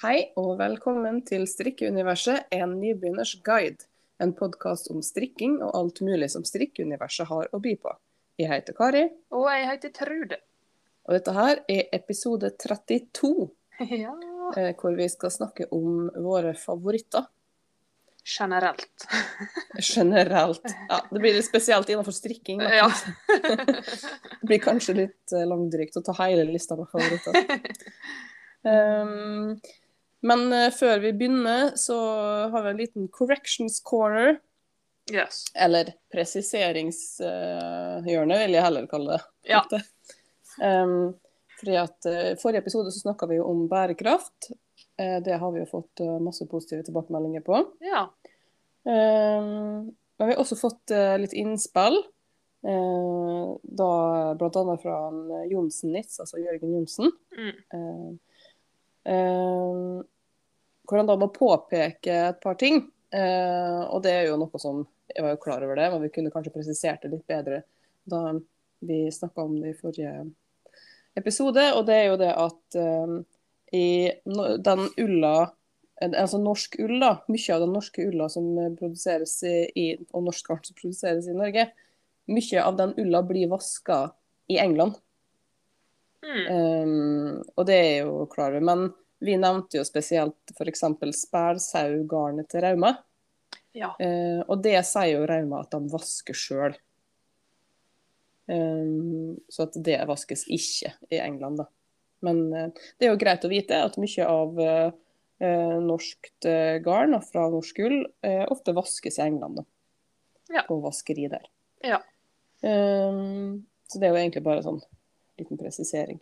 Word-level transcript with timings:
Hei 0.00 0.30
og 0.40 0.54
velkommen 0.60 1.20
til 1.28 1.42
Strikkeuniverset, 1.48 2.46
en 2.56 2.76
nybegynners 2.80 3.34
guide. 3.44 3.84
En 4.20 4.32
podkast 4.36 4.90
om 4.92 5.00
strikking 5.04 5.58
og 5.64 5.72
alt 5.76 6.00
mulig 6.04 6.28
som 6.32 6.44
strikkeuniverset 6.44 7.28
har 7.28 7.48
å 7.56 7.60
by 7.62 7.74
på. 7.80 7.92
Jeg 8.40 8.48
heter 8.52 8.76
Kari, 8.76 9.02
Og 9.36 9.46
jeg 9.52 9.66
heter 9.68 9.92
Trude. 9.96 10.38
og 11.04 11.14
dette 11.16 11.32
her 11.36 11.60
er 11.68 11.82
episode 11.92 12.50
32, 12.56 13.50
Ja. 14.04 14.14
eh, 14.56 14.72
hvor 14.80 14.96
vi 14.96 15.08
skal 15.08 15.30
snakke 15.34 15.68
om 15.72 16.08
våre 16.16 16.54
favoritter 16.54 17.26
Generelt. 18.24 19.06
generelt. 19.80 20.64
Ja, 20.90 20.98
det 21.10 21.20
blir 21.22 21.32
litt 21.38 21.46
spesielt 21.48 21.88
innenfor 21.88 22.12
strikking. 22.12 22.60
Da. 22.60 22.68
Ja. 22.76 22.88
Det 24.40 24.46
blir 24.48 24.60
kanskje 24.60 24.94
litt 24.98 25.32
eh, 25.32 25.46
langdrygt 25.48 25.96
å 25.96 26.02
ta 26.04 26.12
hele 26.20 26.44
lista 26.48 26.76
med 26.76 26.88
favoritter. 26.92 27.64
Um, 28.60 29.56
men 30.26 30.40
uh, 30.52 30.70
før 30.74 30.96
vi 31.04 31.12
begynner, 31.16 31.62
så 31.80 31.96
har 32.52 32.60
vi 32.64 32.70
en 32.70 32.82
liten 32.82 33.04
corrections 33.14 33.80
corner. 33.84 34.30
Yes. 35.10 35.44
Eller 35.58 35.84
presiseringshjørne, 36.12 38.36
vil 38.44 38.54
jeg 38.54 38.66
heller 38.66 38.86
kalle 38.90 39.10
det. 39.16 39.22
Ja. 39.50 39.62
Um, 40.60 41.14
fordi 41.60 41.76
at 41.80 41.98
uh, 42.08 42.36
Forrige 42.40 42.62
episode 42.64 42.90
så 42.92 43.00
snakka 43.02 43.24
vi 43.30 43.36
jo 43.40 43.44
om 43.50 43.60
bærekraft. 43.70 44.40
Eh, 45.00 45.18
det 45.24 45.38
har 45.40 45.52
vi 45.52 45.62
jo 45.62 45.68
fått 45.70 46.02
uh, 46.04 46.18
masse 46.20 46.44
positive 46.48 46.84
tilbakemeldinger 46.84 47.44
på. 47.44 47.62
Ja. 47.84 48.04
Um, 48.84 49.92
men 50.16 50.28
vi 50.28 50.34
har 50.34 50.40
også 50.42 50.58
fått 50.60 50.92
uh, 50.92 51.16
litt 51.20 51.36
innspill. 51.36 51.96
Uh, 52.60 53.56
da 53.64 53.92
Bl.a. 54.36 54.64
fra 54.82 54.96
uh, 55.08 55.44
Johnsen 55.48 55.94
Nitz, 55.96 56.18
altså 56.20 56.42
Jørgen 56.42 56.74
Johnsen. 56.76 57.14
Mm. 57.36 58.18
Uh, 59.08 60.00
hvor 60.88 61.00
han 61.00 61.08
da 61.08 61.16
må 61.18 61.30
påpeke 61.32 62.16
et 62.30 62.40
par 62.42 62.58
ting. 62.60 62.82
Uh, 63.14 63.86
og 63.90 64.02
det 64.04 64.14
er 64.14 64.28
jo 64.28 64.38
noe 64.38 64.62
som 64.62 64.84
Jeg 65.10 65.24
var 65.24 65.32
jo 65.34 65.42
klar 65.42 65.64
over 65.66 65.74
det, 65.74 65.88
men 65.90 66.02
vi 66.04 66.12
kunne 66.14 66.30
kanskje 66.30 66.52
presisert 66.54 67.02
det 67.02 67.08
litt 67.10 67.26
bedre 67.26 67.64
da 68.06 68.36
vi 68.86 69.10
snakka 69.12 69.42
om 69.42 69.56
det 69.60 69.72
i 69.72 69.78
forrige 69.78 70.12
episode. 71.18 71.64
Og 71.74 71.82
det 71.88 71.96
er 71.96 72.06
jo 72.06 72.20
det 72.20 72.30
at 72.30 72.78
um, 72.78 73.16
i 73.74 74.10
den 74.26 74.86
ulla 74.98 75.50
Altså 76.00 76.38
norsk 76.40 76.78
ull, 76.80 76.94
da. 76.96 77.10
Mye 77.28 77.52
av 77.52 77.60
den 77.60 77.74
norske 77.76 78.06
ulla 78.08 78.30
som 78.32 78.46
produseres 78.78 79.34
i, 79.44 79.98
og 80.16 80.22
norsk 80.30 80.46
garn 80.48 80.62
som 80.64 80.78
produseres 80.78 81.26
i 81.28 81.34
Norge, 81.36 81.66
mye 82.32 82.62
av 82.64 82.78
den 82.78 82.94
ulla 83.02 83.20
blir 83.28 83.50
vaska 83.50 83.98
i 84.48 84.56
England. 84.62 84.96
Mm. 86.20 86.42
Um, 86.52 87.36
og 87.56 87.66
det 87.68 87.76
er 87.76 87.94
jo 88.04 88.26
klar 88.32 88.52
over. 88.52 88.64
Men 88.64 88.90
vi 89.20 89.36
nevnte 89.40 89.80
jo 89.80 89.86
spesielt 89.86 90.54
f.eks. 90.54 90.84
spælsaugarnet 91.24 92.48
til 92.50 92.64
Rauma. 92.64 92.94
Ja. 93.76 93.92
Uh, 94.00 94.40
og 94.48 94.62
det 94.64 94.78
sier 94.88 95.14
jo 95.14 95.26
Rauma 95.28 95.62
at 95.64 95.74
de 95.74 95.92
vasker 95.92 96.36
sjøl. 96.36 96.76
Um, 98.50 99.36
så 99.52 99.68
at 99.68 99.76
det 99.78 100.00
vaskes 100.10 100.46
ikke 100.50 100.94
i 101.12 101.20
England, 101.22 101.62
da. 101.62 101.68
Men 102.26 102.42
uh, 102.50 102.88
det 102.98 103.06
er 103.06 103.14
jo 103.14 103.20
greit 103.20 103.46
å 103.46 103.52
vite 103.52 103.78
at 103.84 103.98
mye 104.00 104.26
av 104.26 104.58
uh, 104.58 104.88
norskt 105.84 106.48
uh, 106.48 106.80
garn 106.84 107.14
og 107.16 107.24
fra 107.28 107.46
norsk 107.52 107.78
gull 107.80 108.02
ofte 108.52 108.74
vaskes 108.76 109.20
i 109.20 109.28
England, 109.28 109.62
da. 109.62 109.68
Ja. 110.50 110.64
På 110.66 110.80
vaskeri 110.82 111.28
der. 111.30 111.46
Ja. 111.86 112.00
Um, 112.60 113.62
så 113.88 114.00
det 114.00 114.08
er 114.08 114.16
jo 114.16 114.20
egentlig 114.20 114.42
bare 114.44 114.64
sånn 114.64 114.82
liten 115.40 115.60
presisering. 115.60 116.20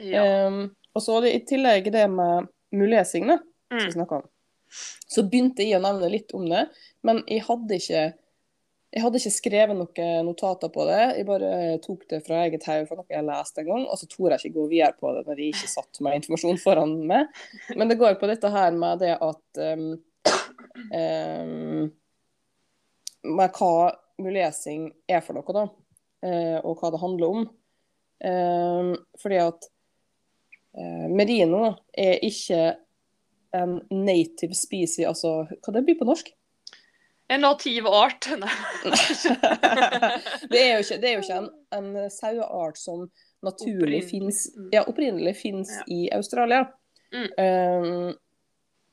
ja. 0.00 0.24
Um, 0.46 0.68
og 0.96 1.04
så 1.04 1.18
i 1.28 1.38
tillegg 1.46 1.92
det 1.94 2.06
med 2.10 2.48
mulighetsing, 2.74 3.28
da, 3.28 3.38
som 3.70 3.84
vi 3.84 3.94
snakka 3.94 4.22
om. 4.22 4.30
Så 5.08 5.22
begynte 5.24 5.64
jeg 5.64 5.78
å 5.78 5.84
nevne 5.84 6.08
litt 6.10 6.32
om 6.36 6.48
det, 6.48 6.64
men 7.06 7.20
jeg 7.28 7.44
hadde 7.46 7.78
ikke 7.78 8.08
jeg 8.88 9.04
hadde 9.04 9.20
ikke 9.20 9.34
skrevet 9.34 9.76
noen 9.76 10.24
notater 10.24 10.70
på 10.72 10.84
det. 10.88 11.00
Jeg 11.18 11.26
bare 11.28 11.48
tok 11.84 12.06
det 12.08 12.22
fra 12.24 12.38
eget 12.46 12.64
hode 12.64 12.86
for 12.88 13.00
noe 13.00 13.12
jeg 13.12 13.26
leste 13.26 13.60
en 13.60 13.68
gang, 13.68 13.82
og 13.84 14.00
så 14.00 14.08
torde 14.08 14.38
jeg 14.38 14.48
ikke 14.48 14.60
gå 14.62 14.64
videre 14.70 14.96
på 14.96 15.10
det 15.12 15.24
når 15.26 15.42
jeg 15.42 15.52
ikke 15.52 15.70
satt 15.74 16.00
med 16.04 16.16
informasjon 16.18 16.60
foran 16.62 16.94
meg. 17.10 17.28
Men 17.76 17.92
det 17.92 17.98
går 18.00 18.16
på 18.20 18.30
dette 18.30 18.48
her 18.54 18.72
med 18.76 19.04
det 19.04 19.12
at 19.14 19.60
um, 19.76 19.90
um, 20.88 21.84
Med 23.28 23.58
hva 23.58 23.72
mulighetssign 24.22 24.88
er 25.10 25.20
for 25.26 25.36
noe, 25.36 25.52
da. 25.52 25.66
eh, 26.24 26.58
og 26.62 26.80
hva 26.80 26.92
det 26.94 27.00
handler 27.02 27.34
om. 27.34 27.48
Um, 28.24 28.96
fordi 29.22 29.36
at 29.38 29.62
eh, 30.74 31.06
merino 31.12 31.76
er 31.94 32.18
ikke 32.26 32.72
en 33.54 33.76
native 33.94 34.54
species, 34.58 35.06
altså 35.06 35.44
Hva 35.62 35.72
det 35.76 35.84
blir 35.86 35.98
på 36.00 36.04
norsk? 36.08 36.32
En 37.30 37.40
nativ 37.44 37.86
art. 37.86 38.26
Det 40.50 40.60
er 40.60 40.72
jo 40.74 40.80
ikke, 40.82 40.98
det 40.98 41.08
er 41.08 41.12
jo 41.14 41.20
ikke 41.22 41.38
en, 41.38 41.50
en 41.76 42.10
saueart 42.10 42.76
som 42.80 43.10
naturlig 43.44 44.00
finnes 44.08 44.48
Mm. 44.56 44.68
ja, 44.72 44.82
opprinnelig 44.88 45.36
finnes 45.36 45.70
Ja. 45.70 45.82
i 45.86 46.08
Australia. 46.16 46.64
Mm. 47.12 47.28
Um, 47.38 48.14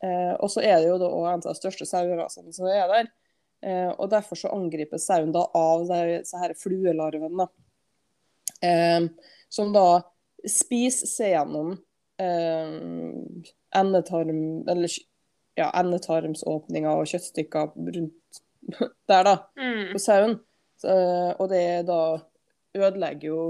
uh, 0.05 0.33
og 0.39 0.49
så 0.51 0.61
er 0.61 0.77
det 0.83 0.89
jo 0.91 0.97
da 1.01 1.07
en 1.09 1.41
av 1.41 1.47
de 1.47 1.55
største 1.57 1.85
sauerasene 1.89 2.53
som 2.53 2.67
er 2.69 2.87
der. 2.91 3.05
Uh, 3.65 3.91
og 3.97 4.09
derfor 4.11 4.35
så 4.37 4.51
angripes 4.53 5.05
sauen 5.07 5.31
da 5.33 5.47
av 5.55 5.87
disse 5.89 6.37
her 6.37 6.53
fluelarvene. 6.59 7.47
Um, 8.65 9.09
som 9.49 9.71
da 9.75 10.01
spiser 10.49 11.09
seg 11.09 11.33
gjennom 11.33 11.73
eh, 12.21 12.73
endetarm 13.75 14.63
Eller 14.71 14.93
ja, 15.55 15.69
endetarmsåpninger 15.79 16.91
og 16.91 17.09
kjøttstykker 17.09 17.73
rundt 17.75 18.41
der, 19.09 19.23
da 19.23 19.35
Mm. 19.55 19.91
på 19.93 19.99
sauen. 20.01 20.39
Så, 20.81 20.91
og 21.39 21.49
det 21.51 21.85
da 21.87 21.99
ødelegger 22.75 23.29
jo 23.29 23.41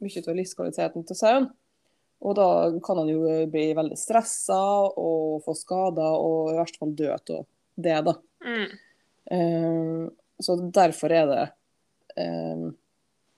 mye 0.00 0.22
av 0.22 0.36
livskvaliteten 0.38 1.04
til 1.04 1.18
sauen. 1.18 1.50
Og 2.20 2.36
da 2.36 2.46
kan 2.84 3.00
han 3.00 3.08
jo 3.08 3.24
bli 3.50 3.70
veldig 3.76 3.96
stressa 3.98 4.60
og 4.88 5.40
få 5.44 5.54
skader 5.56 6.16
og 6.20 6.52
i 6.52 6.58
verste 6.58 6.80
fall 6.80 6.94
dø 6.96 7.10
av 7.12 7.44
det, 7.80 7.96
da. 8.06 8.14
Mm. 8.44 8.70
Eh, 9.36 10.02
så 10.40 10.56
derfor 10.72 11.12
er 11.16 11.28
det 11.30 11.44
eh, 12.20 12.66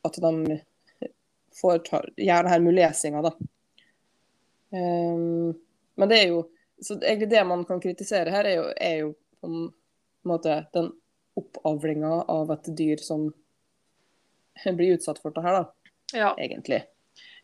at 0.06 0.18
de 0.24 0.58
foretar, 1.60 2.08
gjør 2.16 2.46
denne 2.48 2.64
mulesinga, 2.66 3.22
da. 3.22 3.32
Um, 4.72 5.52
men 6.00 6.08
det 6.08 6.18
er 6.22 6.28
jo 6.32 6.42
så 6.82 6.96
egentlig 6.98 7.28
det 7.30 7.42
man 7.46 7.64
kan 7.68 7.80
kritisere 7.80 8.30
her, 8.32 8.44
er 8.48 8.56
jo, 8.56 8.64
er 8.80 8.96
jo 9.04 9.10
på 9.42 9.50
en 9.50 9.66
måte 10.26 10.56
den 10.74 10.88
oppavlinga 11.38 12.14
av 12.32 12.50
et 12.54 12.70
dyr 12.76 12.96
som 13.02 13.28
blir 14.78 14.96
utsatt 14.96 15.20
for 15.22 15.30
det 15.36 15.44
her, 15.44 15.60
da, 15.60 15.92
Ja. 16.18 16.32
egentlig. 16.38 16.82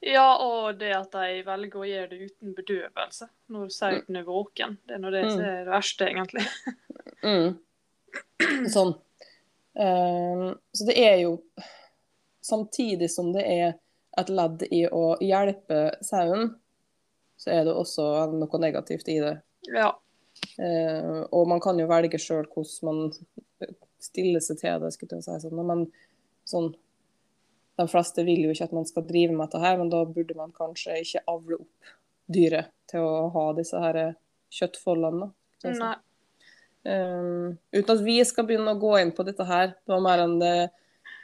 ja, 0.00 0.26
og 0.44 0.78
det 0.78 0.92
at 0.96 1.12
de 1.12 1.42
velger 1.46 1.80
å 1.80 1.86
gjøre 1.88 2.10
det 2.10 2.19
uten 2.30 2.52
bedøvelse 2.56 3.28
når 3.54 3.70
sauen 3.75 4.16
er 4.20 4.26
våken. 4.26 4.76
Det 4.86 4.94
er 4.94 5.00
nå 5.02 5.10
det 5.14 5.25
som 5.30 5.40
Mm. 5.40 5.46
er 5.48 5.64
det 5.64 5.72
verste, 5.76 6.08
egentlig. 6.10 6.46
Mm. 7.19 7.56
Sånn. 8.70 8.92
Um, 9.75 10.52
så 10.72 10.84
det 10.86 10.94
er 11.02 11.16
jo 11.25 11.32
Samtidig 12.46 13.08
som 13.10 13.32
det 13.34 13.42
er 13.44 13.72
et 14.18 14.30
ledd 14.34 14.64
i 14.74 14.82
å 14.90 15.16
hjelpe 15.22 15.78
sauen, 16.04 16.52
så 17.38 17.52
er 17.54 17.64
det 17.68 17.74
også 17.78 18.04
noe 18.34 18.60
negativt 18.62 19.08
i 19.12 19.18
det. 19.22 19.36
Ja. 19.70 19.92
Eh, 20.58 21.22
og 21.34 21.48
man 21.50 21.60
kan 21.62 21.78
jo 21.78 21.86
velge 21.90 22.18
sjøl 22.22 22.46
hvordan 22.50 22.88
man 22.88 23.72
stiller 24.02 24.42
seg 24.42 24.60
til 24.60 24.82
det, 24.82 24.92
skulle 24.94 25.18
jeg 25.18 25.26
si. 25.26 25.38
Sånn. 25.46 25.64
Men 25.66 25.86
sånn 26.48 26.74
De 27.78 27.84
fleste 27.86 28.24
vil 28.26 28.42
jo 28.42 28.50
ikke 28.50 28.66
at 28.66 28.72
man 28.74 28.86
skal 28.88 29.04
drive 29.06 29.30
med 29.30 29.44
dette 29.46 29.60
her, 29.62 29.76
men 29.78 29.90
da 29.92 30.00
burde 30.02 30.34
man 30.34 30.50
kanskje 30.50 30.96
ikke 30.98 31.20
avle 31.31 31.60
opp 31.60 31.93
dyret 32.26 32.72
til 32.90 33.04
å 33.06 33.28
ha 33.31 33.44
disse 33.54 33.78
her 33.78 33.98
kjøttfoldene. 34.50 35.28
si. 35.62 35.70
Nei. 35.78 35.94
Um, 36.88 37.58
uten 37.75 37.93
at 37.94 38.02
vi 38.02 38.16
skal 38.26 38.46
begynne 38.48 38.72
å 38.75 38.81
gå 38.81 38.96
inn 38.98 39.12
på 39.14 39.22
dette 39.26 39.46
her. 39.46 39.76
Det 39.78 39.93
var 39.94 40.02
mer 40.02 40.25
en 40.25 40.37
eh, 40.43 40.69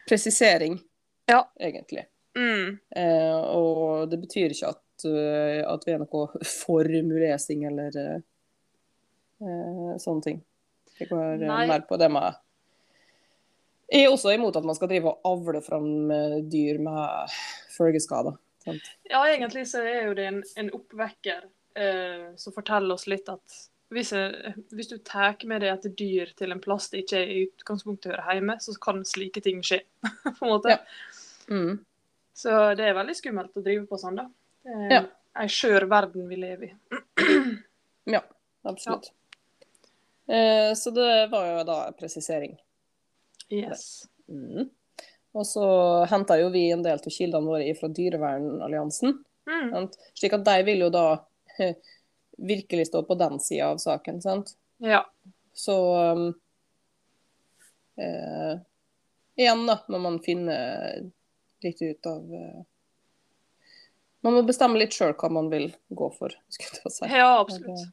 presisering, 0.07 0.79
Ja. 1.27 1.43
egentlig. 1.59 2.07
Mm. 2.35 2.79
Eh, 2.97 3.37
og 3.55 4.11
det 4.11 4.19
betyr 4.25 4.55
ikke 4.55 4.73
at, 4.75 5.07
eh, 5.09 5.61
at 5.67 5.85
vi 5.87 5.95
er 5.95 6.03
noe 6.03 6.45
for 6.61 6.97
mulesing 7.09 7.67
eller 7.71 7.99
eh, 8.01 8.17
eh, 9.43 9.93
sånne 10.03 10.27
ting. 10.29 10.41
Det 10.99 11.11
går 11.11 11.37
eh, 11.37 11.47
Nei. 11.49 11.67
mer 11.71 11.87
på 11.89 11.99
det 12.01 12.11
med 12.15 12.41
Jeg 13.91 14.07
er 14.07 14.15
også 14.15 14.33
imot 14.35 14.57
at 14.57 14.67
man 14.67 14.77
skal 14.79 14.91
drive 14.91 15.13
og 15.13 15.29
avle 15.29 15.61
fram 15.63 16.09
dyr 16.51 16.81
med 16.83 17.37
følgeskader. 17.75 18.39
Sant? 18.65 18.91
Ja, 19.11 19.21
egentlig 19.29 19.67
så 19.69 19.83
er 19.85 20.09
jo 20.09 20.17
det 20.17 20.27
en, 20.31 20.43
en 20.57 20.73
oppvekker 20.75 21.47
eh, 21.77 22.35
som 22.41 22.55
forteller 22.57 22.97
oss 22.97 23.07
litt 23.11 23.29
at 23.29 23.63
hvis, 23.95 24.11
jeg, 24.17 24.55
hvis 24.75 24.89
du 24.91 24.97
tar 25.07 25.37
med 25.47 25.63
deg 25.63 25.75
et 25.75 25.99
dyr 25.99 26.33
til 26.39 26.55
en 26.55 26.63
plass 26.63 26.89
det 26.91 27.05
ikke 27.05 27.21
i 27.21 27.43
utgangspunktet 27.45 28.15
hører 28.15 28.39
hjemme, 28.39 28.57
så 28.63 28.75
kan 28.83 29.05
slike 29.07 29.43
ting 29.45 29.61
skje. 29.63 29.83
på 30.39 30.47
en 30.47 30.51
måte. 30.51 30.75
Ja. 30.75 30.81
Mm. 31.53 31.77
Så 32.35 32.51
det 32.79 32.89
er 32.89 32.97
veldig 32.97 33.15
skummelt 33.17 33.57
å 33.57 33.63
drive 33.63 33.87
på 33.87 33.99
sånn, 34.01 34.17
da. 34.19 34.29
Det 34.65 34.75
er 34.75 34.95
Ja. 34.97 35.03
ei 35.43 35.47
skjør 35.51 35.87
verden 35.91 36.29
vi 36.29 36.37
lever 36.41 36.73
i. 36.73 36.75
Ja, 38.05 38.21
absolutt. 38.69 39.07
Eh, 40.29 40.75
så 40.77 40.91
det 40.93 41.31
var 41.33 41.47
jo 41.47 41.63
da 41.65 41.77
presisering. 41.97 42.59
Yes. 43.49 44.09
Mm. 44.29 44.69
Og 45.33 45.47
så 45.49 45.65
henta 46.11 46.37
jo 46.37 46.51
vi 46.53 46.67
en 46.75 46.83
del 46.85 46.99
av 47.01 47.15
kildene 47.17 47.49
våre 47.49 47.73
fra 47.79 47.89
Dyrevernalliansen. 47.89 49.17
Mm. 49.49 49.89
Slik 50.15 50.37
at 50.37 50.45
de 50.45 50.59
vil 50.69 50.85
jo 50.85 50.91
da 50.93 51.07
eh, 51.59 51.75
virkelig 52.37 52.87
stå 52.91 53.03
på 53.09 53.17
den 53.21 53.41
sida 53.41 53.71
av 53.73 53.81
saken, 53.81 54.21
sant. 54.21 54.53
Ja. 54.85 55.01
Så 55.55 55.75
um, 56.13 56.29
eh, 57.97 58.55
Igjen, 59.37 59.65
da, 59.67 59.81
når 59.89 59.99
man 59.99 60.21
finner 60.23 61.01
litt 61.65 61.83
ut 61.83 62.07
av 62.11 62.33
eh, 62.39 62.63
Man 64.25 64.37
må 64.39 64.43
bestemme 64.49 64.79
litt 64.81 64.95
sjøl 64.97 65.13
hva 65.21 65.29
man 65.33 65.51
vil 65.53 65.67
gå 65.91 66.09
for, 66.17 66.33
skulle 66.55 66.81
jeg 66.85 66.93
si. 66.97 67.11
ja, 67.13 67.29
absolutt. 67.41 67.85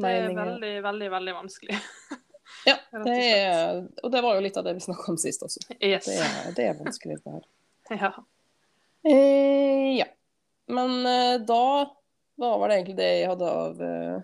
Det 0.00 0.08
er 0.16 0.30
veldig, 0.34 0.74
veldig, 0.88 1.10
veldig 1.18 1.36
vanskelig. 1.42 1.78
Ja, 2.66 2.74
det 3.06 3.12
er, 3.14 3.78
og 4.02 4.10
det 4.12 4.20
var 4.24 4.34
jo 4.34 4.40
litt 4.42 4.56
av 4.58 4.64
det 4.66 4.72
vi 4.76 4.82
snakka 4.82 5.12
om 5.12 5.16
sist 5.22 5.44
også. 5.46 5.60
Yes. 5.78 6.04
Det 6.08 6.16
er, 6.20 6.48
det 6.56 6.64
er 6.66 6.74
vanskelig, 6.80 7.16
det 7.22 7.36
her. 7.36 7.44
Ja. 8.02 8.10
Eh, 9.06 9.86
ja. 10.00 10.06
Men 10.68 11.06
eh, 11.06 11.36
da 11.46 11.60
var 12.42 12.58
vel 12.64 12.74
egentlig 12.74 12.96
det 12.98 13.06
jeg 13.20 13.30
hadde 13.30 13.52
av 13.62 13.80
eh, 13.86 14.18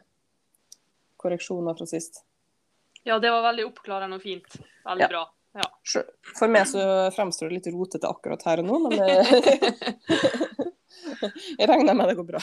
korreksjoner 1.23 1.79
fra 1.79 1.87
sist. 1.89 2.25
ja, 3.07 3.17
det 3.23 3.31
var 3.31 3.47
veldig 3.47 3.65
oppklarende 3.71 4.19
og 4.19 4.23
fint. 4.27 4.59
Veldig 4.85 5.07
Ja. 5.07 5.09
bra. 5.15 5.23
Ja. 5.57 5.69
For 6.37 6.49
meg 6.53 6.65
så 6.69 6.83
fremstår 7.17 7.45
det 7.49 7.57
litt 7.59 7.73
rotete 7.73 8.11
akkurat 8.11 8.43
her 8.49 8.57
og 8.63 8.67
nå, 8.69 8.75
men 8.85 8.95
jeg 11.57 11.67
regner 11.71 11.95
med 11.97 12.07
det 12.11 12.19
går 12.19 12.29
bra. 12.29 12.41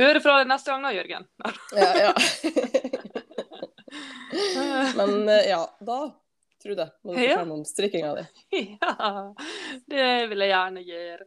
Høre 0.00 0.20
fra 0.22 0.32
deg 0.40 0.46
neste 0.50 0.68
gang 0.72 0.82
da, 0.86 0.90
Jørgen. 0.96 1.24
Ja, 1.78 1.90
ja. 2.08 2.12
Men 4.96 5.28
eh, 5.28 5.50
ja, 5.50 5.78
da 5.80 6.16
Trude, 6.62 6.90
må 7.02 7.14
du 7.14 7.20
fortelle 7.22 7.54
om 7.54 7.64
strikkinga 7.64 8.14
di. 8.18 8.24
Ja, 8.82 9.34
det 9.88 10.08
vil 10.28 10.44
jeg 10.44 10.52
gjerne 10.52 10.82
gjøre. 10.84 11.24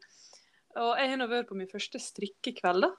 Og 0.83 0.91
jeg 0.99 1.09
har 1.09 1.17
nå 1.17 1.25
vært 1.29 1.49
på 1.49 1.57
min 1.57 1.71
første 1.71 2.01
strikkekveld, 2.01 2.85
da. 2.85 2.91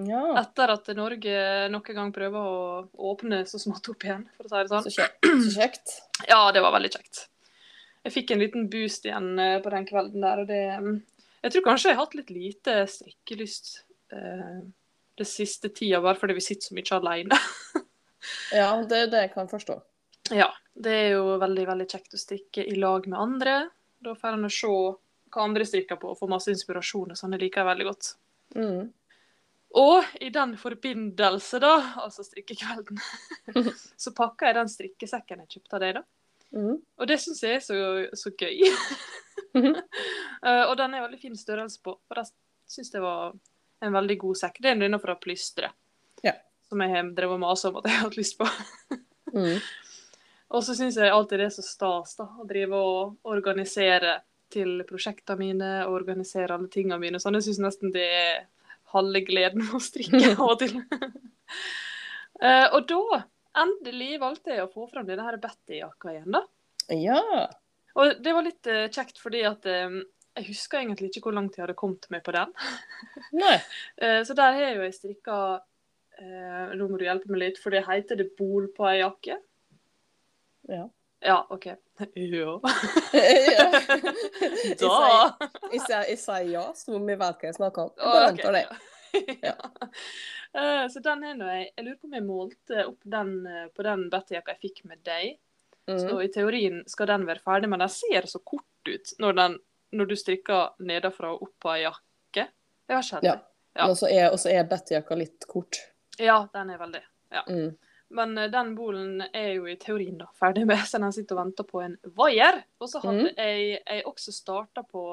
Ja, 0.00 0.22
Etter 0.40 0.72
at 0.72 0.88
Norge 0.96 1.34
nok 1.68 1.90
en 1.92 1.98
gang 1.98 2.12
prøver 2.14 2.46
å 2.48 2.60
åpne 3.12 3.42
så 3.48 3.60
smått 3.60 3.90
opp 3.92 4.06
igjen, 4.06 4.24
for 4.38 4.48
å 4.48 4.52
si 4.52 4.60
det 4.62 4.70
sånn. 4.72 4.86
så 4.86 4.92
kjekt. 4.96 5.28
Så 5.28 5.52
kjekt. 5.58 5.94
Ja, 6.32 6.38
det 6.54 6.62
var 6.62 6.72
veldig 6.76 6.92
kjekt. 6.94 7.26
Jeg 8.06 8.14
fikk 8.14 8.30
en 8.32 8.40
liten 8.42 8.68
boost 8.70 9.04
igjen 9.06 9.34
eh, 9.38 9.56
på 9.62 9.70
den 9.74 9.84
kvelden 9.86 10.22
der, 10.24 10.42
og 10.42 10.48
det 10.50 10.62
mm, 10.78 10.94
Jeg 11.44 11.54
tror 11.54 11.64
kanskje 11.66 11.90
jeg 11.90 11.98
har 11.98 12.06
hatt 12.06 12.16
litt 12.18 12.30
lite 12.30 12.76
strikkelyst 12.90 13.72
eh, 14.14 14.60
det 15.18 15.26
siste 15.28 15.68
tida, 15.74 16.00
bare 16.00 16.18
fordi 16.18 16.38
vi 16.38 16.44
sitter 16.46 16.70
så 16.70 16.78
mye 16.78 16.98
alene. 17.00 17.40
Ja, 18.54 18.68
det 18.86 18.98
er 18.98 19.08
det 19.10 19.20
jeg 19.24 19.32
kan 19.32 19.48
forstå. 19.50 19.74
ja, 20.30 20.46
det 20.78 20.92
er 20.94 21.08
jo 21.16 21.36
veldig, 21.42 21.64
veldig 21.72 21.86
kjekt 21.90 22.14
å 22.14 22.20
strikke 22.20 22.62
i 22.70 22.76
lag 22.78 23.08
med 23.10 23.18
andre. 23.18 23.54
Da 23.98 24.14
får 24.14 24.36
en 24.38 24.46
se 24.46 24.70
hva 24.70 25.42
andre 25.42 25.66
strikker 25.66 25.98
på, 25.98 26.12
og 26.12 26.20
få 26.20 26.28
masse 26.30 26.52
inspirasjon 26.54 27.10
og 27.10 27.18
sånn. 27.18 27.34
Det 27.34 27.40
liker 27.42 27.62
jeg 27.62 27.70
veldig 27.72 27.86
godt. 27.88 28.12
Mm. 28.54 28.92
Og 29.78 30.04
i 30.20 30.28
den 30.32 30.56
forbindelse, 30.60 31.60
da, 31.62 31.72
altså 32.02 32.24
strikkekvelden, 32.26 32.98
så 34.02 34.12
pakka 34.16 34.50
jeg 34.50 34.58
den 34.58 34.72
strikkesekken 34.72 35.44
jeg 35.44 35.54
kjøpte 35.56 35.78
av 35.78 35.84
deg, 35.84 36.00
da. 36.00 36.02
Mm. 36.52 36.74
Og 37.00 37.08
det 37.08 37.16
syns 37.22 37.40
jeg 37.40 37.56
er 37.56 37.62
så, 37.64 37.76
så 38.18 38.34
gøy. 38.36 38.66
uh, 39.56 40.64
og 40.68 40.74
den 40.76 40.96
er 40.96 41.06
veldig 41.06 41.20
fin 41.22 41.38
størrelse 41.38 41.80
på, 41.84 41.96
for 42.04 42.20
jeg 42.20 42.28
syns 42.74 42.92
det 42.92 43.00
var 43.04 43.32
en 43.82 43.96
veldig 43.96 44.18
god 44.20 44.42
sekk. 44.42 44.60
Det 44.60 44.70
er 44.70 44.76
en 44.76 44.84
innenfor 44.88 45.16
plystre, 45.22 45.72
Ja. 46.26 46.36
som 46.68 46.84
jeg 46.84 46.92
har 46.92 47.08
drevet 47.16 47.40
og 47.40 47.42
masa 47.46 47.72
om 47.72 47.80
at 47.80 47.88
jeg 47.88 47.96
har 47.96 48.06
hatt 48.10 48.20
lyst 48.20 48.38
på. 48.40 48.50
Mm. 49.32 49.62
Og 50.52 50.60
så 50.60 50.74
syns 50.76 50.98
jeg 51.00 51.08
alltid 51.08 51.40
det 51.40 51.46
er 51.46 51.52
så 51.54 51.62
stas 51.64 52.18
da, 52.18 52.26
å 52.36 52.44
drive 52.44 52.76
og 52.76 53.30
organisere 53.32 54.18
til 54.52 54.82
prosjektene 54.84 55.38
mine, 55.40 55.70
og 55.86 55.94
organisere 56.02 56.52
alle 56.52 56.68
tingene 56.68 56.98
mine. 57.00 57.20
Sånn, 57.22 57.38
jeg 57.38 57.46
syns 57.46 57.62
nesten 57.64 57.94
det 57.94 58.04
er 58.12 58.42
halve 58.92 59.22
gleden 59.26 59.64
med 59.64 59.76
å 59.76 59.82
strikke 59.82 60.34
av 60.34 60.44
og 60.46 60.58
til. 60.62 60.76
uh, 62.42 62.68
og 62.76 62.80
da, 62.90 63.22
endelig, 63.64 64.14
valgte 64.22 64.56
jeg 64.56 64.64
å 64.64 64.70
få 64.72 64.88
fram 64.90 65.08
denne 65.08 65.26
her 65.26 65.40
Betty-jakka 65.42 66.14
igjen, 66.14 66.30
da. 66.38 66.44
Ja. 66.92 67.20
Og 67.98 68.22
det 68.24 68.34
var 68.34 68.46
litt 68.46 68.70
uh, 68.70 68.86
kjekt 68.92 69.20
fordi 69.20 69.44
at 69.48 69.66
eh, 69.68 70.00
jeg 70.32 70.48
husker 70.48 70.80
egentlig 70.80 71.10
ikke 71.10 71.26
hvor 71.26 71.36
langt 71.36 71.58
jeg 71.58 71.66
hadde 71.66 71.76
kommet 71.78 72.08
meg 72.12 72.24
på 72.24 72.34
den. 72.36 72.54
Nei. 73.42 73.58
uh, 74.02 74.20
så 74.26 74.36
der 74.38 74.56
har 74.56 74.66
jeg 74.68 74.78
jo 74.78 74.88
jeg 74.88 74.98
strikka 75.00 75.36
Nå 76.22 76.86
må 76.86 76.98
du 77.00 77.02
hjelpe 77.02 77.32
meg 77.32 77.40
litt, 77.40 77.56
for 77.58 77.74
det 77.74 77.80
heter 77.82 78.18
det 78.20 78.28
bol 78.38 78.68
på 78.76 78.84
ei 78.86 79.00
jakke. 79.00 79.38
Ja. 80.70 80.84
Ja, 81.22 81.46
OK. 81.50 81.66
Ja. 82.16 82.58
ja. 83.12 83.66
Da 84.80 85.36
Jeg 85.72 86.18
sier, 86.18 86.48
ja, 86.50 86.64
som 86.74 86.96
om 86.98 87.06
vi 87.06 87.14
vet 87.18 87.38
hva 87.42 87.48
jeg 87.50 87.56
snakker 87.58 87.88
om. 87.88 87.92
Jeg 87.96 88.06
bare 88.06 88.22
Å, 88.22 88.32
ok. 88.32 88.32
antar 88.32 88.58
det. 88.58 88.66
ja. 89.42 89.56
Eh, 90.52 90.82
Så 90.92 91.00
den 91.00 91.22
er 91.24 91.36
nå 91.38 91.46
jeg 91.48 91.70
Jeg 91.78 91.84
lurer 91.86 91.96
på 91.96 92.08
om 92.10 92.14
jeg 92.18 92.24
målte 92.26 92.82
opp 92.84 93.04
den 93.08 93.30
eh, 93.48 93.68
på 93.72 93.84
den 93.86 94.02
Betty-jakka 94.12 94.52
jeg 94.52 94.60
fikk 94.66 94.82
med 94.90 95.00
deg. 95.06 95.38
Så 95.88 96.10
Mm. 96.12 96.20
i 96.22 96.28
teorien 96.30 96.82
skal 96.86 97.08
den 97.10 97.24
være 97.26 97.40
ferdig, 97.42 97.68
men 97.72 97.80
den 97.82 97.88
ser 97.90 98.28
så 98.30 98.38
kort 98.46 98.62
ut 98.86 99.14
når, 99.18 99.32
den, 99.38 99.54
når 99.98 100.10
du 100.10 100.14
strikker 100.20 100.74
nedenfra 100.78 101.32
og 101.32 101.42
opp 101.48 101.54
på 101.64 101.72
ei 101.72 101.80
jakke. 101.86 102.44
Jeg 102.44 102.94
har 102.98 103.02
ikke 103.02 103.22
det. 103.24 103.30
Ja. 103.32 103.38
Ja. 103.80 103.88
Og 103.88 103.96
så 103.96 104.10
er, 104.12 104.28
er 104.52 104.68
Betty-jakka 104.68 105.16
litt 105.18 105.48
kort. 105.50 105.80
Ja, 106.20 106.36
den 106.52 106.70
er 106.70 106.78
veldig. 106.84 107.00
Ja. 107.32 107.42
Mm. 107.48 107.72
Men 108.12 108.36
eh, 108.38 108.50
den 108.52 108.74
bolen 108.76 109.20
er 109.32 109.52
jo 109.56 109.66
i 109.68 109.76
teorien 109.80 110.18
da 110.20 110.28
ferdig 110.38 110.66
med, 110.68 110.84
så 110.90 111.00
den 111.02 111.14
sitter 111.14 111.38
og 111.38 111.44
venter 111.46 111.68
på 111.68 111.82
en 111.84 111.98
vaier. 112.18 112.62
Og 112.80 112.90
så 112.90 113.02
hadde 113.04 113.28
mm. 113.30 113.36
jeg, 113.36 113.68
jeg 113.80 114.06
også 114.08 114.34
starta 114.36 114.84
på 114.86 115.06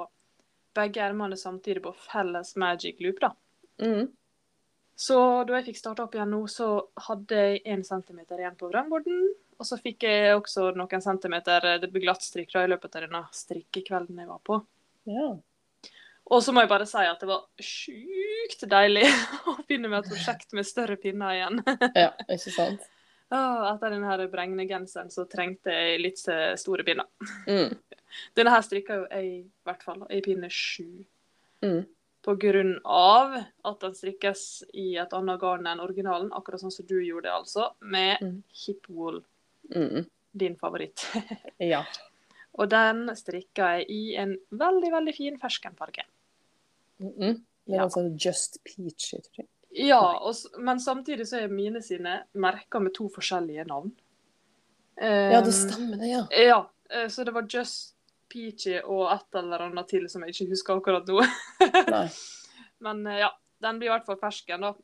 begge 0.77 1.03
ermene 1.03 1.37
samtidig 1.37 1.83
på 1.83 1.93
felles 1.97 2.55
magic 2.59 3.01
loop, 3.03 3.21
da. 3.23 3.33
Mm. 3.81 4.09
Så 4.99 5.17
da 5.47 5.55
jeg 5.55 5.69
fikk 5.69 5.77
starta 5.79 6.05
opp 6.05 6.15
igjen 6.17 6.33
nå, 6.33 6.41
så 6.51 6.73
hadde 7.07 7.37
jeg 7.39 7.61
én 7.71 7.85
centimeter 7.87 8.41
igjen 8.41 8.57
på 8.59 8.67
vrangborden. 8.71 9.29
Og 9.59 9.67
så 9.67 9.77
fikk 9.79 10.03
jeg 10.07 10.35
også 10.35 10.69
noen 10.75 11.03
centimeter 11.03 11.65
eh, 11.67 11.79
det 11.79 11.91
ble 11.91 12.03
glattstrikk 12.03 12.55
i 12.59 12.67
løpet 12.67 12.97
av 12.97 13.05
denne 13.07 13.23
strikkekvelden 13.35 14.19
jeg 14.19 14.29
var 14.29 14.41
på. 14.43 14.59
Ja. 15.09 15.29
Og 16.29 16.43
så 16.45 16.53
må 16.53 16.61
jeg 16.61 16.69
bare 16.69 16.85
si 16.89 17.01
at 17.01 17.19
det 17.23 17.27
var 17.29 17.45
sjukt 17.63 18.65
deilig 18.69 19.05
å 19.49 19.55
begynne 19.65 19.89
med 19.89 20.03
et 20.03 20.11
prosjekt 20.11 20.53
med 20.57 20.67
større 20.67 20.97
pinner 21.01 21.35
igjen. 21.37 21.61
ja, 22.03 22.11
ikke 22.29 22.53
sant? 22.53 22.83
Ah, 23.29 23.75
Etter 23.75 23.93
denne 23.93 24.25
bregnegenseren 24.31 25.11
så 25.13 25.25
trengte 25.29 25.69
jeg 25.73 25.99
litt 26.01 26.21
eh, 26.33 26.55
store 26.57 26.85
pinner. 26.87 27.05
Mm. 27.45 27.75
Denne 28.37 28.53
her 28.55 28.65
strikka 28.65 28.95
jo 29.01 29.07
jeg 29.11 29.27
i 29.29 29.39
hvert 29.67 29.85
fall 29.85 30.05
i 30.09 30.21
pinne 30.25 30.49
sju. 30.49 31.03
Mm. 31.65 31.83
På 32.25 32.33
grunn 32.41 32.73
av 32.89 33.35
at 33.39 33.83
den 33.85 33.93
strikkes 33.95 34.41
i 34.77 34.87
et 35.01 35.13
annet 35.15 35.37
garn 35.41 35.69
enn 35.69 35.81
originalen, 35.83 36.31
akkurat 36.35 36.61
sånn 36.61 36.73
som 36.73 36.87
du 36.89 36.97
gjorde, 37.05 37.31
altså, 37.31 37.69
med 37.81 38.17
Mm. 38.21 38.41
hipwool, 38.65 39.21
Mm. 39.75 40.05
din 40.35 40.55
favoritt. 40.57 41.05
Ja. 41.61 41.83
Og 42.57 42.67
den 42.69 43.05
strikka 43.15 43.77
jeg 43.77 43.85
i 43.93 44.15
en 44.17 44.33
veldig, 44.51 44.89
veldig 44.91 45.13
fin 45.15 45.37
ferskenfarge. 45.39 46.03
Mm. 46.99 47.13
-mm. 47.17 47.35
er 47.67 47.75
Ja. 47.75 47.83
altså 47.83 48.01
Just 48.25 48.57
Peachy, 48.63 49.17
tror 49.21 49.37
jeg. 49.43 49.47
Ja, 49.71 50.17
og, 50.17 50.33
men 50.59 50.79
samtidig 50.79 51.27
så 51.27 51.37
er 51.43 51.47
mine 51.47 51.81
sine 51.81 52.23
merka 52.33 52.79
med 52.79 52.93
to 52.93 53.09
forskjellige 53.15 53.65
navn. 53.67 53.91
Ja, 55.01 55.39
det 55.41 55.47
Um, 55.47 55.51
stemmer 55.51 55.97
det, 55.97 56.07
ja. 56.07 56.25
Ja, 56.31 56.69
eh, 56.89 57.07
så 57.09 57.23
det 57.23 57.31
var 57.31 57.47
Just 57.53 57.95
Peachy 58.33 58.81
og 58.83 59.11
et 59.13 59.37
eller 59.39 59.59
annet 59.69 59.87
til 59.87 60.09
som 60.09 60.21
jeg 60.25 60.33
ikke 60.35 60.49
husker 60.51 60.73
akkurat 60.79 61.07
nå. 61.07 61.21
Men 62.85 63.07
eh, 63.07 63.19
ja, 63.19 63.29
den 63.61 63.79
blir 63.79 63.89
i 63.89 63.93
hvert 63.93 64.05
fall 64.05 64.19
fersken, 64.21 64.61
da. 64.61 64.73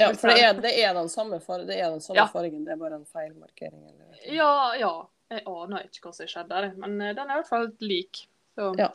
Ja, 0.00 0.08
for 0.18 0.28
det 0.32 0.40
er, 0.42 0.56
det 0.58 0.72
er 0.82 0.94
den 0.96 1.08
samme, 1.08 1.38
far 1.40 1.62
det 1.62 1.76
er 1.78 1.92
den 1.92 2.00
samme 2.02 2.18
Ja. 2.18 2.24
fargen, 2.26 2.64
det 2.66 2.72
er 2.74 2.78
bare 2.80 2.96
en 2.98 3.06
feilmarkering. 3.06 3.84
Eller. 3.86 4.16
Ja, 4.34 4.74
ja. 4.80 4.94
Jeg 5.30 5.44
aner 5.46 5.84
ikke 5.86 6.08
hva 6.08 6.12
som 6.16 6.26
skjedde 6.26 6.72
men 6.74 6.96
eh, 7.00 7.12
den 7.14 7.28
er 7.28 7.36
i 7.36 7.38
hvert 7.38 7.48
fall 7.52 7.68
lik. 7.78 8.24
Så, 8.58 8.72
Ja. 8.78 8.88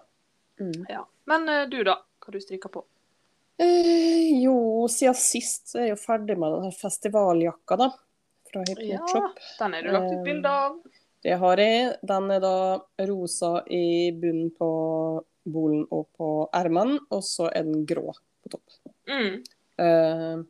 Mm. 0.60 0.86
ja. 0.90 1.06
Men 1.32 1.48
du, 1.72 1.78
da? 1.84 2.02
Hva 2.26 2.34
du 2.34 2.40
strikker 2.42 2.72
på? 2.74 2.82
Eh, 3.62 4.34
jo, 4.42 4.56
siden 4.92 5.16
sist 5.16 5.70
så 5.72 5.80
er 5.80 5.88
jeg 5.90 5.94
jo 5.96 6.02
ferdig 6.02 6.36
med 6.42 6.52
den 6.58 6.66
her 6.68 6.76
festivaljakka, 6.76 7.78
da. 7.80 7.90
Fra 8.50 8.64
Hypnotshop. 8.68 9.38
Ja, 9.40 9.46
den 9.62 9.76
er 9.78 9.86
du 9.86 9.92
lagt 9.94 10.10
ut 10.12 10.18
Eh, 10.18 10.24
bilde 10.26 10.52
av. 10.52 10.80
Det 11.26 11.38
har 11.42 11.58
jeg. 11.62 11.94
Den 12.06 12.32
er 12.36 12.42
da 12.44 12.56
rosa 13.08 13.52
i 13.74 14.12
bunnen 14.14 14.52
på 14.58 14.70
bolen 15.46 15.86
og 15.94 16.08
på 16.18 16.32
ermene, 16.58 17.00
og 17.14 17.22
så 17.26 17.48
er 17.54 17.64
den 17.70 17.86
grå 17.90 18.12
på 18.44 18.52
topp. 18.54 18.76
Mm. 19.10 19.40
Eh, 19.86 20.44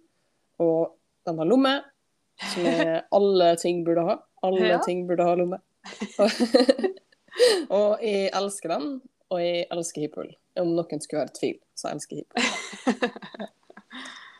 og 0.63 0.96
den 1.27 1.39
har 1.44 1.50
lomme, 1.51 1.75
som 2.53 2.65
alle 3.20 3.51
ting 3.62 3.84
burde 3.88 4.03
ha. 4.08 4.17
Alle 4.46 4.67
Ja. 4.74 4.79
ting 4.84 5.05
burde 5.08 5.24
ha 5.27 5.36
lomme. 5.36 5.60
og 7.70 8.01
jeg 8.03 8.29
elsker 8.36 8.72
den, 8.75 8.89
og 9.32 9.41
jeg 9.41 9.67
elsker 9.74 10.05
hiphol. 10.05 10.29
Om 10.60 10.72
noen 10.77 11.01
skulle 11.03 11.24
være 11.25 11.34
i 11.34 11.39
tvil, 11.39 11.58
så 11.75 11.91
jeg 11.91 12.00
elsker 12.00 12.24
jeg. 12.24 12.27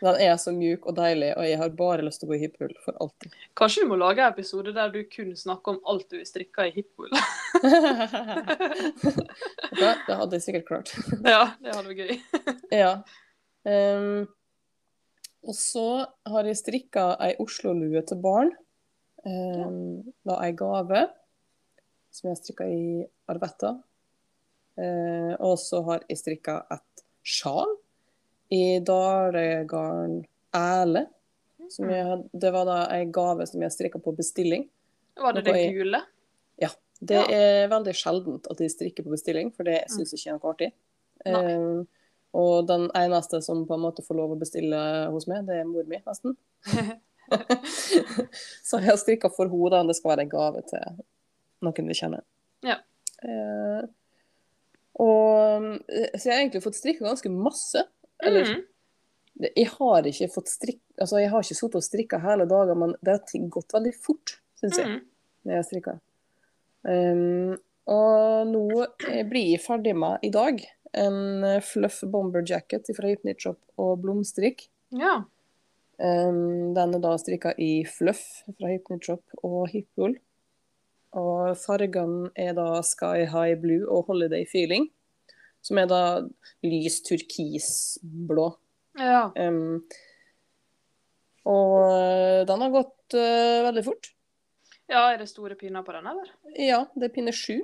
Den 0.06 0.18
er 0.22 0.36
så 0.38 0.52
mjuk 0.54 0.86
og 0.90 0.98
deilig, 0.98 1.32
og 1.40 1.46
jeg 1.48 1.58
har 1.58 1.72
bare 1.78 2.04
lyst 2.06 2.22
til 2.22 2.28
å 2.28 2.34
gå 2.34 2.38
i 2.38 2.44
hiphul 2.44 2.74
for 2.84 2.98
alltid. 3.02 3.36
Kanskje 3.58 3.86
vi 3.86 3.90
må 3.90 3.98
lage 4.00 4.22
en 4.22 4.34
episode 4.34 4.74
der 4.76 4.92
du 4.94 5.00
kun 5.10 5.32
snakker 5.40 5.76
om 5.76 5.80
alt 5.92 6.10
du 6.12 6.18
vil 6.20 6.28
strikke 6.28 6.68
i 6.68 6.74
hipwool. 6.76 7.14
det, 9.80 9.92
det 10.08 10.18
hadde 10.20 10.38
jeg 10.38 10.46
sikkert 10.46 10.68
klart. 10.68 10.92
ja, 11.36 11.46
det 11.64 11.78
hadde 11.78 11.90
vært 11.90 12.02
gøy. 12.04 12.14
Ja. 12.76 12.92
Um, 13.66 14.28
og 15.46 15.58
så 15.58 15.88
har 16.28 16.50
jeg 16.50 16.60
strikka 16.60 17.08
ei 17.24 17.34
Oslo-lue 17.42 18.04
til 18.06 18.22
barn. 18.22 18.52
Um, 19.26 20.04
da 20.28 20.42
ei 20.44 20.52
gave 20.58 21.08
som 22.14 22.30
jeg 22.30 22.42
strikka 22.44 22.68
i 22.70 23.00
Arvetta. 23.32 23.78
Uh, 24.76 25.34
og 25.40 25.56
så 25.62 25.80
har 25.88 26.04
jeg 26.10 26.20
strikka 26.20 26.60
et 26.76 27.05
sjal 27.26 27.72
i 28.54 28.78
Dalegarn 28.86 30.20
Æle. 30.56 31.08
Som 31.74 31.90
jeg, 31.90 32.20
det 32.38 32.52
var 32.54 32.66
da 32.70 32.76
ei 32.94 33.08
gave 33.10 33.48
som 33.50 33.62
jeg 33.66 33.74
strikka 33.74 33.98
på 34.06 34.14
bestilling. 34.16 34.68
Var 35.18 35.34
det 35.34 35.44
det 35.48 35.54
gule? 35.54 35.64
jeg- 35.64 35.76
gule? 35.80 36.02
Det 37.06 37.14
Ja. 37.18 37.26
er 37.28 37.68
veldig 37.68 37.92
sjeldent 37.94 38.46
at 38.50 38.58
de 38.58 38.70
strikker 38.72 39.04
på 39.04 39.12
bestilling, 39.12 39.50
for 39.54 39.64
det 39.68 39.82
syns 39.92 40.14
jeg 40.14 40.20
ikke 40.22 40.30
er 40.32 40.38
noe 40.40 40.52
artig. 40.54 40.70
Eh, 41.26 41.84
og 42.34 42.68
den 42.70 42.86
eneste 42.96 43.42
som 43.44 43.66
på 43.68 43.74
en 43.76 43.82
måte 43.84 44.02
får 44.06 44.16
lov 44.16 44.32
å 44.32 44.40
bestille 44.40 44.80
hos 45.12 45.28
meg, 45.28 45.44
det 45.46 45.58
er 45.60 45.66
mor 45.68 45.84
mi, 45.84 46.00
nesten. 46.08 46.38
så 48.64 48.80
jeg 48.80 48.88
har 48.90 48.98
strikka 49.02 49.30
for 49.36 49.50
henne. 49.52 49.84
Det 49.90 49.96
skal 49.98 50.14
være 50.14 50.26
en 50.26 50.32
gave 50.32 50.62
til 50.70 51.02
noen 51.66 51.90
vi 51.92 51.98
kjenner. 52.00 52.24
Ja. 52.66 52.78
Eh, 53.24 53.82
og, 55.00 55.66
eh, 55.90 56.10
så 56.16 56.30
jeg 56.30 56.34
har 56.34 56.42
egentlig 56.44 56.64
fått 56.64 56.80
strikka 56.80 57.06
ganske 57.06 57.32
masse. 57.32 57.84
Eller 58.24 58.46
Mm. 58.46 58.64
jeg 59.56 59.68
har 59.68 60.04
ikke 60.08 60.32
fått 60.32 60.48
strikk, 60.48 60.80
altså 61.02 61.20
jeg 61.20 61.30
har 61.30 61.44
ikke 61.44 61.60
sittet 61.60 61.76
og 61.76 61.84
strikka 61.84 62.20
hele 62.24 62.46
dagen, 62.48 62.80
men 62.80 62.96
det 63.04 63.20
har 63.20 63.50
gått 63.50 63.74
veldig 63.76 63.94
fort, 63.96 64.38
syns 64.62 64.78
jeg 64.78 64.88
Mm. 64.88 65.02
når 65.46 65.54
jeg 65.56 65.66
strikker. 65.66 66.00
Um, 66.86 67.58
og 67.88 68.48
nå 68.48 68.88
blir 69.30 69.52
jeg 69.52 69.62
ferdig 69.62 69.96
med 69.98 70.20
i 70.24 70.30
dag 70.30 70.62
en 70.94 71.44
eh, 71.44 71.60
fluff 71.60 72.02
bomber 72.10 72.42
jacket 72.46 72.88
fra 72.96 73.10
Hypnitshop 73.10 73.58
og 73.78 74.02
blomstrikk. 74.02 74.68
Ja. 74.92 75.24
Um, 76.00 76.74
den 76.76 76.96
er 76.96 77.00
da 77.00 77.16
strikka 77.18 77.54
i 77.58 77.84
fluff 77.88 78.44
fra 78.58 78.68
Hypnitshop 78.72 79.22
og 79.44 79.70
hipwool. 79.72 80.18
Og 81.16 81.56
fargene 81.60 82.30
er 82.36 82.56
da 82.58 82.82
Sky 82.84 83.24
High 83.32 83.56
Blue 83.62 83.86
og 83.88 84.10
Holiday 84.10 84.44
Feeling, 84.50 84.90
som 85.64 85.80
er 85.82 85.88
da 85.90 86.02
lys 86.66 87.00
turkisblå. 87.08 88.50
ja. 89.00 89.30
Um, 89.36 89.86
og 91.46 91.78
eh, 91.94 92.42
den 92.50 92.62
har 92.64 92.72
gått 92.74 93.14
uh, 93.14 93.66
veldig 93.68 93.84
fort. 93.86 94.08
Ja, 94.90 95.04
er 95.12 95.20
det 95.22 95.28
store 95.30 95.54
pinner 95.60 95.84
på 95.86 95.94
den, 95.94 96.08
eller? 96.10 96.32
Ja, 96.58 96.80
det 96.98 97.10
er 97.10 97.14
pinne 97.14 97.34
sju. 97.38 97.60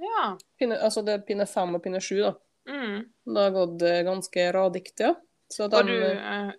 Ja. 0.00 0.30
Pinne, 0.56 0.78
altså 0.80 1.02
det 1.04 1.12
er 1.18 1.24
pinne 1.28 1.44
fem 1.48 1.76
og 1.76 1.82
pinne 1.84 2.00
sju, 2.04 2.18
da. 2.24 2.32
Mm. 2.68 3.04
Det 3.28 3.44
har 3.44 3.52
gått 3.54 3.84
eh, 3.84 4.00
ganske 4.08 4.46
radikt, 4.56 5.04
ja. 5.04 5.12
Så 5.52 5.68
Og 5.68 5.86
du, 5.86 5.94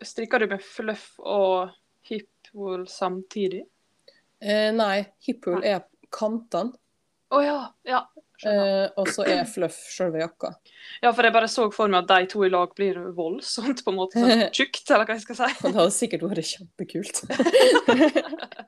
strikker 0.06 0.40
du 0.40 0.48
med 0.54 0.62
fluff 0.64 1.18
og 1.20 1.74
hipwool 2.08 2.86
samtidig? 2.88 3.66
eh, 4.40 4.70
Nei, 4.74 5.02
hipwool 5.26 5.66
er 5.66 5.82
kantene, 6.14 6.74
Å 7.34 7.42
ja. 7.44 7.58
Ja. 7.84 8.06
Eh, 8.48 8.86
og 8.96 9.08
så 9.12 9.26
er 9.28 9.42
fluff 9.50 9.76
selve 9.92 10.22
jakka. 10.22 10.54
Ja, 11.04 11.12
for 11.14 11.26
jeg 11.28 11.34
bare 11.36 11.50
så 11.52 11.66
for 11.76 11.92
meg 11.92 12.06
at 12.06 12.12
de 12.14 12.28
to 12.32 12.46
i 12.46 12.50
lag 12.50 12.72
blir 12.78 12.96
voldsomt 13.18 13.84
på 13.84 13.92
en 13.92 13.98
måte 14.00 14.22
sånn 14.22 14.46
tjukt, 14.58 14.86
eller 14.90 15.06
hva 15.10 15.18
jeg 15.18 15.26
skal 15.26 15.36
si. 15.42 15.50
Det 15.66 15.74
hadde 15.76 15.92
sikkert 15.94 16.24
vært 16.26 16.48
kjempekult. 16.48 17.20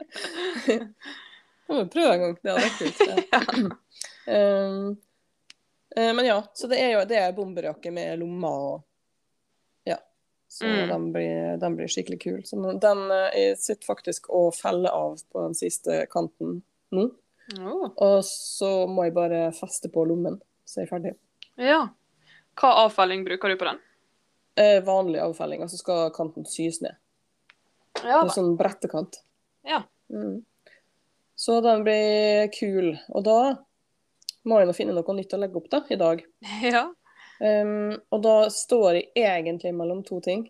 Jeg 1.70 1.78
må 1.78 1.86
prøve 1.94 2.14
en 2.16 2.22
gang. 2.24 2.36
Det 2.42 2.52
hadde 2.52 2.66
vært 2.66 2.80
kult. 2.82 3.00
Ja. 3.32 3.78
Um, 4.30 4.92
eh, 5.98 6.12
men 6.14 6.28
ja, 6.28 6.36
så 6.54 6.68
det 6.70 6.78
er 6.84 6.92
jo 6.94 7.00
det 7.10 7.18
er 7.18 7.32
bomberjakke 7.34 7.90
med 7.96 8.20
lommer 8.22 8.66
og 8.68 8.84
Ja. 9.90 9.96
Så 10.48 10.68
Mm. 10.70 10.88
den, 10.92 11.08
blir, 11.16 11.58
den 11.58 11.76
blir 11.80 11.90
skikkelig 11.90 12.20
kul. 12.22 12.44
Så 12.46 12.60
den, 12.62 12.78
den 12.84 13.02
jeg 13.34 13.58
sitter 13.58 13.86
faktisk 13.90 14.30
og 14.30 14.54
feller 14.54 14.94
av 14.94 15.18
på 15.34 15.42
den 15.48 15.56
siste 15.58 16.04
kanten 16.14 16.60
nå. 16.94 17.08
Å, 17.58 17.76
Og 17.90 18.20
så 18.26 18.70
må 18.90 19.08
jeg 19.08 19.16
bare 19.16 19.48
feste 19.58 19.90
på 19.94 20.04
lommen, 20.06 20.38
så 20.68 20.80
er 20.80 20.88
jeg 20.88 20.94
ferdig. 20.94 21.16
ja. 21.58 21.88
Hva 22.60 22.74
avfelling 22.82 23.22
bruker 23.24 23.54
du 23.54 23.56
på 23.56 23.70
den? 23.70 23.78
Eh, 24.60 24.82
vanlig 24.84 25.22
avfelling, 25.24 25.62
altså 25.64 25.78
skal 25.80 26.10
kanten 26.12 26.44
sys 26.50 26.82
ned. 26.84 26.98
Ja, 28.04 28.20
En 28.20 28.32
sånn 28.34 28.58
brettekant. 28.60 29.22
Ja. 29.64 29.86
Mm. 30.12 30.42
Så 31.40 31.62
den 31.64 31.86
blir 31.86 32.50
kul. 32.52 32.98
Og 33.16 33.24
da 33.24 33.40
må 34.44 34.60
jeg 34.60 34.68
nå 34.68 34.76
finne 34.76 34.96
noe 34.96 35.16
nytt 35.16 35.36
å 35.36 35.40
legge 35.40 35.60
opp 35.62 35.70
da, 35.72 35.84
i 35.88 36.00
dag. 36.00 36.24
ja. 36.76 36.90
Um, 37.40 37.96
og 38.12 38.24
da 38.26 38.36
står 38.52 38.98
jeg 39.00 39.14
egentlig 39.24 39.72
mellom 39.78 40.04
to 40.08 40.20
ting. 40.26 40.50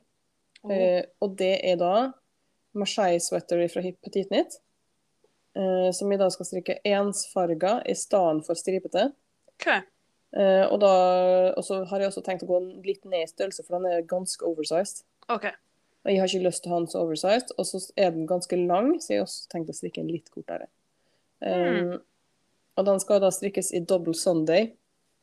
Oh. 0.64 0.74
Uh, 0.74 1.04
og 1.22 1.38
det 1.38 1.60
er 1.62 1.78
da 1.78 1.94
Marseille 2.78 3.22
sweater 3.22 3.62
fra 3.70 3.84
Hip 3.86 4.00
Petit 4.06 4.32
Knit. 4.32 4.58
Eh, 5.56 5.90
som 5.96 6.12
jeg 6.12 6.20
da 6.22 6.28
skal 6.34 6.46
strikke 6.50 6.80
ensfarga 6.86 7.80
i 7.90 7.96
stedet 7.98 8.46
for 8.46 8.60
stripete. 8.60 9.10
OK. 9.56 9.68
Eh, 10.38 10.66
og, 10.68 10.76
da, 10.84 10.92
også, 11.58 11.84
har 11.90 12.00
jeg 12.04 12.12
også 12.12 12.22
tenkt 12.26 12.44
å 12.46 12.52
gå 12.52 12.60
litt 12.86 13.06
ned 13.10 13.26
i 13.26 13.32
størrelse, 13.32 13.64
for 13.66 13.80
den 13.80 13.90
er 13.92 14.06
ganske 14.08 14.46
oversized. 14.46 15.04
ok. 15.30 15.50
Og 16.06 16.14
jeg 16.14 16.20
har 16.22 16.30
ikke 16.32 16.46
lyst 16.48 16.64
til 16.64 16.72
å 16.72 16.74
ha 16.74 16.78
den 16.80 16.88
så 16.88 17.00
oversized. 17.04 17.50
Og 17.60 17.66
så 17.68 17.80
er 18.00 18.14
den 18.16 18.24
ganske 18.26 18.56
lang, 18.56 18.94
så 19.04 19.10
jeg 19.12 19.20
har 19.20 19.26
også 19.28 19.50
tenkt 19.52 19.70
å 19.70 19.74
strikke 19.76 20.00
den 20.00 20.08
litt 20.14 20.30
kortere. 20.32 20.70
Um, 21.44 21.98
og 22.80 22.86
den 22.88 23.02
skal 23.04 23.20
da 23.20 23.28
strikkes 23.36 23.74
i 23.76 23.82
double 23.84 24.16
Sunday, 24.16 24.70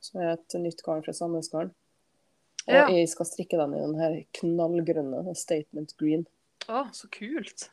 som 0.04 0.20
er 0.20 0.34
et 0.34 0.56
nytt 0.60 0.82
garn 0.84 1.00
fra 1.02 1.14
Sandnesgarden. 1.16 1.72
Og 2.66 2.74
Ja. 2.74 2.84
jeg 2.92 3.08
skal 3.08 3.26
strikke 3.30 3.56
den 3.56 3.72
i 3.72 3.80
den 3.80 3.94
her 3.98 4.18
knallgrønne 4.36 5.34
statement 5.34 5.96
green. 5.96 6.26
Å, 6.68 6.84
så 6.92 7.08
kult. 7.08 7.70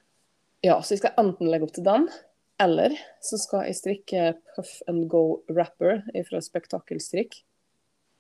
Ja, 0.64 0.80
så 0.80 0.94
jeg 0.96 1.00
skal 1.04 1.18
enten 1.20 1.52
legge 1.52 1.68
opp 1.68 1.74
til 1.76 1.84
den, 1.84 2.08
eller 2.64 2.96
så 3.24 3.38
skal 3.42 3.68
jeg 3.68 3.78
strikke 3.80 4.28
Puff 4.54 4.80
and 4.88 5.08
Go 5.12 5.44
Wrapper 5.52 6.02
fra 6.30 6.42
Spektakelstrikk. 6.44 7.36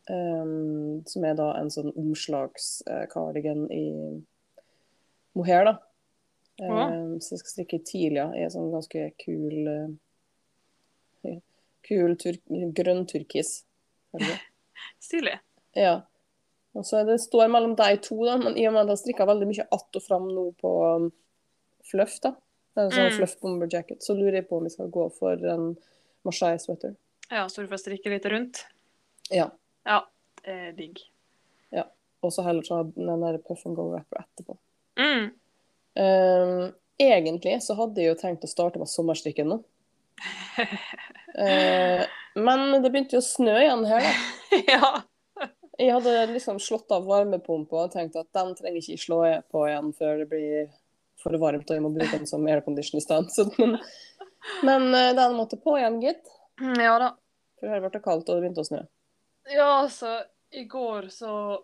Um, 0.10 1.04
som 1.08 1.24
er 1.24 1.38
da 1.40 1.54
en 1.56 1.70
sånn 1.72 1.94
omslagskardigan 1.96 3.70
i 3.72 3.86
mohair, 5.38 5.70
da. 5.70 5.76
Ja. 6.60 6.90
Um, 6.92 7.22
så 7.24 7.34
jeg 7.34 7.44
skal 7.44 7.54
strikke 7.54 7.80
Tilia 7.88 8.26
i 8.36 8.44
en 8.44 8.52
sånn 8.52 8.74
ganske 8.74 9.08
kul 9.24 9.70
uh, 9.70 9.92
Kul 11.84 12.14
tur 12.20 12.38
grønn 12.76 13.04
turkis. 13.08 13.66
Stilig. 15.04 15.36
Ja. 15.76 15.98
Og 16.74 16.86
så 16.88 17.02
det 17.08 17.18
står 17.22 17.50
mellom 17.52 17.76
de 17.76 17.90
to, 18.04 18.18
da, 18.24 18.38
men 18.40 18.56
i 18.58 18.64
og 18.70 18.74
med 18.74 18.86
at 18.86 18.88
jeg 18.88 18.96
har 18.96 19.02
strikka 19.02 19.28
veldig 19.30 19.50
mye 19.50 19.66
att 19.68 20.00
og 20.00 20.06
fram 20.06 20.30
nå 20.32 20.46
på 20.62 20.72
um, 20.96 21.10
fluff, 21.92 22.16
da, 22.24 22.34
det 22.74 22.82
er 22.82 22.86
en 22.86 22.92
sånn 22.92 23.10
Mm. 23.12 23.18
fluff 23.18 23.40
bomber 23.40 23.70
jacket, 23.72 24.04
så 24.04 24.16
lurer 24.18 24.42
jeg 24.42 24.50
på 24.50 24.58
om 24.58 24.64
vi 24.64 24.74
skal 24.74 24.90
gå 24.90 25.08
for 25.14 25.34
en 25.54 25.76
Marseille 26.26 26.60
sweater. 26.60 26.96
Ja, 27.30 27.48
så 27.50 27.62
du 27.62 27.68
får 27.68 27.82
strikke 27.82 28.10
litt 28.10 28.26
rundt. 28.26 28.66
Ja. 29.30 29.52
Ja, 29.86 30.06
det 30.44 30.54
er 30.54 30.72
digg. 30.78 31.02
Og 32.24 32.32
så 32.34 32.44
heller 32.46 32.64
ta 32.64 32.84
den 32.84 33.22
der 33.22 33.38
puff 33.44 33.66
and 33.68 33.76
go 33.76 33.90
wrapper 33.92 34.24
etterpå. 34.24 34.58
Mm. 34.96 35.32
Um, 36.00 36.74
egentlig 37.02 37.58
så 37.66 37.76
hadde 37.78 38.02
jeg 38.02 38.14
jo 38.14 38.20
tenkt 38.22 38.46
å 38.48 38.50
starte 38.50 38.80
med 38.82 38.90
sommerstrikken 38.90 39.50
nå. 39.52 39.60
uh, 40.58 42.04
men 42.48 42.64
det 42.84 42.92
begynte 42.94 43.18
jo 43.18 43.24
å 43.24 43.28
snø 43.28 43.58
igjen 43.60 43.84
her, 43.90 44.08
da. 44.08 44.62
ja. 44.76 44.94
Jeg 45.82 45.90
hadde 45.90 46.16
liksom 46.30 46.62
slått 46.62 46.92
av 46.94 47.08
varmepumpa 47.10 47.88
og 47.88 47.94
tenkt 47.96 48.16
at 48.20 48.30
den 48.38 48.54
trenger 48.56 48.80
ikke 48.80 48.94
jeg 48.94 49.04
slå 49.04 49.20
på 49.52 49.66
igjen 49.68 49.90
før 49.98 50.20
det 50.22 50.28
blir 50.30 50.68
for 51.24 51.40
varmt 51.42 51.70
og 51.70 51.78
jeg 51.78 51.84
må 51.84 51.92
bruke 51.94 52.20
den 52.20 52.30
som 52.30 52.46
aircondition 52.48 53.00
i 53.00 53.04
stedet. 53.04 53.48
Men, 53.58 53.78
men 54.68 54.90
det 54.92 55.04
er 55.08 55.20
den 55.22 55.38
måtte 55.40 55.60
på 55.60 55.78
igjen, 55.80 56.02
gitt. 56.04 56.32
Ja 56.80 56.98
da. 57.02 57.14
For 57.60 57.72
her 57.72 57.84
ble 57.84 57.94
det 57.94 58.04
kaldt 58.04 58.28
og 58.28 58.36
det 58.36 58.44
begynte 58.44 58.64
å 58.64 58.68
snø. 58.68 58.82
Ja, 59.52 59.70
altså, 59.84 60.18
i 60.56 60.64
går 60.70 61.08
så 61.12 61.64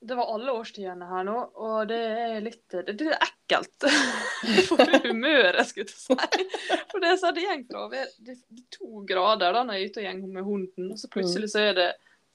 Det 0.00 0.14
var 0.16 0.30
alle 0.32 0.52
årstidene 0.56 1.06
her 1.10 1.24
nå, 1.28 1.34
og 1.60 1.88
det 1.90 1.98
er 2.00 2.38
litt, 2.40 2.62
det 2.72 2.94
er 3.04 3.18
ekkelt 3.20 3.84
for 4.70 4.94
humøret, 5.04 5.60
skulle 5.68 5.90
jeg 5.90 5.92
si. 5.92 6.78
For 6.88 7.02
det 7.02 7.10
er 7.10 7.18
sånn 7.20 7.36
det 7.36 7.44
går 7.68 7.90
fra 7.90 8.06
det 8.24 8.32
er 8.32 8.62
to 8.72 9.02
grader 9.04 9.52
da 9.58 9.66
når 9.66 9.76
jeg 9.76 9.82
er 9.82 9.90
ute 9.90 10.06
og 10.06 10.22
går 10.22 10.32
med 10.38 10.46
hunden, 10.46 10.88
og 10.94 11.02
så 11.02 11.10
plutselig 11.12 11.52
så 11.52 11.66
er 11.66 11.76
det 11.76 11.90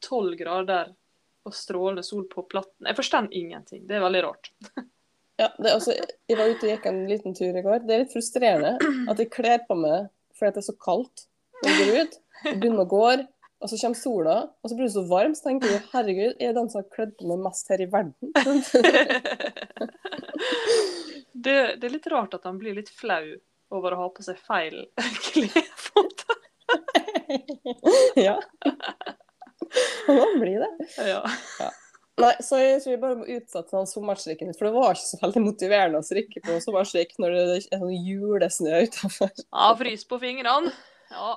tolv 0.06 0.38
grader 0.38 0.94
og 1.46 1.58
strålende 1.58 2.04
sol 2.06 2.28
på 2.30 2.46
platten. 2.50 2.86
Jeg 2.86 2.98
forstår 2.98 3.32
ingenting. 3.32 3.88
Det 3.90 3.98
er 3.98 4.06
veldig 4.06 4.24
rart. 4.28 4.52
Ja, 5.36 5.50
det, 5.60 5.72
altså, 5.74 5.94
jeg 6.30 6.38
var 6.40 6.48
ute 6.48 6.64
og 6.64 6.72
gikk 6.72 6.86
en 6.88 7.02
liten 7.10 7.34
tur 7.36 7.58
i 7.58 7.64
går. 7.64 7.82
Det 7.84 7.96
er 7.96 8.04
litt 8.06 8.14
frustrerende 8.14 8.76
at 9.12 9.20
jeg 9.20 9.32
kler 9.34 9.64
på 9.68 9.76
meg 9.80 10.12
fordi 10.36 10.56
det 10.56 10.62
er 10.62 10.68
så 10.68 10.76
kaldt. 10.84 11.26
Når 11.62 11.72
jeg 11.72 11.80
går 11.80 11.98
ut, 12.04 12.16
jeg 12.44 12.60
begynner 12.60 12.84
å 12.84 12.92
gå, 12.92 13.08
Og 13.64 13.70
så 13.72 13.78
kommer 13.80 13.98
sola, 13.98 14.34
og 14.62 14.70
så 14.70 14.76
blir 14.76 14.86
det 14.86 14.94
så 14.94 15.06
varmt, 15.10 15.38
så 15.40 15.48
tenker 15.48 15.72
jeg 15.72 15.82
herregud, 15.94 16.34
jeg 16.44 16.50
er 16.50 16.58
den 16.58 16.68
som 16.70 16.82
har 16.82 16.90
kledd 16.92 17.14
på 17.18 17.30
meg 17.30 17.40
mest 17.48 17.70
her 17.72 17.82
i 17.82 17.88
verden? 17.90 18.34
det, 21.46 21.56
det 21.80 21.88
er 21.88 21.94
litt 21.96 22.10
rart 22.12 22.36
at 22.36 22.46
han 22.46 22.60
blir 22.62 22.76
litt 22.78 22.92
flau 22.94 23.24
over 23.74 23.96
å 23.96 24.02
ha 24.04 24.10
på 24.14 24.26
seg 24.28 24.38
feil 24.44 24.84
klesfoto. 25.32 26.36
ja. 28.28 28.36
Han 30.12 30.38
blir 30.44 30.62
det. 30.62 30.72
Ja. 31.08 31.24
Ja. 31.64 31.72
Nei, 32.16 32.32
så 32.40 32.58
jeg 32.62 32.78
tror 32.80 32.94
jeg 32.94 33.00
bare 33.02 33.18
må 33.20 33.26
utsette 33.28 33.74
sånn 33.74 33.90
sommerstrikken 33.90 34.54
for 34.56 34.70
det 34.70 34.76
var 34.78 34.94
ikke 34.96 35.04
så 35.10 35.18
veldig 35.20 35.42
motiverende 35.44 36.00
å 36.00 36.06
strikke 36.06 36.40
på 36.46 36.60
sommerstrikk 36.64 37.18
når 37.20 37.34
det 37.36 37.42
er 37.58 37.66
sånn 37.66 37.92
julesnø 37.92 38.78
utenfor. 38.88 39.34
ja, 39.44 39.66
frys 39.82 40.06
på 40.08 40.20
fingrene. 40.22 40.72
Ja. 41.12 41.34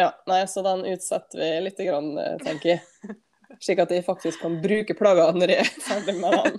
Ja, 0.00 0.08
nei, 0.30 0.40
så 0.48 0.62
den 0.64 0.86
utsetter 0.88 1.36
vi 1.36 1.50
litt, 1.66 1.82
grann, 1.84 2.14
eh, 2.16 2.38
tenker 2.40 2.78
jeg. 2.78 3.16
Slik 3.60 3.82
at 3.84 3.92
jeg 3.92 4.06
faktisk 4.06 4.40
kan 4.40 4.56
bruke 4.62 4.96
plaggene 4.96 5.42
når 5.42 5.52
jeg 5.52 5.66
er 5.66 5.72
ferdig 5.84 6.14
med 6.16 6.32
den. 6.32 6.54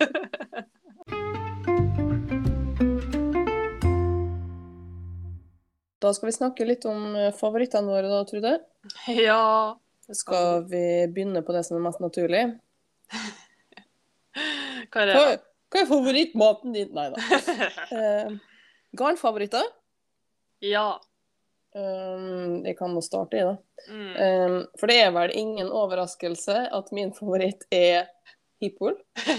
Da 6.04 6.12
skal 6.14 6.30
vi 6.30 6.36
snakke 6.36 6.68
litt 6.68 6.86
om 6.86 7.16
eh, 7.16 7.32
favorittene 7.34 7.90
våre, 7.90 8.12
da, 8.12 8.22
Trude. 8.30 8.54
ja. 9.18 9.42
Skal 10.14 10.66
vi 10.68 10.84
begynne 11.10 11.42
på 11.48 11.56
det 11.56 11.64
som 11.66 11.80
er 11.80 11.86
mest 11.88 12.04
naturlig? 12.04 12.44
Hva 14.94 15.04
er 15.04 15.10
det? 15.10 15.16
Hva, 15.18 15.38
hva 15.74 15.82
er 15.82 15.90
favorittmaten 15.90 16.76
din? 16.76 16.92
Nei 16.94 17.10
da. 17.14 17.42
uh, 17.94 18.36
garnfavoritter? 19.00 19.66
ja. 20.64 20.88
Um, 21.74 22.60
jeg 22.62 22.76
kan 22.78 22.92
nå 22.94 23.02
starte 23.02 23.40
i, 23.40 23.46
da. 23.48 23.56
Mm. 23.90 24.10
Um, 24.14 24.58
for 24.78 24.92
det 24.92 25.00
er 25.02 25.14
vel 25.16 25.32
ingen 25.34 25.72
overraskelse 25.74 26.68
at 26.70 26.92
min 26.94 27.10
favoritt 27.18 27.66
er 27.74 28.12
hippol. 28.62 28.94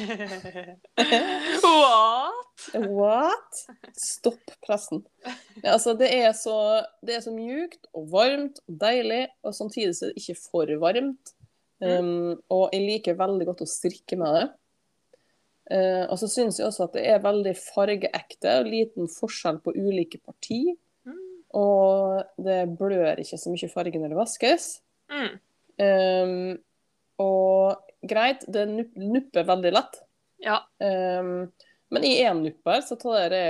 What? 1.62 2.66
What? 2.74 3.60
Stopp 4.02 4.50
pressen. 4.66 5.04
Ja, 5.62 5.76
altså, 5.76 5.94
det 5.98 6.10
er, 6.10 6.32
så, 6.34 6.82
det 7.06 7.20
er 7.20 7.24
så 7.24 7.32
mjukt 7.34 7.86
og 7.94 8.10
varmt 8.12 8.58
og 8.66 8.82
deilig, 8.82 9.28
og 9.46 9.54
samtidig 9.54 9.94
så 9.94 10.08
er 10.08 10.12
det 10.12 10.24
ikke 10.24 10.40
for 10.42 10.76
varmt. 10.82 11.34
Um, 11.84 12.34
og 12.50 12.70
jeg 12.72 12.82
liker 12.82 13.18
veldig 13.18 13.46
godt 13.50 13.62
å 13.62 13.68
strikke 13.68 14.18
med 14.18 14.38
det. 14.40 14.44
Uh, 15.72 16.04
og 16.12 16.18
så 16.20 16.28
syns 16.28 16.58
jeg 16.60 16.68
også 16.68 16.88
at 16.88 16.96
det 16.98 17.06
er 17.08 17.22
veldig 17.24 17.54
fargeekte 17.56 18.58
og 18.60 18.68
liten 18.68 19.08
forskjell 19.08 19.62
på 19.64 19.72
ulike 19.72 20.20
parti. 20.20 20.60
Mm. 21.08 21.20
Og 21.56 22.44
det 22.44 22.60
blør 22.76 23.22
ikke 23.22 23.40
så 23.40 23.52
mye 23.52 23.72
farge 23.72 24.00
når 24.00 24.12
det 24.12 24.20
vaskes. 24.20 24.68
Mm. 25.12 25.34
Um, 25.84 26.50
og 27.24 27.92
greit, 28.04 28.44
det 28.50 28.66
nupper 28.68 29.46
veldig 29.48 29.72
lett. 29.74 30.02
Ja. 30.44 30.60
Um, 30.82 31.48
men 31.94 32.04
i 32.04 32.16
én 32.24 32.42
nupper, 32.42 32.82
så 32.84 32.98
det 33.32 33.44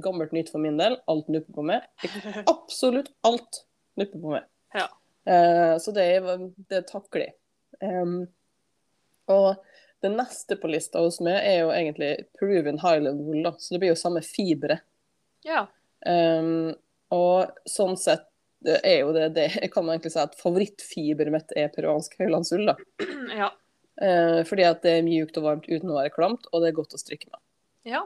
gammelt 0.00 0.32
nytt 0.32 0.50
for 0.52 0.62
min 0.62 0.78
del. 0.80 0.96
Alt 1.10 1.28
nupper 1.28 1.56
på 1.56 1.64
meg. 1.66 1.86
Absolutt 2.52 3.12
alt 3.26 3.64
nupper 4.00 4.18
på 4.22 4.34
meg. 4.36 4.48
Ja. 4.76 4.88
Uh, 5.28 5.76
så 5.82 5.92
det, 5.94 6.06
er- 6.16 6.46
det 6.70 6.86
takler 6.88 7.28
jeg. 7.28 7.36
Um, 7.82 8.22
og 9.30 9.58
det 10.02 10.10
neste 10.12 10.56
på 10.58 10.70
lista 10.70 11.02
hos 11.02 11.20
meg 11.22 11.38
er 11.46 11.60
jo 11.62 11.70
egentlig 11.74 12.10
Peruvian 12.38 12.80
Highland 12.82 13.22
Wool, 13.22 13.42
da. 13.46 13.54
så 13.58 13.74
det 13.74 13.82
blir 13.82 13.92
jo 13.92 13.98
samme 13.98 14.22
fibre. 14.26 14.80
Ja. 15.46 15.66
Um, 16.06 16.72
og 17.14 17.52
sånn 17.68 17.94
sett 18.00 18.26
er 18.62 19.02
jo 19.02 19.12
det, 19.14 19.32
det 19.36 19.48
jeg 19.56 19.70
kan 19.74 19.88
egentlig 19.90 20.12
si 20.14 20.20
at 20.22 20.34
favorittfiberet 20.38 21.34
mitt 21.34 21.54
er 21.58 21.70
peruansk 21.74 22.18
høylandsull. 22.20 22.72
da. 22.72 22.78
Ja. 23.42 23.52
Uh, 24.02 24.40
fordi 24.48 24.64
at 24.66 24.80
det 24.82 24.96
er 24.98 25.04
mjukt 25.06 25.36
og 25.38 25.44
varmt 25.44 25.66
uten 25.68 25.90
å 25.92 25.98
være 25.98 26.10
klamt, 26.14 26.46
og 26.50 26.62
det 26.62 26.70
er 26.70 26.76
godt 26.78 26.94
å 26.96 27.00
strikke 27.00 27.28
med. 27.28 27.38
Ja. 27.86 28.00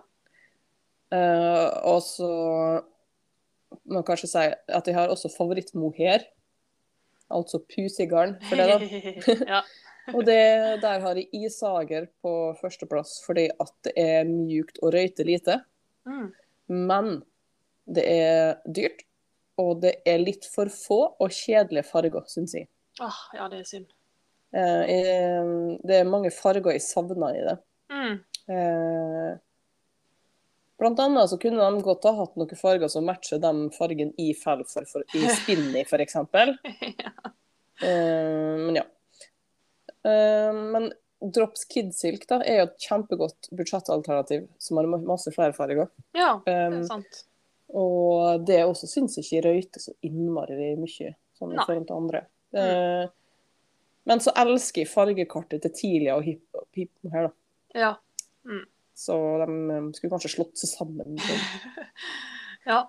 Uh, 1.14 1.70
og 1.86 2.00
så 2.04 2.30
må 3.86 4.00
jeg 4.00 4.08
kanskje 4.08 4.30
si 4.30 4.42
at 4.50 4.90
jeg 4.90 4.96
har 4.96 5.12
også 5.12 5.30
favorittmohair. 5.32 6.26
Altså 7.32 7.62
pusegarn 7.64 8.36
for 8.46 8.60
det, 8.60 8.66
da. 8.70 9.36
ja. 9.54 9.62
Og 10.14 10.22
det, 10.26 10.42
der 10.82 11.00
har 11.02 11.18
jeg 11.18 11.26
isager 11.34 12.06
på 12.22 12.32
førsteplass 12.60 13.18
fordi 13.26 13.48
at 13.50 13.72
det 13.86 13.94
er 13.98 14.28
mjukt 14.28 14.78
og 14.82 14.94
røyter 14.94 15.26
lite. 15.26 15.58
Mm. 16.06 16.28
Men 16.88 17.10
det 17.86 18.04
er 18.10 18.56
dyrt, 18.66 19.02
og 19.58 19.80
det 19.82 19.96
er 20.06 20.22
litt 20.22 20.46
for 20.52 20.70
få 20.72 21.00
og 21.22 21.34
kjedelige 21.34 21.86
farger, 21.88 22.26
syns 22.30 22.54
jeg. 22.58 22.68
Åh, 23.02 23.20
ja, 23.36 23.48
det 23.52 23.62
er 23.62 23.68
synd. 23.68 23.88
Eh, 24.56 24.84
jeg. 24.90 25.80
Det 25.86 25.98
er 26.00 26.08
mange 26.08 26.32
farger 26.34 26.76
jeg 26.76 26.84
savner 26.84 27.36
i 27.36 27.44
det. 27.46 27.56
Mm. 27.92 28.14
Eh, 28.56 29.32
blant 30.80 31.02
annet 31.02 31.30
så 31.32 31.38
kunne 31.40 31.62
de 31.62 31.84
godt 31.84 32.06
ha 32.08 32.14
hatt 32.20 32.38
noen 32.38 32.60
farger 32.60 32.90
som 32.92 33.06
matcher 33.08 33.40
den 33.42 33.66
fargen 33.74 34.12
i 34.20 34.32
fell 34.36 34.64
for, 34.68 35.06
i 35.16 35.24
spinny, 35.40 35.86
for 35.88 36.02
eksempel. 36.04 36.56
Eh, 37.76 38.54
men 38.56 38.78
ja. 38.78 38.86
Eh, 40.06 40.60
men 40.74 40.90
Drops 41.34 41.64
Kidsilk 41.70 42.26
da, 42.30 42.40
er 42.44 42.60
jo 42.60 42.66
et 42.68 42.86
kjempegodt 42.88 43.50
budsjettalternativ 43.56 44.46
som 44.62 44.80
har 44.80 44.90
masse 44.96 45.32
flere 45.34 45.56
farger. 45.56 45.90
Ja, 46.16 46.36
det 46.46 46.56
Um, 46.56 46.80
er 46.80 46.88
sant. 46.90 47.22
Og 47.76 48.46
det 48.46 48.60
også 48.62 48.86
syns 48.86 49.16
ikke 49.18 49.42
røyter 49.48 49.82
så 49.82 49.94
innmari 50.06 50.74
mye, 50.78 51.16
sånn 51.34 51.56
i 51.56 51.58
forhold 51.58 51.88
til 51.88 51.96
andre. 51.96 52.20
Eh, 52.56 53.08
men 54.06 54.22
så 54.22 54.30
elsker 54.38 54.84
jeg 54.84 54.92
fargekartet 54.92 55.64
til 55.64 55.74
Tilia 55.74 56.14
og 56.14 56.28
Hip, 56.28 56.44
Hip 56.78 57.10
her, 57.10 57.26
da. 57.26 57.32
Ja. 57.74 57.94
Så 58.96 59.38
de 59.42 59.46
um, 59.50 59.88
skulle 59.94 60.12
kanskje 60.14 60.30
slått 60.32 60.56
seg 60.60 60.70
sammen. 60.70 61.18
ja. 62.70 62.84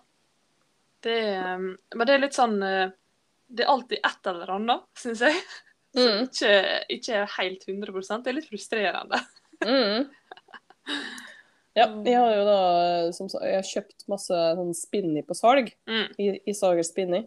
Det 1.03 1.17
um, 1.41 1.73
men 1.95 2.07
det 2.07 2.13
er 2.13 2.21
litt 2.23 2.37
sånn 2.37 2.55
uh, 2.63 2.89
Det 3.45 3.65
er 3.65 3.69
alltid 3.69 3.99
et 4.07 4.29
eller 4.31 4.53
annet, 4.55 4.85
syns 4.97 5.25
jeg. 5.27 5.41
Som 5.97 6.11
Mm. 6.13 6.27
ikke, 6.27 6.51
ikke 6.93 7.13
er 7.23 7.31
helt 7.37 7.63
100 7.67 8.21
Det 8.23 8.31
er 8.31 8.37
litt 8.37 8.49
frustrerende. 8.49 9.21
Mm. 9.65 10.09
Ja, 11.77 11.87
jeg 12.05 12.17
har 12.17 12.33
jo 12.33 12.45
da 12.47 12.59
som 13.13 13.29
jeg 13.41 13.57
har 13.59 13.65
kjøpt 13.65 14.07
masse 14.09 14.37
sånn 14.57 14.73
spinni 14.77 15.21
på 15.25 15.35
salg. 15.37 15.71
Mm. 15.89 16.05
I, 16.17 16.27
i 16.49 16.55
Sager 16.57 16.85
spinni. 16.85 17.23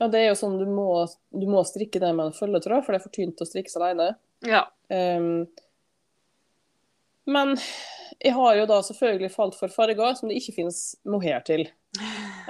Ja, 0.00 0.08
det 0.08 0.22
er 0.22 0.30
jo 0.30 0.38
sånn 0.40 0.56
du 0.58 0.64
må, 0.66 0.88
du 1.30 1.46
må 1.50 1.60
strikke 1.68 2.00
det 2.00 2.10
med 2.16 2.30
en 2.30 2.36
følgetråd, 2.36 2.82
for 2.82 2.94
det 2.94 3.00
er 3.00 3.04
for 3.04 3.14
tynt 3.14 3.42
å 3.42 3.46
strikke 3.46 3.74
alene. 3.78 4.14
Ja. 4.48 4.64
Um, 4.88 5.44
men 7.30 7.52
jeg 8.18 8.32
har 8.34 8.56
jo 8.58 8.66
da 8.70 8.80
selvfølgelig 8.86 9.30
falt 9.34 9.58
for 9.58 9.72
farger 9.72 10.16
som 10.18 10.30
det 10.30 10.40
ikke 10.40 10.56
finnes 10.56 10.80
mohair 11.04 11.44
til. 11.46 11.66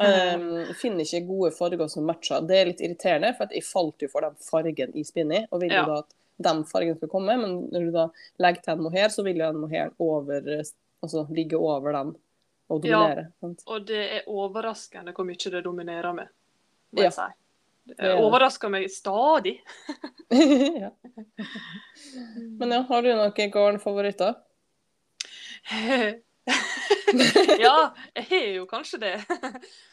Um, 0.01 0.75
finner 0.81 1.05
ikke 1.05 1.27
gode 1.29 1.51
farger 1.53 1.89
som 1.93 2.07
matcher. 2.09 2.41
Det 2.49 2.57
er 2.57 2.69
litt 2.71 2.81
irriterende, 2.81 3.35
for 3.37 3.45
at 3.45 3.53
jeg 3.53 3.67
falt 3.69 4.01
jo 4.01 4.09
for 4.09 4.25
den 4.25 4.35
fargen 4.41 4.95
i 4.97 5.03
Spinni. 5.05 5.43
og 5.53 5.61
vil 5.61 5.71
jo 5.75 5.77
Ja. 5.83 5.85
da 5.87 5.99
at 5.99 6.15
den 6.41 6.63
fargen 6.65 6.97
skulle 6.97 7.11
komme. 7.13 7.37
Men 7.37 7.69
når 7.71 7.85
du 7.85 7.91
da 7.93 8.07
legger 8.41 8.63
til 8.63 8.73
en 8.73 8.83
mohair, 8.83 9.09
så 9.13 9.23
vil 9.23 9.37
jo 9.37 9.53
den 9.53 9.61
mohairen 9.61 9.93
over, 10.01 10.41
altså 11.03 11.27
ligge 11.31 11.59
over 11.59 11.93
den 11.93 12.17
og 12.71 12.85
Ja. 12.85 12.97
dominere. 12.97 13.27
sant? 13.41 13.63
Og 13.67 13.85
det 13.87 14.01
er 14.17 14.23
overraskende 14.27 15.13
hvor 15.13 15.25
mye 15.27 15.51
det 15.51 15.65
dominerer 15.65 16.15
med, 16.15 16.29
må 16.95 17.03
Ja. 17.03 17.11
jeg 17.11 17.13
si. 17.13 17.29
Det. 17.99 18.11
overrasker 18.21 18.71
meg 18.71 18.89
stadig. 18.91 19.59
ja. 20.31 20.91
Men 22.59 22.71
ja, 22.71 22.83
har 22.83 23.03
du 23.03 23.09
noen 23.09 23.51
garnfavoritter? 23.51 24.35
ja, 27.61 27.75
jeg 28.15 28.27
har 28.31 28.47
jo 28.55 28.67
kanskje 28.71 29.01
det. 29.03 29.13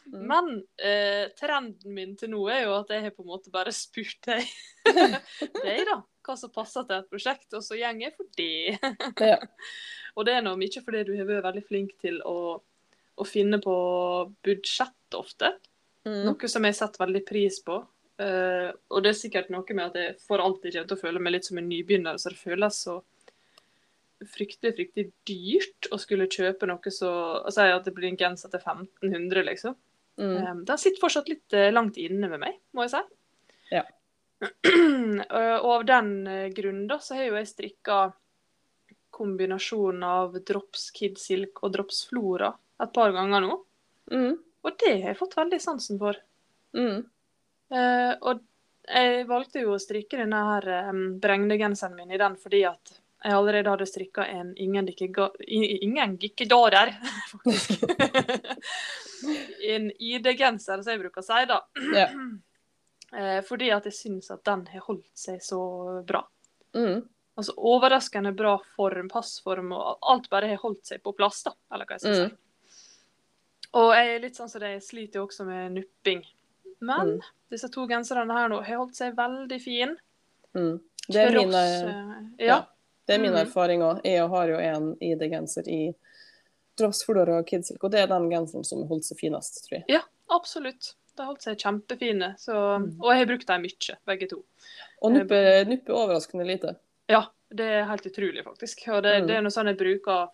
Mm. 0.07 0.21
Men 0.29 0.49
eh, 0.79 1.27
trenden 1.37 1.95
min 1.95 2.15
til 2.17 2.31
nå 2.33 2.43
er 2.53 2.65
jo 2.65 2.75
at 2.77 2.93
jeg 2.93 3.05
har 3.07 3.15
på 3.15 3.25
en 3.25 3.31
måte 3.33 3.53
bare 3.53 3.73
spurt 3.75 4.19
deg 4.27 4.47
deg 5.63 5.83
da, 5.89 5.99
hva 6.25 6.37
som 6.39 6.53
passer 6.53 6.87
til 6.87 6.97
et 6.99 7.11
prosjekt, 7.11 7.49
og 7.53 7.65
så 7.65 7.77
går 7.77 8.01
jeg 8.03 8.15
for 8.17 8.31
det. 8.39 8.79
Ja. 9.33 9.39
Og 10.17 10.25
det 10.25 10.33
er 10.33 10.41
nå 10.41 10.55
mye 10.57 10.81
fordi 10.81 11.03
du 11.05 11.11
har 11.13 11.27
vært 11.29 11.45
veldig 11.45 11.61
flink 11.67 11.91
til 12.01 12.15
å, 12.25 12.57
å 12.57 13.25
finne 13.27 13.59
på 13.61 13.75
budsjett 14.41 15.13
ofte. 15.13 15.51
Mm. 16.07 16.23
Noe 16.25 16.49
som 16.49 16.65
jeg 16.65 16.77
setter 16.79 17.03
veldig 17.03 17.21
pris 17.27 17.59
på. 17.61 17.75
Eh, 18.17 18.71
og 18.89 19.03
det 19.05 19.11
er 19.11 19.19
sikkert 19.19 19.51
noe 19.53 19.75
med 19.77 19.91
at 19.91 19.99
jeg 20.01 20.15
for 20.25 20.41
alltid 20.41 20.73
kommer 20.73 20.89
til 20.89 20.97
å 20.97 21.03
føle 21.03 21.21
meg 21.21 21.35
litt 21.35 21.49
som 21.49 21.59
en 21.61 21.69
nybegynner, 21.69 22.17
så 22.17 22.33
det 22.33 22.41
føles 22.41 22.79
så 22.87 22.95
fryktelig, 24.25 24.73
fryktelig 24.77 25.11
dyrt 25.27 25.89
å 25.93 25.99
skulle 26.01 26.29
kjøpe 26.31 26.69
noe 26.69 26.93
så 26.93 27.11
Si 27.53 27.67
at 27.67 27.85
det 27.85 27.93
blir 27.95 28.09
en 28.11 28.19
genser 28.19 28.51
til 28.53 28.63
1500, 28.63 29.43
liksom. 29.47 29.77
Mm. 30.17 30.35
Um, 30.35 30.61
den 30.65 30.81
sitter 30.81 31.03
fortsatt 31.03 31.29
litt 31.29 31.53
eh, 31.53 31.69
langt 31.73 31.97
inne 32.01 32.29
med 32.31 32.41
meg, 32.41 32.57
må 32.73 32.87
jeg 32.87 32.95
si. 32.95 33.03
Ja. 33.77 33.85
Eh, 35.17 35.57
og 35.57 35.71
av 35.71 35.83
den 35.87 36.09
eh, 36.29 36.47
grunn 36.53 36.83
da, 36.89 36.99
så 37.01 37.15
har 37.17 37.25
jo 37.25 37.37
jeg 37.39 37.49
strikka 37.49 37.95
kombinasjonen 39.17 40.03
av 40.05 40.35
Drops 40.45 40.91
Kid 40.93 41.17
Silk 41.17 41.63
og 41.65 41.73
Drops 41.73 42.03
Flora 42.09 42.51
et 42.83 42.91
par 42.93 43.13
ganger 43.15 43.43
nå. 43.43 43.55
Mm. 44.13 44.35
Og 44.37 44.77
det 44.83 44.93
har 44.99 45.13
jeg 45.13 45.19
fått 45.19 45.37
veldig 45.39 45.59
sansen 45.63 45.97
for. 46.01 46.19
Mm. 46.77 47.01
Eh, 47.73 48.13
og 48.21 48.43
jeg 48.87 49.25
valgte 49.27 49.63
jo 49.63 49.73
å 49.75 49.81
strikke 49.81 50.19
denne 50.21 50.43
her 50.51 50.69
um, 50.91 51.01
bregnegenseren 51.19 51.97
min 51.97 52.13
i 52.13 52.19
den 52.21 52.37
fordi 52.39 52.61
at 52.69 52.93
jeg 53.23 53.33
allerede 53.33 53.69
hadde 53.73 53.87
strikka 53.89 54.25
en 54.29 54.53
ingen 54.57 54.87
gikkedarer, 56.21 56.93
faktisk. 57.31 57.83
en 59.73 59.91
ID-genser, 59.91 60.81
som 60.83 60.91
jeg 60.93 61.01
bruker 61.01 61.23
å 61.23 61.27
si, 61.27 61.45
da. 61.49 61.61
Ja. 61.95 62.09
Eh, 63.15 63.37
fordi 63.47 63.69
at 63.71 63.85
jeg 63.87 63.95
syns 63.95 64.25
at 64.33 64.41
den 64.43 64.65
har 64.67 64.81
holdt 64.83 65.07
seg 65.15 65.37
så 65.39 65.57
bra. 66.03 66.19
Mm. 66.75 67.05
Altså 67.39 67.53
overraskende 67.55 68.33
bra 68.35 68.57
form, 68.75 69.07
passform, 69.07 69.69
og 69.71 70.03
alt 70.11 70.27
bare 70.27 70.49
har 70.51 70.59
holdt 70.59 70.89
seg 70.89 70.99
på 71.05 71.13
plass, 71.15 71.39
da. 71.47 71.53
Eller 71.71 71.87
hva 71.87 71.95
jeg 71.95 72.03
skal 72.03 72.25
Mm. 72.25 72.35
Og 73.79 73.93
jeg 73.95 74.11
er 74.11 74.19
litt 74.25 74.35
sånn 74.35 74.51
som 74.51 74.59
det, 74.59 74.73
jeg 74.73 74.83
sliter 74.89 75.21
jo 75.21 75.25
også 75.29 75.45
med 75.47 75.71
nupping. 75.77 76.25
Men 76.81 77.13
Mm. 77.15 77.21
disse 77.49 77.69
to 77.71 77.87
genserne 77.87 78.33
her 78.41 78.49
nå 78.51 78.59
har 78.67 78.75
holdt 78.83 78.99
seg 78.99 79.15
veldig 79.15 79.61
fin. 79.63 79.95
Mm. 80.53 80.81
Det 81.07 81.15
er 81.23 81.31
min, 81.31 81.47
Tross, 81.47 81.55
eh, 81.55 81.87
eh, 81.87 82.45
ja. 82.45 82.45
ja. 82.45 82.65
Det 83.07 83.15
er 83.15 83.23
min 83.23 83.33
mm. 83.33 83.41
erfaring 83.45 83.83
òg. 83.85 84.01
Jeg 84.05 84.27
har 84.33 84.51
jo 84.51 84.59
en 84.59 84.87
ID-genser 85.03 85.67
i 85.71 85.81
Flora 86.77 87.39
og 87.39 87.47
Kidsilk, 87.47 87.83
og 87.83 87.93
det 87.93 88.03
er 88.03 88.09
den 88.11 88.27
genseren 88.29 88.65
som 88.67 88.83
holdt 88.89 89.07
seg 89.07 89.19
finest, 89.21 89.63
tror 89.65 89.79
jeg. 89.79 89.85
Ja, 89.95 90.01
absolutt. 90.35 90.93
De 91.15 91.23
har 91.23 91.31
holdt 91.31 91.47
seg 91.47 91.57
kjempefine. 91.57 92.35
Så, 92.37 92.53
Mm. 92.53 93.01
og 93.01 93.11
jeg 93.11 93.19
har 93.19 93.29
brukt 93.31 93.47
dem 93.47 93.61
mye, 93.63 93.97
begge 94.05 94.29
to. 94.29 94.43
Og 95.01 95.11
nuppe, 95.11 95.39
nuppe 95.65 95.93
overraskende 95.95 96.45
lite. 96.45 96.75
Ja, 97.09 97.23
det 97.49 97.65
er 97.65 97.87
helt 97.89 98.05
utrolig, 98.05 98.43
faktisk. 98.43 98.87
Og 98.89 99.03
det, 99.03 99.21
Mm. 99.21 99.27
det 99.27 99.35
er 99.35 99.41
noe 99.41 99.55
sånn 99.55 99.67
jeg 99.67 99.77
bruker 99.77 100.29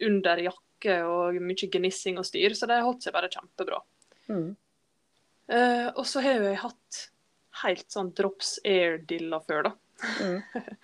under 0.00 0.36
jakke 0.36 1.04
og 1.06 1.34
mye 1.34 1.70
gnissing 1.70 2.18
og 2.18 2.24
styr, 2.24 2.50
så 2.50 2.66
de 2.66 2.72
har 2.72 2.82
holdt 2.82 3.02
seg 3.02 3.12
bare 3.12 3.28
kjempebra. 3.28 3.82
Mm. 4.28 4.56
Uh, 5.48 5.92
og 5.94 6.04
så 6.04 6.20
har 6.20 6.40
jeg 6.42 6.56
hatt 6.56 7.10
helt 7.62 7.88
sånn 7.88 8.12
drops 8.14 8.58
air-dilla 8.64 9.40
før, 9.46 9.62
da. 9.62 9.72
Mm. 10.02 10.42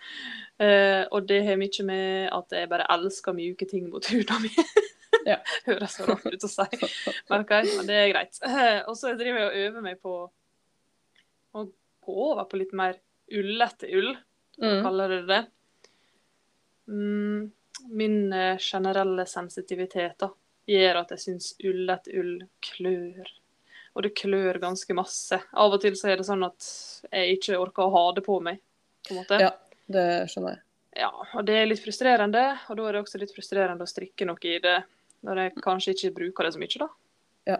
Eh, 0.62 1.08
og 1.10 1.24
det 1.26 1.40
har 1.42 1.56
mye 1.58 1.82
med 1.88 2.28
at 2.30 2.52
jeg 2.54 2.68
bare 2.70 2.84
elsker 2.92 3.34
mjuke 3.34 3.66
ting 3.66 3.88
mot 3.90 4.04
huden 4.12 4.44
min. 4.44 4.68
Ja. 5.26 5.38
Høres 5.66 5.96
så 5.96 6.04
rart 6.06 6.26
ut 6.28 6.44
å 6.46 6.50
si, 6.50 6.66
men, 7.30 7.42
jeg, 7.48 7.72
men 7.78 7.88
det 7.88 7.96
er 7.98 8.10
greit. 8.12 8.38
Uh, 8.44 8.78
og 8.90 8.94
så 8.98 9.12
driver 9.18 9.40
jeg 9.40 9.48
og 9.48 9.58
øver 9.64 9.84
meg 9.88 9.98
på 10.02 10.12
å 11.58 11.64
gå 11.66 12.14
over 12.28 12.46
på 12.50 12.60
litt 12.60 12.72
mer 12.78 13.00
ullete 13.32 13.90
ull, 13.98 14.12
Mm. 14.60 14.82
kaller 14.84 15.08
dere 15.16 15.26
det. 15.26 15.40
Mm, 16.92 17.50
min 17.96 18.16
uh, 18.32 18.58
generelle 18.60 19.24
sensitivitet 19.26 20.18
da, 20.20 20.28
gjør 20.68 20.98
at 21.00 21.14
jeg 21.16 21.22
syns 21.24 21.52
ullete 21.64 22.12
ull 22.20 22.34
klør. 22.68 23.30
Og 23.96 24.04
det 24.06 24.14
klør 24.20 24.60
ganske 24.62 24.94
masse. 24.94 25.40
Av 25.52 25.72
og 25.74 25.80
til 25.82 25.96
så 25.98 26.12
er 26.12 26.20
det 26.20 26.28
sånn 26.28 26.44
at 26.46 26.68
jeg 27.10 27.38
ikke 27.38 27.58
orker 27.64 27.88
å 27.88 27.94
ha 27.96 28.04
det 28.14 28.24
på 28.28 28.38
meg. 28.44 28.60
På 29.06 29.14
en 29.14 29.20
måte. 29.22 29.40
Ja. 29.42 29.52
Det 29.92 30.06
skjønner 30.30 30.56
jeg. 30.56 30.62
Ja, 31.02 31.10
og 31.10 31.44
det 31.48 31.56
er 31.56 31.68
litt 31.68 31.82
frustrerende. 31.82 32.42
Og 32.68 32.78
da 32.78 32.88
er 32.88 32.96
det 32.96 33.02
også 33.04 33.20
litt 33.20 33.32
frustrerende 33.34 33.86
å 33.86 33.90
strikke 33.90 34.28
noe 34.28 34.48
i 34.48 34.58
det 34.62 34.78
når 35.26 35.38
jeg 35.38 35.62
kanskje 35.62 35.94
ikke 35.94 36.14
bruker 36.16 36.46
det 36.46 36.54
så 36.54 36.60
mye, 36.62 36.80
da. 36.82 36.88
Ja. 37.52 37.58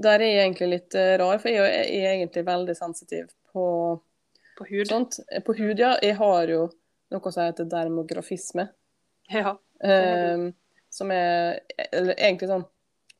Der 0.00 0.20
er 0.20 0.30
jeg 0.30 0.42
egentlig 0.44 0.68
litt 0.70 0.96
eh, 0.96 1.14
rar, 1.20 1.38
for 1.40 1.52
jeg 1.52 1.64
er 1.66 2.10
egentlig 2.12 2.44
veldig 2.46 2.76
sensitiv 2.76 3.30
på 3.52 3.66
På 4.56 4.66
hud. 4.68 4.86
sånt. 4.88 5.18
På 5.44 5.56
hud, 5.56 5.78
ja. 5.80 5.94
Jeg 6.04 6.16
har 6.20 6.52
jo 6.52 6.66
noe 7.12 7.32
som 7.32 7.44
heter 7.44 7.68
dermografisme. 7.70 8.68
Ja. 9.32 9.56
Um, 9.80 10.52
som 10.88 11.10
er 11.12 11.58
Eller 11.90 12.14
egentlig 12.14 12.46
sånn 12.48 12.62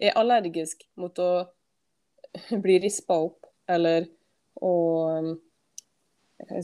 Jeg 0.00 0.08
er 0.08 0.16
allergisk 0.16 0.86
mot 0.96 1.18
å 1.20 1.30
bli 2.64 2.78
rispa 2.80 3.18
opp, 3.26 3.48
eller 3.68 4.06
å 4.64 4.72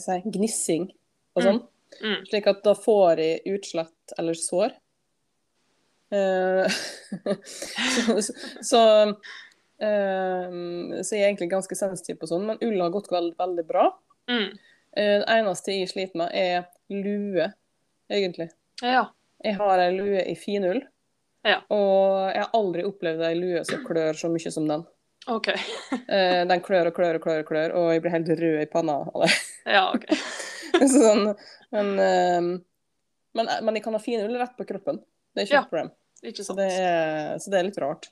si 0.03 0.19
Gnissing 0.35 0.89
og 1.37 1.45
sånn. 1.47 1.61
Mm. 2.01 2.23
Slik 2.29 2.49
at 2.51 2.63
da 2.65 2.75
får 2.79 3.21
jeg 3.21 3.43
utslett 3.57 4.15
eller 4.19 4.39
sår. 4.39 4.75
Uh, 6.13 6.69
så 7.95 8.19
så, 8.21 8.35
så, 8.61 8.81
eh, 9.81 10.49
så 11.01 11.17
jeg 11.17 11.23
er 11.23 11.31
egentlig 11.31 11.49
ganske 11.53 11.77
sensitiv 11.79 12.19
på 12.21 12.29
sånn, 12.29 12.45
men 12.51 12.61
ull 12.65 12.81
har 12.85 12.93
gått 12.93 13.09
veld, 13.13 13.33
veldig 13.41 13.65
bra. 13.69 13.87
Mm. 14.31 14.51
Uh, 14.93 15.19
Det 15.23 15.37
eneste 15.39 15.77
jeg 15.79 15.93
sliter 15.93 16.21
med, 16.21 16.35
er 16.37 16.67
lue, 16.93 17.49
egentlig. 18.13 18.51
Ja. 18.85 19.07
Jeg 19.43 19.57
har 19.59 19.81
ei 19.83 19.93
lue 19.97 20.21
i 20.29 20.37
finull, 20.39 20.83
Ja. 21.49 21.63
og 21.75 22.29
jeg 22.31 22.45
har 22.45 22.53
aldri 22.55 22.85
opplevd 22.87 23.25
ei 23.27 23.35
lue 23.35 23.65
som 23.67 23.81
klør 23.87 24.15
så 24.15 24.29
mye 24.31 24.53
som 24.55 24.69
den. 24.69 24.85
OK. 25.31 25.49
Eh, 26.13 26.43
Den 26.49 26.61
klør 26.65 26.89
og 26.91 26.95
klør 26.97 27.17
og 27.19 27.23
klør, 27.25 27.41
og 27.45 27.49
klør, 27.49 27.75
og 27.79 27.91
jeg 27.95 28.03
blir 28.03 28.15
helt 28.17 28.29
rød 28.41 28.61
i 28.63 28.67
panna 28.73 28.95
av 29.07 29.23
det. 29.25 29.31
Ja, 29.71 29.85
OK. 29.95 30.07
sånn, 30.97 31.29
men, 31.73 31.93
eh, 32.03 32.41
men, 33.39 33.53
men 33.63 33.79
jeg 33.79 33.85
kan 33.85 33.95
ha 33.97 34.01
finull 34.03 34.35
rett 34.41 34.57
på 34.59 34.67
kroppen. 34.69 34.99
Det 35.33 35.45
er 35.45 35.47
ikke 35.49 35.57
Ja. 35.57 35.63
et 35.63 35.71
problem. 35.71 35.93
Ikke 36.23 36.45
Så 36.47 36.55
det, 36.59 36.67
er, 36.79 37.39
så 37.43 37.51
det 37.51 37.59
er 37.61 37.67
litt 37.71 37.79
rart. 37.83 38.11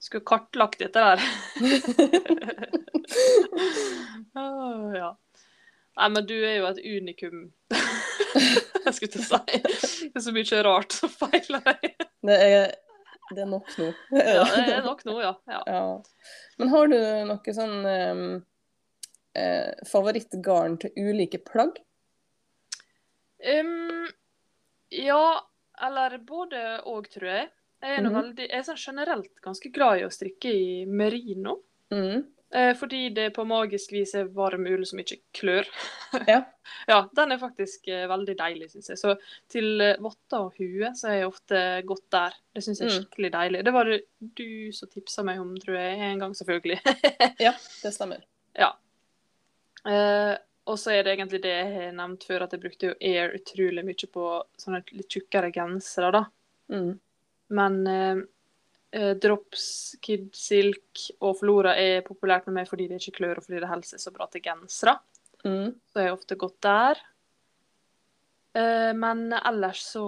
Skulle 0.00 0.24
kartlagt 0.28 0.78
dette 0.80 1.00
der. 1.00 1.20
oh, 4.34 4.90
ja. 5.02 5.10
Nei, 6.00 6.08
men 6.14 6.26
du 6.28 6.34
er 6.38 6.54
jo 6.60 6.68
et 6.70 6.80
unikum. 6.86 7.40
Jeg 7.70 8.94
skulle 8.96 9.10
til 9.12 9.24
å 9.24 9.40
si. 9.42 9.60
Det 10.08 10.16
er 10.16 10.24
så 10.24 10.32
mye 10.34 10.60
rart 10.64 10.94
som 10.96 11.12
feiler 11.12 11.60
deg. 11.66 11.90
Det 12.24 12.36
er, 12.46 12.70
det 13.30 13.44
er 13.44 13.50
nok 13.50 13.68
nå. 13.78 13.90
Ja, 14.16 14.44
det 14.44 14.74
er 14.78 14.86
nok 14.86 15.04
nå, 15.08 15.18
ja. 15.22 15.34
ja. 15.50 15.60
Ja. 15.66 15.84
Men 16.58 16.72
har 16.74 16.90
du 16.90 16.98
noe 17.30 17.54
sånn 17.56 17.76
um, 17.86 18.24
eh, 19.38 19.70
favorittgarn 19.90 20.78
til 20.82 21.10
ulike 21.10 21.40
plagg? 21.44 21.78
Um, 23.40 24.08
ja, 24.92 25.24
eller 25.86 26.18
både 26.26 26.64
og, 26.84 27.08
tror 27.12 27.30
jeg. 27.30 27.48
Jeg 27.80 27.94
er, 27.96 28.00
mm 28.00 28.06
-hmm. 28.06 28.16
veldig, 28.20 28.48
jeg 28.50 28.58
er 28.58 28.62
sånn 28.62 28.84
generelt 28.86 29.40
ganske 29.40 29.68
glad 29.72 30.00
i 30.00 30.04
å 30.04 30.12
strikke 30.12 30.50
i 30.52 30.86
merino. 30.86 31.60
Mm. 31.90 32.26
Eh, 32.52 32.72
fordi 32.74 33.04
det 33.14 33.28
på 33.36 33.44
magisk 33.46 33.92
vis 33.94 34.10
er 34.18 34.24
varm 34.34 34.64
ull 34.66 34.82
som 34.88 34.98
ikke 35.02 35.20
klør. 35.38 35.68
Ja. 36.26 36.40
Ja, 36.88 36.96
den 37.14 37.32
er 37.34 37.38
faktisk 37.38 37.86
eh, 37.90 38.08
veldig 38.10 38.34
deilig, 38.38 38.68
syns 38.72 38.88
jeg. 38.90 38.98
Så 38.98 39.12
til 39.50 39.80
eh, 39.84 39.96
votter 40.02 40.46
og 40.48 40.56
hue 40.58 40.90
så 40.98 41.08
er 41.10 41.16
jeg 41.20 41.28
ofte 41.30 41.60
gått 41.86 42.04
der. 42.14 42.34
Det 42.54 42.62
syns 42.66 42.80
jeg 42.82 42.88
er 42.88 42.92
Mm. 42.94 42.98
skikkelig 43.04 43.30
deilig. 43.36 43.62
Det 43.66 43.72
var 43.74 43.90
det 43.90 44.00
du 44.38 44.72
som 44.74 44.90
tipsa 44.90 45.22
meg 45.26 45.38
om, 45.42 45.52
tror 45.62 45.78
jeg, 45.78 45.98
en 46.08 46.22
gang, 46.24 46.34
selvfølgelig. 46.34 46.78
ja, 47.46 47.52
det 47.84 47.92
stemmer. 47.94 48.22
ja. 48.58 48.72
Eh, 49.86 50.34
og 50.70 50.76
så 50.78 50.92
er 50.94 51.02
det 51.06 51.14
egentlig 51.16 51.40
det 51.42 51.50
jeg 51.54 51.70
har 51.74 51.94
nevnt 51.96 52.24
før, 52.28 52.44
at 52.44 52.52
jeg 52.54 52.60
brukte 52.62 52.90
jo 52.90 52.96
Air 53.00 53.32
utrolig 53.38 53.82
mye 53.86 54.08
på 54.12 54.26
sånne 54.60 54.82
litt 54.94 55.08
tjukkere 55.10 55.48
gensere, 55.54 56.10
da. 56.14 56.20
Mm. 56.70 56.92
Men 57.58 57.78
eh, 57.90 58.20
Drops, 58.90 59.64
Kid 60.02 60.32
Silk 60.34 61.04
og 61.22 61.36
Flora 61.38 61.76
er 61.78 62.00
populært 62.02 62.48
med 62.48 62.56
meg 62.56 62.66
fordi 62.66 62.88
det 62.90 62.98
ikke 62.98 63.20
klør, 63.20 63.38
og 63.38 63.44
fordi 63.46 63.60
det 63.62 63.70
helser 63.70 64.02
så 64.02 64.10
bra 64.10 64.26
til 64.32 64.42
gensere. 64.42 64.96
Mm. 65.44 65.76
Så 65.86 66.00
har 66.00 66.08
jeg 66.08 66.16
ofte 66.16 66.38
gått 66.40 66.56
der. 66.66 66.98
Eh, 68.58 68.90
men 68.98 69.28
ellers 69.38 69.84
så 69.92 70.06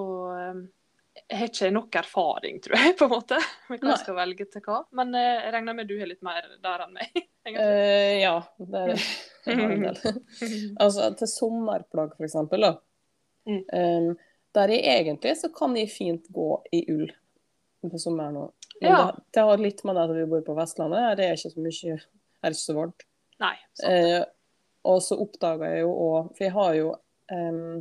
jeg 1.12 1.38
har 1.38 1.48
ikke 1.50 1.70
nok 1.72 1.96
erfaring, 2.00 2.58
tror 2.64 2.78
jeg, 2.78 2.94
på 2.98 3.06
en 3.06 3.12
måte, 3.12 3.38
med 3.70 3.82
hva 3.82 3.94
jeg 3.94 4.02
skal 4.04 4.16
velge 4.16 4.48
til 4.52 4.64
hva. 4.64 4.80
Men 4.96 5.14
eh, 5.18 5.44
jeg 5.46 5.54
regner 5.56 5.76
med 5.76 5.90
du 5.90 5.96
har 6.00 6.10
litt 6.10 6.24
mer 6.24 6.48
der 6.62 6.86
enn 6.86 6.98
meg. 6.98 7.22
Eh, 7.42 8.20
ja, 8.20 8.36
det 8.54 8.78
er 8.78 8.90
det. 9.42 10.02
Har 10.06 10.84
altså 10.84 11.08
til 11.18 11.26
sommerplagg, 11.26 12.12
for 12.14 12.22
eksempel, 12.22 12.62
da. 12.62 12.76
Mm. 13.50 13.64
Um, 13.74 14.06
der 14.54 14.70
jeg 14.70 14.84
egentlig 14.92 15.32
så 15.40 15.50
kan 15.50 15.74
jeg 15.74 15.90
fint 15.90 16.28
gå 16.30 16.46
i 16.70 16.84
ull 16.94 17.08
på 17.82 17.98
sommeren 17.98 18.38
òg. 18.44 18.61
Men 18.82 18.90
Ja. 18.90 19.00
det, 19.06 19.24
det 19.36 19.44
har 19.48 19.62
litt 19.62 19.82
med 19.86 19.96
det 19.96 20.04
at 20.08 20.14
vi 20.16 20.28
bor 20.30 20.44
på 20.46 20.56
Vestlandet. 20.58 21.04
Her 21.06 21.22
er 21.22 21.36
ikke 21.38 21.52
så 21.54 21.62
mye 21.64 21.96
Her 21.96 22.48
er 22.50 22.56
ikke 22.56 22.64
så 22.66 22.76
varmt. 22.76 23.06
Nei. 23.42 23.54
Eh, 23.88 24.24
og 24.88 24.98
så 25.02 25.16
oppdaga 25.22 25.70
jeg 25.70 25.84
jo 25.84 25.92
òg 25.94 26.32
For 26.34 26.44
jeg 26.44 26.52
har 26.56 26.74
jo 26.74 26.88
um, 27.30 27.80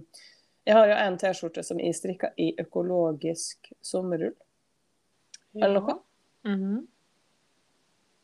Jeg 0.68 0.78
har 0.78 0.92
jo 0.92 0.98
en 1.02 1.18
T-skjorte 1.22 1.64
som 1.66 1.82
jeg 1.82 1.98
strikka 1.98 2.32
i 2.38 2.52
økologisk 2.62 3.72
sommerull. 3.82 4.36
eller 5.58 5.82
noe? 5.82 5.98
Mhm. 6.48 6.88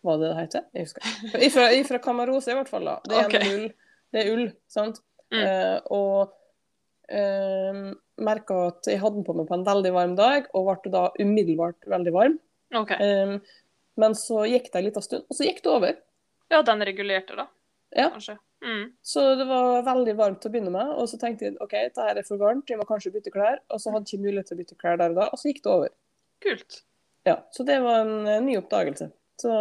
Hva 0.06 0.16
det 0.22 0.30
det 0.30 0.38
heter? 0.38 0.66
Jeg 0.74 0.86
husker 0.88 1.08
ikke. 1.10 1.42
Ifra, 1.50 1.64
fra 1.90 2.00
Kamarose, 2.00 2.52
i 2.54 2.56
hvert 2.56 2.70
fall. 2.70 2.86
da. 2.86 3.00
Det 3.04 3.18
er, 3.18 3.26
okay. 3.26 3.56
ull, 3.56 3.66
det 4.14 4.22
er 4.22 4.30
ull, 4.36 4.46
sant? 4.72 5.02
Mm. 5.34 5.42
Eh, 5.42 5.80
og 5.92 6.32
eh, 7.12 7.82
merka 8.24 8.60
at 8.70 8.88
jeg 8.88 9.02
hadde 9.02 9.20
den 9.20 9.28
på 9.28 9.36
meg 9.36 9.50
på 9.50 9.58
en 9.58 9.66
veldig 9.68 9.94
varm 9.96 10.16
dag, 10.16 10.48
og 10.56 10.70
ble 10.70 10.94
da 10.94 11.04
umiddelbart 11.20 11.90
veldig 11.92 12.14
varm. 12.16 12.38
OK. 12.76 12.92
Um, 13.00 13.38
men 13.98 14.16
så 14.18 14.44
gikk 14.46 14.72
det 14.72 14.80
en 14.80 14.88
liten 14.90 15.06
stund, 15.06 15.26
og 15.30 15.38
så 15.38 15.48
gikk 15.48 15.64
det 15.64 15.72
over. 15.72 15.96
Ja, 16.52 16.62
den 16.64 16.84
regulerte, 16.86 17.36
da, 17.38 17.48
Ja, 17.96 18.10
kanskje. 18.14 18.38
Mm. 18.66 18.92
Så 19.02 19.36
det 19.36 19.46
var 19.46 19.84
veldig 19.86 20.16
varmt 20.18 20.42
til 20.42 20.50
å 20.50 20.54
begynne 20.54 20.74
med, 20.74 20.90
og 20.98 21.10
så 21.10 21.20
tenkte 21.22 21.48
jeg 21.48 21.58
OK, 21.62 21.76
dette 21.76 22.08
er 22.10 22.20
for 22.26 22.42
varmt, 22.42 22.70
jeg 22.70 22.80
må 22.80 22.88
kanskje 22.90 23.14
bytte 23.14 23.34
klær. 23.34 23.62
Og 23.74 23.82
så 23.82 23.94
hadde 23.94 24.10
jeg 24.10 24.18
ikke 24.18 24.28
mulighet 24.28 24.50
til 24.50 24.58
å 24.58 24.62
bytte 24.62 24.80
klær 24.82 25.00
der 25.02 25.14
og 25.14 25.22
da, 25.22 25.30
og 25.32 25.42
så 25.42 25.52
gikk 25.52 25.64
det 25.64 25.74
over. 25.74 25.94
Kult. 26.46 26.82
Ja, 27.28 27.38
Så 27.52 27.64
det 27.68 27.80
var 27.84 28.06
en 28.06 28.28
eh, 28.28 28.42
ny 28.44 28.58
oppdagelse. 28.58 29.10
Så, 29.42 29.54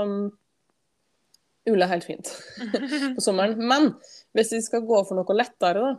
ull 1.66 1.82
er 1.82 1.90
helt 1.90 2.06
fint 2.06 2.30
på 3.16 3.24
sommeren. 3.24 3.56
Men 3.58 3.94
hvis 4.36 4.52
vi 4.54 4.62
skal 4.64 4.86
gå 4.86 5.00
for 5.08 5.18
noe 5.18 5.36
lettere, 5.36 5.82
da, 5.82 5.92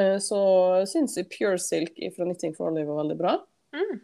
eh, 0.00 0.16
så 0.22 0.40
syns 0.90 1.18
jeg 1.18 1.28
Pure 1.32 1.58
Silk 1.60 2.00
fra 2.16 2.26
Knitting 2.26 2.56
for 2.56 2.70
Olive 2.70 2.88
var 2.90 3.02
veldig 3.04 3.18
bra. 3.20 3.36
Mm. 3.76 4.00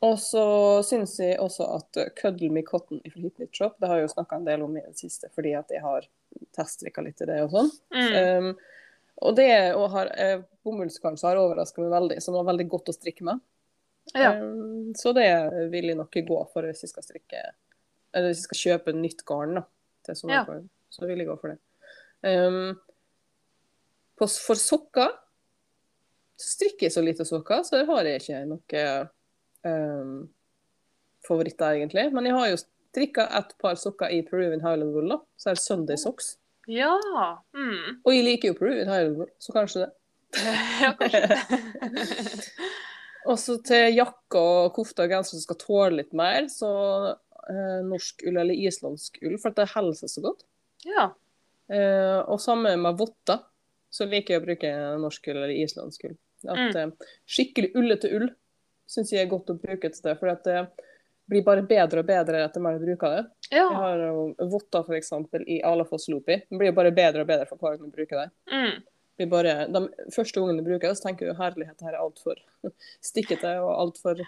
Og 0.00 0.16
så 0.20 0.42
syns 0.86 1.18
jeg 1.20 1.36
også 1.42 1.66
at 1.76 1.98
eh, 2.00 2.12
Cuddle 2.16 2.48
Me 2.54 2.62
Cotton 2.64 3.02
fra 3.04 3.20
Hit 3.20 3.36
Knit 3.36 3.56
Shop, 3.56 3.76
det 3.80 3.90
har 3.90 4.00
jeg 4.00 4.08
jo 4.08 4.14
snakka 4.14 4.38
en 4.38 4.46
del 4.48 4.64
om 4.64 4.78
i 4.78 4.84
det 4.84 4.96
siste, 4.96 5.28
fordi 5.34 5.52
at 5.58 5.72
jeg 5.74 5.84
har 5.84 6.06
teststrikka 6.56 7.04
litt 7.04 7.20
i 7.20 7.28
det 7.28 7.36
og 7.44 7.52
sånn. 7.52 7.68
Mm. 7.92 8.14
Um, 8.16 8.52
og 9.20 9.36
det 9.36 9.50
og 9.76 9.90
har 9.92 10.12
eh, 10.16 10.38
bomullsgarn 10.64 11.20
som 11.20 11.28
har 11.28 11.42
overraska 11.42 11.84
meg 11.84 11.92
veldig, 11.92 12.16
som 12.24 12.38
var 12.38 12.48
veldig 12.48 12.66
godt 12.72 12.88
å 12.88 12.96
strikke 12.96 13.28
med. 13.28 13.42
Ja. 14.16 14.32
Um, 14.40 14.94
så 14.96 15.12
det 15.16 15.28
vil 15.74 15.92
jeg 15.92 16.00
nok 16.00 16.16
gå 16.30 16.38
for 16.54 16.66
hvis 16.66 16.80
jeg 16.82 16.90
skal 16.90 17.04
strikke 17.04 17.40
Eller 18.16 18.30
hvis 18.30 18.40
jeg 18.40 18.46
skal 18.48 18.60
kjøpe 18.62 18.94
nytt 18.96 19.20
garn 19.28 19.60
da, 19.60 19.66
til 20.08 20.16
sommergarn. 20.18 20.64
Så 20.90 21.04
vil 21.06 21.20
jeg 21.20 21.28
gå 21.28 21.36
for 21.42 21.52
det. 21.52 21.60
Um, 22.24 22.72
på, 24.16 24.26
for 24.26 24.58
sokker 24.58 25.12
så 26.40 26.54
strikker 26.56 26.88
jeg 26.88 26.96
så 26.96 27.04
lite 27.04 27.24
sokker, 27.28 27.62
så 27.68 27.76
der 27.76 27.88
har 27.92 28.08
jeg 28.08 28.22
ikke 28.22 28.44
noe 28.48 28.84
um, 29.66 30.28
favoritter, 31.26 31.78
egentlig. 31.78 32.06
Men 32.14 32.28
jeg 32.28 32.36
har 32.36 32.50
jo 32.52 32.60
strikka 32.60 33.26
et 33.38 33.54
par 33.62 33.78
sokker 33.80 34.12
i 34.12 34.22
Peruvian 34.26 34.62
Highland 34.64 34.94
Wool, 34.94 35.10
da. 35.14 35.20
Så 35.40 35.50
er 35.50 35.58
det 35.58 35.64
Sunday 35.64 36.00
socks. 36.00 36.36
ja. 36.68 37.32
Mm. 37.56 38.00
Og 38.04 38.14
jeg 38.14 38.26
liker 38.26 38.52
jo 38.52 38.58
Peruvian 38.58 38.90
Highland 38.90 39.16
Wool, 39.18 39.32
så 39.38 39.56
kanskje 39.56 39.86
det. 39.86 39.90
ja, 40.84 40.92
kanskje. 40.98 41.26
Og 43.28 43.36
så 43.36 43.58
til 43.66 43.98
jakke 43.98 44.40
og 44.40 44.70
kofte 44.72 45.04
og 45.04 45.12
genser 45.12 45.36
som 45.36 45.42
skal 45.44 45.58
tåle 45.60 45.98
litt 45.98 46.14
mer, 46.16 46.46
så 46.48 46.70
eh, 47.12 47.80
norsk 47.84 48.24
ull 48.24 48.38
eller 48.40 48.56
islandsk 48.56 49.18
ull, 49.20 49.34
for 49.42 49.52
at 49.52 49.58
det 49.60 49.66
holder 49.74 49.98
seg 49.98 50.14
så 50.14 50.24
godt. 50.30 50.46
ja. 50.88 51.10
Eh, 51.70 52.18
og 52.26 52.40
samme 52.42 52.72
med 52.80 52.96
votter, 52.98 53.44
så 53.94 54.06
liker 54.10 54.34
jeg 54.34 54.40
å 54.40 54.44
bruke 54.46 54.70
norsk 54.98 55.28
ull 55.30 55.36
eller 55.36 55.52
islandsk 55.54 56.08
ull. 56.08 56.16
At 56.50 56.78
eh, 56.80 57.12
Skikkelig 57.30 57.70
ullete 57.78 58.10
ull 58.16 58.26
syns 58.90 59.12
jeg 59.14 59.24
er 59.24 59.30
godt 59.30 59.52
å 59.54 59.58
bruke 59.60 59.86
et 59.90 59.96
sted. 59.96 60.18
for 60.18 60.28
at 60.32 60.44
det 60.44 60.66
blir 61.30 61.44
bare 61.46 61.62
bedre 61.62 62.02
og 62.02 62.06
bedre 62.08 62.40
etter 62.44 62.60
mer 62.64 62.78
du 62.78 62.86
bruker 62.88 63.12
det. 63.14 63.20
Ja. 63.54 63.66
Jeg 63.68 63.76
har 63.78 64.00
jo 64.08 64.48
votter 64.50 64.82
f.eks. 64.88 65.12
i 65.46 65.60
Alafoss 65.62 66.08
Lopi. 66.10 66.40
Det 66.50 66.58
blir 66.58 66.72
bare 66.74 66.90
bedre 66.90 67.22
og 67.22 67.28
bedre 67.30 67.46
for 67.46 67.56
hver 67.62 67.76
gang 67.78 67.90
du 67.92 67.94
bruker 68.00 68.24
det. 68.24 68.30
Mm. 68.50 68.80
Vi 69.20 69.26
bare, 69.30 69.52
de 69.70 69.82
første 70.14 70.40
gangene 70.40 70.62
du 70.64 70.66
bruker 70.70 70.88
det, 70.90 70.96
så 70.98 71.06
tenker 71.06 71.28
du 71.30 71.36
herlighet, 71.38 71.76
det 71.78 71.86
her 71.86 71.94
er 71.98 72.02
altfor 72.02 72.40
stikkete 73.10 73.52
og 73.62 73.70
altfor 73.78 74.22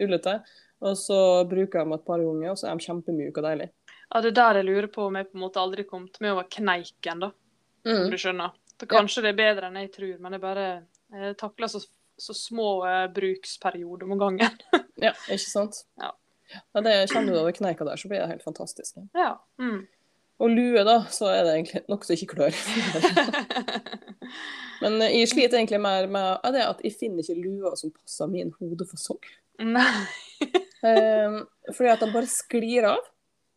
ullete. 0.00 0.38
Og 0.86 0.96
så 1.00 1.18
bruker 1.48 1.82
dem 1.84 1.92
et 1.96 2.04
par 2.06 2.20
ganger, 2.24 2.50
og 2.52 2.58
så 2.60 2.68
er 2.70 2.78
de 2.80 2.84
kjempemyke 2.88 3.40
og 3.42 3.46
deilige. 3.48 3.72
ja, 4.14 4.20
det 4.22 4.28
er 4.30 4.36
der 4.38 4.60
jeg 4.60 4.66
lurer 4.68 4.88
på 4.92 5.06
om 5.10 5.16
jeg 5.18 5.28
på 5.30 5.36
en 5.38 5.42
måte 5.44 5.60
aldri 5.60 5.84
kommet 5.88 6.20
med 6.22 6.32
over 6.32 6.48
kneiken, 6.56 7.20
da. 7.26 7.32
Om 7.86 7.92
Mm. 7.92 8.10
du 8.10 8.16
skjønner. 8.18 8.50
Så 8.80 8.86
kanskje 8.90 9.22
det 9.22 9.28
er 9.32 9.38
bedre 9.38 9.66
enn 9.68 9.76
jeg 9.80 9.92
tror, 9.94 10.16
men 10.20 10.32
jeg 10.32 10.40
bare 10.42 10.64
jeg 11.12 11.36
takler 11.38 11.68
så, 11.70 11.80
så 12.18 12.34
små 12.34 12.70
eh, 12.88 13.06
bruksperioder 13.12 14.12
om 14.12 14.18
gangen. 14.18 14.62
Ja, 14.96 15.10
ikke 15.28 15.50
sant? 15.50 15.82
Ja. 16.00 16.14
Ja, 16.72 16.80
det 16.80 16.92
Kjenner 17.10 17.34
du 17.34 17.40
over 17.42 17.52
kneika 17.52 17.84
der, 17.84 17.98
så 18.00 18.08
blir 18.08 18.22
det 18.22 18.30
helt 18.30 18.44
fantastisk. 18.46 18.96
ja. 19.12 19.34
Mm. 19.60 19.84
Og 20.36 20.52
lue, 20.52 20.82
da, 20.84 20.98
så 21.08 21.30
er 21.32 21.46
det 21.46 21.52
egentlig 21.54 21.80
nokså 21.88 22.12
ikke 22.12 22.34
klør. 22.34 22.56
Men 24.82 24.98
eh, 25.00 25.14
jeg 25.22 25.30
sliter 25.32 25.56
egentlig 25.56 25.80
mer 25.80 26.08
med 26.12 26.44
at 26.44 26.82
jeg 26.84 26.92
finner 27.00 27.24
ikke 27.24 27.38
lua 27.40 27.72
som 27.78 27.92
passer 27.94 28.28
min 28.32 28.52
hodefasong. 28.60 29.32
Nei. 29.64 29.90
Eh, 30.86 31.32
fordi 31.72 31.88
at 31.88 32.02
de 32.04 32.06
bare 32.12 32.28
sklir 32.30 32.84
av. 32.86 33.06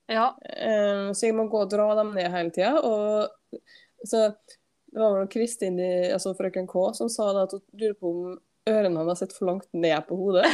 Ja. 0.10 0.32
Eh, 0.40 1.10
så 1.14 1.28
jeg 1.28 1.36
må 1.38 1.44
gå 1.52 1.60
og 1.62 1.70
dra 1.70 1.90
dem 2.00 2.14
ned 2.16 2.32
hele 2.32 2.54
tida. 2.56 2.80
Og 2.80 3.60
så 4.08 4.22
det 4.32 4.98
var 4.98 5.18
vel 5.18 5.28
Kristin, 5.30 5.78
altså 6.16 6.32
frøken 6.40 6.66
K, 6.72 6.88
som 6.98 7.12
sa 7.12 7.28
det 7.36 7.44
at 7.44 7.54
hun 7.54 7.84
lurer 7.84 7.98
på 8.00 8.14
om 8.14 8.40
ørene 8.70 9.04
hans 9.04 9.22
sitter 9.22 9.40
for 9.40 9.50
langt 9.52 9.68
ned 9.74 10.00
på 10.08 10.18
hodet. 10.20 10.48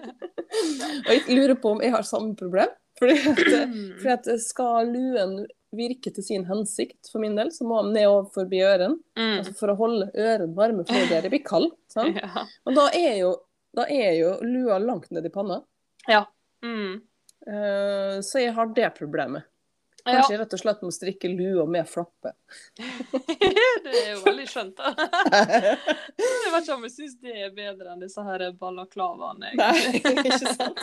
og 1.06 1.10
jeg 1.14 1.36
lurer 1.36 1.56
på 1.60 1.74
om 1.74 1.82
jeg 1.84 1.94
har 1.94 2.06
samme 2.06 2.36
problem. 2.38 2.72
Fordi 3.00 3.16
at, 3.16 3.42
fordi 4.00 4.14
at 4.16 4.30
skal 4.44 4.90
luen 4.92 5.40
virke 5.76 6.10
til 6.14 6.24
sin 6.26 6.44
hensikt, 6.48 7.06
for 7.12 7.22
min 7.22 7.36
del, 7.38 7.52
så 7.54 7.66
må 7.66 7.82
han 7.82 7.92
ned 7.94 8.08
over 8.10 8.26
forbi 8.34 8.62
ørene. 8.66 8.96
Mm. 9.18 9.36
Altså 9.38 9.54
for 9.58 9.72
å 9.72 9.78
holde 9.78 10.10
ørene 10.18 10.56
varme, 10.56 10.86
er 10.90 11.22
det 11.22 11.32
blir 11.32 11.46
kalde. 11.46 11.74
Ja. 12.20 12.46
Og 12.66 12.76
da 12.76 12.86
er, 12.94 13.14
jo, 13.18 13.30
da 13.76 13.86
er 13.90 14.12
jo 14.18 14.34
lua 14.46 14.78
langt 14.82 15.10
ned 15.14 15.26
i 15.26 15.32
panna. 15.34 15.62
ja. 16.08 16.24
Mm. 16.64 17.00
Uh, 17.40 18.20
så 18.20 18.42
jeg 18.42 18.52
har 18.52 18.68
det 18.76 18.90
problemet. 18.98 19.46
Kanskje 20.04 20.34
jeg 20.34 20.40
rett 20.40 20.54
og 20.56 20.60
slett 20.62 20.84
må 20.84 20.90
strikke 20.94 21.30
lua 21.32 21.66
med 21.70 21.88
flappe. 21.88 22.32
det 23.84 23.94
er 23.94 24.12
jo 24.14 24.20
veldig 24.24 24.46
skjønt, 24.50 24.80
da. 24.80 24.94
Jeg 26.20 26.54
vet 26.54 26.64
ikke 26.64 26.74
om 26.74 26.84
jeg 26.88 26.92
syns 26.92 27.12
det 27.22 27.34
er 27.44 27.52
bedre 27.54 27.92
enn 27.92 28.00
disse 28.02 28.22
her 28.26 28.42
balaklavaene. 28.58 29.52
Nei, 29.54 30.00
ikke 30.26 30.54
sant? 30.56 30.80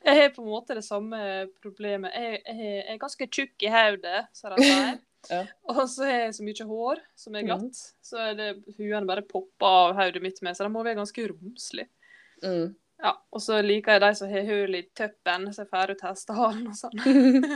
Jeg 0.00 0.14
har 0.16 0.30
på 0.32 0.40
en 0.40 0.48
måte 0.48 0.76
det 0.78 0.84
samme 0.86 1.18
problemet. 1.60 2.14
Jeg, 2.16 2.40
jeg, 2.40 2.60
jeg 2.62 2.86
er 2.94 3.02
ganske 3.02 3.28
tjukk 3.28 3.66
i 3.66 3.72
hodet, 3.74 4.22
som 4.32 4.54
de 4.54 4.64
sier. 4.64 4.96
Ja. 5.30 5.42
Og 5.72 5.84
så 5.88 6.04
har 6.04 6.18
jeg 6.26 6.36
så 6.36 6.46
mye 6.46 6.66
hår 6.68 7.02
som 7.16 7.36
er 7.36 7.46
glatt, 7.46 7.68
mm. 7.68 8.00
så 8.04 8.22
er 8.26 8.34
det 8.38 8.48
huene 8.78 9.06
bare 9.08 9.24
popper 9.26 9.68
av 9.68 9.94
hodet 10.00 10.22
mitt 10.24 10.40
med, 10.44 10.56
så 10.56 10.66
de 10.66 10.72
må 10.72 10.84
være 10.84 10.98
ganske 11.00 11.28
romslige. 11.30 11.88
Mm. 12.44 12.74
Ja, 13.04 13.10
og 13.36 13.42
så 13.44 13.58
liker 13.60 13.92
jeg 13.98 14.00
de 14.00 14.08
som 14.16 14.30
har 14.32 14.46
hull 14.48 14.74
i 14.78 14.82
tuppen, 14.96 15.42
så 15.52 15.60
jeg 15.66 15.68
får 15.74 15.90
ut 15.92 16.04
hestehalen 16.06 16.68
og 16.70 16.76
sånn. 16.78 17.02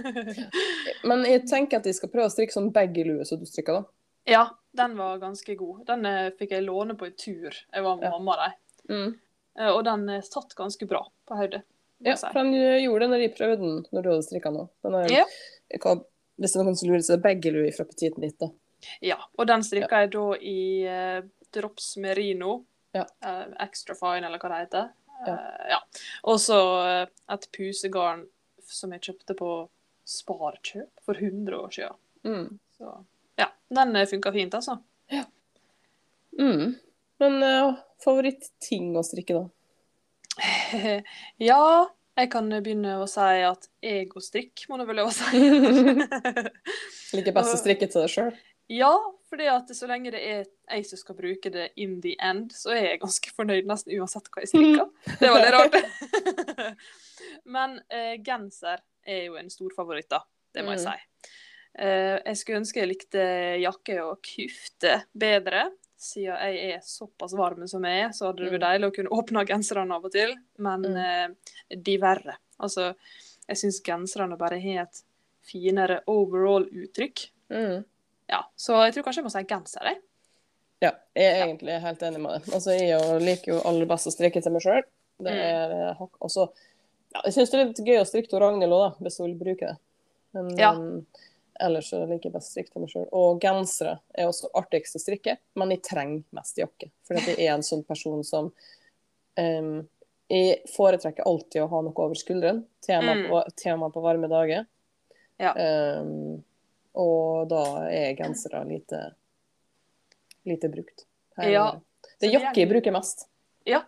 Men 1.09 1.25
jeg 1.25 1.47
tenker 1.49 1.81
at 1.81 1.87
jeg 1.89 1.97
skal 1.97 2.11
prøve 2.13 2.29
å 2.29 2.33
strikke 2.35 2.53
sånn 2.55 2.69
baggy-lue 2.75 3.25
som 3.29 3.41
du 3.41 3.47
strikker, 3.49 3.79
da. 3.81 3.89
ja, 4.29 4.43
den 4.77 4.97
var 4.99 5.17
ganske 5.23 5.57
god. 5.59 5.81
Den 5.89 6.05
eh, 6.07 6.29
fikk 6.39 6.53
jeg 6.55 6.67
låne 6.67 6.95
på 7.01 7.09
en 7.09 7.17
tur. 7.19 7.49
Jeg 7.73 7.83
var 7.87 7.97
med 7.97 8.11
Ja. 8.11 8.13
mamma 8.19 8.37
de. 8.43 8.51
Mm. 8.93 9.09
Eh, 9.59 9.71
Og 9.73 9.81
den 9.89 10.05
eh, 10.19 10.21
satt 10.27 10.53
ganske 10.59 10.87
bra 10.91 11.01
på 11.27 11.39
hodet. 11.41 11.63
Ja, 12.05 12.15
for 12.21 12.37
den 12.45 12.53
gjorde 12.55 13.07
det 13.07 13.11
når 13.11 13.23
jeg 13.25 13.33
prøvde 13.35 13.57
den 13.65 13.81
når 13.91 14.03
du 14.05 14.09
hadde 14.13 14.27
strikka 14.29 14.53
den 14.55 14.95
òg. 15.01 15.11
Ja. 15.11 15.25
Hvis 16.39 16.53
det 16.55 16.61
er 16.61 16.69
noen 16.69 16.77
som 16.79 16.93
lurer, 16.93 17.03
så 17.03 17.17
er 17.17 17.19
det 17.19 17.25
baggy-lue 17.25 17.73
fra 17.75 17.89
petiten 17.89 18.23
ditt, 18.23 18.37
da. 18.39 18.53
Ja, 19.03 19.17
og 19.35 19.49
den 19.51 19.65
strikka 19.67 20.05
jeg 20.05 20.13
da 20.15 20.27
i 20.39 20.61
eh, 20.87 21.23
Drops 21.57 21.97
Merino. 21.99 22.61
Ja. 22.95 23.03
Extra 23.65 23.97
fine, 23.99 24.29
eller 24.29 24.39
hva 24.39 24.53
det 24.53 24.61
heter. 24.69 24.87
Ja. 25.27 25.35
Eh, 25.35 25.69
ja. 25.75 25.81
Og 26.31 26.41
så 26.43 26.59
eh, 26.85 27.05
et 27.35 27.49
pusegarn 27.55 28.27
som 28.69 28.93
jeg 28.95 29.09
kjøpte 29.09 29.37
på 29.39 29.53
Sparkjøp 30.09 31.05
for 31.05 31.19
100 31.19 31.57
år 31.59 31.73
siden. 31.75 32.01
Mm. 32.25 32.59
Så 32.79 32.95
ja, 33.39 33.49
den 33.75 33.99
funka 34.11 34.33
fint, 34.35 34.55
altså. 34.55 34.79
Mm. 36.39 36.75
Men 37.19 37.43
uh, 37.43 37.79
favorittting 38.05 38.93
å 38.99 39.05
strikke, 39.07 39.39
da? 39.39 39.47
ja, 41.51 41.63
jeg 42.19 42.31
kan 42.33 42.51
begynne 42.51 42.99
å 43.03 43.07
si 43.11 43.43
at 43.47 43.69
egostrikk 43.85 44.65
må 44.71 44.79
du 44.79 44.87
vel 44.89 45.01
lov 45.03 45.11
å 45.11 45.17
si. 45.17 45.43
Liker 47.19 47.35
best 47.37 47.57
å 47.57 47.61
strikke 47.61 47.91
til 47.91 48.05
deg 48.05 48.15
sjøl? 48.15 48.33
ja, 48.69 48.93
fordi 49.29 49.47
at 49.53 49.69
så 49.77 49.87
lenge 49.91 50.11
det 50.15 50.21
er 50.25 50.45
jeg 50.71 50.87
som 50.87 50.99
skal 50.99 51.15
bruke 51.19 51.51
det 51.53 51.71
in 51.77 52.01
the 52.01 52.15
end, 52.21 52.51
så 52.57 52.71
er 52.73 52.83
jeg 52.93 53.01
ganske 53.03 53.33
fornøyd 53.37 53.67
nesten 53.69 53.93
uansett 54.01 54.29
hva 54.33 54.43
jeg 54.45 54.49
strikker. 54.49 54.89
Det 55.21 55.31
var 55.31 55.45
litt 55.45 55.55
rart. 55.57 56.77
Men 57.45 57.79
eh, 57.93 58.17
genser 58.25 58.81
er 59.09 59.25
jo 59.29 59.37
en 59.41 59.51
stor 59.51 59.73
favoritt, 59.77 60.09
da. 60.13 60.23
Det 60.55 60.65
må 60.65 60.75
jeg 60.77 60.85
Mm. 60.85 60.93
si. 60.93 61.33
Eh, 61.79 62.17
jeg 62.25 62.37
skulle 62.41 62.61
ønske 62.63 62.81
jeg 62.81 62.89
likte 62.91 63.25
jakke 63.63 63.99
og 64.05 64.23
kufte 64.25 65.05
bedre. 65.15 65.69
Siden 65.99 66.37
jeg 66.39 66.75
er 66.77 66.81
såpass 66.87 67.35
varm 67.37 67.67
som 67.69 67.83
jeg 67.85 68.05
er, 68.07 68.11
så 68.15 68.27
hadde 68.29 68.45
det 68.45 68.53
vært 68.53 68.63
Mm. 68.63 68.69
deilig 68.69 68.89
å 68.91 68.95
kunne 68.97 69.15
åpne 69.19 69.47
genserne 69.47 69.95
av 69.95 70.05
og 70.05 70.13
til. 70.13 70.35
Men 70.59 70.83
Mm. 70.83 70.97
eh, 70.97 71.77
de 71.77 71.97
verre. 71.99 72.37
Altså, 72.61 72.95
jeg 73.49 73.57
syns 73.57 73.81
genserne 73.83 74.39
bare 74.39 74.61
har 74.61 74.83
et 74.85 75.03
finere 75.43 76.03
overall-uttrykk. 76.07 77.31
Mm. 77.51 77.85
Ja, 78.29 78.43
så 78.57 78.77
jeg 78.85 78.95
tror 78.95 79.05
kanskje 79.07 79.23
jeg 79.23 79.25
må 79.29 79.33
si 79.33 79.43
genser, 79.49 79.85
jeg. 79.89 80.01
Ja, 80.85 80.91
jeg 81.17 81.27
er 81.35 81.47
egentlig 81.47 81.81
helt 81.83 82.03
enig 82.07 82.21
med 82.23 82.35
deg. 82.37 82.53
Altså, 82.55 82.75
jeg 82.77 83.21
liker 83.25 83.55
jo 83.55 83.61
aller 83.67 83.87
best 83.91 84.07
å 84.07 84.13
strikke 84.15 84.43
til 84.45 84.53
meg 84.55 84.63
sjøl. 84.63 84.83
Det 85.19 85.33
Mm. 85.33 85.39
er 85.39 85.97
også 86.23 86.45
ja, 87.15 87.23
Jeg 87.25 87.33
syns 87.35 87.51
det 87.51 87.59
er 87.61 87.65
litt 87.67 87.79
gøy 87.87 87.99
å 88.03 88.07
strikke 88.07 88.29
til 88.31 88.39
Ragnhild 88.39 88.71
òg, 88.77 88.83
da, 88.85 88.91
hvis 89.01 89.17
hun 89.19 89.27
vil 89.33 89.39
bruke 89.41 89.67
det. 89.67 89.77
Men 90.35 90.51
Ja. 90.59 90.73
um, 90.77 91.07
ellers 91.59 91.89
så 91.91 92.05
liker 92.07 92.29
jeg 92.29 92.33
best 92.35 92.51
å 92.51 92.53
strikke 92.53 92.73
til 92.73 92.83
meg 92.83 92.91
sjøl. 92.93 93.09
Og 93.13 93.41
gensere 93.41 93.99
er 94.15 94.27
også 94.29 94.51
artigst 94.55 94.95
å 94.95 95.01
strikke, 95.03 95.39
men 95.57 95.71
jeg 95.71 95.83
trenger 95.83 96.23
mest 96.37 96.57
jakke. 96.61 96.91
For 97.03 97.15
jeg 97.17 97.39
er 97.41 97.55
en 97.55 97.63
sånn 97.63 97.83
person 97.89 98.23
som 98.23 98.53
um, 99.39 99.89
Jeg 100.31 100.61
foretrekker 100.77 101.25
alltid 101.27 101.63
å 101.63 101.69
ha 101.71 101.81
noe 101.81 101.95
over 101.97 102.15
skulderen, 102.15 102.67
tema, 102.85 103.15
Mm. 103.15 103.29
på, 103.31 103.43
tema 103.57 103.89
på 103.91 104.03
varme 104.03 104.29
dager. 104.29 104.67
Ja. 105.41 105.55
Um, 106.03 106.45
og 106.95 107.49
da 107.51 107.63
er 107.91 108.15
gensere 108.19 108.65
lite, 108.69 109.03
lite 110.49 110.69
brukt. 110.73 111.05
Her- 111.37 111.51
Ja. 111.53 111.67
Det 112.21 112.29
er 112.29 112.33
jakke 112.41 112.61
jeg 112.63 112.69
bruker 112.71 112.91
mest. 112.95 113.27
Ja, 113.67 113.83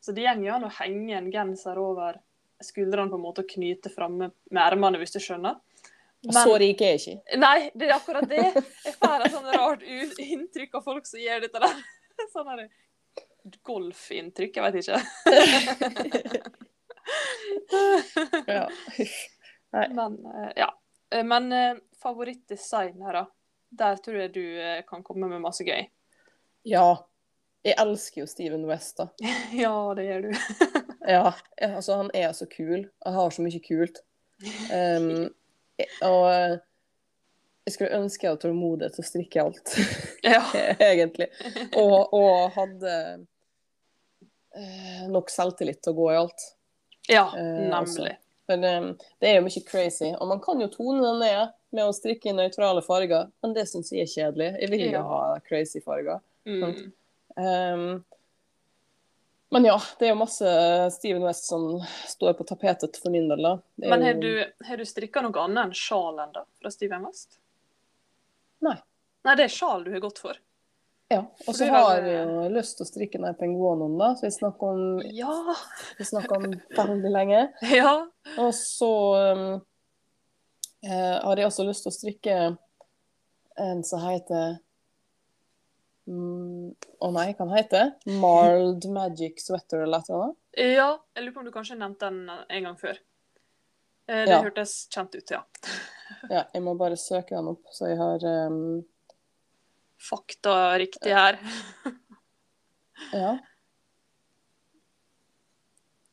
så 0.00 0.12
det 0.14 0.24
går 0.24 0.50
an 0.54 0.64
å 0.64 0.70
henge 0.78 1.16
en 1.18 1.30
genser 1.30 1.76
over 1.78 2.18
skuldrene 2.62 3.10
på 3.10 3.14
en 3.18 3.22
måte 3.22 3.42
og 3.44 3.48
knyte 3.48 3.90
framme 3.92 4.30
med 4.50 4.62
ermene, 4.62 4.98
hvis 4.98 5.12
du 5.12 5.18
skjønner. 5.20 5.58
Så 6.32 6.56
rik 6.58 6.80
er 6.82 6.96
jeg 6.96 7.00
ikke. 7.20 7.36
Nei, 7.38 7.70
det 7.76 7.86
er 7.90 7.94
akkurat 7.94 8.26
det. 8.28 8.40
Jeg 8.84 8.94
får 8.96 9.26
et 9.26 9.32
sånn 9.34 9.50
rart 9.54 9.82
inntrykk 10.18 10.74
av 10.74 10.82
folk 10.88 11.06
som 11.06 11.20
gjør 11.20 11.40
dette 11.44 11.60
der. 11.62 11.76
Sånn 12.32 12.48
her 12.48 12.68
golfinntrykk, 13.62 14.56
jeg 14.56 14.64
vet 14.64 14.74
ikke. 14.82 16.42
Ja. 18.46 18.68
Nei. 19.76 19.88
Men 19.94 20.16
eh, 20.26 20.50
ja. 20.56 20.68
Eh, 21.10 21.24
Men 21.24 21.52
eh, 21.52 21.76
favorittdesignere, 22.06 23.26
der 23.76 23.98
tror 24.02 24.20
jeg 24.22 24.32
du 24.38 24.42
eh, 24.62 24.80
kan 24.88 25.02
komme 25.04 25.28
med 25.34 25.42
masse 25.44 25.66
gøy. 25.66 25.84
ja. 26.64 26.86
Jeg 27.66 27.74
elsker 27.82 28.20
jo 28.20 28.26
Steven 28.30 28.62
West, 28.68 29.00
da. 29.00 29.08
Ja, 29.58 29.72
det 29.98 30.04
gjør 30.06 30.28
du. 30.28 30.34
Ja, 31.10 31.32
altså 31.66 31.96
han 31.98 32.12
er 32.14 32.30
så 32.34 32.46
kul. 32.46 32.84
Han 33.02 33.14
har 33.16 33.30
så 33.34 33.42
mye 33.42 33.58
kult. 33.64 33.98
Um, 34.70 35.24
og 36.06 36.26
eh, 36.30 36.54
jeg 37.66 37.74
skulle 37.74 37.98
ønske 37.98 38.22
jeg 38.28 38.30
hadde 38.36 38.42
tålmodighet 38.44 38.94
til 38.94 39.02
å 39.02 39.08
strikke 39.08 39.42
alt, 39.48 39.74
Ja. 40.22 40.44
egentlig. 40.78 41.26
Og, 41.74 42.14
og 42.14 42.54
hadde 42.54 42.94
eh, 44.54 45.02
nok 45.10 45.30
selvtillit 45.34 45.82
til 45.82 45.94
å 45.94 45.98
gå 45.98 46.08
i 46.12 46.20
alt. 46.22 46.46
ja, 47.10 47.26
Eh, 47.34 47.66
nemlig. 47.72 48.14
Men 48.46 48.64
um, 48.70 48.88
det 49.18 49.32
er 49.32 49.40
jo 49.40 49.46
mye 49.48 49.64
crazy. 49.66 50.12
Og 50.14 50.28
man 50.30 50.38
kan 50.44 50.62
jo 50.62 50.70
tone 50.70 51.02
det 51.02 51.14
ned 51.24 51.55
med 51.76 51.86
å 51.90 51.94
strikke 51.94 52.30
i 52.32 52.36
nøytrale 52.36 52.82
farger, 52.84 53.28
men 53.44 53.54
det 53.56 53.66
syns 53.70 53.92
jeg 53.92 54.06
er 54.06 54.12
kjedelig. 54.12 54.50
Jeg 54.62 54.70
vil 54.72 54.84
ikke 54.88 54.98
Ja. 54.98 55.06
ha 55.12 55.38
crazy 55.46 55.80
farger. 55.84 56.20
Mm. 56.46 56.92
Um, 57.36 58.04
men 59.54 59.64
ja, 59.68 59.76
det 59.98 60.08
er 60.08 60.14
jo 60.14 60.18
masse 60.18 60.50
Steven 60.96 61.22
West 61.22 61.46
som 61.46 61.66
står 62.10 62.34
på 62.38 62.46
tapetet 62.48 62.96
for 62.98 63.10
min 63.14 63.28
del, 63.30 63.42
da. 63.46 63.52
Men 63.76 64.02
har 64.02 64.14
du, 64.18 64.30
har 64.66 64.76
du 64.80 64.84
strikka 64.88 65.22
noe 65.22 65.44
annet 65.44 65.68
enn 65.68 65.76
sjal 65.76 66.18
ennå, 66.24 66.42
fra 66.60 66.72
Steven 66.74 67.04
West? 67.06 67.38
Nei. 68.66 68.74
Nei, 69.26 69.34
det 69.38 69.46
er 69.46 69.54
sjal 69.54 69.84
du 69.86 69.92
har 69.94 70.02
gått 70.02 70.18
for. 70.22 70.34
Ja. 71.12 71.20
Og 71.46 71.54
så 71.54 71.68
har- 71.70 71.84
har 72.00 72.02
jeg 72.02 72.26
jo 72.26 72.48
lyst 72.50 72.76
til 72.78 72.84
å 72.86 72.88
strikke 72.90 73.20
ned 73.22 73.38
penguonen, 73.38 73.94
da, 73.98 74.08
så 74.18 74.26
vi 74.26 74.30
snakker 74.34 74.62
om, 74.72 75.00
Ja. 75.14 75.54
vi 75.98 76.04
snakker 76.04 76.36
om 76.36 76.50
veldig 76.74 77.12
lenge. 77.12 77.52
Ja. 77.62 78.06
Og 78.38 78.50
så 78.52 78.90
um, 79.32 79.60
eh, 80.84 81.16
har 81.22 81.36
jeg 81.40 81.46
også 81.46 81.64
lyst 81.68 81.82
til 81.86 81.92
å 81.92 81.96
strikke 81.96 82.36
en 83.56 83.82
som 83.84 84.00
heter 84.04 84.58
mm, 86.06 86.74
Å 87.00 87.10
nei, 87.14 87.30
hva 87.32 87.44
den 87.46 87.54
heter 87.56 87.92
Marled 88.20 88.84
Magic 88.92 89.40
Sweater 89.40 89.82
eller 89.86 90.04
annet. 90.04 90.36
ja. 90.56 90.90
Jeg 91.16 91.24
lurer 91.24 91.32
på 91.34 91.40
om 91.40 91.46
du 91.48 91.52
kanskje 91.54 91.78
nevnte 91.80 92.10
den 92.10 92.28
en 92.30 92.62
gang 92.68 92.76
før. 92.76 92.98
Eh, 94.08 94.24
Det 94.26 94.32
Ja. 94.34 94.42
hørtes 94.42 94.88
kjent 94.92 95.14
ut, 95.16 95.30
ja. 95.30 95.42
Ja, 96.30 96.44
jeg 96.54 96.62
må 96.62 96.76
bare 96.78 96.96
søke 96.96 97.34
den 97.34 97.48
opp, 97.50 97.64
så 97.74 97.88
jeg 97.90 97.98
har 97.98 98.22
um, 98.48 98.84
Fakta 99.98 100.76
riktig 100.78 101.12
her. 101.16 101.38
Ja. 103.12 103.38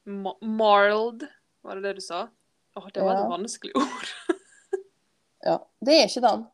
Ma 0.06 0.34
marled, 0.42 1.24
var 1.64 1.76
det 1.80 1.84
det 1.86 1.94
du 1.96 2.02
sa? 2.04 2.28
Åh, 2.76 2.88
det 2.94 3.02
var 3.06 3.14
Ja. 3.16 3.24
et 3.24 3.30
vanskelig 3.32 3.72
ord. 3.80 4.10
Ja. 5.44 5.56
Det 5.84 5.96
er 6.00 6.08
ikke 6.08 6.24
den. 6.24 6.46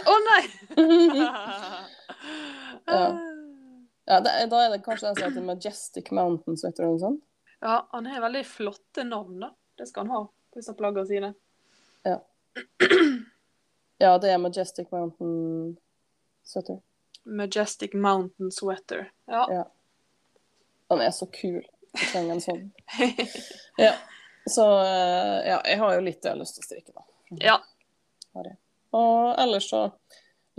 Å 0.00 0.14
Å 0.14 0.16
nei! 0.28 0.42
Ja. 2.84 3.04
Ja, 4.04 4.18
det, 4.20 4.32
da 4.52 4.58
er 4.60 4.74
det 4.74 4.82
kanskje 4.84 5.06
den 5.08 5.16
som 5.16 5.24
heter 5.24 5.44
Majestic 5.46 6.10
Mountain 6.12 6.58
Sweater 6.60 6.84
eller 6.84 6.98
noe 6.98 7.00
sånt. 7.00 7.22
Ja, 7.64 7.76
han 7.94 8.06
har 8.12 8.20
veldig 8.20 8.42
flotte 8.44 9.04
navn, 9.08 9.38
da. 9.40 9.48
Det 9.80 9.86
skal 9.88 10.04
han 10.04 10.12
ha 10.12 10.20
på 10.28 10.60
disse 10.60 10.74
plaggene 10.76 11.06
sine. 11.08 11.30
Ja, 12.04 12.18
ja, 14.04 14.10
det 14.20 14.34
er 14.34 14.42
Majestic 14.42 14.92
Mountain 14.92 15.78
Sweater. 16.44 16.82
Majestic 17.24 17.96
Mountain 17.96 18.52
Sweater. 18.52 19.06
Ja. 19.32 19.46
Ja. 19.50 19.64
Han 20.92 21.00
er 21.00 21.10
så 21.16 21.26
kul. 21.32 21.62
Jeg 21.94 22.10
trenger 22.12 22.36
en 22.36 22.44
sånn. 22.44 22.66
Ja. 23.80 23.94
Så 24.44 24.64
eh, 24.84 25.38
ja, 25.48 25.62
jeg 25.64 25.80
har 25.80 25.94
jo 25.96 26.02
litt 26.04 26.20
jeg 26.20 26.34
har 26.34 26.36
lyst 26.36 26.58
til 26.58 26.66
å 26.66 26.68
strikke, 26.68 26.92
da. 26.92 27.06
ja. 27.40 27.56
Har 28.34 28.50
jeg. 28.50 28.58
Og 28.94 29.34
ellers 29.42 29.68
så 29.70 29.84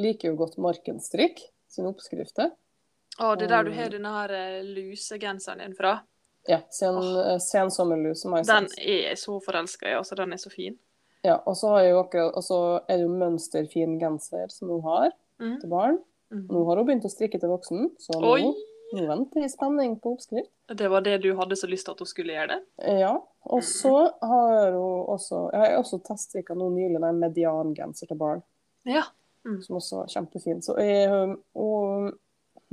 liker 0.02 0.28
jeg 0.30 0.34
jo 0.36 0.40
godt 0.44 0.58
Markenstrikk 0.64 1.42
sine 1.72 1.92
oppskrifter. 1.92 2.52
Å, 3.16 3.32
det 3.40 3.48
er 3.48 3.54
der 3.54 3.68
du 3.68 3.72
har 3.76 3.92
denne 3.94 4.12
her 4.12 4.34
eh, 4.36 4.64
lusegenseren 4.76 5.64
din 5.64 5.76
fra. 5.78 5.98
Ja, 6.48 6.60
sen, 6.70 6.98
oh. 7.00 7.38
sensommerlus 7.42 8.26
Den 8.46 8.68
er 8.78 9.00
jeg 9.10 9.18
så 9.18 9.40
forelska 9.42 9.88
i. 9.90 9.96
Altså, 9.98 10.18
den 10.20 10.36
er 10.36 10.42
så 10.42 10.52
fin. 10.54 10.76
Ja, 11.26 11.40
og 11.48 11.56
så 11.58 11.72
har 11.74 11.86
jeg 11.86 11.96
jo 11.96 12.02
akkurat, 12.04 12.36
og 12.38 12.44
så 12.46 12.60
er 12.86 13.00
det 13.00 13.06
jo 13.08 13.14
mønsterfin 13.16 13.96
genser 14.02 14.52
som 14.54 14.70
hun 14.70 14.84
har 14.86 15.14
Mm. 15.36 15.60
til 15.60 15.70
barn. 15.70 15.98
Mm. 16.32 16.48
Nå 16.48 16.62
har 16.70 16.80
hun 16.80 16.88
begynt 16.88 17.08
å 17.08 17.12
strikke 17.12 17.40
til 17.42 17.52
voksen, 17.52 17.90
så 18.00 18.20
nå, 18.20 18.30
Oi! 18.38 18.46
Nå 18.94 19.06
venter 19.10 19.42
jeg 19.42 19.50
i 19.50 19.54
spenning 19.54 19.96
på 20.02 20.14
oppskrift. 20.16 20.52
Det 20.70 20.88
var 20.92 21.02
det 21.06 21.18
du 21.24 21.32
hadde 21.38 21.58
så 21.58 21.68
lyst 21.70 21.88
til 21.88 21.96
at 21.96 22.02
hun 22.04 22.10
skulle 22.10 22.36
gjøre 22.36 22.56
det? 22.56 22.60
Ja, 23.02 23.14
og 23.46 23.64
så 23.66 23.94
har 24.22 24.72
hun 24.74 25.06
også 25.14 25.42
Jeg 25.54 25.62
har 25.62 25.80
også 25.80 26.00
teststrikka 26.06 26.56
nå 26.58 26.70
nylig 26.74 27.02
en 27.02 27.22
mediangenser 27.22 28.10
til 28.10 28.18
barn, 28.20 28.44
Ja. 28.86 29.04
som 29.66 29.78
også 29.78 30.04
er 30.04 30.14
kjempefin. 30.14 30.62
Så 30.66 30.78
jeg, 30.82 31.10
og, 31.56 32.14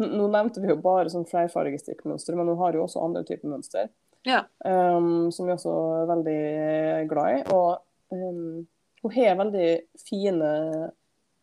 nå 0.00 0.28
nevnte 0.32 0.60
vi 0.60 0.70
jo 0.72 0.78
bare 0.80 1.12
sånn 1.12 1.28
flerfargestrikkmønster, 1.28 2.36
men 2.36 2.48
hun 2.48 2.60
har 2.60 2.76
jo 2.76 2.84
også 2.86 3.02
andre 3.04 3.24
typer 3.28 3.48
mønster. 3.52 3.90
Ja. 4.24 4.44
um, 4.64 5.32
som 5.34 5.46
vi 5.48 5.52
også 5.56 5.72
er 6.02 6.10
veldig 6.12 7.08
glad 7.10 7.36
i. 7.36 7.42
Og 7.50 7.82
um, 8.14 8.66
hun 9.02 9.14
har 9.16 9.38
veldig 9.40 9.70
fine 9.98 10.50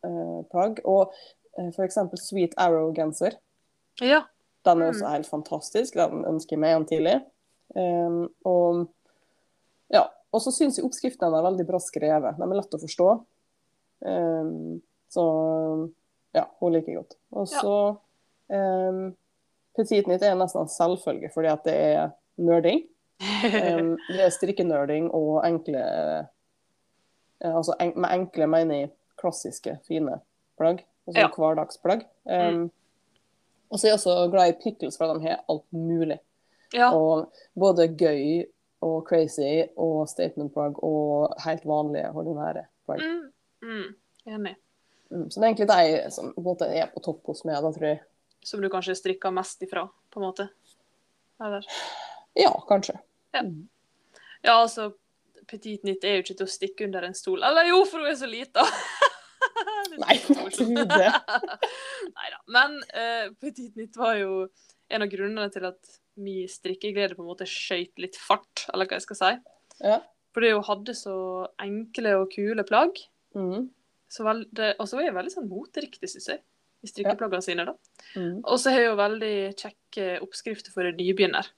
uh, 0.06 0.40
plagg. 0.50 0.80
Og 0.88 1.12
uh, 1.58 1.68
f.eks. 1.74 1.98
Sweet 2.24 2.56
Arrow-genser. 2.56 3.36
Ja. 4.00 4.22
Den 4.64 4.82
er 4.82 4.90
Mm. 4.90 4.90
også 4.94 5.10
helt 5.14 5.26
fantastisk. 5.26 5.94
Den 5.94 6.24
ønsker 6.28 6.50
jeg 6.56 6.58
meg 6.60 6.70
igjen 6.74 6.88
tidlig. 6.90 7.14
Um, 7.74 8.28
og 8.44 8.88
ja, 9.90 10.04
og 10.32 10.40
så 10.42 10.52
syns 10.52 10.76
jeg 10.78 10.84
oppskriftene 10.84 11.38
er 11.38 11.46
veldig 11.46 11.66
bra 11.66 11.78
skrevet. 11.78 12.36
De 12.36 12.42
er 12.42 12.56
lett 12.58 12.74
å 12.74 12.80
forstå. 12.82 13.06
Um, 14.04 14.82
så 15.10 15.24
ja, 16.34 16.44
hun 16.60 16.72
liker 16.72 16.92
jeg 16.92 17.00
godt. 17.00 17.16
Og 17.32 17.48
så 17.48 17.74
um, 18.50 19.16
Petit 19.76 20.06
Nytt 20.10 20.22
er 20.26 20.34
nesten 20.38 20.62
en 20.64 20.68
selvfølge 20.72 21.30
fordi 21.32 21.48
at 21.52 21.64
det 21.64 21.74
er 21.74 22.10
nerding. 22.38 22.82
Um, 23.20 23.96
det 24.08 24.20
er 24.26 24.30
strikkenerding 24.34 25.10
og 25.12 25.42
enkle 25.44 25.80
eh, 25.80 26.24
Altså 27.44 27.72
en, 27.80 27.92
med 27.96 28.10
enkle 28.12 28.46
mener 28.46 28.74
jeg 28.82 28.90
klassiske, 29.20 29.78
fine 29.88 30.18
plagg. 30.60 30.82
Altså 31.06 31.20
Ja. 31.22 31.28
hverdagsplagg. 31.36 32.02
Um, 32.28 32.70
Og 33.70 33.78
så 33.78 33.86
er 33.86 33.92
jeg 33.92 33.98
også 34.00 34.30
glad 34.32 34.50
i 34.50 34.58
pickles, 34.62 34.98
for 34.98 35.14
de 35.14 35.28
har 35.28 35.44
alt 35.48 35.66
mulig. 35.74 36.18
ja. 36.74 36.90
Og 36.94 37.30
både 37.58 37.88
gøy 37.98 38.46
og 38.80 39.04
crazy 39.08 39.66
og 39.76 40.08
statement 40.08 40.52
plug 40.54 40.78
og 40.86 41.34
helt 41.44 41.66
vanlige, 41.68 42.10
ordinære 42.16 42.64
plug. 42.86 43.02
Mm. 43.02 43.26
Mm. 43.62 43.88
Enig. 44.26 44.54
Mm. 45.10 45.26
Så 45.30 45.40
det 45.40 45.44
er 45.44 45.50
egentlig 45.50 45.68
de 45.68 46.14
som 46.14 46.30
på 46.34 46.44
måte 46.44 46.68
er 46.70 46.88
på 46.94 47.02
topp 47.04 47.26
hos 47.32 47.44
meg, 47.44 47.60
da 47.60 47.72
tror 47.74 47.88
jeg. 47.90 48.00
Som 48.46 48.62
du 48.62 48.70
kanskje 48.72 48.96
strikker 48.96 49.34
mest 49.36 49.62
ifra, 49.66 49.84
på 50.10 50.20
en 50.20 50.26
måte? 50.26 50.48
Eller? 51.44 51.66
Ja, 52.38 52.54
kanskje. 52.68 52.96
Ja, 53.34 54.54
altså 54.54 54.92
Petit 55.50 55.82
Nytt 55.84 56.04
er 56.06 56.16
jo 56.16 56.24
ikke 56.24 56.36
til 56.38 56.46
å 56.46 56.50
stikke 56.50 56.86
under 56.86 57.04
en 57.08 57.16
stol. 57.16 57.42
Eller 57.44 57.68
jo, 57.72 57.82
for 57.88 58.00
hun 58.00 58.12
er 58.12 58.18
så 58.18 58.28
lita! 58.30 58.64
Nei, 60.00 60.16
det. 60.20 61.10
Nei 62.16 62.28
da. 62.34 62.40
Men 62.52 62.76
uh, 62.94 63.32
Petit 63.40 63.74
Nytt 63.78 63.98
var 64.00 64.16
jo 64.20 64.44
en 64.90 65.04
av 65.04 65.10
grunnene 65.10 65.50
til 65.54 65.66
at 65.68 65.98
min 66.20 66.48
strikkeglede 66.50 67.16
på 67.16 67.24
en 67.24 67.30
måte 67.30 67.48
skøyt 67.48 68.00
litt 68.02 68.18
fart, 68.20 68.66
eller 68.72 68.88
hva 68.88 68.98
jeg 68.98 69.06
skal 69.06 69.18
si. 69.20 69.32
Ja. 69.80 70.00
Fordi 70.36 70.52
hun 70.54 70.66
hadde 70.66 70.94
så 70.98 71.16
enkle 71.62 72.16
og 72.20 72.32
kule 72.34 72.64
plagg. 72.66 72.98
Mm. 73.36 73.70
Så 74.10 74.26
veldig, 74.26 74.74
og 74.82 74.88
så 74.88 74.98
var 74.98 75.08
hun 75.08 75.18
veldig 75.20 75.32
sånn 75.32 75.50
moteriktig, 75.50 76.10
syns 76.10 76.28
jeg, 76.32 76.42
i 76.82 76.90
strikkeplaggene 76.90 77.46
sine. 77.46 77.66
da. 77.70 77.76
Mm. 78.18 78.36
Og 78.42 78.60
så 78.60 78.74
har 78.74 78.90
hun 78.90 79.00
veldig 79.00 79.34
kjekke 79.58 80.12
oppskrifter 80.26 80.74
for 80.74 80.88
en 80.88 80.98
nybegynner. 80.98 81.50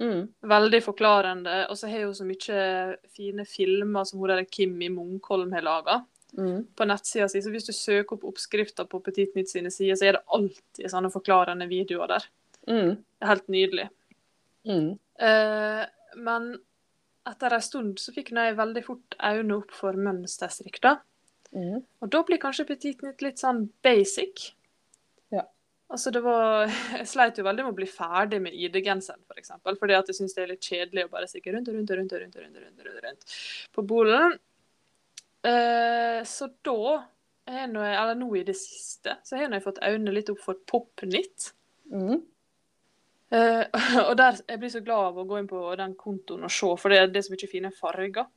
Mm. 0.00 0.26
Veldig 0.48 0.80
forklarende. 0.84 1.58
Og 1.70 1.78
så 1.78 1.90
har 1.90 2.06
hun 2.06 2.16
så 2.16 2.26
mye 2.26 2.62
fine 3.14 3.46
filmer 3.48 4.08
som 4.08 4.22
hun 4.22 4.32
der 4.32 4.46
Kimmi 4.48 4.90
Munkholm 4.92 5.52
har 5.54 5.66
laga 5.66 6.00
Mm. 6.38 6.66
på 6.76 6.84
nettsida 6.88 7.28
si. 7.28 7.42
Så 7.44 7.50
hvis 7.52 7.66
du 7.68 7.74
søker 7.76 8.16
opp 8.16 8.24
oppskrifter 8.30 8.86
på 8.88 9.02
Petit 9.04 9.34
Nytt 9.36 9.50
sine 9.52 9.70
sider, 9.72 9.98
så 10.00 10.08
er 10.08 10.16
det 10.16 10.24
alltid 10.32 10.88
sånne 10.88 11.10
forklarende 11.12 11.68
videoer 11.68 12.14
der. 12.14 12.28
Mm. 12.68 12.94
Det 12.96 13.26
er 13.26 13.32
helt 13.32 13.50
nydelig. 13.52 13.88
Mm. 14.68 14.90
Eh, 15.26 15.82
men 16.16 16.52
etter 17.28 17.56
en 17.56 17.64
stund 17.64 18.00
så 18.02 18.14
fikk 18.14 18.32
jeg 18.34 18.58
veldig 18.58 18.84
fort 18.86 19.16
øynene 19.18 19.58
opp 19.60 19.74
for 19.76 19.98
mønsterstrikk. 20.08 20.80
Mm. 21.52 21.82
Og 21.82 22.12
da 22.12 22.22
blir 22.26 22.40
kanskje 22.40 22.66
Petit 22.70 23.02
Nytt 23.04 23.24
litt 23.24 23.42
sånn 23.42 23.66
basic. 23.84 24.48
Ja. 25.34 25.44
Altså, 25.92 26.14
det 26.14 26.22
var 26.24 26.70
Jeg 26.96 27.10
sleit 27.10 27.38
jo 27.38 27.44
veldig 27.44 27.66
med 27.66 27.74
å 27.74 27.80
bli 27.82 27.90
ferdig 27.90 28.40
med 28.46 28.56
ID-genseren, 28.56 29.20
f.eks. 29.20 29.34
For 29.34 29.42
eksempel, 29.44 29.76
fordi 29.82 29.98
at 29.98 30.08
jeg 30.08 30.22
syns 30.22 30.38
det 30.38 30.46
er 30.46 30.54
litt 30.54 30.70
kjedelig 30.70 31.04
å 31.06 31.12
bare 31.12 31.28
stikke 31.28 31.52
rundt 31.52 31.68
og 31.68 31.76
rundt 31.76 31.92
og 31.92 32.00
rundt, 32.00 32.16
rundt, 32.16 32.40
rundt, 32.40 32.56
rundt, 32.56 32.64
rundt, 32.64 32.88
rundt, 32.88 33.04
rundt 33.04 33.36
på 33.76 33.84
bolen. 33.84 34.40
Eh, 35.42 36.20
så 36.28 36.48
da 36.62 37.00
nå, 37.50 37.80
eller 37.82 38.14
nå 38.14 38.28
i 38.38 38.44
det 38.46 38.54
siste, 38.56 39.16
så 39.26 39.36
har 39.36 39.50
jeg 39.50 39.64
fått 39.64 39.82
øynene 39.82 40.14
litt 40.14 40.30
opp 40.32 40.42
for 40.44 40.60
Popnytt. 40.68 41.50
Mm. 41.90 42.20
Uh, 43.32 43.64
og 44.08 44.14
der, 44.20 44.36
Jeg 44.48 44.60
blir 44.60 44.72
så 44.72 44.82
glad 44.84 45.12
av 45.12 45.18
å 45.22 45.26
gå 45.28 45.40
inn 45.40 45.48
på 45.48 45.64
den 45.80 45.96
kontoen 45.98 46.44
og 46.44 46.52
se, 46.52 46.68
for 46.78 46.92
det 46.92 47.00
er, 47.00 47.10
det 47.10 47.22
er 47.22 47.26
så 47.26 47.34
mye 47.34 47.50
fine 47.50 47.72
farger. 47.74 48.28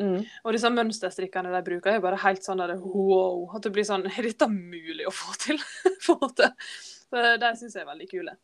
Mm. 0.00 0.22
Og 0.46 0.54
disse 0.56 0.70
mønsterstrikkene 0.72 1.52
de 1.52 1.60
bruker, 1.66 1.92
er 1.92 2.04
bare 2.04 2.20
helt 2.22 2.46
sånn 2.46 2.62
der, 2.62 2.78
wow. 2.80 3.50
At 3.56 3.66
det 3.66 3.74
blir 3.74 3.84
sånn 3.84 4.06
Er 4.14 4.24
dette 4.24 4.48
mulig 4.48 5.04
å 5.08 5.12
få 5.14 5.36
til? 5.42 5.60
på 6.06 6.16
en 6.16 6.22
måte. 6.22 6.48
Så 7.12 7.26
De 7.42 7.52
syns 7.58 7.76
jeg 7.76 7.84
er 7.84 7.90
veldig 7.90 8.08
kule. 8.08 8.36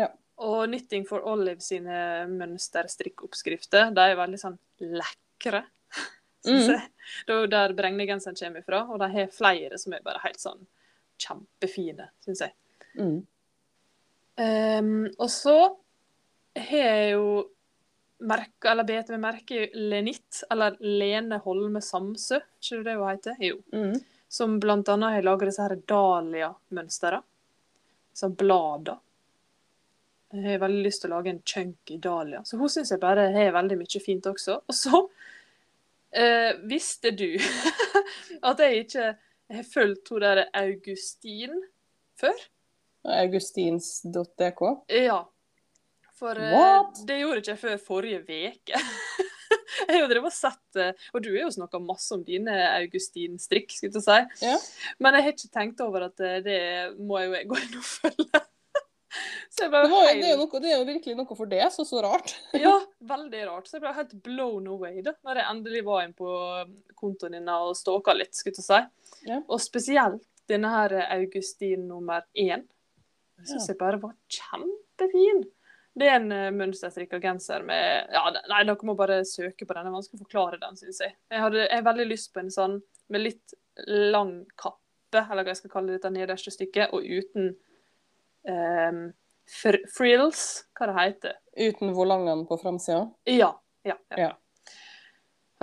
Ja. 0.00 0.10
Og 0.42 0.64
Knitting 0.66 1.06
for 1.06 1.22
Olive 1.30 1.62
sine 1.62 2.24
mønsterstrikkoppskrifter, 2.32 3.92
de 3.94 4.08
er 4.08 4.18
veldig 4.18 4.40
sånn 4.40 4.58
lekre. 4.98 5.62
Synes 6.44 6.68
Mm. 6.68 6.74
jeg. 6.74 6.90
Det 7.26 7.34
er 7.34 7.40
jo 7.40 7.46
der 7.52 7.72
bregnegenseren 7.72 8.36
kommer 8.36 8.60
ifra, 8.60 8.82
og 8.90 8.98
de 9.00 9.08
har 9.12 9.26
flere 9.32 9.78
som 9.78 9.92
er 9.96 10.02
bare 10.04 10.20
helt 10.24 10.40
sånn 10.42 10.66
kjempefine, 11.18 12.08
syns 12.24 12.40
jeg. 12.40 12.52
Mm. 12.98 13.26
Um, 14.36 15.04
og 15.18 15.28
så 15.30 15.56
har 16.56 16.78
jeg 16.80 17.12
jo 17.14 17.26
merka, 18.24 18.70
eller 18.72 18.86
bet 18.88 19.10
meg 19.14 19.20
merke 19.22 19.68
Lenitt, 19.74 20.42
eller 20.50 20.76
Lene 20.80 21.38
Holme 21.44 21.80
Samsø, 21.84 22.40
ikke 22.60 22.82
det 22.86 22.96
hun 22.98 23.08
heter? 23.12 23.36
Jo. 23.42 23.60
Mm. 23.72 23.96
Som 24.34 24.58
blant 24.62 24.88
annet 24.90 25.14
har 25.18 25.22
laga 25.26 25.46
disse 25.46 25.62
her 25.62 25.76
Dahlia-mønstrene. 25.86 27.22
Disse 28.14 28.30
blader. 28.34 28.98
Jeg 30.34 30.42
har 30.48 30.58
veldig 30.64 30.82
lyst 30.82 31.04
til 31.04 31.12
å 31.12 31.18
lage 31.20 31.30
en 31.30 31.42
chunky 31.46 31.98
Dahlia. 32.02 32.40
Så 32.42 32.58
hun 32.58 32.68
syns 32.72 32.90
jeg 32.90 32.98
bare 33.02 33.28
har 33.34 33.52
veldig 33.54 33.76
mye 33.78 34.00
fint 34.02 34.26
også. 34.26 34.56
Og 34.66 34.74
så 34.74 35.04
eh, 36.16 36.50
visste 36.70 37.12
du 37.14 37.30
at 38.48 38.64
jeg 38.64 38.84
ikke 38.86 39.12
har 39.54 39.68
fulgt 39.68 40.10
hun 40.14 40.24
der 40.24 40.44
Augustin 40.56 41.56
før? 42.20 42.36
Augustins.dk. 43.04 44.62
Ja. 44.88 45.20
For 46.18 46.38
eh, 46.40 46.80
det 47.06 47.20
gjorde 47.20 47.42
ikke 47.42 47.52
jeg 47.52 47.60
før 47.60 47.80
forrige 47.82 48.20
uke. 48.24 48.80
jeg 49.84 49.90
har 49.90 50.00
jo 50.00 50.08
drevet 50.10 50.30
og 50.30 50.34
sett 50.34 50.80
eh, 50.80 51.06
Og 51.12 51.24
du 51.24 51.30
har 51.34 51.42
jo 51.42 51.54
snakka 51.56 51.80
masse 51.82 52.14
om 52.14 52.22
dine 52.24 52.54
Augustin-strikk, 52.78 53.74
skulle 53.74 54.00
jeg 54.00 54.06
si. 54.06 54.46
Ja. 54.46 54.56
Men 55.02 55.18
jeg 55.18 55.26
har 55.26 55.36
ikke 55.36 55.54
tenkt 55.58 55.84
over 55.84 56.08
at 56.08 56.24
eh, 56.24 56.40
det 56.44 56.60
må 57.00 57.20
jeg 57.20 57.32
jo 57.32 57.52
gå 57.52 57.62
inn 57.64 57.78
og 57.80 57.88
følge. 57.88 58.44
Så 59.50 59.64
jeg 59.64 59.72
bare, 59.72 59.86
Det, 59.86 59.92
var, 59.94 60.10
det, 60.18 60.28
er 60.32 60.38
noe, 60.40 60.60
det 60.62 60.70
er 60.70 60.78
jo 60.78 60.86
virkelig 60.88 61.16
noe 61.18 61.36
for 61.38 61.50
det, 61.50 61.62
så 61.74 61.86
så 61.86 62.02
rart. 62.04 62.34
Ja, 62.64 62.74
veldig 63.06 63.42
rart. 63.48 63.68
Så 63.68 63.78
jeg 63.78 63.84
ble 63.84 63.94
helt 63.96 64.14
blown 64.26 64.68
away 64.74 65.02
da 65.06 65.14
når 65.26 65.40
jeg 65.40 65.50
endelig 65.54 65.82
var 65.86 66.04
inn 66.04 66.14
på 66.16 66.30
eh, 66.60 66.70
kontoen 66.98 67.36
din 67.38 67.50
og 67.52 67.74
stalka 67.78 68.14
litt, 68.16 68.34
skulle 68.34 68.58
jeg 68.58 68.68
si. 68.68 69.26
Ja. 69.30 69.40
Og 69.46 69.60
spesielt 69.62 70.24
denne 70.50 70.70
her 70.72 70.96
Augustin 71.16 71.86
nummer 71.88 72.26
én. 72.34 72.64
Jeg 73.40 73.50
syns 73.50 73.68
Ja. 73.68 73.72
jeg 73.72 73.78
bare 73.80 74.00
var 74.02 74.16
kjempefin. 74.28 75.44
Det 75.94 76.08
er 76.10 76.16
en 76.18 76.32
uh, 76.32 76.50
mønsterstrikka 76.50 77.20
genser 77.22 77.62
med 77.66 78.10
ja, 78.10 78.24
Nei, 78.50 78.64
dere 78.66 78.86
må 78.88 78.96
bare 78.98 79.20
søke 79.28 79.62
på 79.66 79.76
den. 79.76 79.86
Det 79.86 79.92
er 79.92 79.94
vanskelig 79.94 80.18
å 80.18 80.24
forklare 80.24 80.58
den, 80.62 80.78
syns 80.80 80.98
jeg. 81.04 81.14
Jeg, 81.30 81.42
hadde, 81.44 81.68
jeg 81.70 81.86
veldig 81.86 82.06
lyst 82.10 82.32
på 82.34 82.42
en 82.42 82.50
sånn 82.50 82.80
med 83.14 83.22
litt 83.22 83.54
lang 83.86 84.40
kappe, 84.58 85.22
eller 85.22 85.44
hva 85.44 85.52
jeg 85.52 85.62
skal 85.62 85.72
kalle 85.76 85.94
dette 85.94 86.10
nederste 86.10 86.50
stykket, 86.54 86.94
og 86.96 87.06
uten 87.06 87.54
um, 88.48 89.12
fr 89.62 89.76
frills, 89.92 90.64
hva 90.78 90.86
det 90.90 90.96
heter. 90.98 91.36
Uten 91.56 91.92
volangene 91.96 92.46
på 92.48 92.58
framsida. 92.62 93.06
Ja. 93.28 93.52
Ja. 93.84 93.98
ja. 94.10 94.16
Ja. 94.18 94.32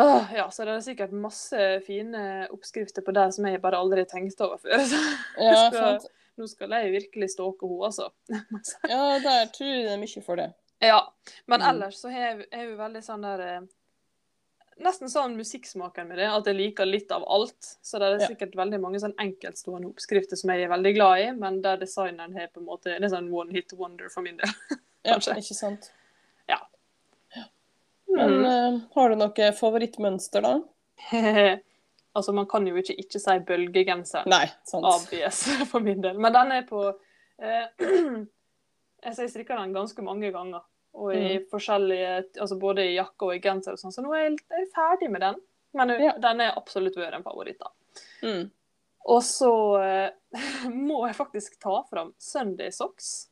Åh, 0.02 0.32
ja, 0.36 0.46
så 0.52 0.66
det 0.66 0.72
er 0.78 0.84
sikkert 0.86 1.12
masse 1.14 1.60
fine 1.86 2.48
oppskrifter 2.54 3.04
på 3.06 3.14
det 3.14 3.28
som 3.36 3.46
jeg 3.46 3.60
bare 3.62 3.78
aldri 3.82 4.06
tenkte 4.10 4.48
over 4.48 4.58
før. 4.64 4.80
Så 4.90 5.02
Ja, 5.44 5.68
sant. 5.74 6.08
nå 6.40 6.48
skal 6.50 6.72
jeg 6.78 6.94
virkelig 6.96 7.28
stalke 7.36 7.68
henne, 7.68 7.86
altså. 7.90 8.08
Ja, 8.90 9.02
der 9.22 9.52
tror 9.54 9.68
jeg 9.74 9.84
det 9.86 9.94
er 9.98 10.02
mye 10.02 10.24
for 10.26 10.42
det. 10.42 10.48
Ja, 10.82 11.02
men 11.46 11.62
Mm. 11.62 11.68
ellers 11.70 12.00
så 12.02 12.10
har 12.10 12.20
jeg, 12.24 12.48
er 12.52 12.64
vi 12.66 12.72
jo 12.72 12.78
veldig 12.80 13.02
sånn 13.06 13.22
der 13.28 13.44
eh, 13.46 13.60
Nesten 14.80 15.10
sånn 15.10 15.36
musikksmaken 15.38 16.08
med 16.08 16.18
det, 16.18 16.26
at 16.32 16.46
jeg 16.46 16.56
liker 16.56 16.86
litt 16.86 17.12
av 17.12 17.24
alt. 17.30 17.76
Så 17.84 18.00
det 18.00 18.08
er 18.08 18.20
Ja. 18.22 18.28
sikkert 18.28 18.56
veldig 18.56 18.80
mange 18.82 19.00
sånn 19.00 19.14
enkeltstående 19.20 19.88
oppskrifter 19.90 20.36
som 20.38 20.50
jeg 20.50 20.64
er 20.64 20.70
veldig 20.70 20.94
glad 20.96 21.20
i, 21.20 21.32
men 21.34 21.62
der 21.62 21.78
designeren 21.78 22.34
har 22.34 22.48
på 22.48 22.60
en 22.62 22.66
måte 22.66 22.84
Det 22.86 23.04
er 23.04 23.10
sånn 23.10 23.32
one 23.34 23.52
hit 23.52 23.74
wonder 23.74 24.10
for 24.10 24.22
min 24.22 24.38
del. 24.38 24.50
Ja, 25.06 25.16
ikke 25.18 25.54
sant. 25.56 25.92
Ja. 26.48 26.58
Men 28.08 28.30
Mm. 28.30 28.46
eh, 28.46 28.80
har 28.96 29.10
du 29.10 29.16
noe 29.16 29.52
favorittmønster, 29.52 30.42
da? 30.42 30.62
altså, 32.16 32.34
man 32.34 32.46
kan 32.46 32.66
jo 32.68 32.76
ikke 32.76 32.96
ikke 32.98 33.20
si 33.20 33.40
bølgegenser. 33.40 34.26
Nei, 34.28 34.46
sant. 34.64 34.86
ABS 34.86 35.44
for 35.72 35.80
min 35.80 36.02
del. 36.02 36.18
Men 36.18 36.34
den 36.34 36.52
er 36.52 36.62
på 36.64 36.94
eh, 37.40 37.68
Jeg 39.04 39.30
strikker 39.32 39.58
den 39.58 39.74
ganske 39.74 40.02
mange 40.06 40.32
ganger. 40.32 40.62
Og 40.94 41.14
i 41.16 41.38
Mm. 41.40 41.46
forskjellige, 41.52 42.26
altså 42.40 42.60
både 42.60 42.84
i 42.86 42.96
jakke 42.98 43.24
og 43.26 43.36
i 43.36 43.40
genser 43.40 43.72
og 43.74 43.80
sånn, 43.80 43.94
så 43.96 44.02
nå 44.04 44.12
er 44.14 44.24
jeg, 44.30 44.40
er 44.52 44.66
ferdig 44.76 45.10
med 45.10 45.22
den. 45.22 45.36
Men 45.74 45.90
Ja. 46.02 46.12
den 46.20 46.42
er 46.42 46.52
absolutt 46.58 46.96
vært 47.00 47.14
en 47.16 47.24
favoritt. 47.24 47.60
da. 47.60 47.70
Mm. 48.24 48.52
Og 49.06 49.22
så 49.24 49.52
uh, 49.80 50.10
må 50.70 51.08
jeg 51.08 51.16
faktisk 51.16 51.60
ta 51.60 51.82
fram 51.90 52.14
Sunday 52.20 52.70
socks. 52.72 53.30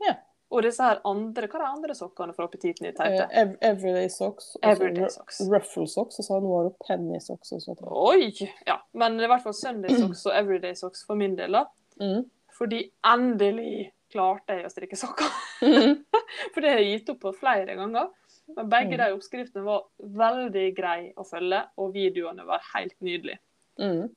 Ja. 0.00 0.14
Og 0.50 0.62
disse 0.62 0.82
her 0.82 1.00
andre 1.04 1.46
Hva 1.46 1.54
er 1.60 1.62
de 1.62 1.68
andre 1.76 1.94
sokkene 1.94 2.34
fra 2.34 2.46
Petit 2.48 2.80
i 2.82 2.90
teite? 2.92 3.26
Uh, 3.26 3.28
ev 3.42 3.56
everyday 3.60 4.08
socks. 4.08 4.56
og 4.56 4.62
så 4.62 4.70
Everyday 4.72 5.08
socks. 5.08 5.40
Ruffle 5.50 5.86
socks, 5.86 6.18
og 6.18 6.24
så 6.24 6.32
har 6.34 6.40
du 6.40 6.74
penny 6.86 7.18
socks 7.20 7.52
også. 7.52 7.76
Oi! 7.90 8.32
Ja. 8.66 8.78
Men 8.94 9.16
det 9.18 9.24
i 9.24 9.30
hvert 9.34 9.42
fall 9.42 9.54
Sunday 9.54 9.90
socks 9.98 10.24
og 10.26 10.32
Everyday 10.34 10.74
socks 10.74 11.04
for 11.06 11.14
min 11.16 11.36
del. 11.36 11.52
da. 11.52 11.66
Mm. 12.00 12.24
Fordi 12.56 12.90
endelig 13.04 13.92
klarte 14.10 14.56
jeg 14.58 14.66
å 14.66 14.72
strikke 14.72 14.96
sokker. 14.98 15.30
Mm. 15.62 16.04
For 16.54 16.60
det 16.64 16.70
har 16.74 16.78
jeg 16.82 16.92
gitt 17.00 17.12
opp 17.14 17.20
på 17.24 17.32
flere 17.38 17.76
ganger. 17.78 18.08
Men 18.56 18.68
begge 18.72 18.96
Mm. 18.96 18.98
de 18.98 19.08
oppskriftene 19.14 19.62
var 19.64 19.84
veldig 20.00 20.64
greie 20.74 21.12
å 21.16 21.24
følge, 21.28 21.60
og 21.78 21.92
videoene 21.94 22.44
var 22.48 22.60
helt 22.74 22.96
nydelige. 23.00 23.38
Mm. 23.78 24.08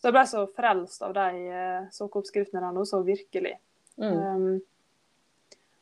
Så 0.00 0.08
jeg 0.08 0.14
ble 0.14 0.22
så 0.30 0.44
frelst 0.56 1.02
av 1.02 1.12
de 1.16 1.48
eh, 1.50 1.88
sokkeoppskriftene 1.92 2.62
der 2.62 2.72
nå, 2.76 2.84
så 2.88 3.02
virkelig. 3.04 3.56
Mm. 4.00 4.14
Um, 4.14 4.60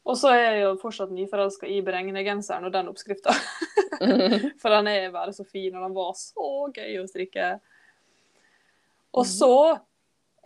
og 0.09 0.17
så 0.17 0.31
er 0.33 0.41
jeg 0.47 0.63
jo 0.65 0.71
fortsatt 0.81 1.13
nyforelska 1.13 1.69
i 1.69 1.83
beregnegenseren 1.85 2.65
og 2.65 2.73
den 2.75 2.89
oppskrifta. 2.95 3.35
Mm. 3.99 4.53
For 4.63 4.71
den 4.71 4.87
er 4.87 5.09
bare 5.11 5.33
så 5.35 5.43
fin, 5.43 5.75
og 5.75 5.83
den 5.83 5.95
var 5.97 6.13
så 6.15 6.45
gøy 6.71 7.01
å 7.01 7.07
strikke. 7.11 7.49
Og 9.11 9.25
Mhm. 9.25 9.31
så 9.33 9.81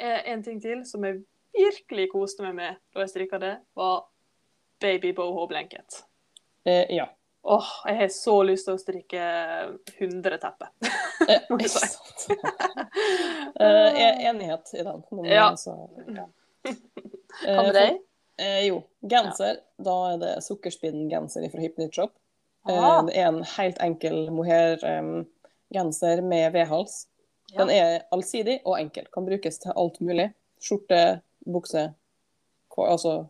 er 0.01 0.23
en 0.33 0.43
ting 0.43 0.59
til 0.63 0.81
som 0.89 1.05
jeg 1.05 1.19
virkelig 1.53 2.09
koste 2.13 2.43
meg 2.47 2.55
med 2.59 2.79
da 2.95 3.05
jeg 3.05 3.11
strikka 3.13 3.39
det, 3.43 3.57
var 3.79 4.05
baby 4.83 5.13
boho 5.17 5.47
blanket. 5.51 6.03
Eh, 6.65 6.87
ja. 6.97 7.09
Åh, 7.45 7.69
jeg 7.91 7.97
har 7.99 8.09
så 8.15 8.37
lyst 8.47 8.69
til 8.69 8.77
å 8.77 8.81
strikke 8.81 9.23
100 9.99 10.39
tepper. 10.43 10.69
Eh, 11.29 11.41
Må 11.51 11.59
jeg 11.63 11.73
si. 11.75 12.37
Eh, 13.63 14.25
enighet 14.29 14.71
i 14.75 14.83
den. 14.83 15.03
Ja. 15.27 15.49
altså, 15.51 15.75
ja. 16.09 16.25
Hva 17.43 17.63
med 17.63 17.69
Eh, 17.69 17.73
deg? 17.77 17.99
Eh, 18.43 18.61
jo, 18.69 18.79
genser. 19.11 19.59
Da 19.83 19.95
er 20.13 20.19
det 20.23 20.33
sukkerspinngenser 20.47 21.47
fra 21.53 21.61
Hypnit 21.63 21.95
Shop. 21.95 22.13
Eh, 22.69 22.79
Ah. 22.79 23.03
det 23.07 23.17
er 23.19 23.27
en 23.29 23.43
helt 23.57 23.79
enkel 23.83 24.31
mohair-genser 24.35 26.23
med 26.23 26.53
V-hals. 26.55 27.07
Ja. 27.53 27.59
Den 27.65 27.71
er 27.75 28.03
allsidig 28.15 28.61
og 28.65 28.79
enkel. 28.81 29.07
Kan 29.13 29.27
brukes 29.29 29.59
til 29.63 29.73
alt 29.77 30.01
mulig. 30.01 30.31
Skjorte, 30.63 31.21
bukse, 31.47 31.87
altså 32.79 33.27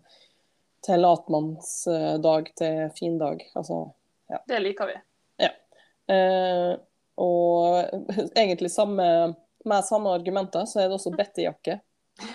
til 0.83 1.01
latmannsdag 1.01 2.53
til 2.59 2.91
fin 2.99 3.19
dag. 3.19 3.43
Altså 3.55 3.85
Det 4.49 4.59
liker 4.63 4.91
vi. 4.91 4.99
Eh, 6.11 6.73
og 7.23 7.77
egentlig 8.41 8.71
samme, 8.75 9.35
med 9.65 9.85
samme 9.87 10.11
argumenter 10.11 10.67
så 10.67 10.81
er 10.83 10.89
det 10.91 10.97
også 10.99 11.13
Betty-jakke. 11.19 11.79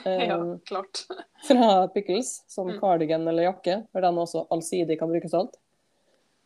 Eh, 0.05 0.23
Ja, 0.27 0.37
klart. 0.65 1.03
fra 1.47 1.87
Pickles, 1.93 2.43
som 2.47 2.69
Mm. 2.71 2.79
cardigan 2.79 3.27
eller 3.27 3.43
jakke. 3.49 3.81
For 3.91 4.01
den 4.01 4.17
også 4.17 4.45
allsidig 4.49 4.99
kan 4.99 5.11
brukes 5.11 5.33
alt. 5.33 5.57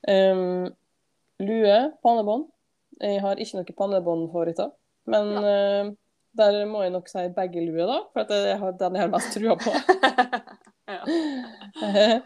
Um, 0.10 0.74
lue, 1.40 1.78
pannebånd. 2.02 2.48
Jeg 3.02 3.22
har 3.22 3.38
ikke 3.38 3.58
noe 3.62 3.78
pannebåndhår 3.78 4.50
i 4.50 4.56
pannebåndfavoritter. 4.56 4.72
Men 5.06 5.32
eh, 5.38 5.94
der 6.38 6.66
må 6.66 6.82
jeg 6.84 6.92
nok 6.94 7.08
si 7.12 7.28
begge 7.36 7.62
lue, 7.66 7.86
da. 7.88 8.00
For 8.14 8.22
at 8.24 8.30
det 8.32 8.42
er 8.54 8.72
den 8.80 8.96
jeg 8.96 9.02
har 9.04 9.12
mest 9.12 9.34
trua 9.36 9.56
på. 9.60 9.72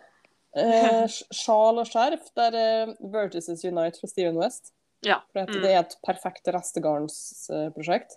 Eh, 0.56 1.04
Sjal 1.36 1.82
og 1.82 1.88
skjerf, 1.90 2.30
der 2.40 2.56
er 2.56 2.92
Vertices 3.12 3.66
Unite 3.68 4.00
fra 4.00 4.08
Steven 4.08 4.38
West. 4.40 4.70
Ja. 5.04 5.18
For 5.34 5.42
at 5.42 5.50
Mm. 5.52 5.62
det 5.66 5.72
er 5.74 5.80
et 5.82 5.96
perfekt 6.08 6.48
restegarnsprosjekt. 6.48 8.16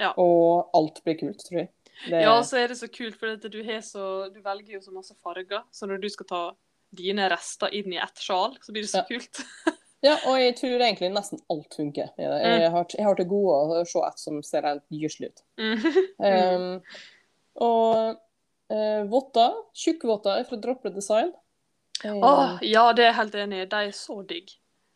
Ja. 0.00 0.14
Og 0.16 0.70
alt 0.72 1.02
blir 1.04 1.18
kult, 1.20 1.44
tror 1.44 1.58
jeg. 1.58 1.68
Det, 2.08 2.22
Ja, 2.22 2.40
så 2.42 2.56
er 2.56 2.68
det 2.68 2.78
så 2.78 2.88
kult, 2.88 3.14
for 3.20 3.36
du, 3.36 3.60
så, 3.82 4.32
du 4.32 4.40
velger 4.40 4.72
jo 4.78 4.80
så 4.80 4.92
masse 4.96 5.14
farger. 5.22 5.62
Så 5.70 5.86
når 5.86 6.00
du 6.00 6.08
skal 6.08 6.26
ta 6.26 6.42
dine 6.90 7.28
rester 7.28 7.68
inn 7.76 7.92
i 7.92 7.98
ett 8.00 8.16
sjal, 8.16 8.56
så 8.62 8.72
blir 8.72 8.82
det 8.82 8.90
så 8.90 9.04
Ja. 9.04 9.04
kult. 9.04 9.44
ja, 10.04 10.18
og 10.28 10.36
jeg 10.40 10.56
tror 10.58 10.82
egentlig 10.84 11.08
nesten 11.14 11.40
alt 11.52 11.76
funker. 11.78 12.10
det. 12.16 12.26
Jeg 12.26 12.70
har, 12.74 12.86
jeg 12.92 13.06
har 13.06 13.16
til 13.18 13.28
gode 13.30 13.80
å 13.80 13.84
se 13.88 14.02
et 14.04 14.20
som 14.20 14.42
ser 14.44 14.66
helt 14.68 14.84
gyselig 14.92 15.30
ut. 15.32 15.44
Mm. 15.60 15.86
Um, 16.18 16.66
og 17.68 18.18
uh, 18.74 19.02
votter, 19.10 19.56
tjukkvotter 19.84 20.44
fra 20.48 20.60
Droplet 20.60 20.94
Design. 20.98 21.32
Um, 22.04 22.20
Åh, 22.20 22.58
ja, 22.66 22.84
det 22.92 23.06
er 23.06 23.10
jeg 23.12 23.18
helt 23.22 23.40
enig 23.46 23.62
i. 23.62 23.70
De 23.72 23.80
er 23.88 23.96
så 23.96 24.18
digg. 24.28 24.52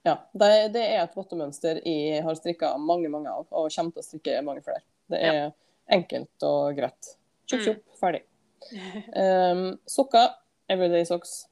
Ja, 0.06 0.18
det, 0.32 0.50
det 0.76 0.84
er 0.84 1.02
et 1.02 1.16
vottemønster 1.16 1.80
jeg 1.84 2.22
har 2.24 2.36
strikka 2.38 2.76
mange 2.80 3.10
mange 3.12 3.32
av, 3.32 3.48
og 3.50 3.72
kommer 3.74 3.96
til 3.96 4.04
å 4.04 4.06
strikke 4.06 4.38
mange 4.46 4.62
flere. 4.64 4.84
Det 5.08 5.20
er 5.24 5.50
enkelt 5.92 6.44
og 6.46 6.76
greit. 6.78 7.14
Tjopp, 7.48 7.58
Mm. 7.58 7.64
tjopp, 7.64 7.84
ferdig. 7.96 8.22
Um, 9.16 9.78
sokker, 9.96 10.34
everyday 10.68 11.04
socks 11.08 11.46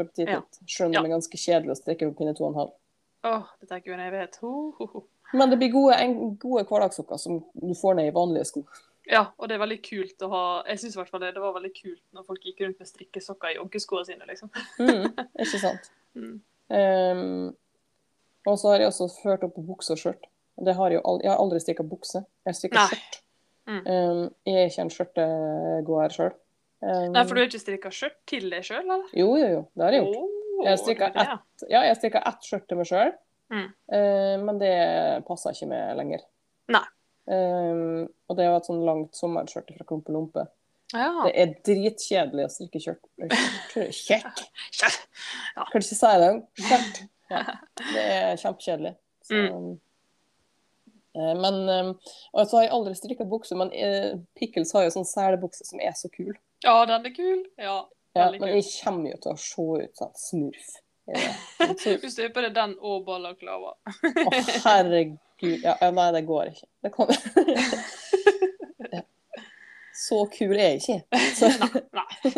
fra 0.00 0.26
Ja. 0.26 0.42
Selv 0.66 0.86
om 0.88 0.92
Ja. 0.92 1.02
de 1.02 1.06
er 1.06 1.16
ganske 1.16 1.38
kjedelige 1.38 1.76
å 1.76 1.80
strikke 1.80 2.08
opp 2.08 2.18
pinne 2.18 2.34
2,5. 2.34 2.72
Åh, 3.24 3.42
dette 3.60 3.72
er 3.74 3.80
ikke 3.82 3.94
en 3.94 4.06
evighet. 4.06 4.36
Ho, 4.42 4.70
ho, 4.78 4.86
ho. 4.86 5.04
Men 5.32 5.50
det 5.50 5.58
blir 5.60 5.70
gode, 5.72 5.94
en, 6.00 6.36
gode 6.42 6.64
hverdagssokker 6.66 7.18
som 7.20 7.44
du 7.54 7.74
får 7.78 7.94
ned 7.98 8.08
i 8.10 8.14
vanlige 8.14 8.46
sko. 8.48 8.64
Ja, 9.10 9.26
og 9.38 9.48
det 9.48 9.56
er 9.56 9.62
veldig 9.62 9.80
kult 9.82 10.22
å 10.22 10.28
ha 10.30 10.42
Jeg 10.68 10.78
syns 10.78 10.94
i 10.94 10.98
hvert 11.00 11.08
fall 11.10 11.22
det, 11.24 11.32
det 11.34 11.42
var 11.42 11.54
veldig 11.56 11.72
kult 11.74 12.02
når 12.14 12.26
folk 12.28 12.44
gikk 12.46 12.60
rundt 12.62 12.78
med 12.78 12.88
strikkesokker 12.88 13.54
i 13.54 13.56
joggeskoene 13.56 14.06
sine, 14.06 14.26
liksom. 14.28 14.50
Mm, 14.78 15.06
ikke 15.44 15.60
sant? 15.62 15.90
Mm. 16.14 16.36
Um, 16.70 17.56
og 18.46 18.58
så 18.58 18.72
har 18.72 18.84
jeg 18.84 18.92
også 18.92 19.08
ført 19.22 19.44
opp 19.46 19.56
på 19.56 19.64
bukse 19.66 19.94
og 19.94 19.98
skjørt. 20.00 20.28
Det 20.60 20.74
har 20.76 20.92
jeg, 20.92 21.00
jo 21.00 21.16
jeg 21.22 21.30
har 21.30 21.40
aldri 21.40 21.60
strikka 21.62 21.86
bukse. 21.86 22.22
Jeg 22.46 22.58
strikker 22.58 22.92
skjørt. 22.92 23.18
Mm. 23.70 23.80
Um, 23.86 24.22
jeg 24.46 24.56
er 24.56 24.70
ikke 24.70 24.84
en 24.84 24.94
skjørtegåer 24.94 26.14
sjøl. 26.16 26.32
Um, 26.82 27.12
Nei, 27.12 27.24
for 27.28 27.34
du 27.36 27.40
har 27.42 27.48
ikke 27.50 27.60
strikka 27.60 27.90
skjørt 27.92 28.14
til 28.30 28.46
deg 28.50 28.64
sjøl, 28.64 28.84
eller? 28.86 29.08
Jo, 29.12 29.34
jo, 29.36 29.48
jo. 29.52 29.58
Det 29.76 29.84
har 29.84 29.92
jeg 29.92 30.04
gjort. 30.06 30.16
Oh, 30.16 30.64
Jeg 30.64 30.78
strikka 30.80 31.10
er 31.12 31.34
Ja, 31.68 31.82
ett 31.90 32.46
skjørt 32.46 32.66
til 32.68 32.76
meg 32.80 32.86
sjøl, 32.88 33.12
Mm. 33.50 33.66
men 34.46 34.58
det 34.60 35.24
passer 35.26 35.50
ikke 35.56 35.66
med 35.68 35.96
lenger. 35.98 36.20
Nei. 36.70 36.84
Um, 37.26 38.08
og 38.28 38.36
det 38.38 38.46
var 38.48 38.56
et 38.60 38.66
sånn 38.68 38.84
langt 38.86 39.12
sommerskjørt 39.18 39.72
fra 39.76 39.84
Klumpe 39.88 40.12
Lompe. 40.14 40.44
Ja. 40.94 41.08
Det 41.26 41.32
er 41.38 41.52
dritkjedelig 41.66 42.44
å 42.46 42.50
strikke 42.50 42.80
skjørt. 42.82 43.04
Skjørt? 43.94 44.40
Ja. 45.56 45.64
Kan 45.70 45.82
ikke 45.82 45.88
si 45.90 46.14
det. 46.24 46.30
Skjørt. 46.64 47.00
Ja. 47.30 47.42
Det 47.78 48.00
er 48.02 48.36
kjempekjedelig. 48.42 48.94
Så, 49.22 49.36
Mm. 49.38 49.76
Eh, 51.16 51.32
Men 51.40 51.56
um, 51.68 51.94
Og 52.32 52.46
så 52.46 52.56
har 52.58 52.66
jeg 52.66 52.72
aldri 52.76 52.94
strikka 52.98 53.24
bukse, 53.30 53.56
men 53.58 53.72
eh, 53.72 54.12
Pickles 54.38 54.72
har 54.76 54.86
jo 54.86 54.92
sånn 54.98 55.08
selebukse 55.08 55.64
som 55.68 55.80
er 55.82 55.94
så 55.98 56.10
kul. 56.12 56.34
ja, 56.66 56.76
den 56.86 57.06
er 57.06 57.14
kul. 57.16 57.42
Ja. 57.56 57.78
Ja, 58.12 58.30
men 58.30 58.40
kul. 58.42 58.48
jeg 58.58 58.64
kommer 58.82 59.12
jo 59.12 59.18
til 59.22 59.32
å 59.32 59.38
se 59.38 59.66
ut 59.84 60.00
som 60.00 60.14
smurf. 60.18 60.70
det. 61.06 61.98
Du 62.02 62.08
støper 62.10 62.42
deg 62.48 62.54
den 62.56 62.74
og 62.80 63.04
balaklava. 63.06 63.76
Å, 63.78 64.30
herregud. 64.66 65.18
Ja, 65.64 65.76
nei, 65.94 66.08
det 66.12 66.26
går 66.28 66.50
ikke. 66.52 66.66
Det 66.84 66.90
kan 66.92 67.12
Ja. 68.92 69.00
Så 70.00 70.24
kul 70.32 70.56
er 70.58 70.74
jeg 70.74 70.80
ikke. 70.80 71.20
Så, 71.36 71.48
Nei. 71.96 72.32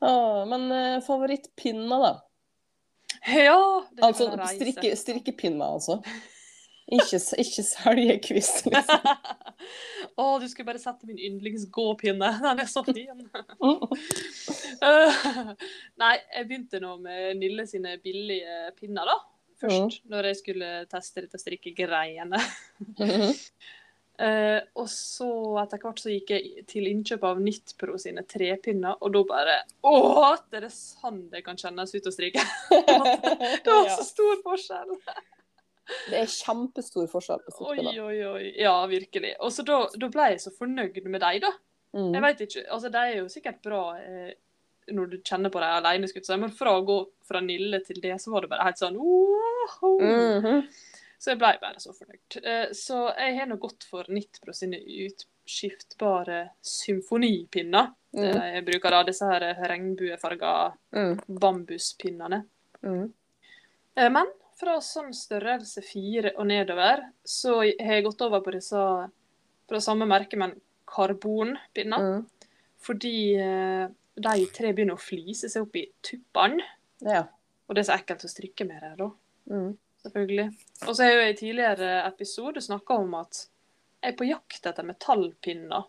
ah, 0.00 0.42
men 0.50 0.66
eh, 0.72 0.98
favorittpinner, 1.04 2.04
da? 2.06 2.12
Ja, 3.28 3.60
det 3.92 4.04
Altså 4.06 4.30
strikke, 4.54 4.94
strikkepinner, 4.96 5.74
altså. 5.76 6.00
Ikke, 6.90 7.18
ikke 7.38 7.64
seljekvist, 7.66 8.64
liksom. 8.66 9.10
Å, 10.20 10.24
du 10.42 10.46
skulle 10.50 10.68
bare 10.72 10.82
sette 10.82 11.06
min 11.08 11.20
yndlingsgåpinne. 11.20 12.30
Den 12.42 12.62
er 12.64 12.70
så 12.70 12.82
fin. 12.86 13.26
Nei, 16.02 16.14
jeg 16.18 16.48
begynte 16.48 16.80
nå 16.82 16.96
med 17.02 17.38
Nille 17.40 17.66
sine 17.70 17.96
billige 18.02 18.72
pinner, 18.78 19.06
da. 19.06 19.18
Først, 19.60 20.00
når 20.08 20.30
jeg 20.30 20.40
skulle 20.40 20.70
teste 20.90 21.26
dette 21.26 21.38
strikkegreiene. 21.40 22.40
mm 22.96 23.06
-hmm. 23.06 23.36
Uh, 24.20 24.60
og 24.80 24.88
så 24.92 25.30
etter 25.62 25.80
hvert 25.80 26.00
så 26.02 26.12
gikk 26.12 26.30
jeg 26.34 26.64
til 26.68 26.88
innkjøp 26.90 27.22
av 27.24 27.40
Nittpro 27.40 27.96
sine 28.00 28.22
trepinner, 28.28 28.98
og 29.00 29.14
da 29.14 29.22
bare 29.24 29.54
Å, 29.80 30.36
det 30.50 30.60
er 30.60 30.68
sånn 30.68 31.22
det 31.32 31.40
kan 31.46 31.56
kjennes 31.56 31.94
ut 31.94 32.06
å 32.06 32.12
strikke! 32.12 32.44
Det 33.64 33.70
var 33.70 33.88
så 33.96 34.04
stor 34.04 34.42
forskjell! 34.44 34.92
Det 36.10 36.18
er 36.20 36.26
kjempestor 36.30 37.08
forskjell 37.10 37.40
på 37.46 37.52
Oi, 37.52 37.76
strikkepinner. 37.76 38.04
oi, 38.06 38.20
oi. 38.34 38.52
Ja, 38.60 38.76
virkelig. 38.90 39.34
Og 39.40 39.52
så 39.52 39.64
da, 39.66 39.80
da 39.98 40.08
ble 40.08 40.28
jeg 40.34 40.40
så 40.44 40.50
fornøyd 40.56 41.00
med 41.06 41.20
dem, 41.20 41.40
da. 41.40 41.52
Jeg 41.92 42.22
veit 42.22 42.40
ikke, 42.44 42.62
altså 42.70 42.88
De 42.94 42.98
er 42.98 43.16
jo 43.18 43.28
sikkert 43.28 43.62
bra 43.62 43.80
eh, 43.98 44.32
når 44.94 45.10
du 45.10 45.16
kjenner 45.26 45.50
på 45.50 45.58
dem 45.62 45.72
alene, 45.80 46.06
så 46.08 46.14
jeg 46.18 46.24
si, 46.26 46.36
men 46.38 46.50
fra 46.54 46.76
å 46.78 46.84
gå 46.86 46.98
fra 47.26 47.40
Nille 47.42 47.80
til 47.86 47.98
det, 48.02 48.14
så 48.22 48.30
var 48.30 48.40
det 48.46 48.50
bare 48.50 48.64
helt 48.68 48.78
sånn 48.78 48.96
wow. 48.96 49.98
-hmm. 50.00 50.62
Så 51.20 51.30
jeg 51.30 51.38
ble 51.38 51.58
bare 51.60 51.78
så 51.80 51.92
fornøyd. 51.92 52.36
Eh, 52.44 52.68
Så 52.72 53.12
jeg 53.18 53.36
har 53.38 53.46
nå 53.46 53.56
gått 53.60 53.84
for 53.84 54.04
Nitpro 54.08 54.52
sine 54.52 54.78
utskiftbare 54.78 56.48
symfonipinner. 56.62 57.90
Mm. 58.16 58.24
Jeg 58.54 58.64
bruker 58.66 58.90
da 58.90 59.02
disse 59.04 59.24
her 59.28 59.54
regnbuefarga 59.68 60.72
Mm. 60.92 61.20
bambuspinnene. 61.28 62.44
Mm. 62.82 63.12
Eh, 63.96 64.08
Men 64.10 64.26
fra 64.60 64.76
sånn 64.84 65.12
størrelse 65.16 65.82
fire 65.84 66.34
og 66.36 66.46
nedover, 66.50 67.06
så 67.24 67.58
har 67.64 67.94
jeg 67.96 68.04
gått 68.06 68.20
over 68.26 68.42
på 68.44 68.52
disse 68.54 68.82
fra 69.70 69.80
samme 69.80 70.06
merke, 70.10 70.36
men 70.40 70.52
karbonpinner. 70.90 71.98
Mm. 72.20 72.24
Fordi 72.80 73.14
eh, 73.40 73.84
de 74.20 74.46
tre 74.56 74.72
begynner 74.76 74.96
å 74.98 75.00
flise 75.02 75.48
seg 75.52 75.64
opp 75.66 75.76
i 75.80 75.86
tuppene. 76.04 76.64
Ja. 77.04 77.24
Og 77.68 77.76
det 77.76 77.84
er 77.84 77.88
så 77.90 77.96
ekkelt 78.00 78.24
å 78.26 78.30
strikke 78.32 78.66
med 78.68 78.82
det, 78.82 78.92
da. 78.98 79.08
Mm. 79.52 79.70
Selvfølgelig. 80.04 80.46
Og 80.88 80.94
så 80.96 81.04
har 81.04 81.10
jeg 81.20 81.32
i 81.34 81.38
tidligere 81.42 81.90
episode 82.08 82.62
snakka 82.64 82.96
om 83.02 83.14
at 83.20 83.44
jeg 84.00 84.14
er 84.14 84.16
på 84.16 84.28
jakt 84.30 84.66
etter 84.70 84.86
metallpinner. 84.88 85.84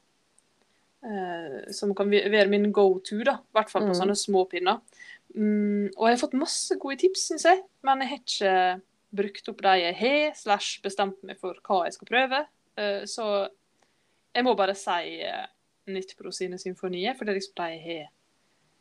Eh, 1.01 1.71
som 1.73 1.95
kan 1.97 2.11
være 2.11 2.49
min 2.51 2.69
go 2.75 2.99
to, 3.03 3.21
da. 3.25 3.39
I 3.41 3.57
hvert 3.57 3.71
fall 3.71 3.87
på 3.87 3.93
Mm. 3.95 3.99
sånne 4.01 4.17
små 4.19 4.43
pinner. 4.51 4.81
Mm, 5.35 5.91
og 5.95 6.07
jeg 6.07 6.15
har 6.15 6.21
fått 6.21 6.37
masse 6.39 6.75
gode 6.81 6.99
tips, 7.01 7.27
syns 7.29 7.47
jeg. 7.47 7.61
Men 7.87 8.03
jeg 8.03 8.11
har 8.11 8.21
ikke 8.21 8.55
brukt 9.21 9.51
opp 9.51 9.63
de 9.65 9.73
jeg 9.81 9.97
har, 9.99 10.29
slash 10.39 10.81
bestemt 10.83 11.19
meg 11.27 11.39
for 11.41 11.57
hva 11.67 11.83
jeg 11.87 11.97
skal 11.97 12.09
prøve. 12.09 12.45
Uh, 12.79 13.03
så 13.09 13.27
jeg 14.31 14.47
må 14.47 14.55
bare 14.59 14.75
si 14.79 15.19
uh, 15.27 15.45
Nittpro 15.91 16.31
sine 16.35 16.59
symfonier, 16.61 17.17
for 17.17 17.27
det 17.27 17.33
er 17.33 17.39
liksom 17.41 17.57
de 17.59 17.69
jeg 17.73 17.81
har, 17.87 18.11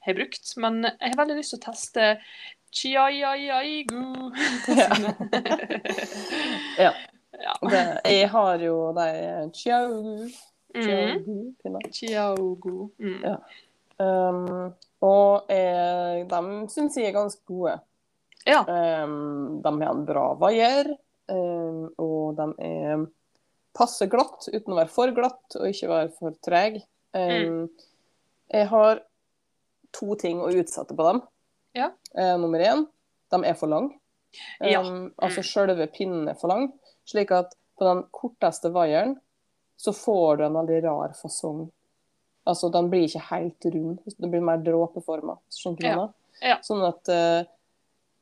har 0.07 0.19
brukt. 0.21 0.53
Men 0.63 0.85
jeg 0.87 1.09
har 1.09 1.21
veldig 1.23 1.39
lyst 1.41 1.55
til 1.55 1.61
å 1.63 1.67
teste 1.71 2.11
Chiaiaigu. 2.71 4.05
Ja. 6.81 6.93
ja. 7.35 7.55
Det, 7.73 7.81
jeg 8.09 8.29
har 8.33 8.63
jo 8.63 8.77
de 8.97 9.09
Chiaogu. 9.57 10.29
Mm. 10.71 11.57
Chiaogu. 11.93 12.91
Mm. 13.03 13.19
Ja. 13.25 13.35
Um, 14.01 14.71
og 15.05 15.51
eh, 15.53 16.23
de 16.29 16.41
syns 16.73 16.97
jeg 16.97 17.11
er 17.11 17.17
ganske 17.17 17.43
gode. 17.49 17.77
Ja. 18.49 18.63
Um, 18.65 19.61
de 19.61 19.73
har 19.83 19.93
en 19.93 20.07
bra 20.09 20.27
vaier, 20.41 20.89
um, 21.29 21.87
og 22.01 22.39
de 22.39 22.49
er 22.65 23.05
passe 23.77 24.09
glatt 24.11 24.49
uten 24.51 24.75
å 24.75 24.81
være 24.81 24.93
for 24.93 25.13
glatt 25.17 25.57
og 25.59 25.69
ikke 25.69 25.93
være 25.93 26.11
for 26.17 26.37
treg. 26.45 26.81
Um, 27.17 27.69
Jeg 28.51 28.67
har 28.71 29.03
to 29.95 30.17
ting 30.19 30.41
å 30.43 30.51
utsette 30.51 30.97
på 30.97 31.07
dem. 31.07 31.21
Ja. 31.77 31.93
Uh, 32.17 32.37
nummer 32.41 32.63
én, 32.65 32.87
de 33.31 33.43
er 33.47 33.59
for 33.59 33.71
lang. 33.71 33.93
Ja. 34.63 34.79
Mm. 34.87 35.09
altså 35.19 35.43
selve 35.43 35.89
pinnen 35.91 36.29
er 36.31 36.37
for 36.39 36.53
lang, 36.53 36.69
slik 37.09 37.33
at 37.35 37.57
på 37.79 37.87
den 37.89 38.05
korteste 38.15 38.71
vaieren 38.71 39.17
så 39.81 39.91
får 39.97 40.37
du 40.39 40.45
en 40.47 40.59
veldig 40.61 40.83
rar 40.85 41.15
fasong. 41.19 41.65
Altså, 42.49 42.71
den 42.73 42.89
blir 42.91 43.07
ikke 43.07 43.23
helt 43.31 43.67
rund. 43.75 43.99
Den 44.17 44.33
blir 44.33 44.45
mer 44.45 44.63
dråpeforma. 44.65 45.37
Ja. 45.85 46.09
Ja. 46.41 46.57
Sånn 46.65 46.83
at 46.87 47.11
uh, 47.13 47.43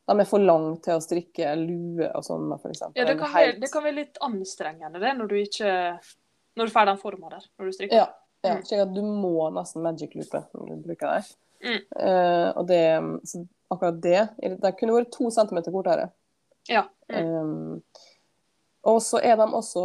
de 0.08 0.16
er 0.16 0.28
for 0.28 0.42
lange 0.42 0.78
til 0.84 0.96
å 0.96 1.02
strikke 1.04 1.52
lue 1.60 2.08
og 2.08 2.24
sånn 2.26 2.48
med, 2.48 2.60
for 2.62 2.72
eksempel. 2.72 2.98
Ja, 2.98 3.06
det 3.08 3.18
kan, 3.20 3.30
være, 3.34 3.58
det 3.60 3.70
kan 3.72 3.84
være 3.84 3.98
litt 4.00 4.18
anstrengende 4.24 5.02
det, 5.02 5.12
når 5.18 5.30
du 5.30 5.36
ikke 5.42 5.74
Når 6.58 6.66
du 6.66 6.74
får 6.74 6.88
den 6.88 6.98
forma 6.98 7.28
der, 7.30 7.44
når 7.58 7.68
du 7.68 7.76
strikker. 7.76 8.00
Ja, 8.00 8.08
ja 8.42 8.56
Mm. 8.58 8.62
slik 8.66 8.80
at 8.82 8.94
du 8.94 9.02
må 9.02 9.48
nesten 9.50 9.82
magic-loope 9.82 10.44
når 10.54 10.68
du 10.70 10.82
bruker 10.86 11.10
det. 11.10 11.30
Mm. 11.62 11.80
Uh, 11.90 12.48
og 12.58 12.68
det, 12.68 12.82
så 13.26 13.40
akkurat 13.68 13.96
det 13.98 14.20
Det 14.62 14.70
kunne 14.78 14.94
vært 14.94 15.10
to 15.10 15.30
centimeter 15.34 15.74
kortere. 15.74 16.08
Ja. 16.70 16.84
Mm. 17.10 17.26
Um, 17.26 17.82
og 18.86 19.00
så 19.02 19.20
er 19.22 19.36
de 19.40 19.46
også 19.58 19.84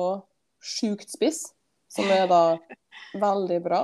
sjukt 0.64 1.10
spiss, 1.12 1.48
som 1.92 2.10
er 2.14 2.28
da 2.30 2.58
veldig 3.20 3.60
bra. 3.66 3.82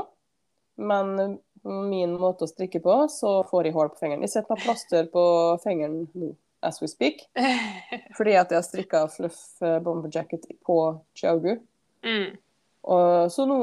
Men 0.80 1.40
min 1.64 2.14
måte 2.20 2.48
å 2.48 2.50
strikke 2.50 2.80
på, 2.84 2.96
så 3.12 3.40
får 3.50 3.68
jeg 3.68 3.76
hull 3.76 3.90
på 3.92 4.00
fingeren. 4.00 4.24
Jeg 4.24 4.32
setter 4.34 4.56
meg 4.56 4.64
plaster 4.64 5.10
på 5.12 5.24
fingeren 5.64 6.06
nå, 6.16 6.34
as 6.64 6.82
we 6.82 6.88
speak, 6.92 7.26
fordi 8.18 8.36
at 8.40 8.52
jeg 8.52 8.60
har 8.60 8.68
strikka 8.68 9.06
fluff 9.12 9.40
bomberjacket 9.60 9.84
bomber 9.86 10.16
jacket 10.16 10.48
på 10.66 10.78
Chiaogu. 11.16 11.58
mm. 12.08 12.30
Og, 12.90 13.28
så 13.32 13.44
nå 13.44 13.56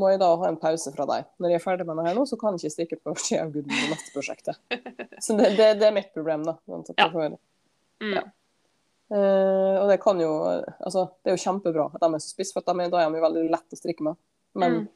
må 0.00 0.08
jeg 0.08 0.20
da 0.22 0.30
ha 0.40 0.48
en 0.48 0.56
pause 0.56 0.90
fra 0.94 1.04
deg. 1.06 1.26
Når 1.36 1.52
jeg 1.52 1.60
er 1.60 1.62
ferdig 1.62 1.84
med 1.86 1.98
det 2.00 2.06
her 2.06 2.16
nå, 2.16 2.22
så 2.26 2.38
kan 2.40 2.56
jeg 2.56 2.64
ikke 2.64 2.72
stikke 2.72 2.96
på 3.04 3.12
Skiauguden 3.20 3.68
på 3.68 3.88
neste 3.90 4.14
prosjektet. 4.14 4.56
Så 5.24 5.36
det, 5.38 5.50
det, 5.58 5.66
det 5.78 5.90
er 5.90 5.94
mitt 5.94 6.08
problem, 6.16 6.46
da. 6.48 6.56
Ja. 6.96 7.10
Mm. 8.00 8.14
Ja. 8.16 8.22
Uh, 9.12 9.76
og 9.82 9.90
det 9.90 9.98
kan 10.00 10.16
jo 10.18 10.30
Altså, 10.80 11.04
det 11.20 11.30
er 11.30 11.36
jo 11.36 11.42
kjempebra 11.44 11.84
at 11.92 12.00
de 12.00 12.08
er 12.08 12.22
så 12.24 12.32
spisse, 12.32 12.56
for 12.56 12.64
de 12.64 12.86
er, 12.86 12.90
da 12.90 13.02
er 13.02 13.12
de 13.12 13.20
veldig 13.22 13.42
lett 13.52 13.76
å 13.76 13.78
strikke 13.78 14.08
med. 14.08 14.18
Men 14.56 14.78
Mm. 14.80 14.88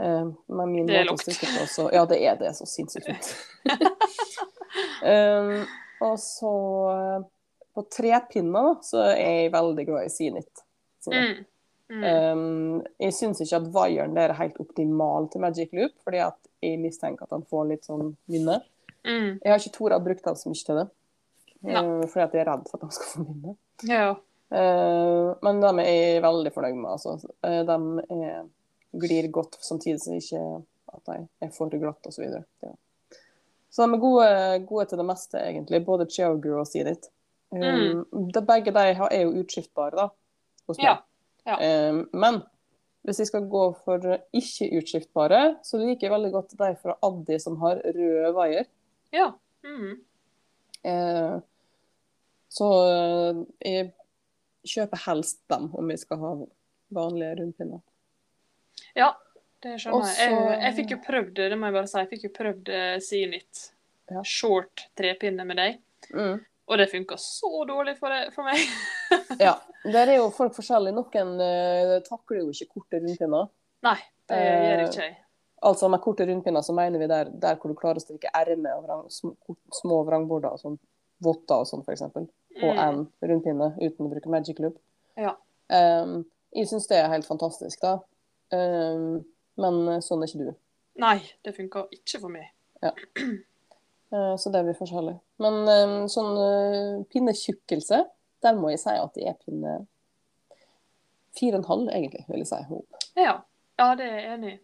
Eh, 0.00 0.26
med 0.46 0.68
min 0.68 0.86
Det 0.86 0.96
er 1.00 1.08
lukt. 1.08 1.28
Også, 1.62 1.88
Ja, 1.92 2.04
det 2.08 2.18
er 2.24 2.36
det. 2.40 2.54
Så 2.56 2.66
sinnssykt 2.66 3.06
fint. 3.06 3.30
um, 5.04 5.62
og 6.08 6.18
så 6.20 6.52
eh, 6.92 7.24
På 7.72 7.86
trepinner, 7.88 8.68
da, 8.68 8.74
så 8.84 9.06
er 9.14 9.44
jeg 9.44 9.52
veldig 9.54 9.86
glad 9.88 10.08
i 10.08 10.12
Zenit. 10.12 10.64
Mm. 11.08 11.44
Mm. 11.92 12.02
Um, 12.04 12.82
jeg 13.00 13.14
syns 13.16 13.40
ikke 13.40 13.58
at 13.58 13.70
vaieren 13.72 14.16
der 14.16 14.32
er 14.32 14.38
helt 14.38 14.58
optimal 14.60 15.28
til 15.32 15.40
Magic 15.44 15.72
Loop, 15.76 15.94
fordi 16.04 16.20
at 16.24 16.36
jeg 16.62 16.80
mistenker 16.80 17.24
at 17.24 17.32
han 17.32 17.46
får 17.48 17.70
litt 17.70 17.88
sånn 17.88 18.12
minne. 18.32 18.58
Mm. 19.08 19.40
Jeg 19.40 19.48
har 19.50 19.58
ikke 19.58 19.74
tora 19.78 19.98
å 19.98 20.04
bruke 20.04 20.24
dem 20.24 20.36
så 20.38 20.52
mye 20.52 20.66
til 20.68 20.82
det, 20.82 20.86
uh, 21.64 22.04
fordi 22.12 22.24
at 22.26 22.36
jeg 22.36 22.44
er 22.44 22.50
redd 22.52 22.68
for 22.68 22.78
at 22.78 22.86
han 22.86 22.94
skal 22.96 23.10
få 23.14 23.24
minne. 23.26 23.56
Ja. 23.88 24.10
Uh, 24.52 25.32
men 25.44 25.64
de 25.64 25.72
er 25.80 25.90
jeg 25.90 26.24
veldig 26.28 26.52
fornøyd 26.52 26.76
med. 26.76 26.90
Altså. 26.92 27.16
De 27.40 28.18
er, 28.20 28.44
glir 28.92 29.28
godt 29.32 29.58
samtidig 29.64 30.00
som 30.02 30.16
ikke 30.16 30.42
at 30.92 31.08
de 31.08 31.18
er 31.46 31.52
for 31.54 31.72
glatt 31.72 32.06
osv. 32.06 32.16
Så, 32.16 32.22
videre. 32.22 32.44
ja. 32.62 32.72
så 33.70 33.86
de 33.86 33.96
er 33.96 34.02
gode, 34.02 34.30
gode 34.68 34.86
til 34.90 35.00
det 35.00 35.06
meste, 35.08 35.40
egentlig. 35.40 35.84
Både 35.86 36.08
Cheogru 36.10 36.58
og 36.60 36.66
Zenit. 36.68 37.08
Um, 37.52 38.04
de, 38.32 38.42
begge 38.48 38.72
de 38.72 38.84
er 38.92 39.22
jo 39.22 39.34
utskiftbare 39.42 39.96
da, 39.96 40.08
hos 40.68 40.80
meg. 40.80 40.86
Ja. 40.88 40.96
Ja. 41.48 41.88
Um, 41.90 42.04
men 42.12 42.40
hvis 43.02 43.18
jeg 43.18 43.32
skal 43.32 43.48
gå 43.50 43.64
for 43.82 44.04
ikke-utskiftbare, 44.32 45.40
så 45.66 45.80
liker 45.80 46.06
jeg 46.06 46.14
veldig 46.14 46.32
godt 46.36 46.54
de 46.58 46.68
fra 46.78 46.96
Addi 47.02 47.38
som 47.42 47.58
har 47.64 47.82
røde 47.84 48.34
vaier. 48.36 48.68
ja. 49.14 49.32
Mm. 49.62 50.00
Uh, 50.82 51.38
så 52.50 52.66
uh, 52.66 53.42
jeg 53.62 53.92
kjøper 54.66 55.02
helst 55.06 55.38
dem 55.50 55.68
om 55.78 55.88
vi 55.88 55.96
skal 56.00 56.18
ha 56.18 56.32
vanlige 56.92 57.36
rundpinner. 57.38 57.80
Ja. 58.98 59.10
Det 59.62 59.76
skjønner 59.78 60.00
Også... 60.02 60.16
jeg. 60.18 60.30
jeg. 60.34 60.62
Jeg 60.66 60.74
fikk 60.80 60.90
jo 60.90 60.96
prøvd 61.04 61.34
det, 61.38 61.56
må 61.58 61.68
jeg 61.68 61.74
bare 61.76 61.86
si. 61.90 61.98
Jeg 62.00 62.08
fikk 62.10 62.22
jo 62.26 62.30
prøvd 62.34 62.70
eh, 62.74 62.96
Zenit 63.04 63.60
Ja. 64.10 64.22
short 64.26 64.88
trepinne 64.98 65.44
med 65.46 65.56
deg. 65.60 65.76
Mm. 66.10 66.40
Og 66.66 66.78
det 66.80 66.88
funka 66.90 67.14
så 67.20 67.50
dårlig 67.68 67.94
for, 68.00 68.10
det, 68.10 68.32
for 68.34 68.42
meg. 68.48 68.58
Ja. 69.46 69.52
Der 69.86 70.10
er 70.10 70.16
jo 70.18 70.26
folk 70.34 70.54
forskjellige. 70.56 70.94
Noen 70.98 71.32
uh, 71.38 71.94
takler 72.06 72.40
jo 72.42 72.50
ikke 72.50 72.68
korte 72.74 73.00
rundpinner. 73.02 73.46
Nei, 73.86 73.96
det 74.30 74.40
uh, 74.42 74.64
gjør 74.66 74.82
ikke 74.88 75.06
jeg. 75.06 75.16
Altså 75.62 75.88
Med 75.94 76.02
korte 76.02 76.26
rundpinner 76.26 76.62
så 76.66 76.74
mener 76.74 76.98
vi 76.98 77.06
der, 77.10 77.30
der 77.30 77.58
hvor 77.62 77.70
du 77.70 77.78
klarer 77.78 78.00
å 78.00 78.02
strikke 78.02 78.30
ermer 78.34 78.74
og 78.80 78.86
vrang, 78.88 79.02
små, 79.14 79.34
kort- 79.46 79.78
små 79.78 80.00
vrangborder, 80.10 80.58
sånn 80.58 80.74
votter 81.22 81.62
og 81.62 81.68
sånn 81.70 81.84
f.eks. 81.86 82.02
på 82.18 82.26
Mm. 82.62 82.78
en 82.82 82.98
rundpinne 83.30 83.68
uten 83.78 84.06
å 84.06 84.10
bruke 84.10 84.28
Magic 84.30 84.58
Loop. 84.60 84.74
Ja. 85.16 85.36
Um, 85.72 86.24
jeg 86.52 86.66
syns 86.68 86.84
det 86.90 86.98
er 86.98 87.08
helt 87.14 87.24
fantastisk, 87.30 87.78
da. 87.80 88.00
Um, 88.52 89.22
men 89.60 90.02
sånn 90.04 90.24
er 90.24 90.30
ikke 90.30 90.48
du. 90.48 90.58
Nei, 91.02 91.16
det 91.44 91.54
funka 91.56 91.86
ikke 91.94 92.20
for 92.20 92.32
meg. 92.32 92.50
Ja. 92.84 92.92
så 94.40 94.52
det 94.52 94.60
er 94.60 94.68
vi 94.68 94.76
forskjellige. 94.76 95.20
Men 95.42 95.60
um, 95.68 95.94
sånn 96.12 96.32
uh, 96.36 97.04
pinnetjukkelse, 97.12 98.02
der 98.44 98.58
må 98.58 98.72
jeg 98.72 98.82
si 98.82 98.96
at 98.96 99.14
det 99.16 99.28
er 99.30 99.38
pinne 99.40 99.78
fire 101.36 101.56
og 101.56 101.62
en 101.62 101.70
halv, 101.70 101.92
egentlig, 101.94 102.26
vil 102.28 102.42
jeg 102.44 102.50
si. 102.50 102.82
Ja, 103.20 103.38
ja 103.80 103.92
det 103.96 104.08
er 104.08 104.18
jeg 104.18 104.34
enig 104.34 104.52
i. 104.52 104.58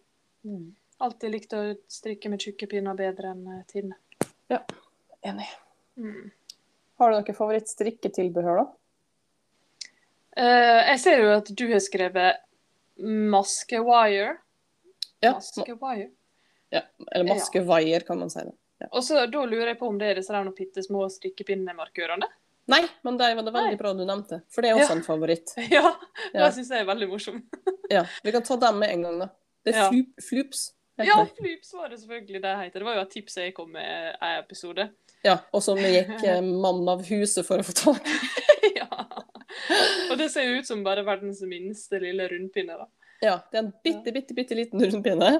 Mm. 0.49 0.67
Alltid 1.05 1.33
likt 1.33 1.55
å 1.55 1.63
strikke 1.89 2.29
med 2.29 2.43
tjukke 2.43 2.67
pinner 2.69 2.97
bedre 2.97 3.33
enn 3.33 3.63
tynne. 3.69 3.97
Ja, 4.51 4.61
Enig. 5.21 5.47
Mm. 5.95 6.31
Har 6.99 7.11
du 7.11 7.17
noe 7.17 7.35
favorittstrikketilbehør, 7.35 8.61
da? 8.61 8.67
Uh, 10.39 10.81
jeg 10.91 10.99
ser 11.03 11.23
jo 11.23 11.33
at 11.35 11.49
du 11.51 11.65
har 11.71 11.81
skrevet 11.83 12.39
maskewire. 13.01 14.37
Ja. 15.21 15.33
Maskewire. 15.33 16.09
Ja, 16.71 16.81
Eller 17.11 17.25
maskewire, 17.33 17.99
kan 18.07 18.19
man 18.19 18.29
si 18.29 18.39
det. 18.39 18.53
Ja. 18.79 18.87
Og 18.91 19.03
så 19.03 19.25
Da 19.31 19.41
lurer 19.45 19.67
jeg 19.73 19.79
på 19.79 19.87
om 19.89 19.97
det 19.99 20.07
er 20.11 20.15
disse 20.21 20.31
der 20.33 20.51
bitte 20.55 20.83
små 20.85 21.07
strikkepinnemarkørene. 21.11 22.27
Nei, 22.69 22.83
men 23.03 23.17
det 23.17 23.31
var 23.35 23.43
det 23.43 23.53
veldig 23.53 23.71
Nei. 23.73 23.77
bra 23.81 23.93
du 23.97 24.03
nevnte, 24.05 24.41
for 24.53 24.61
det 24.61 24.69
er 24.69 24.75
også 24.77 24.91
Ja. 24.93 24.95
en 24.95 25.03
favoritt. 25.03 25.53
Ja, 25.71 25.95
Ja. 26.33 26.45
det 26.45 26.53
syns 26.53 26.69
jeg 26.69 26.81
er 26.81 26.85
veldig 26.85 27.09
morsom. 27.09 27.43
Ja, 27.89 28.03
Vi 28.23 28.31
kan 28.31 28.43
ta 28.43 28.55
dem 28.61 28.77
med 28.79 28.91
en 28.93 29.01
gang, 29.01 29.19
da. 29.19 29.29
Det 29.65 29.73
er 29.73 29.79
Ja. 29.79 29.89
flup, 29.89 30.21
Flups. 30.21 30.73
Ja, 30.99 31.23
det. 31.23 31.31
Flyps 31.39 31.73
var 31.73 31.89
det 31.89 31.97
selvfølgelig 32.01 32.41
det 32.43 32.57
heter. 32.59 32.79
Det 32.79 32.83
var 32.85 32.95
jo 32.95 33.01
et 33.01 33.09
tips 33.11 33.35
jeg 33.37 33.53
kom 33.55 33.71
med 33.71 33.81
i 33.81 34.13
en 34.21 34.43
episode. 34.43 34.89
ja, 35.25 35.37
Og 35.53 35.63
som 35.63 35.77
gikk 35.77 36.23
eh, 36.23 36.41
mann 36.41 36.87
av 36.89 37.01
huset 37.07 37.45
for 37.47 37.57
å 37.57 37.63
få 37.63 37.73
tak 37.73 38.05
i. 38.05 38.11
ja. 39.69 39.83
Og 40.11 40.17
det 40.19 40.29
ser 40.33 40.49
jo 40.49 40.59
ut 40.59 40.67
som 40.67 40.83
bare 40.85 41.05
verdens 41.07 41.41
minste 41.47 42.01
lille 42.01 42.27
rundpinne, 42.31 42.77
da. 42.79 42.89
Ja, 43.21 43.35
det 43.51 43.57
er 43.59 43.63
en 43.65 43.71
bitte, 43.83 44.13
bitte, 44.15 44.35
bitte 44.35 44.55
liten 44.55 44.79
rundpinne, 44.79 45.31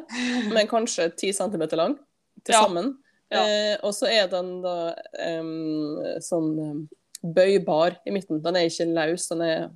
men 0.51 0.67
kanskje 0.67 1.09
10 1.13 1.37
cm 1.37 1.63
lang 1.79 1.95
til 2.43 2.55
sammen. 2.57 2.97
Ja. 3.31 3.43
Eh, 3.45 3.75
og 3.85 3.93
så 3.95 4.09
er 4.11 4.27
den 4.31 4.57
da 4.63 4.73
um, 5.39 5.99
sånn 6.23 6.49
um, 6.59 6.81
bøybar 7.21 7.99
i 8.05 8.13
midten. 8.15 8.41
Den 8.43 8.57
er 8.57 8.67
ikke 8.67 8.89
løs, 8.89 9.29
den 9.31 9.45
er, 9.45 9.69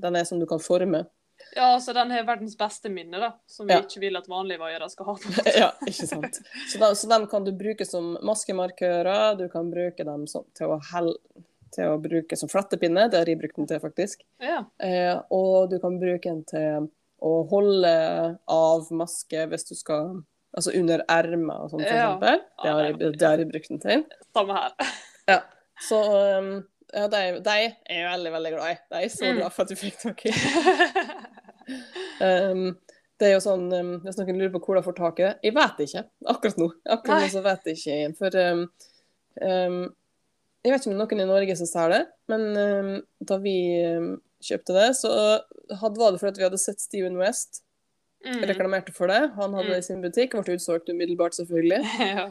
den 0.00 0.16
er 0.16 0.24
som 0.28 0.40
du 0.40 0.46
kan 0.48 0.62
forme. 0.62 1.04
Ja, 1.54 1.80
så 1.82 1.92
den 1.92 2.10
har 2.14 2.24
verdens 2.26 2.54
beste 2.58 2.88
minne, 2.88 3.18
da. 3.20 3.32
Som 3.50 3.66
vi 3.66 3.74
Ja. 3.74 3.82
ikke 3.82 4.00
vil 4.00 4.16
at 4.16 4.28
vanlige 4.30 4.62
vaiere 4.62 4.88
skal 4.90 5.10
ha. 5.10 5.14
på. 5.20 5.44
ja, 5.62 5.70
ikke 5.86 6.06
sant. 6.06 6.38
Så, 6.70 6.78
da, 6.80 6.92
så 6.94 7.10
den 7.10 7.26
kan 7.30 7.44
du 7.44 7.52
bruke 7.52 7.84
som 7.86 8.14
maskemarkører, 8.22 9.36
du 9.38 9.48
kan 9.52 9.70
bruke 9.70 10.06
dem 10.06 10.26
som, 10.30 10.46
til, 10.56 10.72
å 10.74 10.80
hell, 10.92 11.12
til 11.74 11.90
å 11.92 11.98
bruke 12.02 12.36
som 12.38 12.48
flettepinne, 12.52 13.08
det 13.10 13.18
har 13.20 13.30
jeg 13.30 13.40
brukt 13.42 13.56
den 13.60 13.68
til 13.70 13.80
faktisk. 13.82 14.22
Ja. 14.42 14.62
Eh, 14.82 15.16
og 15.34 15.70
du 15.72 15.78
kan 15.82 15.98
bruke 16.00 16.24
den 16.30 16.44
til 16.48 16.86
å 17.24 17.32
holde 17.50 17.94
av 18.52 18.88
maske 18.94 19.46
hvis 19.50 19.68
du 19.70 19.74
skal 19.78 20.22
Altså 20.54 20.70
under 20.78 21.00
ermer 21.10 21.64
og 21.64 21.72
sånn, 21.72 21.80
for 21.82 21.96
Ja. 21.98 22.02
eksempel. 22.12 22.36
Det 22.62 22.70
har, 22.70 22.82
jeg, 22.86 22.98
det 23.18 23.26
har 23.26 23.40
jeg 23.42 23.48
brukt 23.50 23.68
den 23.72 23.80
til. 23.82 24.04
Samme 24.36 24.54
her. 24.60 24.76
Ja. 25.32 25.38
Så 25.82 25.98
um, 26.38 26.50
ja, 26.94 27.08
de, 27.10 27.22
de 27.42 27.54
er 27.56 27.72
jeg 27.90 28.04
veldig, 28.06 28.32
veldig 28.36 28.52
glad 28.54 28.70
i. 28.70 28.76
De 28.92 29.00
er 29.02 29.08
så 29.10 29.24
Mm. 29.32 29.38
glad 29.40 29.50
for 29.56 29.64
at 29.64 29.72
du 29.72 29.74
fikk 29.80 29.96
tak 30.04 30.22
i. 30.30 30.34
Um, 32.20 32.76
det 33.18 33.28
er 33.28 33.32
jo 33.34 33.40
sånn, 33.42 33.66
um, 33.72 33.92
Hvis 34.04 34.18
noen 34.20 34.36
lurer 34.38 34.52
på 34.54 34.60
hvor 34.66 34.76
de 34.78 34.82
får 34.84 34.96
tak 34.98 35.20
i 35.20 35.24
det 35.24 35.32
Jeg 35.48 35.54
vet 35.56 35.78
ikke 35.86 36.02
akkurat 36.34 36.58
nå. 36.60 36.66
Akkurat 36.94 37.22
nå 37.24 37.30
så 37.32 37.42
vet 37.44 37.68
jeg 37.70 37.78
ikke. 37.80 38.16
For 38.18 38.36
um, 38.44 38.64
um, 39.40 39.78
Jeg 40.64 40.72
vet 40.72 40.80
ikke 40.84 40.90
om 40.90 40.94
det 40.96 41.04
er 41.04 41.16
noen 41.18 41.24
i 41.26 41.28
Norge 41.28 41.56
som 41.60 41.68
ser 41.68 41.92
det, 41.92 42.00
men 42.32 42.44
um, 42.56 42.90
da 43.20 43.36
vi 43.42 43.56
um, 43.84 44.06
kjøpte 44.44 44.76
det, 44.76 44.86
så 44.96 45.10
hadde, 45.76 45.98
var 46.00 46.14
det 46.14 46.20
fordi 46.22 46.40
vi 46.40 46.46
hadde 46.48 46.60
sett 46.62 46.80
Steven 46.84 47.20
West 47.20 47.60
Mm. 48.24 48.40
reklamerte 48.48 48.92
for 48.96 49.10
det. 49.12 49.18
Han 49.36 49.52
hadde 49.52 49.68
det 49.74 49.82
i 49.82 49.84
sin 49.84 50.00
butikk, 50.00 50.32
ble 50.32 50.54
utsolgt 50.56 50.88
umiddelbart, 50.88 51.34
selvfølgelig. 51.36 51.82
ja. 52.16 52.22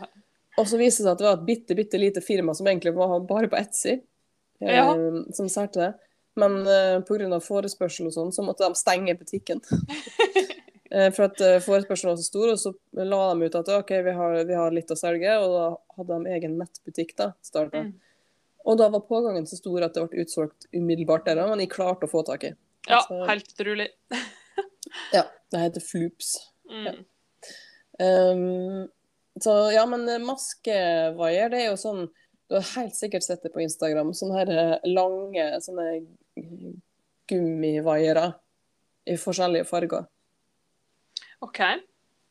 Og 0.57 0.65
så 0.65 0.79
viste 0.79 1.03
det 1.03 1.05
seg 1.05 1.11
at 1.11 1.19
det 1.21 1.27
var 1.27 1.35
et 1.37 1.43
bitte, 1.45 1.75
bitte 1.77 1.99
lite 2.01 2.23
firma 2.25 2.55
som 2.57 2.65
egentlig 2.65 2.95
var 2.97 3.19
bare 3.29 3.49
på 3.51 3.59
Etsy, 3.59 3.99
eh, 4.61 4.71
Ja. 4.73 4.87
som 5.37 5.51
solgte 5.53 5.83
det. 5.83 5.91
Men 6.41 6.57
eh, 6.65 6.97
pga. 7.05 7.37
forespørsel 7.45 8.09
og 8.09 8.15
sånn, 8.15 8.33
så 8.33 8.41
måtte 8.41 8.65
de 8.65 8.79
stenge 8.81 9.13
butikken. 9.19 9.61
Eh, 10.93 11.07
for 11.09 11.25
at 11.25 11.39
eh, 11.41 11.55
forespørselen 11.57 12.11
var 12.11 12.17
så 12.21 12.25
stor, 12.27 12.49
og 12.53 12.57
så 12.61 12.69
la 13.01 13.21
de 13.33 13.47
ut 13.47 13.55
at 13.57 13.69
OK, 13.79 13.93
vi 14.05 14.11
har, 14.13 14.35
vi 14.45 14.53
har 14.53 14.73
litt 14.75 14.91
å 14.93 14.97
selge, 14.97 15.31
og 15.41 15.53
da 15.55 15.63
hadde 15.97 16.17
de 16.21 16.33
egen 16.35 16.57
nettbutikk 16.59 17.15
da, 17.17 17.31
starta. 17.41 17.81
Mm. 17.87 17.95
Og 18.63 18.77
da 18.79 18.87
var 18.89 19.03
pågangen 19.07 19.47
så 19.47 19.57
stor 19.59 19.83
at 19.85 19.95
det 19.95 20.05
ble 20.07 20.23
utsolgt 20.23 20.67
umiddelbart 20.73 21.25
der, 21.27 21.41
men 21.49 21.59
jeg 21.63 21.71
klarte 21.73 22.07
å 22.07 22.11
få 22.11 22.23
tak 22.27 22.45
i. 22.47 22.53
ja, 22.87 22.97
Altså- 23.01 23.25
helt 23.27 23.53
utrolig. 23.55 23.89
Ja, 25.13 25.23
det 25.49 25.59
heter 25.59 25.81
Floops. 25.81 26.35
Mm. 26.69 26.99
Um, 27.99 28.87
så 29.41 29.71
ja, 29.73 29.85
men 29.89 30.05
maskevaier, 30.21 31.49
det 31.49 31.61
er 31.63 31.71
jo 31.71 31.77
sånn 31.79 32.03
Du 32.49 32.57
har 32.59 32.67
helt 32.75 32.93
sikkert 32.93 33.23
sett 33.25 33.41
det 33.41 33.49
på 33.53 33.63
Instagram. 33.63 34.11
Sånne 34.13 34.37
her 34.37 34.49
eh, 34.53 34.85
lange 34.91 35.45
sånne 35.63 36.03
gummivaiere 37.31 38.27
i 39.09 39.15
forskjellige 39.17 39.65
farger. 39.65 40.05
OK. 41.41 41.61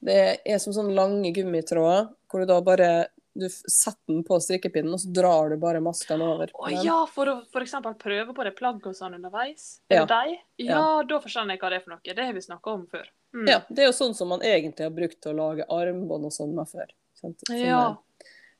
Det 0.02 0.18
er 0.46 0.60
som 0.62 0.76
sånne 0.76 0.94
lange 0.94 1.32
gummitråder 1.34 2.12
hvor 2.30 2.44
du 2.44 2.48
da 2.52 2.60
bare 2.64 2.90
du 3.34 3.46
setter 3.48 4.12
den 4.12 4.24
på 4.28 4.36
strikkepinnen, 4.44 4.92
og 4.92 5.00
så 5.00 5.12
drar 5.16 5.50
du 5.50 5.56
bare 5.60 5.80
maskene 5.84 6.26
over. 6.34 6.50
Å 6.52 6.72
ja, 6.84 6.98
for 7.08 7.30
å 7.32 7.34
f.eks. 7.48 7.74
prøve 8.02 8.34
på 8.36 8.44
det 8.44 8.52
plagget 8.58 8.90
og 8.90 8.96
sånn 8.98 9.16
underveis? 9.16 9.80
Er 9.88 10.02
Ja. 10.02 10.04
deg? 10.10 10.34
Ja, 10.60 11.02
da 11.08 11.20
forstår 11.20 11.48
jeg 11.48 11.60
hva 11.62 11.70
det 11.72 11.80
er 11.80 11.84
for 11.86 11.94
noe. 11.94 12.02
Det 12.04 12.26
har 12.26 12.36
vi 12.36 12.44
snakka 12.44 12.74
om 12.74 12.86
før. 12.92 13.08
Mm. 13.34 13.48
Ja, 13.48 13.58
det 13.70 13.82
er 13.84 13.88
jo 13.88 13.96
sånn 13.96 14.14
som 14.14 14.28
man 14.28 14.44
egentlig 14.44 14.84
har 14.84 14.92
brukt 14.92 15.20
til 15.24 15.32
å 15.32 15.38
lage 15.40 15.64
armbånd 15.68 16.28
og 16.28 16.32
sånn 16.34 16.54
med 16.54 16.68
før. 16.68 16.92
Sant? 17.16 17.40
Ja. 17.56 17.96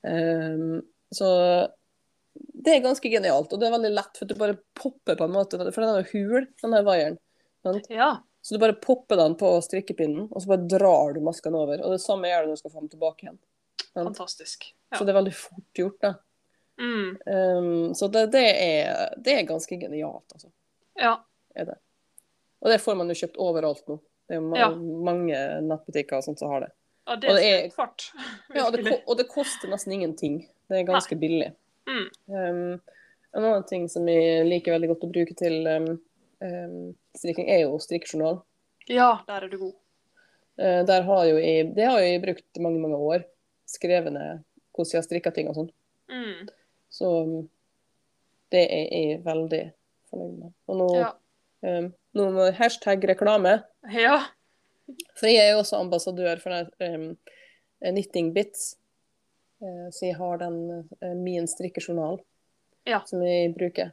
Um, 0.03 0.83
så 1.13 1.29
det 2.65 2.77
er 2.79 2.85
ganske 2.85 3.11
genialt, 3.13 3.53
og 3.53 3.61
det 3.61 3.69
er 3.69 3.77
veldig 3.77 3.93
lett, 3.93 4.17
for 4.17 4.25
du 4.31 4.35
bare 4.39 4.57
popper 4.79 5.19
på 5.19 5.27
en 5.29 5.35
måte, 5.37 5.59
for 5.61 5.85
den 5.85 5.91
er 5.93 6.03
jo 6.07 6.13
hul, 6.17 6.47
den 6.63 6.73
her 6.79 6.83
vaieren. 6.87 7.19
ja. 7.93 8.15
Så 8.43 8.57
du 8.57 8.59
bare 8.59 8.75
popper 8.75 9.21
den 9.21 9.37
på 9.39 9.53
strikkepinnen, 9.63 10.25
og 10.33 10.43
så 10.43 10.49
bare 10.51 10.67
drar 10.67 11.13
du 11.15 11.21
maskene 11.23 11.61
over. 11.61 11.79
Og 11.87 11.93
det 11.95 12.01
samme 12.03 12.27
gjør 12.27 12.43
du 12.43 12.49
når 12.51 12.57
du 12.57 12.61
skal 12.65 12.73
få 12.73 12.81
dem 12.81 12.89
tilbake 12.91 13.23
igjen. 13.23 13.37
Fantastisk. 13.95 14.75
Ja. 14.91 14.99
Så 14.99 15.05
det 15.05 15.13
er 15.13 15.19
veldig 15.21 15.35
fort 15.37 15.79
gjort, 15.79 15.99
da. 16.01 16.15
Mm. 16.81 17.19
Um, 17.27 17.95
så 17.95 18.09
det, 18.09 18.27
det, 18.33 18.45
er, 18.63 19.15
det 19.21 19.35
er 19.39 19.49
ganske 19.49 19.77
genialt, 19.81 20.33
altså. 20.33 20.51
ja. 20.99 21.17
Det. 21.55 21.75
Og 22.63 22.71
det 22.71 22.79
får 22.81 22.97
man 22.97 23.11
jo 23.13 23.17
kjøpt 23.19 23.37
overalt 23.43 23.83
nå. 23.91 23.99
Det 24.31 24.39
er 24.39 24.45
ma 24.47 24.57
Ja. 24.57 24.69
mange 24.73 25.37
nettbutikker 25.67 26.17
og 26.17 26.25
sånt 26.25 26.39
som 26.41 26.49
har 26.55 26.65
det. 26.65 26.71
ja 27.07 27.17
det 27.17 27.29
Og 27.29 27.37
det 27.37 27.51
er- 27.51 27.71
fart. 27.75 28.07
Ja, 28.55 28.67
og 28.67 28.73
det, 28.73 29.03
og 29.07 29.19
det 29.19 29.29
koster 29.29 29.69
nesten 29.69 29.93
ingenting. 29.93 30.39
Det 30.69 30.79
er 30.79 30.89
ganske 30.89 31.19
billig. 31.19 31.51
Mm. 31.87 32.09
Um, 32.33 32.81
en 33.37 33.45
annen 33.45 33.67
ting 33.69 33.89
som 33.89 34.09
jeg 34.09 34.47
liker 34.47 34.73
veldig 34.73 34.89
godt 34.95 35.05
å 35.05 35.13
bruke 35.13 35.35
til 35.37 35.67
um, 35.69 36.95
strikking, 37.19 37.51
er 37.51 37.67
jo 37.67 37.77
strikkejournal. 37.83 38.41
Ja, 38.89 39.19
der 39.27 39.45
er 39.45 39.49
du 39.53 39.59
god. 39.59 39.75
Uh, 40.57 40.87
har 40.89 41.25
jeg, 41.27 41.75
det 41.75 41.85
har 41.85 42.01
jeg 42.01 42.23
brukt 42.23 42.61
mange, 42.63 42.81
mange 42.81 42.97
år. 42.97 43.25
Skrevet 43.73 44.13
ned 44.13 44.43
hvordan 44.73 44.93
jeg 44.93 44.99
har 45.01 45.07
strikka 45.07 45.33
ting 45.37 45.49
og 45.51 45.57
sånn. 45.59 45.71
Mm. 46.13 46.49
Så 46.93 47.09
um, 47.25 47.49
det 48.53 48.63
er 48.69 48.87
jeg 48.93 49.23
veldig 49.25 49.63
fornøyd 50.11 50.39
med. 50.43 50.53
Og 50.69 50.79
nå, 50.81 50.89
Ja. 51.01 51.11
um, 51.69 51.91
nå 52.17 52.29
med 52.37 52.55
hashtag 52.61 53.05
reklame. 53.13 53.63
ja. 53.93 54.21
For 55.17 55.29
jeg 55.31 55.39
er 55.47 55.53
jo 55.55 55.61
også 55.63 55.79
ambassadør 55.79 56.41
for 56.43 56.67
um, 56.85 57.13
Knitting 57.81 58.33
Bits. 58.35 58.75
Uh, 59.63 59.89
så 59.95 60.09
jeg 60.09 60.17
har 60.19 60.41
den 60.43 60.59
uh, 61.01 61.15
min 61.17 61.47
strikkejournal 61.49 62.19
Ja. 62.85 62.99
som 63.07 63.23
jeg 63.25 63.55
bruker. 63.55 63.93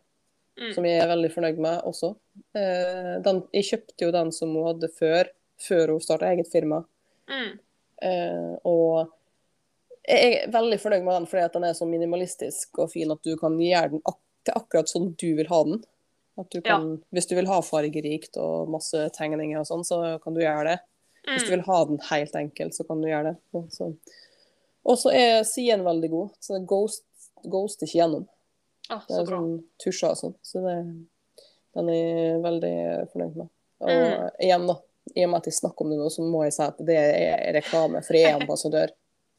Mm. 0.60 0.74
Som 0.76 0.88
jeg 0.90 0.98
er 1.00 1.08
veldig 1.08 1.30
fornøyd 1.32 1.62
med 1.62 1.84
også. 1.88 2.16
Uh, 2.58 3.20
den, 3.24 3.44
jeg 3.54 3.68
kjøpte 3.70 4.08
jo 4.08 4.12
den 4.12 4.32
som 4.36 4.52
hun 4.58 4.66
hadde 4.74 4.90
før, 4.98 5.30
før 5.62 5.94
hun 5.94 6.02
starta 6.04 6.32
eget 6.34 6.50
firma. 6.52 6.82
Mm. 7.30 7.60
Og 8.66 9.10
jeg 10.10 10.34
er 10.43 10.51
veldig 10.51 10.80
fornøyd 10.82 11.03
med 11.05 11.14
den 11.20 11.28
fordi 11.30 11.43
at 11.45 11.53
den 11.53 11.64
er 11.70 11.74
så 11.78 11.86
minimalistisk 11.88 12.80
og 12.82 12.91
fin 12.91 13.12
at 13.14 13.22
du 13.26 13.36
kan 13.38 13.57
gjøre 13.62 13.91
den 13.93 14.01
ak 14.10 14.18
til 14.47 14.55
akkurat 14.55 14.89
sånn 14.91 15.10
du 15.20 15.28
vil 15.38 15.49
ha 15.51 15.64
den. 15.68 15.84
At 16.39 16.49
du 16.55 16.62
kan, 16.64 17.01
Hvis 17.12 17.28
du 17.28 17.36
vil 17.36 17.47
ha 17.51 17.60
fargerikt 17.62 18.38
og 18.39 18.70
masse 18.72 18.95
tegninger 19.18 19.60
og 19.60 19.68
sånn, 19.68 19.84
så 19.84 20.20
kan 20.24 20.34
du 20.34 20.39
gjøre 20.41 20.64
det. 20.70 20.80
Hvis 21.28 21.43
du 21.43 21.51
Mm. 21.51 21.55
vil 21.57 21.66
ha 21.68 21.80
den 21.86 21.99
helt 22.10 22.36
enkel, 22.36 22.70
så 22.72 22.88
kan 22.88 23.01
du 23.01 23.07
gjøre 23.10 23.24
det. 23.34 23.38
Og 23.53 23.66
så, 23.70 23.89
og 24.86 24.97
så 24.97 25.12
er 25.14 25.43
siden 25.43 25.84
veldig 25.84 26.10
god, 26.10 26.30
så 26.39 26.57
det 26.57 26.66
ghost, 26.68 27.03
ghoster 27.43 27.86
ikke 27.86 27.99
gjennom. 27.99 28.28
Ah, 28.89 29.01
Det 29.07 29.18
er 29.20 29.26
bra. 29.26 29.38
sånn 29.38 29.64
tusjer 29.84 30.10
og 30.10 30.18
sånn. 30.18 30.36
Så 30.41 30.62
det, 30.64 30.78
den 31.76 31.89
er 31.89 31.93
jeg 31.93 32.41
veldig 32.41 33.12
fornøyd 33.12 33.36
med. 33.36 33.49
Og 33.82 33.89
Mm. 33.89 34.30
igjen, 34.39 34.68
da, 34.68 34.76
i 35.16 35.24
og 35.26 35.30
med 35.30 35.38
at 35.38 35.45
jeg 35.45 35.53
snakker 35.53 35.82
om 35.82 35.89
det 35.89 35.99
nå, 35.99 36.07
så 36.10 36.22
må 36.24 36.43
jeg 36.45 36.53
si 36.53 36.64
at 36.64 36.78
det 36.78 36.97
er 36.97 37.53
reklame, 37.53 38.01
for 38.03 38.14
jeg 38.14 38.32
er 38.32 38.39
ambassadør. 38.39 38.89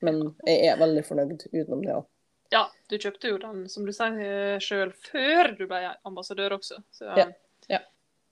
Men 0.01 0.21
jeg 0.47 0.65
er 0.71 0.79
veldig 0.81 1.03
fornøyd 1.05 1.47
utenom 1.53 1.85
det 1.85 1.95
òg. 1.99 2.07
Ja, 2.51 2.65
du 2.91 2.97
kjøpte 2.99 3.31
jo 3.31 3.39
den, 3.39 3.63
som 3.71 3.85
du 3.87 3.93
sier 3.95 4.59
sjøl, 4.65 4.91
før 5.07 5.53
du 5.59 5.67
ble 5.71 5.85
ambassadør 6.09 6.57
også. 6.59 6.81
Så 6.91 7.07
Ja, 7.19 7.29
ja. 7.71 7.79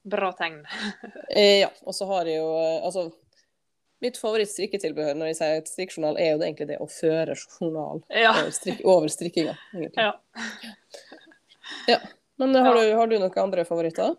bra 0.09 0.33
tegn. 0.39 0.63
Eh, 1.37 1.61
ja, 1.61 1.69
og 1.85 1.95
så 1.95 2.09
har 2.11 2.27
jeg 2.27 2.41
jo 2.41 2.49
eh, 2.59 2.81
Altså, 2.89 3.05
mitt 4.03 4.17
favoritt-strikketilbehør 4.19 5.15
når 5.19 5.31
jeg 5.33 5.39
sier 5.39 5.61
et 5.61 5.71
strikkejournal, 5.71 6.19
er 6.19 6.33
jo 6.33 6.41
det 6.41 6.49
egentlig 6.49 6.69
det 6.73 6.81
å 6.83 6.89
føre 6.91 7.37
journal 7.39 8.03
Ja. 8.11 8.33
over, 8.33 8.51
strik 8.55 8.83
strikkinga. 9.15 9.55
egentlig. 9.75 10.09
Ja. 11.89 11.99
Men 12.39 12.55
har, 12.55 12.75
du, 12.75 12.93
har 12.95 13.07
du 13.11 13.17
noen 13.19 13.39
andre 13.43 13.65
favoritter? 13.67 14.15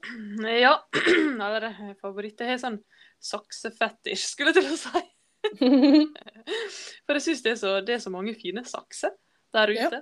ja. 0.60 0.74
Eller 1.50 1.95
favoritter 2.02 2.50
har 2.52 2.60
sånn 2.62 2.82
saksefetisj, 3.24 4.26
skulle 4.34 4.52
jeg 4.54 4.64
til 4.64 4.74
å 4.76 4.80
si. 4.80 5.04
For 7.06 7.18
jeg 7.18 7.24
syns 7.26 7.44
det, 7.46 7.56
så- 7.62 7.80
det 7.86 7.96
er 7.98 8.04
så 8.04 8.12
mange 8.14 8.34
fine 8.38 8.64
sakser 8.68 9.12
der 9.56 9.72
Ja. 9.76 9.88
ute. 9.88 10.02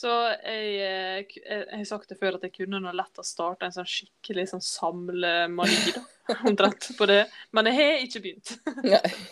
Så 0.00 0.08
jeg, 0.46 0.76
eh, 0.80 1.24
jeg, 1.26 1.66
har 1.76 1.84
sagt 1.84 2.08
det 2.08 2.16
før 2.20 2.36
at 2.38 2.42
jeg 2.46 2.52
kunne 2.54 2.78
noe 2.80 2.92
lett 2.94 3.18
å 3.18 3.24
starte 3.26 3.66
en 3.66 3.72
sånn 3.74 3.88
skikkelig 3.90 4.46
sånn 4.52 4.62
samlemani. 4.62 5.92
Omtrent 6.46 6.92
på 6.96 7.06
det. 7.10 7.24
Men 7.52 7.66
jeg 7.66 7.74
har 7.76 8.04
ikke 8.06 8.22
begynt. 8.22 8.52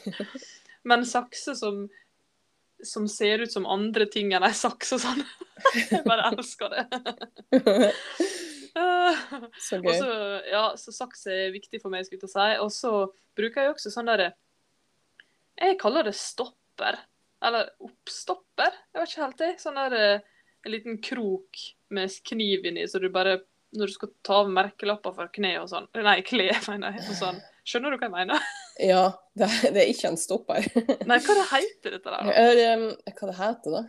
Men 0.88 1.04
sakser 1.06 1.54
som, 1.54 1.84
som 2.84 3.06
ser 3.08 3.38
ut 3.46 3.52
som 3.54 3.66
andre 3.70 4.06
ting 4.10 4.32
enn 4.34 4.44
ei 4.44 4.52
saks 4.56 4.92
og 4.98 5.00
sånn. 5.06 5.22
Jeg 5.92 6.02
bare 6.04 6.26
elsker 6.32 6.74
det. 6.74 6.84
Eh, 8.78 9.22
Så 9.62 9.78
gøy. 9.82 9.94
så, 9.98 10.10
ja, 10.50 10.64
så 10.78 10.92
saks 10.94 11.24
er 11.32 11.48
viktig 11.54 11.80
for 11.82 11.90
meg, 11.94 12.04
skulle 12.06 12.26
jeg 12.26 12.34
si. 12.34 12.50
Og 12.62 12.70
så 12.74 12.92
bruker 13.38 13.62
jeg 13.64 13.72
også 13.76 13.90
sånn 13.94 14.10
derre 14.10 14.32
Jeg 15.58 15.78
kaller 15.80 16.06
det 16.08 16.14
stopper. 16.16 16.98
Eller 17.44 17.70
oppstopper. 17.84 18.74
Jeg 18.92 19.02
vet 19.02 19.12
ikke 19.12 19.24
helt, 19.24 19.44
jeg. 19.46 19.58
Sånn 19.62 19.78
der 19.78 19.96
eh, 19.98 20.26
en 20.66 20.74
liten 20.74 20.98
krok 21.02 21.60
med 21.94 22.12
kniv 22.26 22.66
inni, 22.68 22.88
så 22.88 23.00
du 23.00 23.08
bare 23.12 23.40
Når 23.76 23.90
du 23.90 23.92
skal 23.92 24.10
ta 24.24 24.38
av 24.42 24.50
merkelapper 24.52 25.12
for 25.12 25.28
kne 25.32 25.50
og 25.60 25.68
sånn 25.68 25.86
Nei, 26.04 26.18
kle, 26.26 26.48
mener 26.70 26.96
jeg. 26.96 27.04
Og 27.12 27.18
sånn. 27.18 27.38
Skjønner 27.68 27.92
du 27.92 27.98
hva 28.00 28.08
jeg 28.08 28.16
mener? 28.16 28.48
Ja, 28.78 29.04
det, 29.34 29.48
det 29.74 29.80
er 29.82 29.88
ikke 29.90 30.12
en 30.12 30.20
stopper. 30.20 30.66
Nei, 31.10 31.16
hva 31.18 31.34
det 31.34 31.46
heter 31.50 31.96
dette 31.96 32.12
der, 32.14 32.28
da? 32.28 32.74
Um, 32.78 32.84
Hva 33.10 33.26
det 33.26 33.38
heter 33.40 33.74
det? 33.74 33.80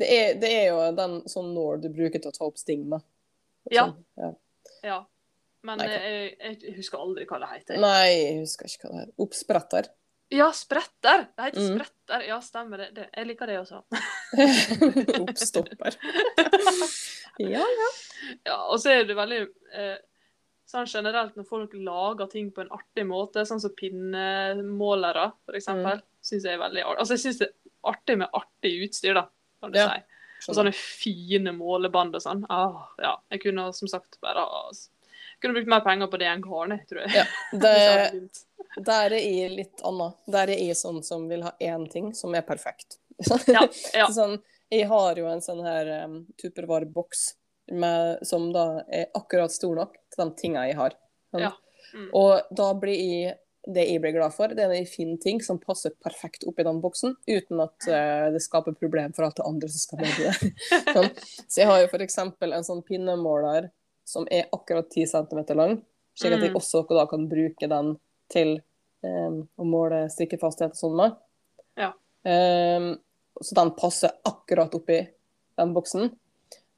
Det 0.00 0.08
er, 0.08 0.30
det 0.40 0.52
er 0.56 0.64
jo 0.70 0.78
den 0.96 1.18
sånn 1.28 1.50
når 1.52 1.82
du 1.82 1.90
bruker 1.92 2.22
til 2.22 2.32
å 2.32 2.36
ta 2.38 2.46
opp 2.48 2.56
stigma. 2.56 3.02
Sånn. 3.68 3.76
Ja. 3.76 3.84
Ja. 4.16 4.30
Ja. 4.88 4.96
Men 5.68 5.78
Nei, 5.78 5.90
jeg, 5.92 6.56
jeg 6.64 6.74
husker 6.78 7.04
aldri 7.04 7.26
hva 7.28 7.42
det 7.44 7.50
heter. 7.52 7.82
Nei, 7.84 8.08
jeg 8.08 8.38
husker 8.40 8.72
ikke 8.72 8.88
hva 8.88 8.94
det 8.94 9.02
heter. 9.04 9.14
Oppspretter. 9.26 9.90
Ja, 10.32 10.46
spretter! 10.56 11.26
Det 11.36 11.44
heter 11.50 11.60
Mm. 11.60 11.74
spretter. 11.76 12.22
Ja, 12.28 12.38
stemmer 12.44 12.78
det. 12.80 12.86
det. 12.96 13.08
Jeg 13.16 13.26
liker 13.28 13.46
det 13.50 13.58
også. 13.60 13.82
Oppstopper. 15.22 15.96
ja, 17.38 17.60
ja. 17.66 17.90
Ja, 18.46 18.56
og 18.70 18.78
så 18.80 18.92
er 18.94 19.04
det 19.08 19.16
veldig 19.18 19.40
eh, 19.76 19.98
sånn 20.68 20.88
generelt 20.88 21.36
når 21.36 21.46
folk 21.48 21.74
lager 21.76 22.30
ting 22.32 22.50
på 22.54 22.62
en 22.64 22.72
artig 22.72 23.04
måte, 23.08 23.44
sånn 23.48 23.60
som 23.62 23.74
pinnemålere, 23.76 25.30
eksempel, 25.58 25.98
Mm. 26.00 26.06
synes 26.22 26.44
jeg 26.48 26.54
er 26.56 26.62
veldig 26.62 26.84
artig. 26.86 26.98
Altså, 27.02 27.16
jeg 27.18 27.24
syns 27.26 27.38
det 27.42 27.48
er 27.48 27.92
artig 27.92 28.18
med 28.22 28.28
artig 28.38 28.72
utstyr, 28.86 29.14
da, 29.18 29.26
kan 29.60 29.72
du 29.72 29.78
Ja, 29.78 29.88
si. 29.92 30.02
Og 30.48 30.56
sånne 30.58 30.72
fine 30.74 31.52
målebånd 31.54 32.14
og 32.18 32.22
sånn. 32.24 32.44
Ah, 32.50 32.88
ja. 32.98 33.16
Jeg 33.30 33.42
kunne 33.44 33.68
som 33.72 33.86
sagt 33.88 34.16
bare 34.20 34.42
altså, 34.42 34.88
kunne 35.40 35.54
brukt 35.54 35.68
mer 35.70 35.80
penger 35.84 36.08
på 36.10 36.18
det 36.18 36.26
enn 36.26 36.42
garn, 36.42 36.80
tror 36.88 37.04
jeg. 37.04 37.14
Ja, 37.14 37.24
det. 37.62 38.30
Der 38.76 39.12
er 39.12 39.20
jeg 39.20 39.52
litt 39.56 39.82
annet. 39.84 40.16
Der 40.26 40.52
er 40.52 40.62
jeg 40.64 40.78
sånn 40.78 41.02
som 41.04 41.28
vil 41.30 41.44
ha 41.46 41.52
én 41.60 41.84
ting 41.92 42.12
som 42.16 42.34
er 42.34 42.44
perfekt. 42.46 42.98
Ja, 43.46 43.66
ja. 43.94 44.08
sånn, 44.12 44.38
jeg 44.72 44.88
har 44.88 45.18
jo 45.20 45.28
en 45.28 45.44
sånn 45.44 45.62
her 45.66 45.90
um, 46.06 46.22
tuppervareboks 46.40 47.32
som 48.26 48.48
da 48.52 48.82
er 48.90 49.06
akkurat 49.16 49.52
stor 49.54 49.76
nok 49.78 49.94
til 50.12 50.24
de 50.24 50.40
tingene 50.40 50.66
jeg 50.70 50.78
har. 50.80 50.96
Sånn. 51.30 51.44
Ja. 51.46 51.52
Mm. 51.92 52.08
Og 52.18 52.54
da 52.56 52.72
blir 52.78 52.98
jeg 52.98 53.38
det 53.62 53.84
jeg 53.86 54.00
blir 54.02 54.10
glad 54.16 54.34
for, 54.34 54.50
det 54.50 54.64
er 54.64 54.72
en 54.74 54.88
fin 54.90 55.12
ting 55.22 55.38
som 55.44 55.60
passer 55.62 55.92
perfekt 56.02 56.42
oppi 56.50 56.64
den 56.66 56.80
boksen, 56.82 57.12
uten 57.30 57.60
at 57.62 57.86
uh, 57.86 58.26
det 58.34 58.40
skaper 58.42 58.74
problem 58.74 59.12
for 59.14 59.28
alt 59.28 59.38
det 59.38 59.46
andre 59.46 59.68
som 59.70 59.84
skal 59.84 60.02
i 60.02 60.10
det. 60.16 60.32
sånn. 60.96 61.10
Så 61.46 61.62
jeg 61.62 61.68
har 61.70 61.78
jo 61.84 61.90
f.eks. 61.92 62.18
en 62.18 62.66
sånn 62.66 62.82
pinnemåler 62.88 63.70
som 64.08 64.26
er 64.34 64.48
akkurat 64.50 64.90
10 64.90 65.12
cm 65.12 65.44
lang, 65.54 65.76
slik 66.18 66.34
at 66.34 66.42
jeg 66.42 66.50
Mm. 66.50 66.58
også 66.58 66.82
da 66.90 67.06
kan 67.06 67.28
bruke 67.30 67.68
den 67.70 67.94
til 68.32 68.54
um, 69.06 69.42
å 69.56 69.66
måle 69.68 70.04
strikkefasthet 70.12 70.74
og 70.74 70.80
sånn 70.80 70.98
med. 70.98 71.16
Ja. 71.80 71.92
Um, 72.26 72.94
så 73.42 73.56
den 73.58 73.72
passer 73.78 74.14
akkurat 74.28 74.74
oppi 74.76 75.00
den 75.60 75.74
boksen. 75.76 76.12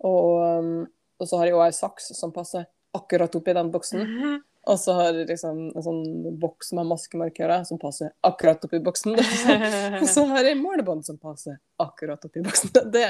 Og, 0.05 0.31
um, 0.43 0.73
og 1.21 1.29
så 1.29 1.41
har 1.41 1.51
jeg 1.51 1.59
òg 1.59 1.67
ei 1.69 1.77
saks 1.77 2.13
som 2.19 2.35
passer 2.35 2.67
akkurat 2.95 3.35
oppi 3.39 3.55
den 3.57 3.73
boksen. 3.75 4.05
Mhm. 4.05 4.43
Og 4.71 4.79
så 4.81 4.95
har 4.97 5.11
jeg 5.11 5.27
liksom 5.29 5.59
en 5.77 5.85
sånn 5.85 6.03
boks 6.41 6.73
med 6.77 6.89
maskemarkører 6.89 7.67
som 7.69 7.79
passer 7.81 8.15
akkurat 8.25 8.63
oppi 8.65 8.81
boksen. 8.85 9.19
Og 10.01 10.07
så 10.09 10.25
har 10.31 10.49
jeg 10.49 10.57
målebånd 10.61 11.05
som 11.05 11.19
passer 11.21 11.59
akkurat 11.83 12.25
oppi 12.25 12.41
boksen. 12.45 12.73
Det, 12.73 13.05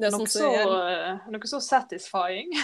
det 0.00 0.08
er 0.08 0.14
sånn 0.14 0.24
Noe 0.24 0.32
som 0.32 0.46
så, 0.46 0.50
er 0.56 1.04
eh, 1.10 1.28
noe 1.34 1.50
så 1.50 1.60
satisfying. 1.64 2.54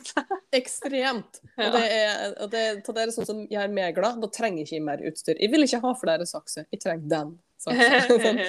ekstremt. 0.58 1.42
Ja. 1.54 1.68
Og 1.68 1.76
det 1.76 1.84
er, 1.86 2.36
og 2.42 2.52
det, 2.54 2.64
til 2.86 2.98
dere 2.98 3.14
sånn 3.14 3.28
som 3.30 3.42
gjør 3.50 3.74
meg 3.74 3.96
glad, 3.98 4.20
da 4.22 4.30
trenger 4.32 4.64
jeg 4.64 4.70
ikke 4.72 4.88
mer 4.90 5.04
utstyr. 5.10 5.38
Jeg 5.38 5.54
vil 5.54 5.66
ikke 5.66 5.82
ha 5.84 5.94
flere 6.00 6.28
sakser, 6.28 6.66
jeg 6.74 6.82
trenger 6.82 7.10
den 7.12 7.34
saksen. 7.62 8.20
sånn, 8.24 8.40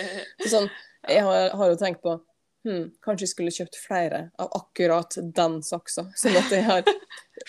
sånn, 0.55 0.71
jeg 1.09 1.25
har, 1.27 1.51
har 1.59 1.73
jo 1.73 1.81
tenkt 1.81 2.01
på 2.05 2.17
hm, 2.65 2.85
kanskje 3.05 3.25
jeg 3.27 3.31
skulle 3.31 3.53
kjøpt 3.55 3.77
flere 3.79 4.19
av 4.41 4.49
akkurat 4.57 5.15
den 5.37 5.59
saksa. 5.65 6.07
Sånn 6.19 6.35
at 6.39 6.51
jeg 6.51 6.65
har 6.67 6.83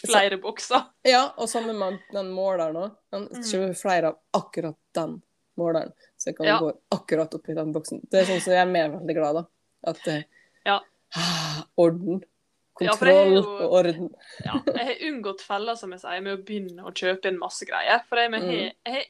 Flere 0.07 0.37
bokser. 0.43 0.83
Ja, 1.07 1.33
og 1.39 1.49
sammen 1.49 1.79
med 1.79 1.99
den 2.13 2.29
måleren 2.35 2.77
òg. 2.77 2.97
Kjøpe 3.47 3.75
flere 3.79 4.11
av 4.13 4.17
akkurat 4.37 4.77
den 4.99 5.21
måleren, 5.57 5.93
så 6.19 6.29
jeg 6.31 6.37
kan 6.37 6.47
Ja. 6.51 6.57
gå 6.61 6.73
akkurat 6.93 7.33
oppi 7.39 7.55
den 7.57 7.71
boksen. 7.73 8.03
Det 8.11 8.21
er 8.21 8.27
sånn 8.29 8.43
som 8.45 8.53
jeg 8.53 8.61
er 8.67 8.71
mer 8.71 8.91
veldig 8.99 9.15
glad, 9.17 9.35
da. 9.41 9.45
At 9.87 10.01
det 10.05 10.17
Ja. 10.67 10.81
ah, 11.17 11.63
Orden. 11.79 12.23
Ja, 12.81 12.91
kontroll 12.93 13.33
jo- 13.39 13.57
og 13.63 13.73
orden. 13.79 14.11
Ja, 14.45 14.59
jeg 14.67 14.85
har 14.87 15.07
unngått 15.09 15.41
feller, 15.41 15.75
som 15.77 15.93
jeg 15.93 16.01
sier, 16.03 16.21
med 16.21 16.39
å 16.39 16.43
begynne 16.45 16.85
å 16.85 16.93
kjøpe 16.93 17.31
inn 17.31 17.39
masse 17.39 17.65
greier. 17.65 18.03
For 18.09 18.17
jeg, 18.19 18.31
Mm. 18.33 18.51
jeg, 18.51 18.75
jeg 18.85 18.95
har 18.95 19.07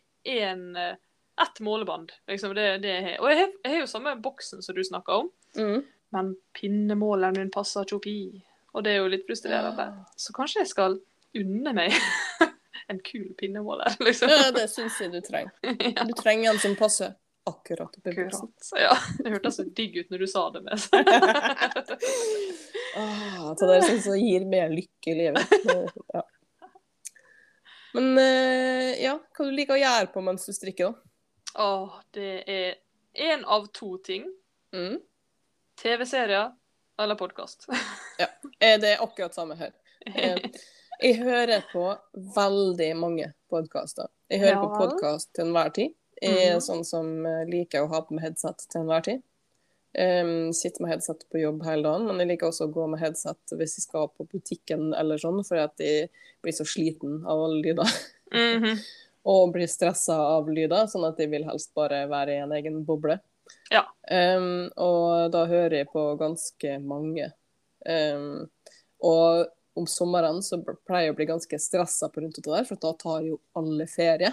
én 0.54 0.76
eh, 0.76 0.96
ett 1.42 1.59
målebånd, 1.61 2.12
liksom. 2.28 2.54
Det, 2.54 2.80
det 2.82 2.88
jeg 2.94 3.02
har. 3.02 3.18
Og 3.24 3.28
jeg 3.30 3.38
har, 3.40 3.50
jeg 3.64 3.72
har 3.72 3.80
jo 3.80 3.86
samme 3.86 4.14
boksen 4.22 4.62
som 4.62 4.74
du 4.74 4.82
snakka 4.84 5.18
om, 5.24 5.30
Mm. 5.57 5.84
Men 6.14 6.34
pinnemåleren 6.57 7.38
min 7.40 7.50
passer 7.54 7.86
ikke 7.86 7.98
oppi. 7.98 8.18
Og 8.76 8.84
det 8.84 8.92
er 8.92 9.00
jo 9.00 9.11
litt 9.11 9.26
frustrerende. 9.28 9.86
Så 10.20 10.34
kanskje 10.36 10.62
jeg 10.62 10.70
skal 10.72 10.98
unne 11.36 11.72
meg 11.76 11.94
en 12.92 13.00
kul 13.04 13.30
pinnemåler, 13.38 13.96
liksom. 14.07 14.30
Ja, 14.32 14.50
det 14.54 14.68
syns 14.72 14.98
jeg 15.00 15.14
du 15.14 15.20
trenger. 15.24 15.54
Du 16.09 16.14
trenger 16.18 16.52
en 16.52 16.61
som 16.62 16.76
passer 16.78 17.16
akkurat 17.46 17.94
oppi 17.94 18.11
buksen. 18.11 18.50
ja, 18.74 18.94
det 19.22 19.30
hørtes 19.36 19.61
så 19.61 19.64
digg 19.78 20.00
ut 20.00 20.09
når 20.11 20.24
du 20.24 20.26
sa 20.26 20.48
det. 20.50 20.64
med. 20.66 20.82
Ah, 22.98 23.52
det 23.54 23.68
er 23.76 23.84
sånn 23.86 24.00
som 24.02 24.16
gir 24.18 24.46
mer 24.50 24.72
lykke 24.72 25.12
i 25.12 25.14
livet. 25.20 25.54
Ja. 26.14 26.24
Men 27.94 28.18
eh, 28.18 28.96
ja, 29.04 29.14
hva 29.14 29.46
du 29.46 29.54
liker 29.54 29.76
å 29.76 29.80
gjøre 29.80 30.11
på 30.12 30.24
mens 30.26 30.48
du 30.48 30.52
strikker, 30.57 30.90
da? 30.90 31.62
Åh, 31.62 31.94
det 32.12 32.32
er 32.50 32.74
én 33.14 33.44
av 33.46 33.70
to 33.72 33.94
ting. 34.04 34.26
Mm. 34.74 34.98
TV-serier 35.82 36.52
eller 37.02 37.14
podkast. 37.14 37.66
ja. 38.18 38.26
Det 38.78 38.88
er 38.94 39.02
akkurat 39.04 39.34
samme 39.34 39.54
her. 39.54 39.70
Eh, 40.06 40.38
Jeg 41.00 41.18
hører 41.20 41.64
på 41.72 41.82
veldig 42.36 42.90
mange 42.96 43.26
podkaster. 43.52 44.08
Jeg 44.32 44.40
hører 44.40 44.60
på 44.62 44.70
Ja. 44.70 44.78
podkast 44.80 45.32
til 45.36 45.44
enhver 45.44 45.72
tid. 45.76 45.90
Jeg 46.22 46.48
er 46.48 46.54
Mhm. 46.56 46.62
sånn 46.64 46.84
som 46.84 47.26
eh, 47.26 47.44
liker 47.44 47.82
å 47.84 47.88
ha 47.92 48.00
på 48.00 48.14
meg 48.16 48.24
headset 48.24 48.64
til 48.70 48.80
enhver 48.80 49.02
tid. 49.04 49.22
Um, 49.98 50.52
sitter 50.52 50.82
med 50.82 50.90
headset 50.90 51.24
på 51.32 51.40
jobb 51.40 51.62
hele 51.64 51.82
dagen, 51.82 52.06
men 52.06 52.18
jeg 52.18 52.28
liker 52.28 52.48
også 52.50 52.66
å 52.68 52.72
gå 52.72 52.86
med 52.88 53.00
headset 53.00 53.38
hvis 53.52 53.76
jeg 53.78 53.84
skal 53.86 54.08
på 54.08 54.26
butikken 54.28 54.92
eller 54.94 55.16
sånn, 55.16 55.42
for 55.46 55.56
at 55.56 55.72
jeg 55.78 56.10
blir 56.42 56.52
så 56.52 56.64
sliten 56.68 57.22
av 57.24 57.38
alle 57.44 57.62
lyder. 57.62 57.88
Mhm. 58.32 58.78
Og 59.26 59.52
blir 59.52 59.66
stressa 59.66 60.14
av 60.16 60.46
lyder, 60.48 60.86
sånn 60.86 61.08
at 61.08 61.16
jeg 61.18 61.30
vil 61.30 61.44
helst 61.44 61.72
bare 61.74 62.06
være 62.08 62.28
i 62.36 62.42
en 62.42 62.52
egen 62.52 62.84
boble. 62.86 63.18
Ja. 63.72 63.82
Um, 64.10 64.68
og 64.78 65.30
da 65.34 65.44
hører 65.50 65.80
jeg 65.80 65.88
på 65.90 66.02
ganske 66.20 66.76
mange. 66.84 67.32
Um, 67.86 68.46
og 69.02 69.46
om 69.76 69.86
sommeren 69.90 70.38
så 70.44 70.60
pleier 70.86 71.08
jeg 71.10 71.14
å 71.14 71.16
bli 71.18 71.26
ganske 71.28 71.58
stressa 71.60 72.08
på 72.08 72.22
rundt 72.22 72.38
det 72.38 72.46
der, 72.48 72.64
for 72.68 72.78
da 72.80 72.92
tar 72.96 73.24
jo 73.26 73.40
alle 73.58 73.86
ferie. 73.90 74.30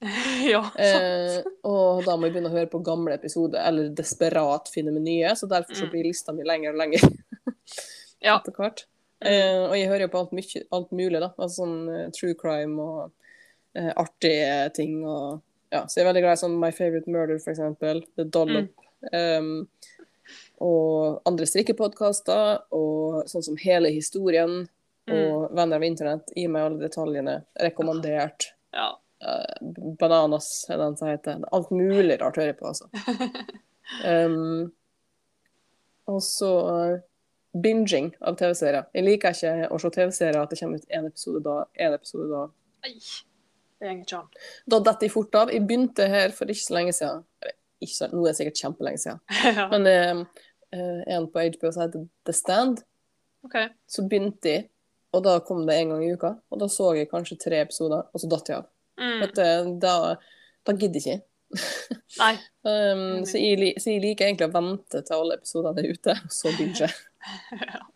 ja, 0.48 0.62
Eh, 0.80 1.42
og 1.68 2.06
da 2.06 2.14
må 2.16 2.26
jeg 2.26 2.32
begynne 2.34 2.48
å 2.48 2.54
høre 2.56 2.70
på 2.72 2.80
gamle 2.84 3.12
episoder, 3.18 3.60
eller 3.68 3.90
desperat 3.92 4.70
finne 4.72 4.94
med 4.96 5.04
nye. 5.04 5.34
Så 5.36 5.46
derfor 5.50 5.76
så 5.76 5.84
Mm. 5.86 5.90
blir 5.92 6.08
lista 6.08 6.32
mi 6.32 6.42
lenger 6.48 6.72
og 6.72 6.80
lenger 6.80 7.04
Ja. 8.24 8.38
etter 8.38 8.52
hvert. 8.56 8.86
Eh, 9.20 9.66
og 9.68 9.76
jeg 9.76 9.88
hører 9.90 10.06
jo 10.06 10.12
på 10.14 10.18
alt, 10.24 10.32
mye, 10.32 10.62
alt 10.72 10.90
mulig, 10.96 11.20
da. 11.20 11.28
Altså 11.36 11.60
sånn 11.62 11.76
uh, 11.92 12.10
true 12.16 12.34
crime 12.40 12.80
og 12.80 13.12
uh, 13.76 13.92
artige 14.00 14.70
ting. 14.74 15.04
Og, 15.04 15.42
ja. 15.70 15.84
Så 15.86 15.98
jeg 16.00 16.04
er 16.04 16.10
veldig 16.10 16.22
glad 16.26 16.38
i 16.38 16.42
sånn 16.42 16.58
My 16.60 16.70
Favorite 16.74 17.10
Murder, 17.10 17.38
for 17.42 17.54
eksempel. 17.54 18.02
The 18.18 18.26
Dollop. 18.26 18.72
Um, 19.14 19.68
og 20.60 21.22
andre 21.28 21.46
strikkepodkaster, 21.48 22.66
og 22.76 23.24
sånn 23.30 23.46
som 23.46 23.58
Hele 23.62 23.92
historien 23.94 24.68
Mm. 25.10 25.32
og 25.32 25.54
Venner 25.56 25.80
av 25.80 25.84
internett. 25.84 26.28
Gi 26.36 26.46
meg 26.46 26.62
alle 26.62 26.78
detaljene. 26.84 27.36
Rekommandert. 27.60 28.52
Ja. 28.76 28.92
Uh, 29.20 29.70
Bananas 29.98 30.66
er 30.70 30.78
den 30.80 30.96
som 30.96 31.08
heter. 31.10 31.42
Alt 31.52 31.72
mulig 31.74 32.20
rart 32.20 32.38
hører 32.38 32.52
jeg 32.52 32.60
på, 32.60 32.70
altså. 32.70 32.90
Um, 34.06 34.68
og 36.06 36.20
så 36.22 36.50
eh, 36.70 37.00
binging 37.58 38.12
av 38.22 38.36
TV-serier. 38.38 38.84
Jeg 38.94 39.02
liker 39.02 39.34
ikke 39.34 39.66
å 39.66 39.80
se 39.82 39.90
TV-serier 39.96 40.38
at 40.38 40.52
det 40.52 40.60
kommer 40.60 40.78
ut 40.78 40.94
én 40.94 41.08
episode 41.08 41.40
da, 41.42 41.56
én 41.74 41.96
episode 41.96 42.28
da. 42.30 42.44
Nei, 42.86 42.92
det 43.80 43.88
går 43.88 44.02
ikke 44.04 44.18
an. 44.18 44.28
Da 44.68 44.78
detter 44.84 45.08
jeg 45.08 45.14
fort 45.14 45.36
av. 45.40 45.52
Jeg 45.54 45.64
begynte 45.68 46.06
her 46.12 46.34
for 46.36 46.52
ikke 46.52 46.66
så 46.66 46.76
lenge 46.76 46.92
siden. 46.96 47.22
Så, 47.88 48.10
nå 48.12 48.26
er 48.26 48.34
det 48.34 48.36
sikkert 48.36 48.60
kjempelenge 48.60 49.00
siden. 49.00 49.22
ja. 49.58 49.68
Men 49.72 49.88
eh, 49.88 50.42
eh, 50.76 51.00
en 51.16 51.30
på 51.32 51.46
HBO 51.46 51.72
som 51.72 51.86
heter 51.86 52.04
The 52.28 52.34
Stand. 52.36 52.84
okay. 53.46 53.70
Så 53.88 54.04
begynte 54.08 54.52
jeg, 54.52 54.66
og 55.16 55.24
da 55.24 55.38
kom 55.46 55.64
det 55.66 55.78
en 55.80 55.94
gang 55.94 56.04
i 56.04 56.12
uka. 56.12 56.34
Og 56.52 56.60
da 56.60 56.68
så 56.68 56.92
jeg 56.98 57.08
kanskje 57.10 57.40
tre 57.40 57.62
episoder, 57.64 58.04
og 58.12 58.22
så 58.22 58.28
datt 58.30 58.52
jeg 58.52 58.60
av. 58.60 58.68
Mm. 59.00 59.24
Du, 59.24 59.42
da, 59.80 59.96
da 60.68 60.76
gidder 60.76 61.00
jeg 61.00 61.20
ikke. 61.20 61.26
Nei. 62.20 62.34
Um, 62.60 63.22
så, 63.24 63.38
jeg, 63.40 63.70
så 63.80 63.88
jeg 63.88 64.02
liker 64.02 64.26
egentlig 64.26 64.50
å 64.50 64.52
vente 64.52 65.00
til 65.00 65.14
alle 65.16 65.38
episodene 65.38 65.80
er 65.80 65.94
ute, 65.96 66.12
og 66.12 66.34
så 66.36 66.50
begynner 66.52 66.82
jeg. 66.84 67.78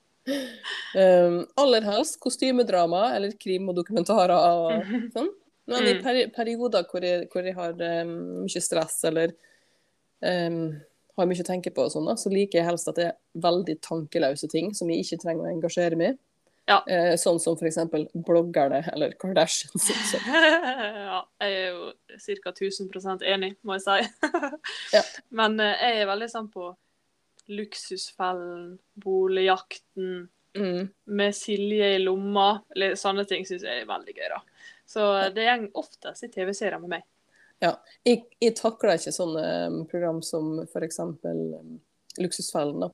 Um, 0.97 1.43
aller 1.61 1.85
helst 1.85 2.17
kostymedrama 2.23 3.11
eller 3.13 3.35
krim 3.37 3.67
og 3.69 3.77
dokumentarer 3.77 4.33
og 4.33 4.95
sånn. 5.13 5.29
Men 5.67 5.87
i 5.89 5.95
Mm. 5.95 6.03
peri 6.05 6.27
perioder 6.35 6.85
hvor 6.91 7.01
jeg, 7.05 7.29
hvor 7.33 7.43
jeg 7.47 7.55
har 7.57 7.73
um, 8.05 8.43
mye 8.45 8.61
stress 8.61 8.99
eller 9.09 9.33
um, 10.21 10.81
har 11.17 11.27
mye 11.31 11.41
å 11.41 11.47
tenke 11.47 11.71
på, 11.73 11.85
og 11.87 11.93
sånn, 11.95 12.11
så 12.19 12.29
liker 12.33 12.59
jeg 12.61 12.67
helst 12.69 12.89
at 12.91 12.97
det 12.99 13.07
er 13.07 13.17
veldig 13.41 13.79
tankeløse 13.81 14.49
ting 14.51 14.73
som 14.75 14.91
jeg 14.91 15.05
ikke 15.05 15.21
trenger 15.23 15.47
å 15.47 15.53
engasjere 15.55 15.97
meg 15.97 16.15
i. 16.15 16.19
Ja. 16.67 16.79
Eh, 16.89 17.13
sånn 17.21 17.37
som 17.41 17.59
f.eks. 17.61 17.77
bloggerne 18.25 18.79
eller 18.95 19.13
Kardashians. 19.21 19.91
Ja, 20.25 21.21
jeg 21.41 21.53
er 21.53 21.67
jo 21.75 21.93
ca. 22.43 22.53
1000 22.57 23.21
enig, 23.29 23.51
må 23.63 23.77
jeg 23.77 23.85
si. 23.85 24.31
Ja. 24.97 25.03
Men 25.31 25.61
eh, 25.61 25.77
jeg 25.81 26.01
er 26.03 26.09
veldig 26.09 26.31
sånn 26.33 26.49
på 26.53 26.71
Luksusfellen, 27.49 28.79
Boligjakten, 28.97 30.29
Mm. 30.57 30.89
med 31.07 31.35
Silje 31.35 31.97
i 31.97 31.99
lomma. 31.99 32.61
Eller 32.77 32.93
sånne 32.95 33.25
ting 33.27 33.43
syns 33.45 33.65
jeg 33.67 33.83
er 33.83 33.87
veldig 33.91 34.15
gøy, 34.15 34.29
da. 34.31 34.39
Så 34.95 35.05
det 35.35 35.45
går 35.51 35.67
oftest 35.83 36.23
i 36.27 36.31
TV-serier 36.31 36.79
med 36.83 36.95
meg. 36.97 37.05
Jeg, 37.65 38.21
jeg 38.43 38.55
takler 38.59 38.99
ikke 38.99 39.13
sånne 39.15 39.45
um, 39.71 39.77
program 39.91 40.19
som 40.23 40.59
f.eks. 40.69 40.99
Um, 41.01 41.79
Luksusfellen. 42.21 42.83
da. 42.85 42.91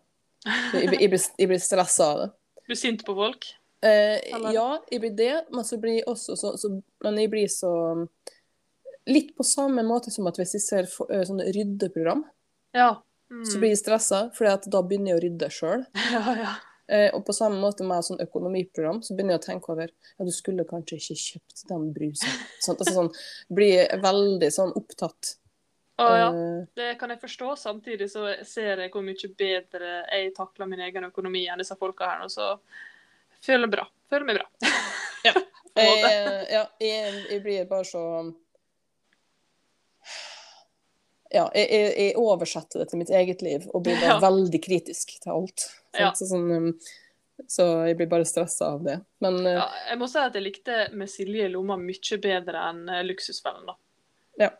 Jeg, 0.72 0.88
blir- 0.88 1.00
jeg, 1.02 1.10
blir, 1.12 1.24
jeg 1.42 1.50
blir 1.50 1.60
stressa 1.60 2.06
av 2.14 2.20
det. 2.22 2.28
Er 2.70 2.78
sint 2.78 3.02
på 3.04 3.16
folk? 3.18 3.48
Eh, 3.82 4.20
ja, 4.52 4.66
jeg 4.92 5.00
blir 5.02 5.14
det, 5.16 5.32
men 5.50 5.64
så 5.66 5.78
blir 5.80 5.98
jeg 5.98 6.04
også 6.08 6.34
så, 6.36 6.50
så 6.60 6.68
Men 7.00 7.16
jeg 7.16 7.30
blir 7.32 7.48
så 7.48 7.70
Litt 9.08 9.30
på 9.38 9.44
samme 9.48 9.80
måte 9.88 10.12
som 10.12 10.26
at 10.28 10.36
hvis 10.38 10.52
jeg 10.58 10.62
ser 10.66 10.88
for, 10.92 11.08
eh, 11.10 11.22
sånne 11.26 11.46
ryddeprogram, 11.56 12.20
Ja. 12.76 12.90
Mm. 13.32 13.44
så 13.48 13.58
blir 13.62 13.70
jeg 13.72 13.78
stressa, 13.80 14.20
for 14.36 14.44
da 14.44 14.82
begynner 14.84 15.14
jeg 15.14 15.18
å 15.18 15.22
rydde 15.24 15.48
sjøl. 15.54 15.84
ja, 16.12 16.34
ja. 16.36 16.52
Eh, 16.90 17.08
og 17.14 17.22
på 17.26 17.34
samme 17.36 17.60
måte 17.62 17.86
med 17.86 18.02
sånn 18.02 18.18
økonomiprogram, 18.24 18.98
så 19.06 19.14
begynner 19.14 19.36
jeg 19.36 19.42
å 19.42 19.46
tenke 19.46 19.70
over 19.70 19.92
ja, 19.92 20.24
du 20.26 20.32
skulle 20.34 20.66
kanskje 20.66 20.98
ikke 20.98 21.18
kjøpt 21.22 21.62
den 21.70 21.84
brusen. 21.94 22.40
Sånn, 22.58 22.74
altså 22.76 22.96
sånn, 22.96 23.10
blir 23.54 23.92
veldig 24.02 24.50
sånn 24.54 24.74
opptatt. 24.78 25.36
Å, 26.00 26.08
ja. 26.16 26.28
Eh, 26.32 26.64
Det 26.80 26.90
kan 26.98 27.12
jeg 27.14 27.22
forstå. 27.22 27.54
Samtidig 27.60 28.10
så 28.10 28.26
ser 28.48 28.82
jeg 28.84 28.92
hvor 28.94 29.04
mye 29.06 29.32
bedre 29.38 29.92
jeg 30.10 30.34
takler 30.36 30.70
min 30.70 30.82
egen 30.88 31.06
økonomi 31.10 31.44
enn 31.46 31.62
disse 31.62 31.78
folka 31.78 32.10
her 32.10 32.24
nå, 32.24 32.30
så 32.32 32.56
føler 33.44 33.70
bra. 33.70 33.86
Føler 34.10 34.26
meg 34.32 34.42
bra. 34.42 34.74
Ja. 35.28 35.36
Jeg, 35.80 36.00
ja, 36.50 36.64
jeg, 36.82 37.10
jeg 37.30 37.40
blir 37.44 37.66
bare 37.70 37.86
så 37.86 38.00
Ja, 41.30 41.44
jeg, 41.54 41.68
jeg, 41.70 41.90
jeg 41.98 42.16
oversetter 42.18 42.82
det 42.82 42.88
til 42.90 42.98
mitt 42.98 43.10
eget 43.14 43.42
liv 43.46 43.68
og 43.70 43.84
blir 43.86 44.00
bare 44.00 44.16
Ja. 44.16 44.20
veldig 44.24 44.60
kritisk 44.64 45.12
til 45.22 45.30
alt. 45.32 45.68
Ja. 45.94 46.08
Så, 46.18 46.26
sånn, 46.26 46.48
um, 46.50 46.72
så 47.46 47.66
jeg 47.86 47.96
blir 48.00 48.08
bare 48.10 48.26
stressa 48.26 48.72
av 48.74 48.82
det. 48.84 48.96
Men 49.22 49.38
uh, 49.46 49.52
Ja, 49.60 49.68
jeg 49.92 50.00
må 50.00 50.08
si 50.10 50.18
at 50.18 50.34
jeg 50.34 50.42
likte 50.48 50.80
med 50.92 51.08
Silje 51.12 51.46
i 51.46 51.52
lomma 51.52 51.76
mye 51.78 52.18
bedre 52.20 52.64
enn 52.72 52.82
eh, 52.90 53.04
Luksusfellen, 53.06 53.70
da. 53.70 53.76
Ja. 54.42 54.50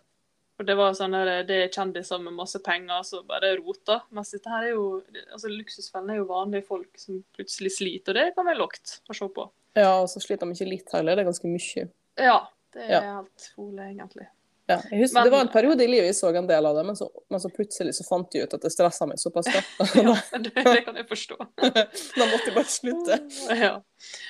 For 0.56 0.68
det 0.68 0.76
var 0.76 0.94
sånn 0.94 1.14
der, 1.16 1.42
det 1.48 1.58
er 1.64 1.70
kjendiser 1.74 2.20
med 2.22 2.34
masse 2.36 2.58
penger 2.62 3.02
som 3.08 3.26
bare 3.26 3.54
roter. 3.58 4.02
Mens 4.14 4.30
dette 4.36 4.50
her 4.52 4.68
er 4.68 4.74
jo 4.76 4.86
altså 5.32 5.48
Luksusfellen 5.50 6.10
er 6.14 6.18
jo 6.22 6.26
vanlige 6.30 6.66
folk 6.68 6.98
som 7.00 7.22
plutselig 7.34 7.72
sliter, 7.78 8.12
og 8.12 8.18
det 8.20 8.34
kan 8.36 8.46
være 8.46 8.60
lågt 8.60 8.98
å 9.10 9.16
se 9.16 9.28
på. 9.40 9.46
ja, 9.74 9.94
og 10.02 10.08
så 10.12 10.20
sliter 10.22 10.46
de 10.46 10.52
ikke 10.58 10.70
litt 10.70 10.92
heller. 10.92 11.16
Det 11.16 11.24
er 11.24 11.30
ganske 11.32 11.48
mye. 11.50 11.86
Ja, 12.20 12.38
det 12.76 12.86
er 12.90 13.06
helt 13.08 13.48
fole, 13.56 13.86
egentlig. 13.90 14.28
Ja, 14.70 14.76
jeg 14.90 15.02
husker, 15.02 15.16
Men- 15.18 15.26
det 15.26 15.32
var 15.34 15.44
en 15.44 15.50
periode 15.52 15.84
i 15.84 15.88
livet 15.90 16.08
jeg 16.10 16.16
så 16.18 16.30
en 16.36 16.46
del 16.48 16.66
av 16.68 16.76
det, 16.78 16.84
men 16.86 16.96
så, 16.98 17.08
men 17.32 17.42
så 17.42 17.50
plutselig 17.52 17.94
så 17.96 18.06
fant 18.06 18.34
jeg 18.36 18.46
ut 18.46 18.54
at 18.56 18.62
det 18.66 18.70
stressa 18.72 19.08
meg 19.10 19.18
såpass. 19.22 19.48
Ja, 19.98 20.14
det, 20.38 20.52
det 20.54 20.84
kan 20.86 20.96
jeg 21.00 21.08
forstå. 21.10 21.38
da 21.60 22.26
måtte 22.30 22.46
jeg 22.46 22.56
bare 22.56 22.70
slutte. 22.70 23.18
Ja. 23.58 23.72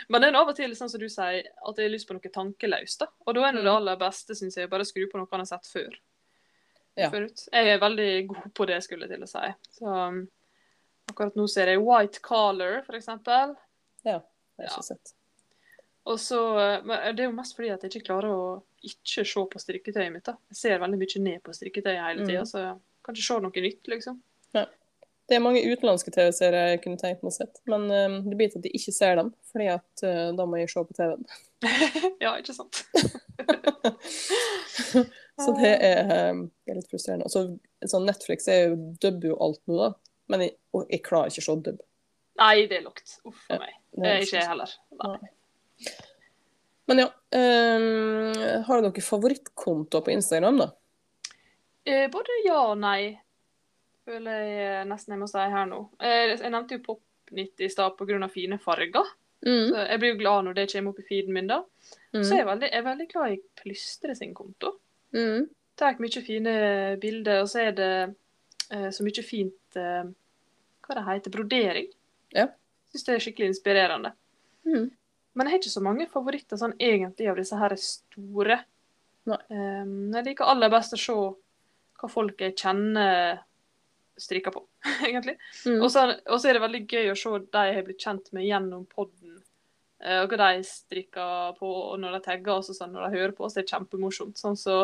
Men 0.09 0.25
det 0.25 0.31
er 0.31 0.39
av 0.41 0.53
og 0.53 0.57
til 0.59 0.73
sånn 0.79 0.91
som 0.93 1.03
du 1.03 1.09
sier, 1.13 1.45
at 1.51 1.79
jeg 1.83 1.87
har 1.91 1.93
lyst 1.93 2.09
på 2.09 2.17
noe 2.17 2.33
tankeløst. 2.35 3.05
da. 3.05 3.11
Og 3.27 3.37
da 3.37 3.47
er 3.49 3.59
det 3.59 3.67
det 3.69 3.75
aller 3.75 4.01
beste, 4.01 4.39
syns 4.39 4.57
jeg, 4.59 4.71
bare 4.73 4.89
skru 4.89 5.05
på 5.13 5.21
noe 5.21 5.29
han 5.31 5.45
har 5.45 5.51
sett 5.53 5.69
før. 5.71 5.95
Ja. 6.99 7.09
Forut. 7.13 7.47
Jeg 7.53 7.75
er 7.77 7.81
veldig 7.81 8.11
god 8.33 8.51
på 8.57 8.67
det, 8.69 8.81
skulle 8.85 9.07
jeg 9.07 9.15
til 9.15 9.25
å 9.29 9.31
si. 9.31 9.53
Så 9.79 9.87
um, 10.11 10.21
akkurat 11.13 11.37
nå 11.39 11.47
ser 11.51 11.71
jeg 11.73 11.81
White 11.85 12.21
Collar, 12.25 12.81
for 12.87 12.99
eksempel. 12.99 13.55
Ja, 14.07 14.19
det 14.21 14.65
har 14.65 14.69
jeg 14.69 14.73
ikke 14.75 14.89
sett. 14.95 15.15
Og 16.11 16.19
så, 16.19 16.41
uh, 16.57 16.83
men 16.87 17.15
Det 17.17 17.25
er 17.25 17.31
jo 17.31 17.37
mest 17.37 17.57
fordi 17.57 17.71
at 17.75 17.85
jeg 17.87 17.95
ikke 17.95 18.09
klarer 18.11 18.35
å 18.35 18.43
ikke 18.87 19.25
se 19.29 19.45
på 19.53 19.61
strikketøyet 19.63 20.13
mitt. 20.13 20.25
da. 20.27 20.37
Jeg 20.51 20.57
ser 20.57 20.83
veldig 20.83 20.99
mye 21.01 21.23
ned 21.25 21.43
på 21.47 21.55
strikketøyet 21.57 22.03
hele 22.03 22.27
tida, 22.27 22.45
Mm. 22.45 22.51
så 22.51 22.59
jeg 22.65 22.77
kan 23.05 23.15
ikke 23.15 23.27
se 23.29 23.41
noe 23.45 23.65
nytt, 23.67 23.91
liksom. 23.95 24.21
Ja. 24.57 24.67
Det 25.31 25.37
er 25.37 25.45
mange 25.45 25.63
utenlandske 25.63 26.11
TV-serier 26.11 26.73
jeg 26.73 26.81
kunne 26.83 26.99
tenkt 26.99 27.23
meg 27.23 27.31
å 27.31 27.37
sett, 27.37 27.61
men 27.71 27.85
eh, 27.95 28.17
det 28.27 28.37
blir 28.37 28.49
til 28.51 28.59
at 28.59 28.65
jeg 28.67 28.81
ikke 28.81 28.95
ser 28.97 29.15
dem, 29.21 29.29
fordi 29.53 29.69
at 29.71 30.03
uh, 30.03 30.33
da 30.35 30.47
må 30.49 30.59
jeg 30.59 30.73
se 30.73 30.83
på 30.83 30.97
TV-en. 30.99 31.23
ja, 32.25 32.33
ikke 32.41 32.57
sant? 32.57 32.81
Så 35.41 35.55
det 35.57 35.71
er, 35.71 36.11
eh, 36.11 36.35
det 36.35 36.73
er 36.75 36.81
litt 36.81 36.91
frustrerende. 36.91 37.31
Så 37.31 37.45
sånn 37.89 38.09
Netflix 38.09 38.49
er 38.51 38.73
jo, 38.73 38.81
dubber 39.01 39.31
jo 39.31 39.39
alt 39.47 39.63
nå, 39.71 39.79
da. 39.79 39.93
Men 40.31 40.45
jeg, 40.45 40.57
jeg 40.97 41.05
klarer 41.07 41.31
ikke 41.31 41.45
å 41.45 41.47
se 41.47 41.57
dubb. 41.69 41.79
Nei, 42.41 42.55
det 42.67 42.81
er 42.81 42.85
lukt. 42.89 43.15
Uff 43.29 43.47
a 43.53 43.61
meg. 43.61 43.77
Det 43.95 44.03
Det 44.03 44.11
er 44.11 44.27
ikke 44.27 44.39
jeg 44.41 44.51
heller. 44.51 44.75
Nei. 44.99 45.15
Nei. 45.15 45.31
Men 46.91 47.05
ja. 47.05 47.09
Um, 47.31 48.33
har 48.67 48.81
du 48.81 48.87
noen 48.89 49.05
favorittkontoer 49.07 50.03
på 50.03 50.11
Instagram, 50.11 50.57
da? 50.65 50.71
Eh, 51.87 52.09
både 52.11 52.41
ja 52.45 52.59
og 52.73 52.81
nei, 52.83 53.13
føler 54.05 54.43
jeg 54.43 54.65
eh, 54.65 54.83
nesten 54.89 55.15
jeg 55.15 55.21
må 55.23 55.29
si 55.31 55.45
her 55.55 55.69
nå. 55.71 55.85
Eh, 56.03 56.35
jeg 56.35 56.51
nevnte 56.51 56.77
jo 56.77 56.85
Popnytt 56.89 57.63
i 57.63 57.71
stad 57.71 57.95
pga. 57.99 58.29
fine 58.29 58.59
farger. 58.59 59.07
Mm. 59.47 59.71
Så 59.71 59.87
jeg 59.87 60.01
blir 60.03 60.13
jo 60.13 60.19
glad 60.21 60.45
når 60.45 60.59
det 60.59 60.67
kommer 60.73 60.93
opp 60.93 61.01
i 61.01 61.07
feeden 61.09 61.37
min, 61.37 61.49
da. 61.49 61.63
Mm. 62.13 62.25
Så 62.25 62.35
jeg 62.35 62.43
er 62.43 62.51
veldig, 62.51 62.69
jeg 62.69 62.81
er 62.81 62.89
veldig 62.89 63.09
glad 63.13 63.33
i 63.33 63.41
Plystre 63.63 64.17
sin 64.19 64.35
konto. 64.35 64.75
Mm. 65.17 65.47
Tar 65.79 66.01
mye 66.03 66.23
fine 66.27 66.55
bilder, 67.01 67.45
og 67.45 67.49
så 67.49 67.63
er 67.69 67.77
det 67.79 67.93
eh, 68.71 68.91
så 68.93 69.07
mye 69.07 69.25
fint 69.25 69.79
eh, 69.81 70.11
Hva 70.85 70.99
det 70.99 71.07
heter 71.07 71.33
Brodering. 71.33 71.89
Ja. 72.35 72.51
Syns 72.91 73.07
det 73.07 73.15
er 73.15 73.25
skikkelig 73.25 73.53
inspirerende. 73.55 74.13
Mm. 74.67 74.91
Men 75.41 75.49
jeg 75.49 75.55
har 75.57 75.63
ikke 75.63 75.73
så 75.73 75.81
mange 75.81 76.05
favoritter 76.13 76.59
sånn 76.61 76.75
egentlig 76.77 77.31
av 77.33 77.39
disse 77.41 77.57
her 77.57 77.73
store. 77.81 78.59
Nei. 79.31 79.39
Um, 79.49 80.11
jeg 80.13 80.27
liker 80.27 80.51
aller 80.53 80.69
best 80.73 80.93
å 80.93 80.99
se 81.01 81.15
hva 82.01 82.09
folk 82.13 82.43
jeg 82.45 82.59
kjenner 82.61 83.41
strikker 84.21 84.53
på, 84.53 84.63
egentlig. 85.09 85.39
Mm. 85.65 85.79
Og 85.81 85.89
så 85.89 86.05
så 86.29 86.51
er 86.51 86.59
det 86.59 86.65
veldig 86.67 86.83
gøy 86.85 87.09
å 87.13 87.17
se 87.17 87.33
de 87.41 87.65
jeg 87.71 87.79
har 87.79 87.87
blitt 87.87 88.05
kjent 88.05 88.29
med 88.37 88.45
gjennom 88.45 88.85
podden. 88.91 89.39
eh, 90.05 90.21
Og 90.21 90.33
hva 90.35 90.53
de 90.53 90.65
strikker 90.69 91.57
på 91.57 91.73
og 91.73 91.99
når 92.03 92.19
de 92.19 92.23
tagger 92.29 92.59
oss 92.59 92.69
og 92.73 92.77
sånn 92.77 92.93
når 92.93 93.07
de 93.07 93.19
hører 93.19 93.37
på 93.37 93.49
oss. 93.49 93.57
Det 93.57 93.65
er 93.65 93.73
kjempemorsomt. 93.73 94.37
Sånn 94.41 94.61
så 94.61 94.83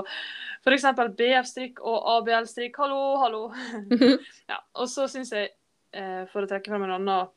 eksempel 0.73 1.13
BF-strikk 1.21 1.85
og 1.85 2.09
ABL-strikk. 2.17 2.81
Hallo, 2.81 3.03
hallo. 3.21 3.43
ja, 4.53 4.61
og 4.77 4.89
så 4.93 5.09
syns 5.13 5.37
jeg, 5.37 5.53
eh, 5.93 6.25
for 6.33 6.45
å 6.45 6.51
trekke 6.51 6.73
frem 6.73 6.89
en 6.89 6.97
annen 6.97 7.33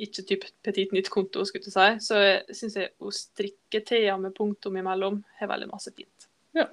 ikke 0.00 0.24
typ 0.26 0.44
Petit 0.64 0.90
Nytt-konto, 0.94 1.44
skulle 1.46 1.68
jeg 1.68 1.74
si, 1.74 2.06
så 2.08 2.56
syns 2.56 2.76
jeg 2.80 2.90
å 2.98 3.12
strikke 3.14 3.80
Thea 3.86 4.16
med 4.18 4.34
punktum 4.34 4.76
imellom 4.80 5.20
har 5.38 5.50
veldig 5.52 5.68
masse 5.70 5.92
fint. 5.94 6.26
Ja. 6.56 6.66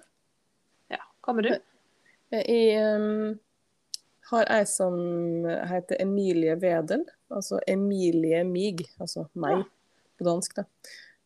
Ja, 0.90 1.04
Hva 1.22 1.36
med 1.38 1.46
du? 1.50 1.54
Jeg 2.32 2.82
um, 2.96 3.40
har 4.32 4.50
ei 4.56 4.66
som 4.70 4.98
heter 5.70 6.02
Emilie 6.02 6.56
Wedel, 6.62 7.06
altså 7.30 7.60
Emilie 7.68 8.44
Mig, 8.48 8.86
altså 9.00 9.28
meg 9.34 9.60
Ja. 9.60 9.64
på 10.18 10.28
dansk. 10.28 10.56
da. 10.56 10.66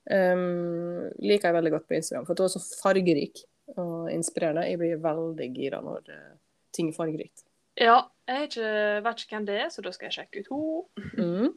Um, 0.05 1.09
liker 1.17 1.49
jeg 1.49 1.55
veldig 1.57 1.71
godt 1.77 1.87
på 1.87 1.95
Instagram, 1.97 2.25
for 2.25 2.33
at 2.33 2.39
hun 2.43 2.45
er 2.49 2.53
så 2.57 2.81
fargerik 2.81 3.45
og 3.77 4.11
inspirerende. 4.13 4.67
Jeg 4.69 4.77
blir 4.81 5.01
veldig 5.01 5.47
gira 5.55 5.81
når 5.81 6.09
uh, 6.11 6.33
ting 6.75 6.89
er 6.91 6.97
fargerikt. 6.97 7.45
Ja, 7.79 8.01
jeg 8.27 8.35
har 8.35 8.49
ikke, 8.49 9.03
vet 9.03 9.23
ikke 9.23 9.35
hvem 9.35 9.45
det 9.47 9.55
er, 9.63 9.69
så 9.69 9.81
da 9.83 9.91
skal 9.91 10.09
jeg 10.09 10.17
sjekke 10.19 10.43
ut 10.43 10.51
henne. 10.51 11.45
Mm. 11.45 11.53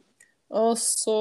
Og 0.49 0.77
så 0.81 1.15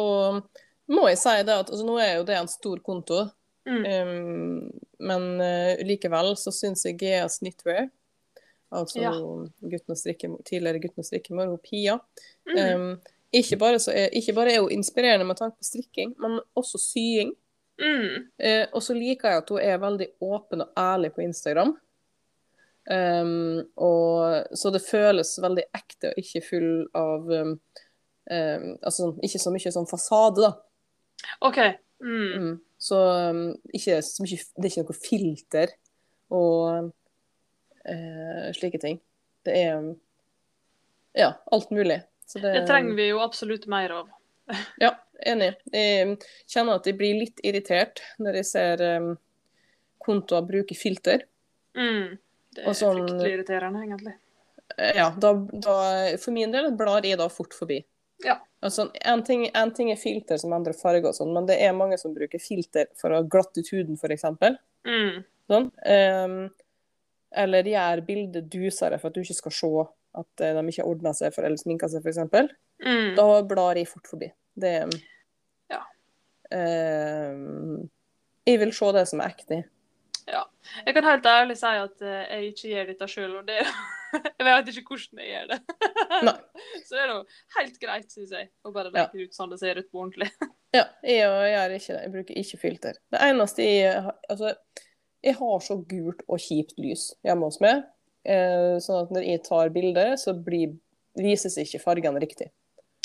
må 0.89 1.09
jeg 1.11 1.18
si 1.20 1.35
det 1.45 1.53
at 1.55 1.68
altså, 1.68 1.85
nå 1.85 1.99
er 2.01 2.14
jo 2.18 2.24
det 2.29 2.39
en 2.39 2.49
stor 2.49 2.81
konto, 2.85 3.26
Mm. 3.68 3.83
um, 3.85 4.70
men 5.05 5.24
uh, 5.45 5.76
likevel 5.85 6.31
så 6.41 6.49
syns 6.57 6.87
jeg 6.87 6.95
GS 6.97 7.35
Knitwear, 7.43 7.91
altså 8.72 9.03
Ja. 9.03 9.11
gutten 9.61 9.93
og 9.93 10.45
tidligere 10.49 10.81
Gutten 10.81 11.03
og 11.03 11.05
strikkemor, 11.05 11.51
hun 11.51 11.59
Pia, 11.59 11.99
Mm. 12.47 12.57
um, 12.81 13.01
ikke, 13.33 13.59
bare 13.61 13.79
så 13.79 13.93
er, 13.93 14.09
ikke 14.16 14.33
bare 14.33 14.55
er 14.55 14.61
hun 14.62 14.72
inspirerende 14.72 15.26
med 15.26 15.37
tanke 15.37 15.59
på 15.59 15.64
strikking, 15.68 16.14
men 16.18 16.41
også 16.57 16.79
sying. 16.81 17.35
Mm. 17.79 18.24
Uh, 18.41 18.66
og 18.72 18.83
så 18.83 18.95
liker 18.97 19.29
jeg 19.29 19.43
at 19.43 19.49
hun 19.53 19.61
er 19.61 19.76
veldig 19.85 20.09
åpen 20.22 20.61
og 20.64 20.68
ærlig 20.76 21.12
på 21.12 21.20
Instagram. 21.20 21.76
Um, 22.91 23.68
og, 23.76 24.47
så 24.57 24.70
det 24.72 24.81
føles 24.81 25.35
veldig 25.43 25.64
ekte 25.76 26.09
og 26.14 26.22
ikke 26.22 26.41
full 26.47 26.70
av 26.97 27.29
um, 27.29 27.61
ehm, 28.31 28.76
Altså 28.83 29.12
ikke 29.24 29.41
så 29.43 29.53
mye 29.55 29.72
sånn 29.74 29.89
fasade, 29.91 30.47
da. 30.47 30.53
OK. 31.47 31.59
Mm. 32.05 32.26
Mm. 32.39 32.53
Så 32.79 32.99
um, 33.31 33.41
ikke 33.74 33.99
så 34.07 34.22
mye 34.22 34.39
Det 34.39 34.68
er 34.68 34.70
ikke 34.70 34.85
noe 34.87 34.99
filter 35.03 35.72
og 36.31 36.91
uh, 37.89 38.49
slike 38.55 38.81
ting. 38.83 39.01
Det 39.47 39.57
er 39.57 39.79
um, 39.81 39.89
ja, 41.18 41.33
alt 41.51 41.72
mulig. 41.74 42.03
Så 42.29 42.39
det, 42.43 42.53
Det 42.55 42.66
trenger 42.68 42.95
vi 42.99 43.09
jo 43.09 43.22
absolutt 43.24 43.66
mer 43.70 43.97
av. 44.03 44.14
Ja, 44.85 44.95
enig. 45.29 45.55
Jeg 45.72 46.18
kjenner 46.49 46.79
at 46.79 46.87
jeg 46.89 46.97
blir 47.01 47.18
litt 47.18 47.41
irritert 47.45 48.01
når 48.22 48.39
jeg 48.41 48.49
ser 48.49 48.85
um, 49.01 49.11
kontoer 50.05 50.47
bruke 50.49 50.76
filter. 50.79 51.24
Mm. 51.76 52.16
Det 52.57 52.64
er 52.64 52.76
sånn- 52.76 53.03
fryktelig 53.03 53.35
irriterende, 53.37 53.83
egentlig. 53.85 54.14
Ja, 54.79 55.09
da, 55.16 55.33
da, 55.64 55.74
for 56.20 56.35
min 56.37 56.53
del 56.53 56.70
blar 56.76 57.05
jeg 57.07 57.18
da 57.18 57.26
fort 57.33 57.57
forbi. 57.57 57.81
Ja. 58.25 58.39
Altså, 58.61 58.89
en, 59.07 59.23
ting, 59.23 59.45
en 59.55 59.71
ting 59.75 59.93
er 59.93 59.99
filter 60.01 60.39
som 60.41 60.53
endrer 60.57 60.75
farge 60.75 61.07
og 61.07 61.14
sånn, 61.14 61.31
men 61.35 61.47
det 61.47 61.61
er 61.62 61.77
mange 61.77 61.99
som 62.01 62.14
bruker 62.16 62.41
filter 62.43 62.89
for 62.99 63.14
å 63.14 63.21
glatte 63.31 63.62
ut 63.62 63.71
huden, 63.71 63.99
f.eks. 64.01 64.25
Mm. 64.89 65.21
Sånn. 65.49 65.69
Um, 65.87 66.41
eller 67.39 67.69
gjør 67.71 68.03
bildet 68.09 68.49
dusere 68.51 68.99
for 68.99 69.11
at 69.12 69.14
du 69.19 69.23
ikke 69.23 69.37
skal 69.39 69.55
se 69.55 69.71
at 70.19 70.43
eh, 70.43 70.57
de 70.57 70.62
ikke 70.73 70.83
har 70.83 70.91
ordna 70.91 71.12
seg 71.14 71.35
for 71.35 71.47
eller 71.47 71.61
sminka 71.61 71.87
seg, 71.93 72.03
f.eks. 72.03 72.51
Mm. 72.83 73.14
Da 73.19 73.27
blar 73.47 73.79
jeg 73.79 73.91
fort 73.91 74.11
forbi. 74.11 74.31
Det 74.59 74.75
Ja. 75.71 75.83
um, 76.51 77.89
Jeg 78.49 78.59
vil 78.64 78.73
se 78.73 78.93
det 78.97 79.05
som 79.11 79.21
er 79.21 79.35
ekte. 79.35 79.62
Jeg 80.29 80.95
kan 80.95 81.05
helt 81.07 81.27
ærlig 81.27 81.57
si 81.57 81.69
at 81.69 82.03
eh, 82.05 82.25
jeg 82.35 82.51
ikke 82.53 82.69
gjør 82.73 82.91
dette 82.91 83.07
sjøl, 83.09 83.37
og 83.39 83.47
det 83.49 83.62
Jeg 84.13 84.47
vet 84.47 84.71
ikke 84.73 84.95
hvordan 84.95 85.23
jeg 85.23 85.31
gjør 85.33 85.49
det. 85.53 85.59
Nei. 86.29 86.35
Så 86.87 86.95
det 86.95 87.03
er 87.03 87.11
nå 87.13 87.19
helt 87.59 87.79
greit, 87.83 88.09
syns 88.13 88.35
jeg, 88.35 88.49
å 88.65 88.73
bare 88.75 88.93
legge 88.93 89.21
ja. 89.21 89.29
ut 89.29 89.37
sånn 89.37 89.53
det 89.53 89.61
ser 89.61 89.81
ut 89.81 89.91
på 89.91 90.05
ordentlig. 90.05 90.31
Ja, 90.77 90.83
jeg 91.01 91.23
gjør 91.25 91.73
ikke 91.79 91.95
det. 91.95 92.01
Jeg 92.03 92.13
bruker 92.13 92.39
ikke 92.43 92.59
filter. 92.61 92.97
Det 93.09 93.21
eneste 93.25 93.65
jeg 93.65 94.03
Altså, 94.29 94.51
jeg 95.25 95.37
har 95.39 95.63
så 95.65 95.79
gult 95.89 96.21
og 96.29 96.43
kjipt 96.45 96.77
lys 96.77 97.07
hjemme 97.25 97.49
hos 97.49 97.57
meg, 97.65 97.87
eh, 98.29 98.75
sånn 98.85 99.07
at 99.07 99.15
når 99.17 99.25
jeg 99.31 99.43
tar 99.47 99.73
bilder, 99.73 100.13
så 100.21 100.35
blir, 100.37 100.75
vises 101.17 101.57
ikke 101.63 101.81
fargene 101.81 102.21
riktig. 102.21 102.51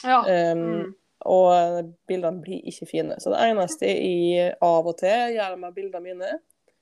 Ja. 0.04 0.20
Um, 0.28 0.68
Mm. 0.68 0.92
Og 1.24 1.92
bildene 2.10 2.42
blir 2.44 2.66
ikke 2.68 2.86
fine. 2.90 3.16
Så 3.24 3.32
det 3.32 3.40
eneste 3.46 3.88
jeg 3.88 4.50
av 4.60 4.88
og 4.90 4.98
til 5.00 5.38
gjør 5.38 5.56
med 5.62 5.76
bildene 5.76 6.04
mine, 6.04 6.32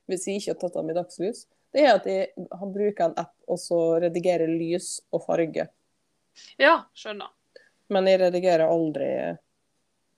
hvis 0.09 0.25
jeg 0.27 0.41
ikke 0.41 0.55
har 0.55 0.59
tatt 0.63 0.79
dem 0.79 0.89
i 0.89 0.95
dagslys, 0.97 1.43
det 1.71 1.83
er 1.85 1.93
at 1.95 2.07
jeg 2.09 2.47
han 2.59 2.73
bruker 2.73 3.05
en 3.09 3.15
app 3.21 3.35
og 3.47 3.59
så 3.59 3.79
redigerer 4.03 4.49
lys 4.51 4.97
og 5.11 5.23
farge. 5.25 5.67
ja, 6.57 6.75
skjønner. 6.95 7.31
Men 7.91 8.07
jeg 8.07 8.19
redigerer 8.21 8.67
aldri 8.71 9.07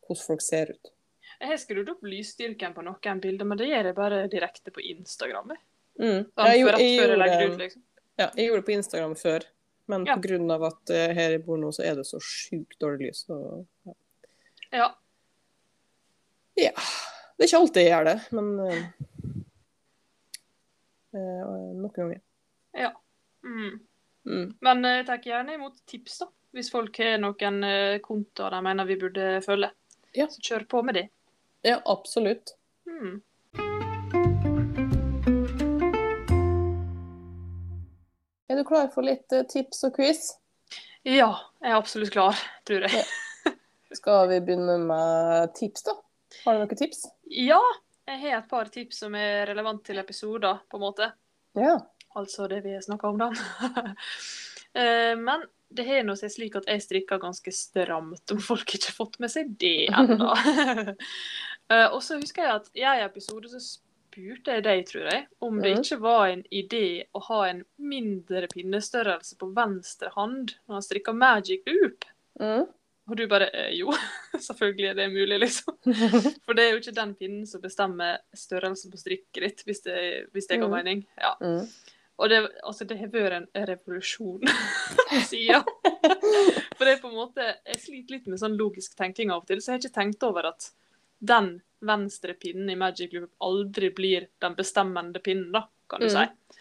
hvordan 0.04 0.26
folk 0.28 0.41
ser 0.45 0.74
ut. 0.76 0.91
Jeg 1.39 1.49
har 1.49 1.58
skrudd 1.60 1.89
opp 1.89 2.04
lysstyrken 2.06 2.74
på 2.76 2.84
noen 2.86 3.20
bilder, 3.24 3.47
men 3.49 3.58
det 3.60 3.68
gjør 3.68 3.89
jeg 3.89 3.95
bare 3.97 4.20
direkte 4.32 4.72
på 4.72 4.84
Instagram. 4.93 5.56
jeg. 5.56 5.62
Mm. 5.99 6.22
Sånn, 6.30 6.45
Jeg, 6.47 6.62
for 6.66 6.80
jeg, 6.80 6.99
før 6.99 7.14
jeg 7.14 7.41
gjorde, 7.41 7.54
ut, 7.54 7.60
liksom. 7.60 7.84
ja, 8.18 8.28
jeg 8.36 8.45
gjorde 8.47 8.62
det 8.62 8.66
på 8.66 8.76
Instagram 8.78 9.16
før, 9.16 9.45
men 9.88 10.06
Ja. 10.06 10.16
av 10.56 10.64
at 10.70 10.89
eh, 10.89 11.14
her 11.14 11.32
jeg 11.32 11.45
bor 11.45 11.58
nå, 11.58 11.72
så 11.72 11.84
er 11.84 11.95
det 11.95 12.06
så 12.08 12.20
sjukt 12.22 12.78
dårlig 12.80 13.08
lys. 13.10 13.26
Så, 13.28 13.66
ja. 13.86 13.93
Ja. 14.72 14.88
ja. 16.56 16.72
Det 17.38 17.45
er 17.45 17.49
ikke 17.49 17.60
alltid 17.62 17.84
jeg 17.84 17.91
gjør 17.91 18.06
det, 18.06 18.18
men 18.32 18.60
eh, 18.60 18.78
eh, 18.78 19.12
noen 21.18 21.91
ganger. 21.95 22.22
Mm. 23.43 23.80
Mm. 24.26 24.53
Men 24.59 24.86
eh, 24.86 24.97
jeg 25.01 25.05
tar 25.07 25.26
gjerne 25.28 25.57
imot 25.57 25.82
tips, 25.86 26.18
da. 26.24 26.30
Hvis 26.53 26.72
folk 26.72 26.97
har 27.01 27.18
noen 27.20 27.64
eh, 27.68 27.99
kontoer 28.03 28.53
de 28.53 28.61
mener 28.64 28.88
vi 28.88 28.99
burde 29.01 29.28
følge. 29.45 29.72
Ja. 30.16 30.30
Så 30.32 30.43
kjør 30.45 30.68
på 30.70 30.84
med 30.86 30.99
det. 30.99 31.07
Ja, 31.66 31.80
absolutt. 31.89 32.55
Mm. 32.88 33.22
Er 38.51 38.59
du 38.59 38.64
klar 38.68 38.89
for 38.93 39.05
litt 39.05 39.34
eh, 39.34 39.47
tips 39.49 39.84
og 39.89 39.97
quiz? 39.97 40.30
Ja, 41.03 41.34
jeg 41.59 41.74
er 41.74 41.76
absolutt 41.76 42.14
klar, 42.16 42.38
tror 42.68 42.86
jeg. 42.88 43.03
Skal 43.93 44.30
vi 44.32 44.39
begynne 44.45 44.78
med 44.88 45.51
tips, 45.57 45.84
da? 45.89 45.97
Har 46.45 46.55
du 46.55 46.64
noen 46.64 46.80
tips? 46.80 47.07
Ja, 47.34 47.59
jeg 48.10 48.20
har 48.22 48.38
et 48.41 48.49
par 48.49 48.70
tips 48.74 49.04
som 49.06 49.16
er 49.16 49.45
relevant 49.51 49.84
til 49.86 49.99
episoder, 50.01 50.60
på 50.70 50.80
en 50.80 50.84
måte. 50.84 51.10
Ja. 51.58 51.78
Altså 52.16 52.47
det 52.51 52.62
vi 52.66 52.76
snakker 52.82 53.14
om, 53.14 53.22
da. 53.22 53.32
Eh, 54.74 55.14
Men 55.14 55.43
det 55.70 55.84
har 55.86 55.99
nå 56.01 56.16
seg 56.18 56.32
slik 56.34 56.56
at 56.58 56.66
jeg 56.66 56.82
strikker 56.82 57.20
ganske 57.22 57.51
stramt, 57.54 58.32
om 58.34 58.39
folk 58.41 58.66
ikke 58.74 58.88
har 58.89 58.95
fått 58.97 59.20
med 59.22 59.30
seg 59.30 59.51
det 59.62 59.86
ennå. 59.93 60.32
Eh, 61.72 61.86
Og 61.93 62.01
så 62.04 62.18
husker 62.20 62.43
jeg 62.43 62.56
at 62.58 62.66
i 62.76 62.82
en 62.84 63.04
episode 63.06 63.47
så 63.47 63.60
spurte 63.62 64.51
jeg 64.58 64.64
deg, 64.66 64.82
tror 64.89 65.06
jeg, 65.08 65.22
om 65.45 65.62
det 65.64 65.76
ikke 65.78 65.99
var 66.04 66.26
en 66.32 66.41
idé 66.51 67.06
å 67.16 67.22
ha 67.30 67.38
en 67.51 67.62
mindre 67.78 68.49
pinnestørrelse 68.51 69.38
på 69.39 69.47
venstre 69.56 70.10
hand 70.18 70.51
når 70.66 70.74
man 70.76 70.84
strikker 70.84 71.16
magic 71.16 71.64
loop. 71.70 72.04
Mm. 72.41 72.66
Og 73.10 73.18
du 73.20 73.26
bare 73.28 73.49
eh, 73.51 73.72
jo, 73.76 73.91
selvfølgelig 74.47 74.89
er 74.89 74.93
det 75.01 75.08
mulig, 75.12 75.39
liksom. 75.43 75.76
For 76.45 76.54
det 76.56 76.64
er 76.64 76.72
jo 76.72 76.80
ikke 76.80 76.95
den 76.95 77.16
pinnen 77.20 77.47
som 77.49 77.62
bestemmer 77.64 78.22
størrelsen 78.38 78.93
på 78.93 79.01
strikket 79.01 79.41
ditt, 79.43 79.64
hvis 79.68 79.82
det, 79.84 79.97
hvis 80.32 80.47
det 80.47 80.60
ga 80.62 80.68
Mhm. 80.70 80.76
mening. 80.78 81.01
Ja. 81.20 81.34
Mm. 81.41 81.68
Og 82.22 82.30
det, 82.30 82.39
altså, 82.64 82.86
det 82.88 82.99
har 82.99 83.08
vært 83.10 83.34
en 83.41 83.66
revolusjon 83.68 84.43
sida. 85.30 85.64
For 86.78 86.86
det 86.86 86.93
er 86.93 87.01
på 87.01 87.10
en 87.10 87.18
måte 87.18 87.47
Jeg 87.66 87.80
sliter 87.82 88.16
litt 88.16 88.28
med 88.30 88.39
sånn 88.39 88.56
logisk 88.60 88.95
tenking 88.99 89.32
av 89.34 89.41
og 89.41 89.47
til, 89.49 89.60
så 89.60 89.72
jeg 89.74 89.80
har 89.80 89.84
ikke 89.84 89.97
tenkt 89.97 90.24
over 90.28 90.45
at 90.54 90.70
den 91.24 91.56
venstre 91.84 92.36
pinnen 92.39 92.70
i 92.72 92.78
Magic 92.80 93.12
Loop 93.18 93.32
aldri 93.43 93.89
blir 93.95 94.28
den 94.43 94.56
bestemmende 94.56 95.20
pinnen, 95.24 95.51
da, 95.51 95.66
kan 95.89 95.99
du 95.99 96.08
Mm. 96.08 96.14
si. 96.14 96.60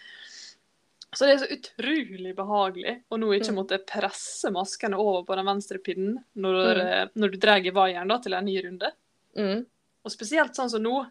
Så 1.12 1.26
det 1.26 1.32
er 1.34 1.40
så 1.42 1.48
utrolig 1.52 2.34
behagelig 2.36 2.92
å 3.12 3.18
nå 3.20 3.32
ikke 3.36 3.52
Mm. 3.52 3.56
måtte 3.58 3.78
presse 3.86 4.50
maskene 4.50 4.96
over 4.96 5.24
på 5.28 5.36
den 5.36 5.44
venstre 5.46 5.78
pinnen 5.78 6.24
når, 6.36 6.74
Mm. 6.76 6.86
eh, 6.86 7.08
når 7.16 7.30
du 7.32 7.36
drar 7.38 7.60
vaieren 7.72 8.22
til 8.22 8.32
en 8.34 8.44
ny 8.44 8.62
runde. 8.62 8.92
Mm. 9.36 9.66
Og 10.04 10.10
spesielt 10.10 10.54
sånn 10.56 10.70
som 10.70 10.82
nå, 10.82 11.06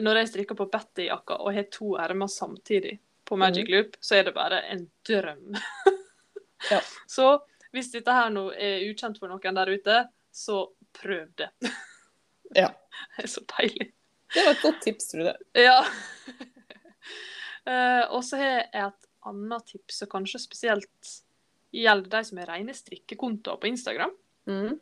når 0.00 0.14
jeg 0.16 0.28
strikker 0.28 0.56
på 0.56 0.70
Betty-jakka 0.70 1.38
og 1.40 1.54
har 1.54 1.62
to 1.70 1.96
ermer 1.96 2.26
samtidig 2.26 2.98
på 3.24 3.38
Magic 3.38 3.68
Loop, 3.68 3.96
så 4.00 4.16
er 4.18 4.24
det 4.24 4.34
bare 4.34 4.62
en 4.68 4.90
drøm. 5.04 5.54
Ja. 6.70 6.80
Så 7.06 7.40
hvis 7.72 7.92
dette 7.92 8.12
her 8.12 8.30
nå 8.30 8.50
er 8.52 8.82
ukjent 8.90 9.18
for 9.18 9.28
noen 9.28 9.54
der 9.54 9.66
ute, 9.70 10.08
så 10.32 10.66
prøv 10.92 11.28
det. 11.36 11.50
Ja. 12.56 12.72
Det 13.16 13.24
er 13.24 13.28
så 13.28 13.44
deilig. 13.46 13.92
Det 14.34 14.44
var 14.44 14.52
et 14.56 14.62
godt 14.62 14.80
tips, 14.82 15.12
tror 15.12 15.22
jeg. 15.22 15.36
Ja. 15.54 15.84
Uh, 17.66 18.04
og 18.16 18.24
så 18.26 18.36
har 18.40 18.48
jeg 18.50 18.68
et 18.74 19.06
annet 19.28 19.66
tips, 19.66 20.02
og 20.04 20.12
kanskje 20.14 20.40
spesielt 20.42 21.16
gjelder 21.74 22.10
de 22.10 22.22
som 22.26 22.40
har 22.40 22.50
rene 22.54 22.74
strikkekontoer 22.74 23.60
på 23.60 23.70
Instagram. 23.70 24.14
Mm. 24.50 24.78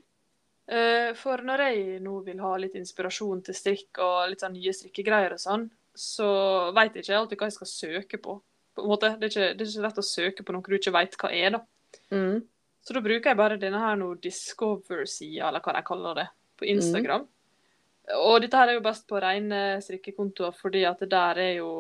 Eh, 0.69 1.11
For 1.17 1.45
når 1.45 1.65
jeg 1.67 2.03
nå 2.05 2.19
vil 2.27 2.41
ha 2.45 2.53
litt 2.61 2.77
inspirasjon 2.79 3.43
til 3.45 3.57
strikk 3.57 4.01
og 4.05 4.29
litt 4.31 4.45
sånn 4.45 4.57
nye 4.57 4.75
strikkegreier 4.77 5.37
og 5.37 5.43
sånn, 5.43 5.67
så 5.99 6.29
veit 6.77 6.95
jeg 6.95 7.07
ikke 7.07 7.19
alltid 7.19 7.41
hva 7.41 7.49
jeg 7.49 7.57
skal 7.57 7.73
søke 7.73 8.21
på. 8.23 8.39
på 8.75 8.85
en 8.85 8.93
måte. 8.93 9.11
Det 9.19 9.27
er 9.27 9.33
ikke, 9.33 9.57
det 9.59 9.65
er 9.65 9.73
ikke 9.73 9.87
lett 9.89 9.99
å 9.99 10.07
søke 10.07 10.45
på 10.47 10.55
noe 10.55 10.63
du 10.63 10.77
ikke 10.79 10.95
veit 10.95 11.17
hva 11.19 11.33
er, 11.35 11.57
da. 11.57 11.65
Mm. 12.15 12.45
Så 12.85 12.95
da 12.95 13.03
bruker 13.05 13.33
jeg 13.33 13.37
bare 13.37 13.59
denne 13.61 13.81
her 13.83 13.97
nå 13.99 14.15
Discover-sida, 14.23 15.49
eller 15.49 15.65
hva 15.65 15.75
de 15.75 15.83
kaller 15.85 16.21
det, 16.23 16.29
på 16.57 16.69
Instagram. 16.71 17.27
Og 18.17 18.41
dette 18.41 18.57
her 18.57 18.71
er 18.71 18.79
jo 18.79 18.85
best 18.87 19.05
på 19.11 19.21
rene 19.21 19.63
strikkekontoer, 19.85 20.55
fordi 20.57 20.85
at 20.89 21.03
det 21.03 21.11
der 21.13 21.41
er 21.43 21.55
jo 21.59 21.73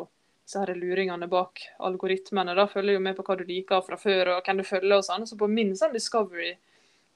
disse 0.49 0.63
her 0.63 0.75
luringene 0.75 1.29
bak 1.29 1.61
algoritmene. 1.85 2.55
Da 2.57 2.65
følger 2.71 2.97
jo 2.97 3.05
med 3.05 3.17
på 3.19 3.25
hva 3.27 3.37
du 3.37 3.45
liker 3.45 3.83
fra 3.85 3.99
før, 4.01 4.35
og 4.37 4.47
hvem 4.47 4.63
du 4.63 4.65
følger 4.65 4.97
og 4.97 5.05
sånn. 5.05 5.27
Så 5.29 5.37
på 5.37 5.49
min 5.53 5.75
sånn 5.77 5.93
Discovery, 5.93 6.55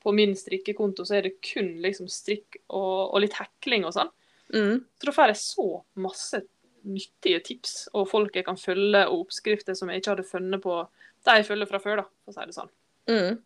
på 0.02 0.12
min 0.12 0.34
strikkekonto, 0.36 1.06
så 1.08 1.16
er 1.16 1.28
det 1.28 1.38
kun 1.40 1.78
liksom 1.80 2.10
strikk 2.12 2.60
og, 2.66 3.14
og 3.14 3.22
litt 3.24 3.38
hekling 3.38 3.86
og 3.88 3.94
sånn. 3.96 4.10
Mm. 4.52 4.82
Så 4.84 5.08
da 5.08 5.14
får 5.16 5.32
jeg 5.32 5.40
så 5.40 5.68
masse 6.04 6.42
nyttige 6.82 7.40
tips 7.46 7.74
og 7.94 8.08
folk 8.10 8.36
jeg 8.36 8.44
kan 8.44 8.60
følge, 8.60 9.06
og 9.06 9.24
oppskrifter 9.24 9.78
som 9.78 9.88
jeg 9.88 10.02
ikke 10.02 10.16
hadde 10.16 10.28
funnet 10.28 10.64
på 10.64 10.82
de 11.22 11.38
jeg 11.38 11.46
følger 11.46 11.70
fra 11.70 11.80
før, 11.80 12.02
da, 12.02 12.06
for 12.26 12.34
å 12.34 12.36
si 12.36 12.46
det 12.50 12.56
sånn. 12.58 12.72
Mm. 13.08 13.40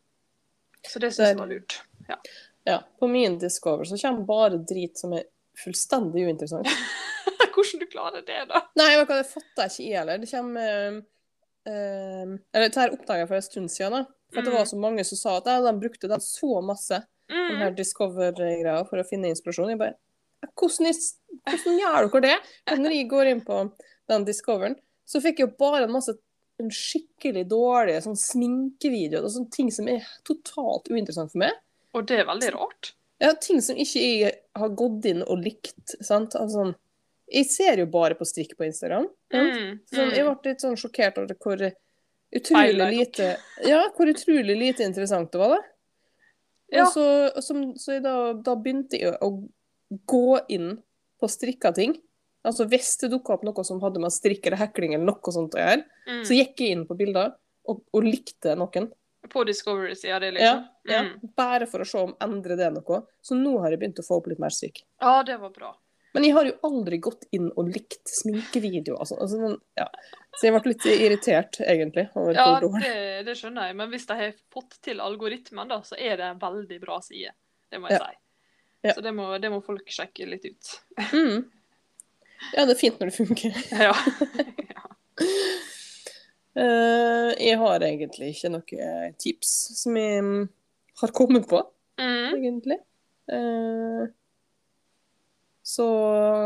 Så 0.86 1.02
det 1.02 1.12
syns 1.12 1.30
jeg 1.30 1.38
var 1.38 1.50
lurt. 1.52 1.78
Ja. 2.66 2.80
På 2.98 3.06
min 3.10 3.38
Discover 3.38 3.86
så 3.86 3.98
kommer 4.00 4.26
bare 4.26 4.58
drit 4.58 4.98
som 4.98 5.14
er 5.14 5.28
fullstendig 5.62 6.26
uinteressant. 6.26 6.66
Hvordan 7.56 7.80
du 7.82 7.86
klarer 7.90 8.24
det, 8.26 8.40
da? 8.50 8.60
Nei, 8.76 8.90
hva, 9.00 9.06
det 9.16 9.26
fatter 9.30 9.64
jeg 9.64 9.72
ikke 9.72 9.86
jeg 9.88 9.98
heller. 10.00 10.22
Det 10.22 10.30
kommer 10.30 10.70
eh, 11.66 12.32
Eller 12.54 12.66
dette 12.68 12.88
oppdaga 12.92 13.22
jeg 13.24 13.30
for 13.32 13.38
en 13.40 13.46
stund 13.48 13.72
siden. 13.72 13.96
da. 13.96 14.04
For 14.34 14.40
mm. 14.42 14.44
det 14.44 14.52
Mm. 14.52 14.58
var 14.58 14.64
så 14.70 14.76
mange 14.82 15.04
som 15.08 15.18
sa 15.18 15.36
at 15.38 15.44
de 15.64 15.72
brukte 15.80 16.08
den 16.10 16.20
så 16.20 16.60
masse, 16.62 17.02
den 17.28 17.56
her 17.62 17.70
Mm. 17.70 17.76
Discover-greia, 17.76 18.84
for 18.88 18.98
å 18.98 19.06
finne 19.08 19.30
inspirasjon. 19.32 19.70
Jeg 19.70 19.78
bare 19.78 19.96
hvordan, 20.54 20.92
hvordan 21.46 21.78
gjør 21.80 22.10
dere 22.12 22.20
det? 22.22 22.36
For 22.68 22.76
når 22.76 22.92
jeg 22.94 23.08
går 23.10 23.26
inn 23.32 23.40
på 23.46 23.72
den 24.08 24.24
Discoveren, 24.24 24.76
så 25.06 25.20
fikk 25.22 25.40
jeg 25.40 25.48
jo 25.48 25.56
bare 25.58 25.84
en 25.86 25.92
masse 25.92 26.14
en 26.58 26.70
skikkelig 26.72 27.48
dårlige 27.50 28.00
sånn 28.06 28.16
sminkevideoer 28.16 29.26
og 29.26 29.32
sånne 29.34 29.50
ting 29.52 29.70
som 29.74 29.88
er 29.92 30.06
totalt 30.24 30.88
uinteressant 30.88 31.32
for 31.34 31.42
meg. 31.42 31.52
Og 31.92 32.06
det 32.08 32.20
er 32.22 32.28
veldig 32.28 32.52
rart. 32.54 32.94
Ja, 33.20 33.32
ting 33.40 33.60
som 33.64 33.76
ikke 33.76 34.00
jeg 34.00 34.32
har 34.56 34.72
gått 34.76 35.04
inn 35.08 35.22
og 35.24 35.42
likt. 35.44 35.96
sant? 36.00 36.34
Altså, 36.36 36.62
sånn, 36.62 36.74
jeg 37.32 37.46
ser 37.50 37.76
jo 37.78 37.86
bare 37.86 38.14
på 38.14 38.24
strikk 38.24 38.56
på 38.56 38.64
Instagram. 38.66 39.08
Mm. 39.32 39.80
Sånn, 39.92 40.10
jeg 40.14 40.24
Mm. 40.24 40.34
ble 40.42 40.50
litt 40.52 40.60
sånn 40.60 40.76
sjokkert 40.76 41.18
over 41.18 41.34
hvor 41.34 41.72
utrolig 42.34 42.90
lite 42.98 43.36
Ja, 43.64 43.88
hvor 43.96 44.06
utrolig 44.12 44.56
lite 44.58 44.84
interessant 44.84 45.30
det 45.32 45.38
var, 45.38 45.56
da. 45.56 45.62
Ja. 46.72 46.82
Og 46.84 46.92
så, 46.92 47.42
som, 47.42 47.74
så 47.78 47.92
jeg 47.94 48.02
da, 48.02 48.32
da 48.34 48.54
begynte 48.56 48.98
jeg 48.98 49.14
å 49.22 49.48
gå 50.06 50.40
inn 50.50 50.82
på 51.22 51.28
strikka 51.30 51.72
ting. 51.74 51.94
Altså 52.44 52.66
Hvis 52.68 52.96
det 53.00 53.10
dukka 53.10 53.34
opp 53.34 53.44
noe 53.46 53.64
som 53.64 53.80
hadde 53.80 53.98
med 54.02 54.10
strikk 54.14 54.46
eller 54.46 54.56
hekling 54.58 54.94
eller 54.94 55.06
noe 55.06 55.32
sånt 55.34 55.54
å 55.54 55.62
gjøre, 55.62 55.84
Mm. 56.06 56.22
så 56.24 56.34
gikk 56.34 56.60
jeg 56.60 56.70
inn 56.76 56.86
på 56.86 56.96
bilder 56.96 57.32
og, 57.68 57.82
og 57.92 58.02
likte 58.04 58.54
noen. 58.56 58.92
På 59.28 59.42
Discovery-sida 59.44 60.20
di, 60.20 60.26
Ja, 60.26 60.32
liksom? 60.54 60.68
ja, 60.86 61.00
Mm. 61.02 61.30
Bare 61.34 61.66
for 61.66 61.80
å 61.80 61.86
se 61.86 61.98
om 61.98 62.14
endrer 62.20 62.56
det 62.56 62.72
noe. 62.72 63.02
Så 63.22 63.34
nå 63.34 63.60
har 63.60 63.70
jeg 63.70 63.80
begynt 63.80 63.98
å 63.98 64.06
få 64.06 64.18
opp 64.20 64.26
litt 64.28 64.38
mer 64.38 64.50
strikk. 64.50 64.82
ja, 65.00 65.22
det 65.24 65.40
var 65.40 65.50
bra. 65.50 65.74
Men 66.16 66.24
jeg 66.24 66.32
har 66.36 66.48
jo 66.48 66.54
aldri 66.66 66.98
gått 67.04 67.26
inn 67.36 67.50
og 67.60 67.68
likt 67.68 68.08
sminkevideoer. 68.08 68.98
Altså, 69.04 69.18
altså, 69.20 69.50
ja. 69.76 69.86
Så 70.36 70.46
jeg 70.48 70.54
ble 70.56 70.72
litt 70.72 70.86
irritert, 70.88 71.58
egentlig. 71.64 72.06
Ja, 72.36 72.46
det, 72.64 72.94
det 73.28 73.34
skjønner 73.36 73.68
jeg. 73.68 73.76
Men 73.76 73.90
hvis 73.92 74.06
de 74.08 74.16
har 74.18 74.32
fått 74.52 74.78
til 74.84 75.00
algoritmen, 75.04 75.68
da, 75.70 75.78
så 75.84 75.96
er 76.00 76.16
det 76.20 76.30
en 76.32 76.40
veldig 76.40 76.78
bra 76.82 76.98
side. 77.04 77.34
Det 77.70 77.80
må 77.82 77.90
jeg 77.92 78.00
Ja. 78.00 78.08
si. 78.08 78.18
Ja. 78.86 78.94
Så 78.96 79.02
det 79.04 79.12
må, 79.16 79.28
det 79.42 79.50
må 79.50 79.60
folk 79.64 79.88
sjekke 79.90 80.26
litt 80.28 80.44
ut. 80.48 80.72
Mm. 81.12 81.46
Ja, 82.54 82.64
det 82.68 82.74
er 82.76 82.80
fint 82.80 83.00
når 83.00 83.12
det 83.12 83.16
funker. 83.16 83.56
Ja. 83.86 83.94
Uh, 86.56 87.32
jeg 87.48 87.58
har 87.60 87.84
egentlig 87.84 88.32
ikke 88.34 88.50
noen 88.54 89.16
tips 89.20 89.52
som 89.80 89.96
jeg 90.00 90.22
har 91.02 91.12
kommet 91.16 91.48
på, 91.50 91.62
Mm. 91.96 92.34
egentlig. 92.36 92.76
Eh, 93.32 94.02
så 95.66 95.86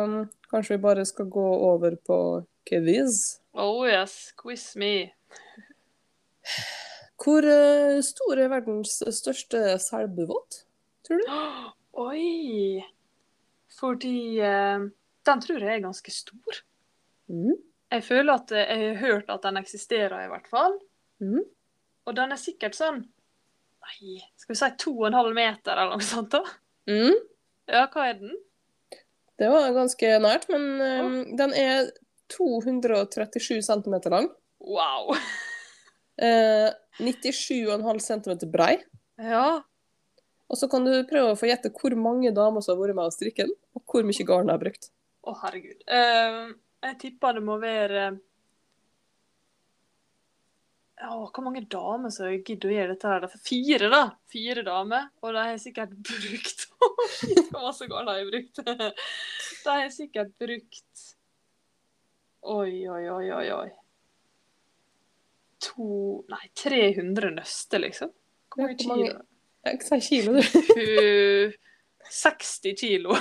mm, 0.09 0.29
kanskje 0.51 0.77
vi 0.77 0.83
bare 0.83 1.05
skal 1.05 1.29
gå 1.29 1.49
over 1.69 1.97
på 1.97 2.19
quiz. 2.69 3.41
Oh 3.53 3.85
yes, 3.89 4.33
quiz 4.41 4.73
me. 4.81 5.11
Hvor 7.21 7.45
eh, 7.45 8.01
stor 8.07 8.41
er 8.41 8.49
verdens 8.49 8.97
største 9.21 9.77
selbuvåt, 9.85 10.63
tror 11.05 11.21
du? 11.21 11.37
Oi! 12.07 12.81
Fordi 13.77 14.41
uh, 14.41 14.89
den 15.29 15.45
tror 15.45 15.69
jeg 15.69 15.75
er 15.77 15.85
ganske 15.85 16.17
stor. 16.17 16.65
Mm. 17.29 17.59
Jeg 17.93 18.05
føler 18.09 18.41
at 18.41 18.53
eh, 18.57 18.73
jeg 18.73 18.91
har 18.95 19.01
hørt 19.05 19.33
at 19.37 19.45
den 19.45 19.61
eksisterer, 19.61 20.25
i 20.25 20.33
hvert 20.33 20.49
fall. 20.49 20.81
Mm. 21.21 21.45
Og 22.09 22.17
den 22.17 22.33
er 22.33 22.41
sikkert 22.41 22.79
sånn 22.79 23.03
Nei, 23.81 24.21
skal 24.41 24.55
vi 24.55 24.59
si 24.61 24.67
to 24.81 24.93
og 24.95 25.07
en 25.09 25.17
halv 25.17 25.37
meter 25.37 25.77
eller 25.77 25.99
noe 25.99 26.05
sånt? 26.05 26.33
da? 26.33 26.41
Mm. 26.89 27.17
Ja, 27.69 27.85
hva 27.93 28.11
er 28.11 28.17
den? 28.21 28.33
Det 29.41 29.49
var 29.49 29.73
ganske 29.73 30.13
nært, 30.21 30.47
men 30.53 30.65
eh, 30.85 31.11
den 31.39 31.55
er 31.57 31.89
237 32.35 33.63
cm 33.65 33.97
lang. 34.13 34.29
Wow! 34.61 35.15
uh, 36.21 36.69
97,5 37.01 37.99
cm 38.05 38.51
brei. 38.53 38.75
Ja. 39.17 39.63
Og 40.51 40.59
så 40.59 40.69
kan 40.69 40.85
du 40.85 40.93
prøve 41.09 41.33
å 41.33 41.39
få 41.39 41.49
gjette 41.49 41.73
hvor 41.73 41.95
mange 41.97 42.35
damer 42.37 42.65
som 42.65 42.77
har 42.77 42.83
vært 42.83 42.99
med 42.99 43.09
å 43.09 43.15
strikke 43.15 43.47
den, 43.49 43.55
og 43.79 43.85
hvor 43.89 44.05
mye 44.07 44.27
garn 44.29 44.51
de 44.51 44.55
har 44.55 44.63
brukt. 44.63 44.91
Å, 45.25 45.37
herregud. 45.45 45.87
Uh, 45.89 46.53
jeg 46.91 46.99
tipper 47.01 47.39
det 47.39 47.45
må 47.47 47.57
være 47.63 48.11
Å, 51.01 51.31
hvor 51.33 51.45
mange 51.47 51.63
damer 51.73 52.11
som 52.13 52.29
gidder 52.29 52.69
å 52.69 52.75
gjøre 52.75 52.95
dette 52.95 53.09
her? 53.09 53.25
Fire, 53.41 53.89
da. 53.93 54.03
Fire 54.29 54.63
damer. 54.67 55.07
Og 55.25 55.33
de 55.33 55.45
har 55.49 55.57
sikkert 55.63 55.95
brukt 55.97 56.67
Shit, 57.15 57.47
hvor 57.49 57.63
masse 57.65 57.87
garn 57.89 58.07
de 58.09 58.13
har 58.19 58.27
brukt. 58.29 58.57
De 58.61 59.71
har 59.71 59.89
sikkert 59.95 60.31
brukt 60.41 61.09
Oi, 62.41 62.89
oi, 62.89 63.05
oi, 63.13 63.33
oi, 63.37 63.49
oi. 63.53 63.71
To 65.67 65.87
Nei, 66.33 66.47
300 66.57 67.31
nøster, 67.37 67.79
liksom. 67.85 68.11
Hvor 68.53 68.63
mange 68.65 68.77
kilo? 68.81 69.11
Jeg 69.69 69.77
sa 69.85 69.99
kilo, 70.01 70.33
du. 70.39 70.43
Uh, 70.77 71.53
60 72.11 72.77
kilo. 72.81 73.11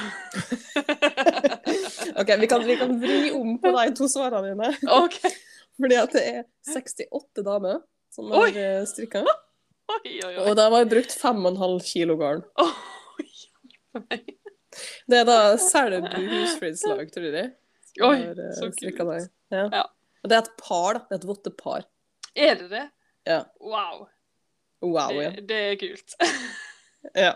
OK, 2.19 2.29
vi 2.39 2.47
kan, 2.47 2.63
vi 2.65 2.77
kan 2.79 2.99
vri 3.01 3.31
om 3.35 3.59
på 3.61 3.71
de 3.75 3.91
to 3.95 4.07
svarene 4.09 4.47
dine. 4.53 4.71
OK. 4.87 5.19
Fordi 5.79 5.99
at 5.99 6.15
det 6.15 6.23
er 6.27 6.41
68 6.73 7.45
damer 7.45 7.79
som 8.13 8.31
har 8.33 8.49
oi! 8.49 8.85
strikka. 8.89 9.23
Oi, 9.89 10.19
oi. 10.21 10.33
Og 10.45 10.53
de 10.53 10.65
har 10.69 10.83
brukt 10.85 11.13
5,5 11.17 11.79
kilo 11.81 12.13
garn. 12.19 12.43
Oi. 12.61 14.19
Det 15.09 15.17
er 15.17 15.25
da 15.25 15.37
Selbu 15.57 16.19
husfredslag, 16.29 17.09
tror 17.13 17.25
jeg. 17.33 17.47
Oi, 18.05 18.19
eh, 18.29 18.51
så 18.53 18.69
strikka 18.75 19.07
kult. 19.07 19.31
Ja. 19.49 19.65
Ja. 19.73 19.81
Og 20.21 20.29
det 20.29 20.37
er 20.37 20.43
et 20.45 20.51
par, 20.61 20.99
da. 20.99 21.01
Det 21.07 21.17
er 21.17 21.21
et 21.23 21.27
vottepar. 21.31 21.87
Er 22.37 22.55
det 22.59 22.69
det? 22.69 22.85
Ja. 23.27 23.39
Wow. 23.59 24.05
Wow, 24.85 25.17
ja. 25.17 25.31
det, 25.35 25.47
det 25.49 25.59
er 25.71 25.79
kult. 25.81 26.15
ja. 27.25 27.33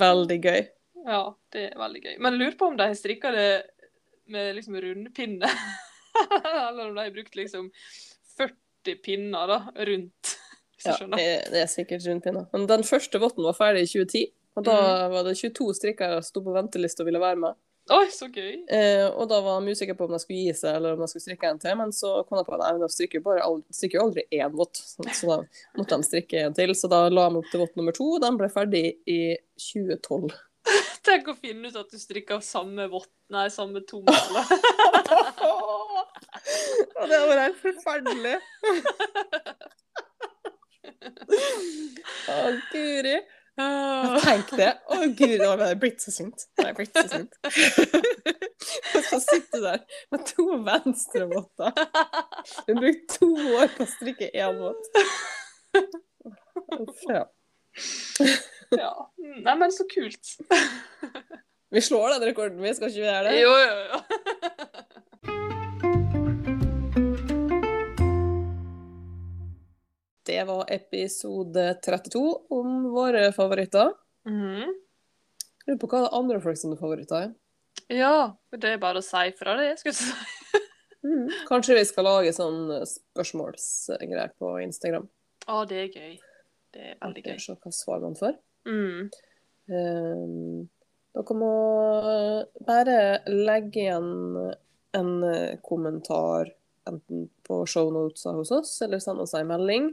Veldig 0.00 0.40
gøy. 0.42 0.66
ja, 1.06 1.22
det 1.54 1.68
er 1.70 1.78
veldig 1.80 2.02
gøy. 2.02 2.16
Men 2.18 2.34
jeg 2.34 2.42
lurer 2.42 2.58
på 2.58 2.72
om 2.72 2.80
de 2.80 2.90
har 2.90 2.98
strikka 2.98 3.32
det 3.36 3.50
med 4.30 4.56
liksom 4.58 4.76
rundpinne. 4.82 5.54
Eller 6.68 6.88
om 6.88 6.94
de 6.96 7.04
har 7.04 7.14
brukt 7.14 7.34
liksom 7.38 7.70
40 8.38 8.96
pinner 9.04 9.46
da, 9.50 9.58
rundt. 9.86 10.36
Ja, 10.84 10.94
det 11.12 11.60
er 11.60 11.68
sikkert 11.68 12.06
rundt 12.08 12.24
pinner. 12.24 12.46
Men 12.54 12.66
den 12.70 12.84
første 12.88 13.20
votten 13.20 13.44
var 13.44 13.56
ferdig 13.58 13.82
i 13.84 13.90
2010. 13.92 14.22
Og 14.58 14.64
da 14.66 14.76
Mm. 14.80 15.12
var 15.12 15.24
det 15.28 15.36
22 15.38 15.74
strikkere 15.76 16.16
som 16.22 16.28
sto 16.32 16.40
på 16.42 16.54
venteliste 16.56 17.04
og 17.04 17.06
ville 17.10 17.20
være 17.22 17.36
med. 17.38 17.54
Oi, 17.90 18.06
så 18.12 18.26
gøy. 18.30 18.64
Eh, 18.70 19.06
og 19.08 19.28
da 19.30 19.38
var 19.42 19.60
de 19.64 19.72
usikre 19.74 19.94
på 19.98 20.04
om 20.06 20.12
de 20.14 20.18
skulle 20.22 20.42
gi 20.44 20.52
seg 20.54 20.76
eller 20.76 20.94
om 20.94 21.00
de 21.02 21.08
skulle 21.10 21.24
strikke 21.24 21.48
en 21.48 21.58
til, 21.58 21.74
men 21.78 21.90
så 21.96 22.10
kom 22.28 22.38
de 22.38 22.44
på 22.46 22.54
at 22.58 22.78
de 22.78 22.88
strikker 22.92 23.18
jo 23.18 23.24
bare 23.24 23.42
aldri, 23.46 23.72
strikker 23.74 24.02
aldri 24.02 24.24
én 24.36 24.52
vott, 24.54 24.76
så, 24.78 25.06
så 25.16 25.30
da 25.30 25.38
måtte 25.80 25.96
de 25.98 26.06
strikke 26.06 26.44
en 26.46 26.54
til. 26.54 26.74
Så 26.78 26.90
da 26.92 27.00
la 27.10 27.24
de 27.32 27.40
opp 27.40 27.48
til 27.50 27.62
vott 27.64 27.74
nummer 27.80 27.96
to, 27.96 28.06
og 28.16 28.22
den 28.22 28.38
ble 28.38 28.48
ferdig 28.52 28.84
i 29.10 29.18
2012. 29.58 30.30
Tenk 31.08 31.30
å 31.32 31.36
finne 31.40 31.70
ut 31.72 31.78
at 31.80 31.90
du 31.90 31.98
strikker 31.98 32.42
samme 32.44 32.86
vott, 32.92 33.10
nei, 33.32 33.46
samme 33.50 33.82
tommel. 33.88 34.14
Og 37.00 37.08
det 37.10 37.18
var 37.26 37.42
helt 37.44 37.60
forferdelig. 37.60 38.36
Å, 42.30 42.38
guri. 42.72 43.16
Tenk 44.24 44.52
det. 44.56 44.70
Å, 44.88 44.98
guri, 45.16 45.36
nå 45.40 45.48
hadde 45.52 45.70
jeg 45.72 45.80
blitt 45.82 46.04
så 46.04 46.14
sint. 46.14 46.46
Jeg 46.60 46.76
blitt 46.78 46.96
så 46.96 47.06
sint. 47.10 47.32
Og 48.94 49.02
så 49.08 49.18
sitter 49.24 49.58
du 49.58 49.66
der 49.66 49.80
med 50.14 50.24
to 50.28 50.46
venstrevotter. 50.66 51.70
Du 52.66 52.72
har 52.74 52.80
brukt 52.84 53.04
to 53.16 53.30
år 53.58 53.68
på 53.76 53.86
å 53.86 53.92
strikke 53.96 54.30
én 54.32 54.60
våt. 54.60 54.82
Ja. 57.08 57.24
ja. 58.74 58.92
Nei, 59.44 59.54
men 59.56 59.70
så 59.74 59.86
kult. 59.90 60.36
Vi 61.70 61.80
slår 61.84 62.16
den 62.16 62.28
rekorden, 62.30 62.58
vi. 62.62 62.72
Skal 62.74 62.90
ikke 62.90 63.00
vi 63.00 63.06
gjøre 63.06 63.28
det? 63.28 63.34
Jo, 63.40 63.52
jo, 63.62 63.74
jo. 63.86 63.98
Det 70.26 70.44
var 70.44 70.64
episode 70.68 71.74
32 71.84 72.46
om 72.50 72.82
våre 72.92 73.32
favoritter. 73.32 73.92
Mhm. 74.28 74.74
Lurer 75.66 75.78
på 75.80 75.88
hva 75.92 76.08
andre 76.16 76.40
folk 76.40 76.58
sine 76.58 76.76
favoritter 76.76 77.28
er. 77.28 77.30
Ja, 77.90 78.36
det 78.52 78.74
er 78.74 78.82
bare 78.82 79.00
å 79.00 79.04
si 79.04 79.30
fra 79.38 79.56
det, 79.60 79.72
skulle 79.80 79.94
jeg 79.94 80.00
si. 80.00 80.66
Kanskje 81.50 81.78
vi 81.78 81.84
skal 81.88 82.06
lage 82.08 82.32
sånn 82.36 82.72
spørsmålsgreier 82.88 84.34
på 84.40 84.52
Instagram. 84.64 85.06
Å, 85.48 85.62
det 85.68 85.80
er 85.84 85.96
gøy. 85.96 86.12
Det 86.74 86.84
er 86.92 86.98
veldig 87.00 87.24
gøy. 87.24 87.38
Se 87.40 87.56
hva 87.56 87.72
svar 87.74 88.02
man 88.04 88.18
får. 88.18 88.36
Mm. 88.68 89.08
Um, 89.70 90.68
dere 91.16 91.36
må 91.38 91.54
bare 92.66 92.98
legge 93.30 93.86
igjen 93.86 94.10
en 94.96 95.10
eh, 95.24 95.56
kommentar 95.64 96.52
enten 96.88 97.28
på 97.46 97.62
shownotesa 97.66 98.34
hos 98.36 98.52
oss, 98.54 98.76
eller 98.84 99.02
sende 99.02 99.24
oss 99.24 99.34
en 99.38 99.48
melding 99.48 99.90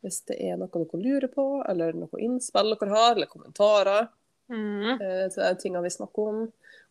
hvis 0.00 0.22
det 0.30 0.36
er 0.40 0.56
noe 0.56 0.70
dere 0.72 1.00
lurer 1.02 1.28
på, 1.32 1.44
eller 1.68 1.92
noe 1.96 2.20
innspill 2.24 2.72
dere 2.76 2.94
har, 2.94 3.12
eller 3.16 3.30
kommentarer 3.30 4.08
Mm. 4.50 4.96
eh, 4.98 5.28
til 5.30 5.56
tingene 5.62 5.84
vi 5.84 5.90
snakker 5.94 6.28
om. 6.28 6.38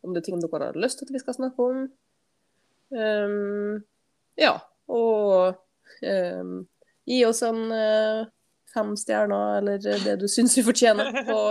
Om 0.01 0.13
det 0.13 0.21
er 0.21 0.25
ting 0.29 0.39
dere 0.39 0.69
har 0.69 0.77
lyst 0.79 0.99
til 1.01 1.09
at 1.09 1.11
vi 1.11 1.19
skal 1.19 1.35
snakke 1.35 1.59
om. 1.59 1.81
Um, 2.95 3.83
ja, 4.39 4.53
og 4.87 5.57
um, 6.07 6.53
gi 7.05 7.17
oss 7.27 7.41
en 7.43 7.59
uh, 7.67 8.23
fem 8.73 8.95
stjerner, 8.97 9.57
eller 9.59 9.77
det 9.83 10.15
du 10.21 10.27
syns 10.31 10.55
vi 10.57 10.63
fortjener, 10.63 11.11
på, 11.27 11.41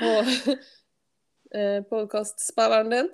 på 0.00 0.10
uh, 1.58 1.80
podkastspilleren 1.92 2.90
din. 2.96 3.12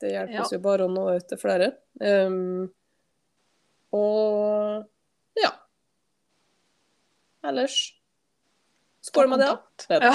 Det 0.00 0.10
hjelper 0.16 0.34
Ja. 0.34 0.42
oss 0.48 0.52
jo 0.56 0.58
bare 0.66 0.88
å 0.88 0.90
nå 0.90 1.06
ut 1.14 1.28
til 1.30 1.38
flere. 1.38 1.70
Um, 2.02 2.72
og. 3.94 4.88
Ellers 7.46 7.80
Skål 9.00 9.28
med 9.28 9.38
det. 9.38 9.46
Da. 9.88 9.94
Ja. 9.94 10.10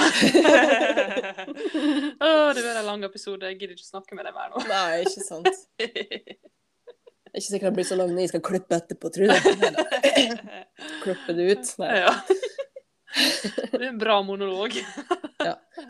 oh, 2.20 2.54
det 2.54 2.60
blir 2.62 2.78
en 2.78 2.86
lang 2.86 3.04
episode. 3.04 3.46
Jeg 3.46 3.58
gidder 3.58 3.74
ikke 3.74 3.86
snakke 3.88 4.14
med 4.14 4.28
deg 4.28 4.34
mer 4.36 4.52
nå. 4.52 4.62
Nei, 4.70 5.02
ikke 5.02 5.24
sant. 5.26 5.48
Det 7.26 7.40
er 7.40 7.42
ikke 7.42 7.52
sikkert 7.52 7.68
den 7.68 7.76
blir 7.76 7.84
så 7.84 7.96
lang 7.98 8.12
når 8.14 8.22
jeg 8.22 8.30
skal 8.30 8.42
klippe 8.46 8.76
etterpå, 8.78 9.10
tror 9.12 9.26
jeg. 9.28 9.40
Klippe 11.02 11.34
det 11.36 11.44
ut. 11.50 11.72
Nei. 11.82 11.96
ja. 11.98 12.12
Det 13.74 13.80
er 13.82 13.88
en 13.90 13.98
bra 14.00 14.22
monolog. 14.24 14.72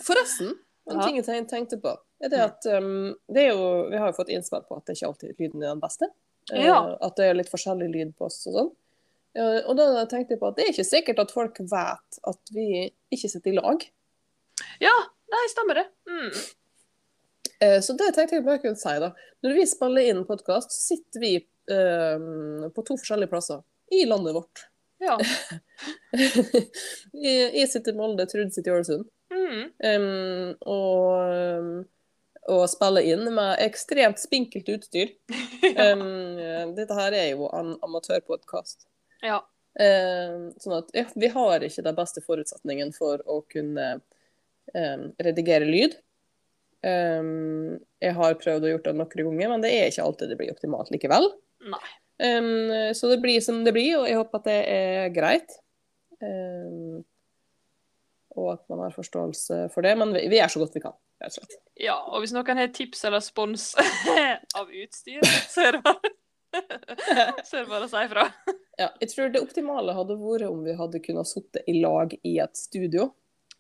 Forresten, 0.03 0.57
en 0.91 1.05
ting 1.05 1.21
jeg 1.21 1.45
tenkte 1.47 1.79
på, 1.85 1.93
er 2.19 2.33
det 2.33 2.41
at 2.49 2.67
um, 2.81 3.15
det 3.31 3.45
er 3.45 3.53
jo, 3.53 3.69
Vi 3.93 4.01
har 4.01 4.11
jo 4.11 4.17
fått 4.17 4.33
innspill 4.35 4.65
på 4.67 4.81
at 4.81 4.89
det 4.89 4.97
ikke 4.97 5.13
alltid 5.13 5.39
lyden 5.39 5.63
er 5.63 5.71
den 5.71 5.85
beste. 5.85 6.11
Ja. 6.51 6.81
Uh, 6.81 6.97
At 7.07 7.15
det 7.21 7.31
er 7.31 7.39
litt 7.39 7.53
forskjellig 7.53 7.93
lyd 7.95 8.17
på 8.19 8.27
oss 8.27 8.41
og 8.51 8.59
sånn. 8.59 8.75
Eh, 9.37 9.59
og 9.69 9.77
da 9.79 10.05
tenkte 10.09 10.35
jeg 10.35 10.41
på 10.41 10.51
at 10.51 10.59
det 10.59 10.67
er 10.67 10.73
ikke 10.73 10.89
sikkert 10.89 11.23
at 11.23 11.35
folk 11.35 11.59
vet 11.61 12.21
at 12.33 12.55
vi 12.57 12.87
ikke 13.13 13.31
sitter 13.31 13.53
i 13.53 13.59
lag. 13.59 13.83
Ja, 14.81 14.95
nei, 15.33 15.43
stemmer 15.53 15.83
det. 15.83 15.87
Mm. 16.09 16.31
Eh, 17.61 17.81
Så 17.85 17.97
det 17.99 18.13
tenkte 18.17 18.39
jeg 18.39 18.47
bare 18.47 18.63
kunne 18.63 18.81
si, 18.81 18.95
da. 19.03 19.13
Når 19.45 19.59
vi 19.59 19.67
spiller 19.69 20.09
inn 20.13 20.25
podkast, 20.29 20.73
sitter 20.73 21.23
vi 21.23 21.35
eh, 21.37 22.25
på 22.73 22.87
to 22.87 22.97
forskjellige 22.97 23.33
plasser 23.33 23.63
i 23.93 24.07
landet 24.09 24.37
vårt. 24.37 24.67
Ja. 25.03 25.19
jeg, 27.13 27.69
sitter 27.73 27.93
i 27.93 27.99
Molde, 27.99 28.25
Trud 28.31 28.55
sitter 28.55 28.73
i 28.73 28.79
Ålesund. 28.79 29.05
Mm. 29.37 29.63
Um, 29.85 30.51
og, 30.65 31.33
um, 31.61 31.71
og 32.49 32.65
spiller 32.73 33.05
inn 33.05 33.27
med 33.35 33.61
ekstremt 33.67 34.23
spinkelt 34.23 34.71
utstyr. 34.73 35.13
ja. 35.67 35.93
Um, 35.93 36.73
dette 36.79 36.97
her 36.97 37.17
er 37.19 37.29
jo 37.35 37.51
en 37.53 37.75
amatørpodkast. 37.85 38.89
Ja. 39.27 39.43
Eh, 39.77 40.37
sånn 40.63 40.79
at 40.79 40.93
ja, 40.97 41.05
vi 41.19 41.29
har 41.35 41.65
ikke 41.67 41.85
de 41.85 41.93
beste 41.99 42.23
forutsetningene 42.25 42.97
for 42.97 43.21
å 43.29 43.43
kunne 43.53 43.89
eh, 44.73 45.07
redigere 45.27 45.69
lyd. 45.69 45.99
Um, 46.87 47.79
jeg 47.99 48.15
har 48.15 48.39
prøvd 48.39 48.67
å 48.67 48.71
gjøre 48.71 48.85
det 48.85 48.95
noen 48.95 49.11
ganger, 49.11 49.51
men 49.51 49.65
det 49.65 49.73
er 49.75 49.89
ikke 49.91 50.05
alltid 50.07 50.31
det 50.31 50.39
blir 50.39 50.53
optimalt 50.53 50.93
likevel. 50.95 51.27
Um, 52.23 52.93
så 52.95 53.11
det 53.11 53.19
blir 53.25 53.41
som 53.45 53.65
det 53.67 53.75
blir, 53.75 53.97
og 53.99 54.07
jeg 54.09 54.21
håper 54.21 54.41
at 54.41 54.49
det 54.49 54.59
er 54.77 55.09
greit. 55.17 55.57
Um, 56.23 57.03
og 58.37 58.53
at 58.53 58.63
man 58.71 58.85
har 58.85 58.95
forståelse 58.95 59.67
for 59.75 59.87
det. 59.87 59.97
Men 59.99 60.13
vi, 60.15 60.27
vi 60.31 60.39
gjør 60.39 60.53
så 60.53 60.63
godt 60.63 60.77
vi 60.77 60.85
kan, 60.85 60.97
rett 61.23 61.33
og 61.33 61.41
slett. 61.41 61.59
Ja, 61.81 61.97
og 62.13 62.23
hvis 62.23 62.35
noen 62.37 62.61
har 62.61 62.71
tips 62.77 63.05
eller 63.09 63.25
spons 63.25 63.73
av 64.61 64.71
utstyr, 64.71 65.25
så 65.51 65.67
er 65.67 65.79
det 65.79 65.83
bare, 65.87 66.13
så 67.47 67.57
er 67.59 67.65
det 67.65 67.71
bare 67.71 67.87
å 67.87 67.91
si 67.93 68.05
ifra. 68.09 68.29
Ja, 68.77 68.91
jeg 69.01 69.09
tror 69.09 69.31
det 69.33 69.41
optimale 69.41 69.95
hadde 69.97 70.19
vært 70.21 70.51
om 70.51 70.59
vi 70.67 70.75
hadde 70.77 70.99
kunnet 71.01 71.25
sitte 71.31 71.63
i 71.65 71.79
lag 71.81 72.11
i 72.29 72.35
et 72.45 72.59
studio, 72.61 73.07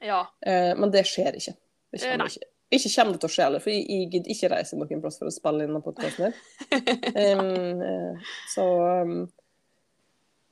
Ja. 0.05 0.19
eh, 0.45 0.75
men 0.77 0.91
det 0.93 1.07
skjer 1.09 1.39
ikke. 1.39 1.55
Det 1.89 2.03
Eh, 2.03 2.11
kommer 2.11 2.27
nei. 2.27 2.35
ikke. 2.35 2.51
Ikke 2.77 2.91
kommer 2.99 3.15
det 3.17 3.21
til 3.23 3.31
å 3.31 3.33
skje 3.33 3.45
heller, 3.47 3.63
for 3.65 3.73
jeg, 3.73 3.87
jeg 3.89 4.11
gidder 4.13 4.35
ikke 4.35 4.51
reise 4.53 4.77
noen 4.77 5.01
plass 5.01 5.17
for 5.23 5.31
å 5.31 5.33
spille 5.33 5.65
inn 5.65 5.81
podkasten 5.87 6.27
her. 6.27 6.37
Um, 7.41 7.81
eh, 7.87 8.29
så 8.53 8.67
um, 9.07 9.15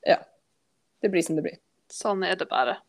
ja. 0.07 0.17
Det 1.03 1.11
blir 1.13 1.21
som 1.27 1.37
det 1.37 1.45
blir. 1.45 1.59
Sånn 1.93 2.23
er 2.25 2.33
det 2.39 2.47
bare. 2.49 2.79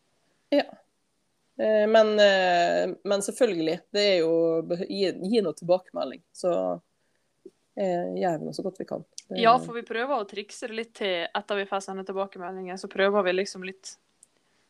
Eh, 0.49 1.85
men, 1.93 2.19
eh, 2.19 2.89
men 3.05 3.21
selvfølgelig, 3.21 3.79
det 3.93 4.07
er 4.15 4.17
jo 4.23 4.33
Gi, 4.89 5.11
gi 5.29 5.41
noe 5.45 5.53
tilbakemelding, 5.57 6.21
så 6.33 6.51
eh, 7.77 8.13
gjør 8.17 8.41
vi 8.41 8.49
noe 8.49 8.57
så 8.57 8.65
godt 8.65 8.81
vi 8.81 8.89
kan. 8.89 9.05
Det- 9.29 9.39
Ja, 9.41 9.57
for 9.59 9.73
vi 9.73 9.81
prøver 9.83 10.15
å 10.21 10.27
trikse 10.29 10.67
det 10.67 10.75
litt 10.75 10.93
til 10.95 11.27
etter 11.35 11.55
vi 11.59 11.65
får 11.65 11.81
sende 11.83 12.05
tilbakemeldinger. 12.07 12.77
Så 12.79 12.87
prøver 12.89 13.23
vi 13.23 13.31
liksom 13.33 13.63
litt 13.65 13.95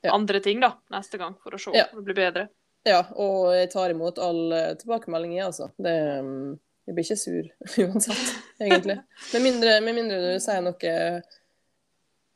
Ja. 0.04 0.14
andre 0.14 0.40
ting 0.40 0.60
da, 0.60 0.74
neste 0.92 1.18
gang, 1.18 1.36
for 1.44 1.52
å 1.52 1.60
se 1.60 1.72
Ja. 1.74 1.86
om 1.94 2.04
det 2.04 2.14
blir 2.14 2.16
bedre. 2.16 2.50
Ja, 2.86 3.04
og 3.16 3.54
jeg 3.54 3.70
tar 3.72 3.90
imot 3.90 4.18
alle 4.18 4.76
tilbakemeldinger, 4.76 5.46
altså. 5.46 5.72
Det, 5.78 6.20
um, 6.20 6.60
jeg 6.88 6.96
blir 6.96 7.04
ikke 7.04 7.18
sur 7.18 7.44
uansett, 7.88 8.38
egentlig. 8.62 9.04
Med 9.34 9.42
mindre, 9.42 9.82
med 9.84 9.96
mindre 9.96 10.34
du 10.34 10.40
sier 10.40 10.62
noe 10.62 11.22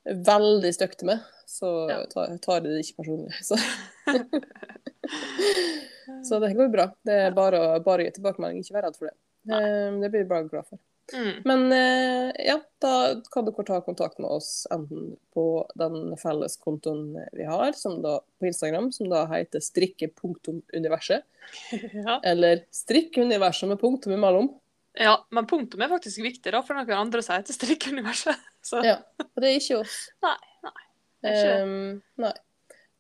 veldig 0.06 0.74
stygt 0.74 0.98
til 1.00 1.08
meg, 1.08 1.20
så 1.48 1.90
Ja. 1.90 2.06
tar, 2.06 2.38
tar 2.38 2.54
jeg 2.60 2.64
det 2.64 2.86
ikke 2.86 3.04
personlig. 3.04 3.34
Så. 3.42 3.56
så 6.28 6.40
det 6.42 6.54
går 6.58 6.72
bra. 6.74 6.88
Det 7.06 7.14
er 7.28 7.32
bare 7.32 7.60
å 7.80 7.98
gi 8.04 8.12
tilbakemelding, 8.12 8.62
ikke 8.64 8.76
vær 8.78 8.84
redd 8.90 8.98
for 8.98 9.10
det. 9.10 9.16
Um, 9.50 10.02
Det 10.02 10.12
blir 10.12 10.22
jeg 10.26 10.30
bare 10.30 10.50
glad 10.50 10.68
for. 10.68 10.80
Mm. 11.14 11.42
Men 11.46 11.66
eh, 11.76 12.46
ja, 12.48 12.58
da 12.84 12.94
kan 13.34 13.48
dere 13.48 13.66
ta 13.68 13.80
kontakt 13.86 14.20
med 14.20 14.32
oss 14.32 14.68
enten 14.72 15.16
på 15.36 15.46
den 15.80 16.16
felles 16.22 16.58
kontoen 16.62 17.18
vi 17.36 17.48
har, 17.48 17.72
som 17.78 18.00
da, 18.04 18.18
på 18.40 18.50
Instagram, 18.50 18.92
som 18.96 19.10
da 19.12 19.26
heter 19.34 19.64
strikke.universet. 19.64 21.28
Ja. 21.92 22.20
Eller 22.24 22.62
strikkuniverset 22.72 23.70
med 23.70 23.80
punktum 23.82 24.14
imellom. 24.14 24.52
Ja, 24.94 25.16
men 25.30 25.48
punktum 25.48 25.82
er 25.82 25.92
faktisk 25.92 26.22
viktig, 26.24 26.52
da, 26.54 26.62
for 26.64 26.78
noen 26.78 26.94
andre 26.96 27.24
sier 27.26 27.44
til 27.48 27.58
strikkeuniverset. 27.58 28.48
Så 28.70 28.84
Ja. 28.86 29.00
Og 29.24 29.42
det 29.42 29.50
er 29.50 29.60
ikke 29.60 29.82
oss. 29.82 29.98
Nei, 30.24 30.38
nei, 30.68 30.88
ikke. 31.26 31.52
Ehm, 31.58 32.02
nei. 32.22 32.34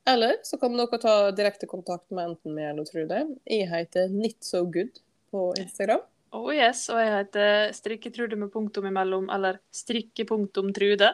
Eller 0.10 0.40
så 0.44 0.58
kan 0.58 0.74
dere 0.74 0.98
ta 1.02 1.16
direkte 1.36 1.70
kontakt 1.70 2.08
med 2.10 2.32
enten 2.32 2.56
meg 2.58 2.72
eller 2.72 2.88
Trude. 2.90 3.20
Jeg 3.46 3.70
heter 3.70 4.10
Nitsogood 4.10 4.98
på 5.32 5.52
Instagram. 5.62 6.02
Oh 6.32 6.50
yes, 6.54 6.86
og 6.94 7.00
jeg 7.02 7.12
heter 7.16 7.72
strikketrude 7.76 8.38
med 8.40 8.52
punktum 8.54 8.86
imellom, 8.90 9.30
eller 9.34 9.58
strikkepunktum-trude. 9.76 11.10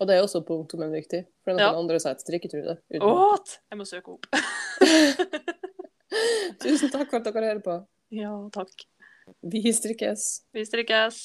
Og 0.00 0.08
det 0.10 0.16
er 0.16 0.22
også 0.24 0.40
punktumen 0.46 0.90
viktig, 0.92 1.22
for 1.44 1.52
noen 1.54 1.62
Ja. 1.62 1.70
andre 1.78 2.00
sier 2.02 2.12
et 2.16 2.20
strikketrude. 2.24 2.74
What? 3.00 3.58
Jeg 3.70 3.78
må 3.78 3.84
søke 3.88 4.08
opp. 4.16 4.26
Tusen 6.62 6.90
takk 6.92 7.08
for 7.10 7.20
at 7.20 7.26
dere 7.30 7.46
hører 7.50 7.62
på. 7.64 7.78
ja, 8.14 8.32
takk. 8.54 8.86
Vi 9.40 9.72
strikkes. 9.72 10.42
Vi 10.52 10.64
strikkes. 10.68 11.22